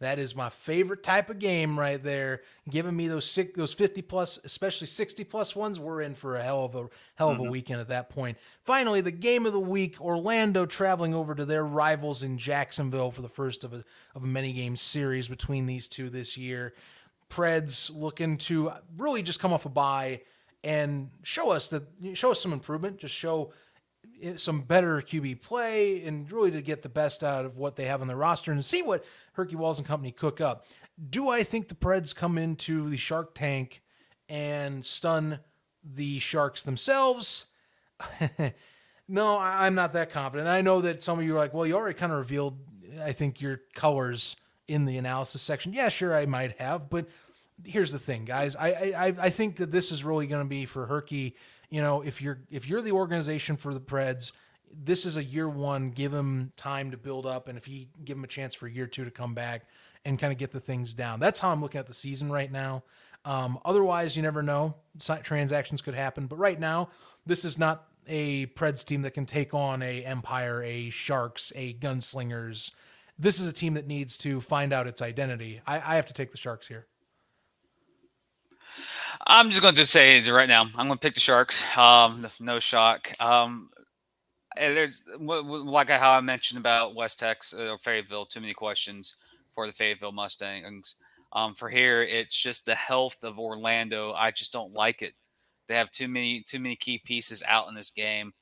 That 0.00 0.18
is 0.18 0.34
my 0.34 0.50
favorite 0.50 1.02
type 1.02 1.30
of 1.30 1.38
game 1.38 1.78
right 1.78 2.02
there. 2.02 2.42
Giving 2.68 2.96
me 2.96 3.08
those 3.08 3.24
six, 3.24 3.56
those 3.56 3.72
fifty 3.72 4.02
plus, 4.02 4.38
especially 4.44 4.86
sixty 4.86 5.24
plus 5.24 5.54
ones, 5.54 5.78
we're 5.78 6.02
in 6.02 6.14
for 6.14 6.36
a 6.36 6.42
hell 6.42 6.64
of 6.64 6.74
a 6.74 6.88
hell 7.14 7.30
of 7.30 7.38
mm-hmm. 7.38 7.46
a 7.46 7.50
weekend 7.50 7.80
at 7.80 7.88
that 7.88 8.10
point. 8.10 8.36
Finally, 8.64 9.02
the 9.02 9.12
game 9.12 9.46
of 9.46 9.52
the 9.52 9.60
week: 9.60 10.00
Orlando 10.00 10.66
traveling 10.66 11.14
over 11.14 11.34
to 11.34 11.44
their 11.44 11.64
rivals 11.64 12.22
in 12.22 12.38
Jacksonville 12.38 13.12
for 13.12 13.22
the 13.22 13.28
first 13.28 13.62
of 13.62 13.72
a 13.72 13.84
of 14.14 14.24
a 14.24 14.26
many 14.26 14.52
game 14.52 14.76
series 14.76 15.28
between 15.28 15.66
these 15.66 15.86
two 15.86 16.10
this 16.10 16.36
year. 16.36 16.74
Preds 17.30 17.90
looking 17.94 18.36
to 18.36 18.72
really 18.98 19.22
just 19.22 19.40
come 19.40 19.52
off 19.52 19.64
a 19.64 19.70
bye 19.70 20.20
and 20.64 21.10
show 21.22 21.50
us 21.50 21.68
that 21.68 21.84
show 22.14 22.32
us 22.32 22.40
some 22.40 22.52
improvement. 22.52 22.98
Just 22.98 23.14
show 23.14 23.52
some 24.36 24.62
better 24.62 25.00
QB 25.02 25.42
play 25.42 26.04
and 26.04 26.30
really 26.32 26.50
to 26.50 26.62
get 26.62 26.82
the 26.82 26.88
best 26.88 27.22
out 27.22 27.44
of 27.44 27.56
what 27.58 27.76
they 27.76 27.84
have 27.84 28.00
on 28.00 28.08
the 28.08 28.16
roster 28.16 28.50
and 28.50 28.64
see 28.64 28.82
what 28.82 29.04
Herkie 29.34 29.56
Walls 29.56 29.78
and 29.78 29.86
company 29.86 30.10
cook 30.10 30.40
up. 30.40 30.66
Do 31.10 31.28
I 31.28 31.42
think 31.42 31.68
the 31.68 31.74
Preds 31.74 32.14
come 32.14 32.38
into 32.38 32.88
the 32.88 32.96
Shark 32.96 33.34
Tank 33.34 33.82
and 34.28 34.84
stun 34.84 35.40
the 35.82 36.18
Sharks 36.20 36.62
themselves? 36.62 37.46
no, 39.08 39.38
I'm 39.38 39.74
not 39.74 39.92
that 39.92 40.10
confident. 40.10 40.48
I 40.48 40.62
know 40.62 40.80
that 40.80 41.02
some 41.02 41.18
of 41.18 41.24
you 41.24 41.34
are 41.34 41.38
like, 41.38 41.52
well, 41.52 41.66
you 41.66 41.74
already 41.74 41.98
kind 41.98 42.12
of 42.12 42.18
revealed, 42.18 42.58
I 43.02 43.12
think, 43.12 43.40
your 43.40 43.60
colors 43.74 44.36
in 44.68 44.86
the 44.86 44.96
analysis 44.96 45.42
section. 45.42 45.72
Yeah, 45.72 45.88
sure, 45.88 46.14
I 46.14 46.26
might 46.26 46.58
have, 46.58 46.88
but 46.88 47.06
here's 47.62 47.92
the 47.92 47.98
thing, 47.98 48.24
guys. 48.24 48.56
I 48.56 48.68
I, 48.96 49.14
I 49.18 49.30
think 49.30 49.56
that 49.56 49.70
this 49.70 49.92
is 49.92 50.02
really 50.04 50.26
going 50.26 50.42
to 50.42 50.48
be 50.48 50.66
for 50.66 50.86
Herkie 50.86 51.34
you 51.74 51.80
know, 51.80 52.02
if 52.02 52.22
you're 52.22 52.38
if 52.50 52.68
you're 52.68 52.82
the 52.82 52.92
organization 52.92 53.56
for 53.56 53.74
the 53.74 53.80
Preds, 53.80 54.30
this 54.72 55.04
is 55.04 55.16
a 55.16 55.24
year 55.24 55.48
one. 55.48 55.90
Give 55.90 56.14
him 56.14 56.52
time 56.56 56.92
to 56.92 56.96
build 56.96 57.26
up, 57.26 57.48
and 57.48 57.58
if 57.58 57.64
he 57.64 57.88
give 58.04 58.16
him 58.16 58.22
a 58.22 58.28
chance 58.28 58.54
for 58.54 58.68
year 58.68 58.86
two 58.86 59.04
to 59.04 59.10
come 59.10 59.34
back 59.34 59.66
and 60.04 60.16
kind 60.16 60.32
of 60.32 60.38
get 60.38 60.52
the 60.52 60.60
things 60.60 60.94
down. 60.94 61.18
That's 61.18 61.40
how 61.40 61.50
I'm 61.50 61.60
looking 61.60 61.80
at 61.80 61.88
the 61.88 61.94
season 61.94 62.30
right 62.30 62.52
now. 62.52 62.84
Um, 63.24 63.58
otherwise, 63.64 64.16
you 64.16 64.22
never 64.22 64.40
know. 64.40 64.76
Transactions 65.24 65.82
could 65.82 65.94
happen, 65.94 66.28
but 66.28 66.36
right 66.36 66.60
now, 66.60 66.90
this 67.26 67.44
is 67.44 67.58
not 67.58 67.88
a 68.06 68.46
Preds 68.46 68.84
team 68.84 69.02
that 69.02 69.10
can 69.10 69.26
take 69.26 69.52
on 69.52 69.82
a 69.82 70.04
Empire, 70.04 70.62
a 70.62 70.90
Sharks, 70.90 71.52
a 71.56 71.74
Gunslingers. 71.74 72.70
This 73.18 73.40
is 73.40 73.48
a 73.48 73.52
team 73.52 73.74
that 73.74 73.88
needs 73.88 74.16
to 74.18 74.40
find 74.40 74.72
out 74.72 74.86
its 74.86 75.02
identity. 75.02 75.60
I, 75.66 75.76
I 75.76 75.96
have 75.96 76.06
to 76.06 76.14
take 76.14 76.30
the 76.30 76.38
Sharks 76.38 76.68
here. 76.68 76.86
I'm 79.26 79.50
just 79.50 79.62
going 79.62 79.74
to 79.74 79.86
say 79.86 80.20
right 80.30 80.48
now, 80.48 80.62
I'm 80.62 80.86
going 80.86 80.98
to 80.98 81.02
pick 81.02 81.14
the 81.14 81.20
Sharks. 81.20 81.62
Um, 81.76 82.28
no 82.40 82.60
shock. 82.60 83.12
Um, 83.20 83.70
there's 84.56 85.04
like 85.18 85.88
how 85.88 86.12
I 86.12 86.20
mentioned 86.20 86.60
about 86.60 86.94
West 86.94 87.18
Texas 87.18 87.58
or 87.58 87.78
Fayetteville. 87.78 88.26
Too 88.26 88.40
many 88.40 88.54
questions 88.54 89.16
for 89.52 89.66
the 89.66 89.72
Fayetteville 89.72 90.12
Mustangs. 90.12 90.96
Um, 91.32 91.54
for 91.54 91.68
here, 91.68 92.02
it's 92.02 92.40
just 92.40 92.66
the 92.66 92.74
health 92.74 93.24
of 93.24 93.38
Orlando. 93.38 94.12
I 94.12 94.30
just 94.30 94.52
don't 94.52 94.72
like 94.72 95.02
it. 95.02 95.14
They 95.66 95.74
have 95.74 95.90
too 95.90 96.08
many 96.08 96.42
too 96.42 96.60
many 96.60 96.76
key 96.76 96.98
pieces 96.98 97.42
out 97.46 97.68
in 97.68 97.74
this 97.74 97.90
game, 97.90 98.32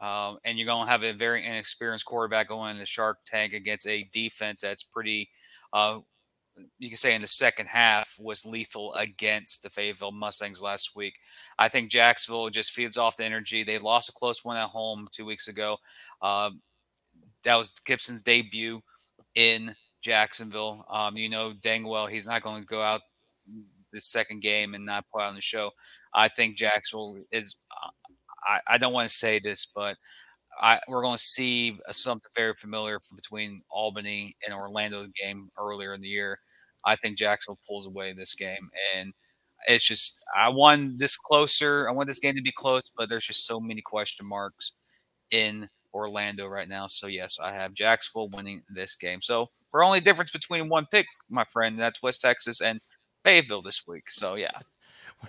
um, 0.00 0.38
and 0.44 0.58
you're 0.58 0.66
going 0.66 0.86
to 0.86 0.90
have 0.90 1.04
a 1.04 1.12
very 1.12 1.46
inexperienced 1.46 2.06
quarterback 2.06 2.48
going 2.48 2.72
in 2.72 2.78
the 2.78 2.86
Shark 2.86 3.18
Tank 3.24 3.52
against 3.52 3.86
a 3.86 4.08
defense 4.12 4.62
that's 4.62 4.82
pretty 4.82 5.28
uh, 5.72 5.98
you 6.78 6.88
can 6.88 6.98
say 6.98 7.14
in 7.14 7.20
the 7.22 7.26
second 7.26 7.66
half 7.66 8.16
was 8.18 8.44
lethal 8.44 8.92
against 8.94 9.62
the 9.62 9.70
Fayetteville 9.70 10.12
Mustangs 10.12 10.60
last 10.60 10.94
week. 10.94 11.14
I 11.58 11.68
think 11.68 11.90
Jacksonville 11.90 12.50
just 12.50 12.72
feeds 12.72 12.98
off 12.98 13.16
the 13.16 13.24
energy. 13.24 13.64
They 13.64 13.78
lost 13.78 14.08
a 14.08 14.12
close 14.12 14.44
one 14.44 14.56
at 14.56 14.68
home 14.68 15.08
two 15.12 15.24
weeks 15.24 15.48
ago. 15.48 15.78
Uh, 16.20 16.50
that 17.44 17.56
was 17.56 17.70
Gibson's 17.84 18.22
debut 18.22 18.82
in 19.34 19.74
Jacksonville. 20.02 20.84
Um, 20.90 21.16
you 21.16 21.28
know 21.28 21.52
dang 21.60 21.84
well 21.84 22.06
he's 22.06 22.26
not 22.26 22.42
going 22.42 22.62
to 22.62 22.66
go 22.66 22.82
out 22.82 23.00
the 23.92 24.00
second 24.00 24.42
game 24.42 24.74
and 24.74 24.84
not 24.84 25.04
put 25.12 25.22
on 25.22 25.34
the 25.34 25.40
show. 25.40 25.70
I 26.14 26.28
think 26.28 26.56
Jacksonville 26.56 27.18
is. 27.30 27.56
Uh, 27.70 27.90
I, 28.44 28.74
I 28.74 28.78
don't 28.78 28.92
want 28.92 29.08
to 29.08 29.14
say 29.14 29.38
this, 29.38 29.66
but 29.66 29.96
I, 30.60 30.80
we're 30.88 31.02
going 31.02 31.16
to 31.16 31.22
see 31.22 31.78
something 31.92 32.30
very 32.36 32.54
familiar 32.54 33.00
between 33.16 33.62
Albany 33.70 34.36
and 34.44 34.54
Orlando 34.54 35.06
game 35.20 35.50
earlier 35.58 35.94
in 35.94 36.00
the 36.00 36.08
year. 36.08 36.38
I 36.84 36.96
think 36.96 37.16
Jacksonville 37.18 37.58
pulls 37.66 37.86
away 37.86 38.12
this 38.12 38.34
game, 38.34 38.70
and 38.96 39.12
it's 39.68 39.84
just 39.84 40.18
I 40.36 40.48
want 40.48 40.98
this 40.98 41.16
closer. 41.16 41.88
I 41.88 41.92
want 41.92 42.08
this 42.08 42.18
game 42.18 42.34
to 42.34 42.42
be 42.42 42.52
close, 42.52 42.90
but 42.96 43.08
there's 43.08 43.26
just 43.26 43.46
so 43.46 43.60
many 43.60 43.80
question 43.82 44.26
marks 44.26 44.72
in 45.30 45.68
Orlando 45.94 46.46
right 46.46 46.68
now. 46.68 46.86
So 46.88 47.06
yes, 47.06 47.38
I 47.42 47.52
have 47.54 47.74
Jacksonville 47.74 48.28
winning 48.34 48.62
this 48.68 48.96
game. 48.96 49.22
So 49.22 49.46
we're 49.72 49.84
only 49.84 50.00
difference 50.00 50.30
between 50.32 50.68
one 50.68 50.86
pick, 50.90 51.06
my 51.30 51.44
friend. 51.44 51.78
That's 51.78 52.02
West 52.02 52.20
Texas 52.20 52.60
and 52.60 52.80
Fayetteville 53.24 53.62
this 53.62 53.84
week. 53.86 54.10
So 54.10 54.34
yeah. 54.34 54.58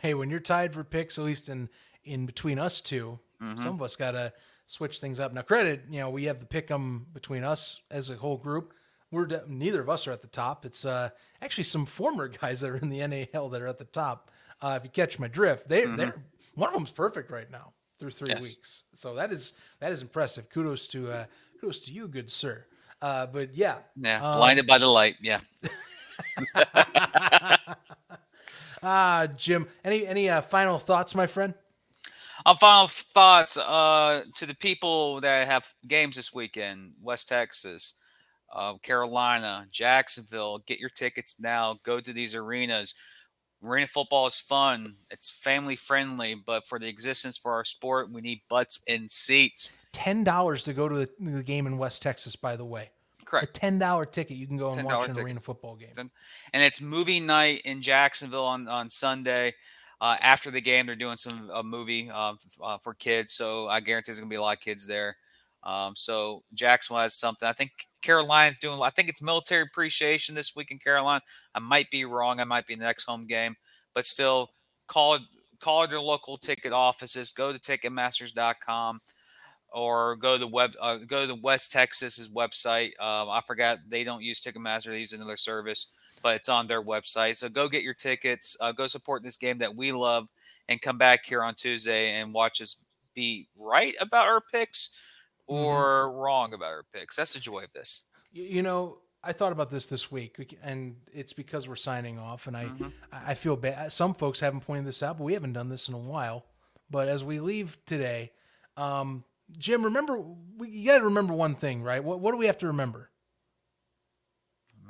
Hey, 0.01 0.15
when 0.15 0.29
you're 0.31 0.39
tied 0.39 0.73
for 0.73 0.83
picks, 0.83 1.17
at 1.19 1.23
least 1.25 1.49
in 1.49 1.69
in 2.03 2.25
between 2.25 2.59
us 2.59 2.81
2 2.81 3.19
Mhm. 3.41 3.57
some 3.59 3.75
of 3.75 3.81
us 3.81 3.95
got 3.95 4.11
to 4.11 4.33
switch 4.65 4.99
things 4.99 5.19
up. 5.19 5.33
Now, 5.33 5.41
credit, 5.41 5.83
you 5.89 5.99
know, 5.99 6.09
we 6.09 6.25
have 6.25 6.39
the 6.39 6.45
pick 6.45 6.69
'em 6.71 7.07
between 7.13 7.43
us 7.43 7.81
as 7.91 8.09
a 8.09 8.15
whole 8.15 8.37
group. 8.37 8.73
We're 9.11 9.25
de- 9.25 9.43
neither 9.47 9.81
of 9.81 9.89
us 9.89 10.07
are 10.07 10.11
at 10.11 10.21
the 10.21 10.27
top. 10.27 10.65
It's 10.65 10.85
uh, 10.85 11.09
actually 11.41 11.65
some 11.65 11.85
former 11.85 12.27
guys 12.41 12.61
that 12.61 12.69
are 12.71 12.77
in 12.77 12.89
the 12.89 13.05
NAL 13.05 13.49
that 13.49 13.61
are 13.61 13.67
at 13.67 13.77
the 13.77 13.85
top. 13.85 14.31
Uh, 14.61 14.75
if 14.77 14.83
you 14.83 14.89
catch 14.89 15.19
my 15.19 15.27
drift, 15.27 15.67
they 15.67 15.85
they're 15.85 16.23
one 16.55 16.69
of 16.69 16.73
them's 16.73 16.91
perfect 16.91 17.29
right 17.31 17.49
now 17.51 17.73
through 17.99 18.11
three 18.11 18.29
Yes. 18.29 18.41
weeks. 18.41 18.83
So 18.93 19.13
that 19.15 19.31
is 19.31 19.53
that 19.79 19.91
is 19.91 20.01
impressive. 20.01 20.49
Kudos 20.49 20.87
to 20.89 21.11
uh, 21.11 21.25
kudos 21.59 21.79
to 21.81 21.91
you, 21.91 22.07
good 22.07 22.31
sir. 22.31 22.65
Uh, 23.01 23.25
but 23.25 23.53
yeah, 23.55 23.79
Yeah. 23.97 24.25
Um, 24.25 24.37
Blinded 24.37 24.65
by 24.65 24.77
the 24.77 24.87
light. 24.87 25.17
Yeah. 25.21 25.41
ah, 28.83 29.27
Jim, 29.37 29.67
any 29.83 30.07
any 30.07 30.29
uh, 30.29 30.41
final 30.41 30.79
thoughts, 30.79 31.13
my 31.15 31.27
friend? 31.27 31.53
Uh, 32.45 32.53
final 32.53 32.87
thoughts 32.87 33.57
uh, 33.57 34.23
to 34.35 34.45
the 34.45 34.55
people 34.55 35.21
that 35.21 35.47
have 35.47 35.73
games 35.87 36.15
this 36.15 36.33
weekend: 36.33 36.93
West 37.01 37.29
Texas, 37.29 37.99
uh, 38.53 38.75
Carolina, 38.77 39.67
Jacksonville. 39.71 40.59
Get 40.59 40.79
your 40.79 40.89
tickets 40.89 41.39
now. 41.39 41.77
Go 41.83 41.99
to 41.99 42.13
these 42.13 42.35
arenas. 42.35 42.95
Arena 43.65 43.87
football 43.87 44.27
is 44.27 44.39
fun. 44.39 44.95
It's 45.09 45.29
family 45.29 45.77
friendly, 45.77 46.35
but 46.35 46.67
for 46.67 46.79
the 46.79 46.87
existence 46.87 47.37
for 47.37 47.53
our 47.53 47.63
sport, 47.63 48.11
we 48.11 48.19
need 48.19 48.41
butts 48.49 48.83
in 48.87 49.07
seats. 49.07 49.77
Ten 49.93 50.25
dollars 50.25 50.63
to 50.63 50.73
go 50.73 50.89
to 50.89 50.95
the, 50.95 51.09
the 51.19 51.43
game 51.43 51.65
in 51.65 51.77
West 51.77 52.01
Texas. 52.01 52.35
By 52.35 52.57
the 52.57 52.65
way, 52.65 52.89
Correct. 53.23 53.57
a 53.57 53.59
ten 53.61 53.79
dollar 53.79 54.05
ticket 54.05 54.35
you 54.35 54.47
can 54.47 54.57
go 54.57 54.73
and 54.73 54.83
watch 54.83 55.03
an 55.07 55.15
ticket. 55.15 55.23
arena 55.23 55.39
football 55.39 55.75
game. 55.77 56.11
And 56.51 56.61
it's 56.61 56.81
movie 56.81 57.21
night 57.21 57.61
in 57.63 57.81
Jacksonville 57.81 58.43
on 58.45 58.67
on 58.67 58.89
Sunday. 58.89 59.53
Uh, 60.03 60.17
after 60.19 60.51
the 60.51 60.59
game, 60.59 60.85
they're 60.85 60.97
doing 60.97 61.15
some 61.15 61.49
a 61.53 61.63
movie 61.63 62.11
uh, 62.13 62.33
uh, 62.61 62.77
for 62.77 62.93
kids, 62.93 63.31
so 63.31 63.69
I 63.69 63.79
guarantee 63.79 64.11
there's 64.11 64.19
gonna 64.19 64.29
be 64.29 64.35
a 64.35 64.41
lot 64.41 64.57
of 64.57 64.59
kids 64.59 64.85
there. 64.85 65.15
Um, 65.63 65.93
so 65.95 66.43
Jacksonville 66.53 67.03
has 67.03 67.13
something. 67.15 67.47
I 67.47 67.53
think 67.53 67.71
Carolina's 68.01 68.57
doing. 68.57 68.81
I 68.81 68.89
think 68.89 69.07
it's 69.07 69.21
military 69.21 69.61
appreciation 69.61 70.35
this 70.35 70.57
week 70.57 70.71
in 70.71 70.79
Carolina. 70.79 71.21
I 71.55 71.59
might 71.59 71.89
be 71.89 72.03
wrong. 72.03 72.41
I 72.41 72.43
might 72.43 72.67
be 72.67 72.75
the 72.75 72.83
next 72.83 73.05
home 73.05 73.27
game, 73.27 73.55
but 73.95 74.03
still, 74.03 74.49
call 74.89 75.19
call 75.61 75.87
your 75.87 76.01
local 76.01 76.35
ticket 76.35 76.73
offices. 76.73 77.31
Go 77.31 77.53
to 77.53 77.59
Ticketmasters.com 77.59 78.99
or 79.71 80.17
go 80.17 80.33
to 80.33 80.39
the 80.39 80.47
web. 80.47 80.73
Uh, 80.81 80.97
go 81.07 81.21
to 81.21 81.27
the 81.27 81.39
West 81.41 81.71
Texas's 81.71 82.27
website. 82.27 82.87
Um, 82.99 83.29
I 83.29 83.39
forgot 83.47 83.79
they 83.87 84.03
don't 84.03 84.21
use 84.21 84.41
Ticketmaster. 84.41 84.87
They 84.87 84.99
use 84.99 85.13
another 85.13 85.37
service 85.37 85.87
but 86.23 86.35
it's 86.35 86.49
on 86.49 86.65
their 86.67 86.81
website. 86.81 87.35
So 87.35 87.49
go 87.49 87.67
get 87.67 87.83
your 87.83 87.93
tickets, 87.93 88.57
uh, 88.59 88.71
go 88.71 88.87
support 88.87 89.21
this 89.21 89.37
game 89.37 89.59
that 89.59 89.75
we 89.75 89.91
love, 89.91 90.27
and 90.67 90.81
come 90.81 90.97
back 90.97 91.25
here 91.25 91.43
on 91.43 91.53
Tuesday 91.53 92.15
and 92.15 92.33
watch 92.33 92.61
us 92.61 92.83
be 93.13 93.47
right 93.55 93.93
about 93.99 94.25
our 94.25 94.41
picks 94.41 94.97
or 95.45 96.11
wrong 96.11 96.53
about 96.53 96.71
our 96.71 96.85
picks. 96.93 97.17
That's 97.17 97.33
the 97.33 97.39
joy 97.39 97.65
of 97.65 97.73
this. 97.73 98.09
You 98.31 98.63
know, 98.63 98.99
I 99.23 99.33
thought 99.33 99.51
about 99.51 99.69
this 99.69 99.85
this 99.85 100.11
week, 100.11 100.57
and 100.63 100.95
it's 101.13 101.33
because 101.33 101.67
we're 101.67 101.75
signing 101.75 102.17
off, 102.17 102.47
and 102.47 102.57
I 102.57 102.69
I 103.11 103.31
I 103.31 103.33
feel 103.35 103.55
bad. 103.55 103.91
Some 103.91 104.13
folks 104.13 104.39
haven't 104.39 104.61
pointed 104.61 104.85
this 104.85 105.03
out, 105.03 105.17
but 105.17 105.25
we 105.25 105.33
haven't 105.33 105.53
done 105.53 105.69
this 105.69 105.87
in 105.87 105.93
a 105.93 105.99
while. 105.99 106.45
But 106.89 107.07
as 107.07 107.23
we 107.23 107.39
leave 107.39 107.77
today, 107.85 108.31
um, 108.75 109.23
Jim, 109.57 109.83
remember 109.83 110.19
we, 110.57 110.69
you 110.69 110.87
got 110.87 110.97
to 110.97 111.05
remember 111.05 111.33
one 111.33 111.55
thing, 111.55 111.83
right? 111.83 112.03
What 112.03 112.19
what 112.19 112.31
do 112.31 112.37
we 112.37 112.47
have 112.47 112.57
to 112.59 112.67
remember? 112.67 113.09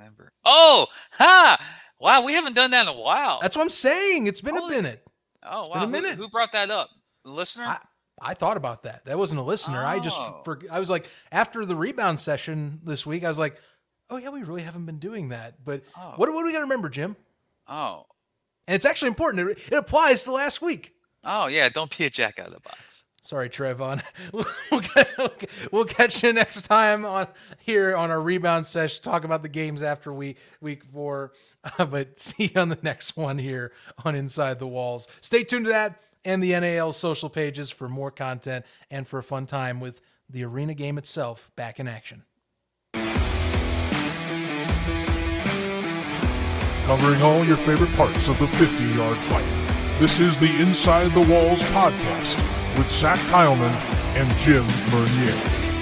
Remember? 0.04 0.32
Oh, 0.46 0.88
ha! 1.12 1.58
Wow, 2.00 2.26
we 2.26 2.34
haven't 2.34 2.56
done 2.56 2.72
that 2.72 2.84
in 2.84 2.94
a 2.94 3.00
while. 3.00 3.40
That's 3.42 3.56
what 3.56 3.62
I'm 3.64 3.70
saying. 3.70 4.28
It's 4.28 4.42
been 4.42 4.58
a 4.58 4.68
minute. 4.68 5.06
oh, 5.44 5.64
been 5.72 5.80
wow. 5.80 5.84
a 5.86 5.88
minute. 5.88 6.16
Who, 6.16 6.28
brought 6.30 6.52
that 6.52 6.70
up? 6.70 6.90
The 7.24 7.32
listener? 7.32 7.66
I, 7.66 7.78
I 8.22 8.34
thought 8.34 8.58
about 8.58 8.84
that. 8.84 9.06
That 9.06 9.18
wasn't 9.18 9.40
a 9.40 9.44
listener. 9.44 9.84
I 9.84 10.00
just 10.00 10.18
Oh. 10.20 10.42
for 10.44 10.60
I 10.70 10.80
was 10.80 10.90
like 10.90 11.08
after 11.32 11.66
the 11.66 11.76
rebound 11.76 12.20
session 12.20 12.82
this 12.84 13.06
week, 13.06 13.24
I 13.24 13.30
was 13.30 13.40
like, 13.40 13.58
oh 14.10 14.18
yeah, 14.18 14.30
we 14.30 14.44
really 14.44 14.62
haven't 14.64 14.86
been 14.86 15.00
doing 15.00 15.30
that. 15.30 15.64
But 15.64 15.84
Oh. 15.98 16.14
what 16.18 16.30
what 16.34 16.42
do 16.42 16.46
we 16.46 16.52
got 16.52 16.60
to 16.60 16.64
remember, 16.64 16.90
Jim? 16.90 17.16
oh, 17.68 18.06
And 18.68 18.76
it's 18.76 18.86
actually 18.86 19.08
important. 19.10 19.50
It, 19.52 19.58
it 19.72 19.76
applies 19.76 20.24
to 20.26 20.34
last 20.34 20.62
week. 20.62 20.94
oh, 21.24 21.48
yeah. 21.48 21.70
Don't 21.70 21.96
be 21.98 22.06
a 22.06 22.10
jack 22.10 22.38
out 22.40 22.48
of 22.48 22.54
the 22.54 22.60
box. 22.60 23.06
Sorry, 23.24 23.50
Trevon. 23.50 24.04
We'll, 25.72 25.86
catch 25.86 26.24
you 26.24 26.34
next 26.34 26.64
time 26.64 27.06
on 27.06 27.28
here 27.60 27.96
on 27.96 28.12
our 28.12 28.22
rebound 28.22 28.66
session. 28.66 29.02
Talk 29.02 29.24
about 29.24 29.42
the 29.42 29.50
games 29.50 29.82
after 29.82 30.12
week 30.12 30.38
week 30.62 30.84
four. 30.84 31.32
Uh, 31.64 31.86
but 31.90 32.20
see 32.20 32.52
you 32.54 32.62
on 32.62 32.70
the 32.70 32.78
next 32.82 33.16
one 33.16 33.38
here 33.38 33.72
on 34.04 34.16
Inside 34.16 34.60
the 34.60 34.68
Walls. 34.68 35.08
Stay 35.22 35.44
tuned 35.44 35.66
to 35.66 35.72
that 35.72 36.02
and 36.26 36.44
the 36.44 36.60
NAL 36.60 36.92
social 36.92 37.30
pages 37.30 37.70
for 37.70 37.88
more 37.88 38.12
content 38.12 38.66
and 38.92 39.08
for 39.08 39.20
a 39.20 39.24
fun 39.24 39.46
time 39.46 39.80
with 39.80 40.02
the 40.30 40.44
arena 40.44 40.74
game 40.74 40.98
itself 40.98 41.50
back 41.56 41.80
in 41.80 41.88
action. 41.88 42.24
covering 46.84 47.22
all 47.22 47.46
your 47.46 47.56
favorite 47.56 47.94
parts 47.96 48.28
of 48.28 48.38
the 48.40 48.48
50 48.48 48.84
yard 48.98 49.18
fight. 49.18 49.46
This 50.00 50.20
is 50.20 50.38
the 50.40 50.54
Inside 50.60 51.12
the 51.12 51.22
Walls 51.22 51.62
podcast 51.72 52.63
with 52.78 52.90
Zach 52.92 53.20
Kyleman 53.32 53.74
and 54.16 54.30
Jim 54.38 54.64
Mernier. 54.92 55.73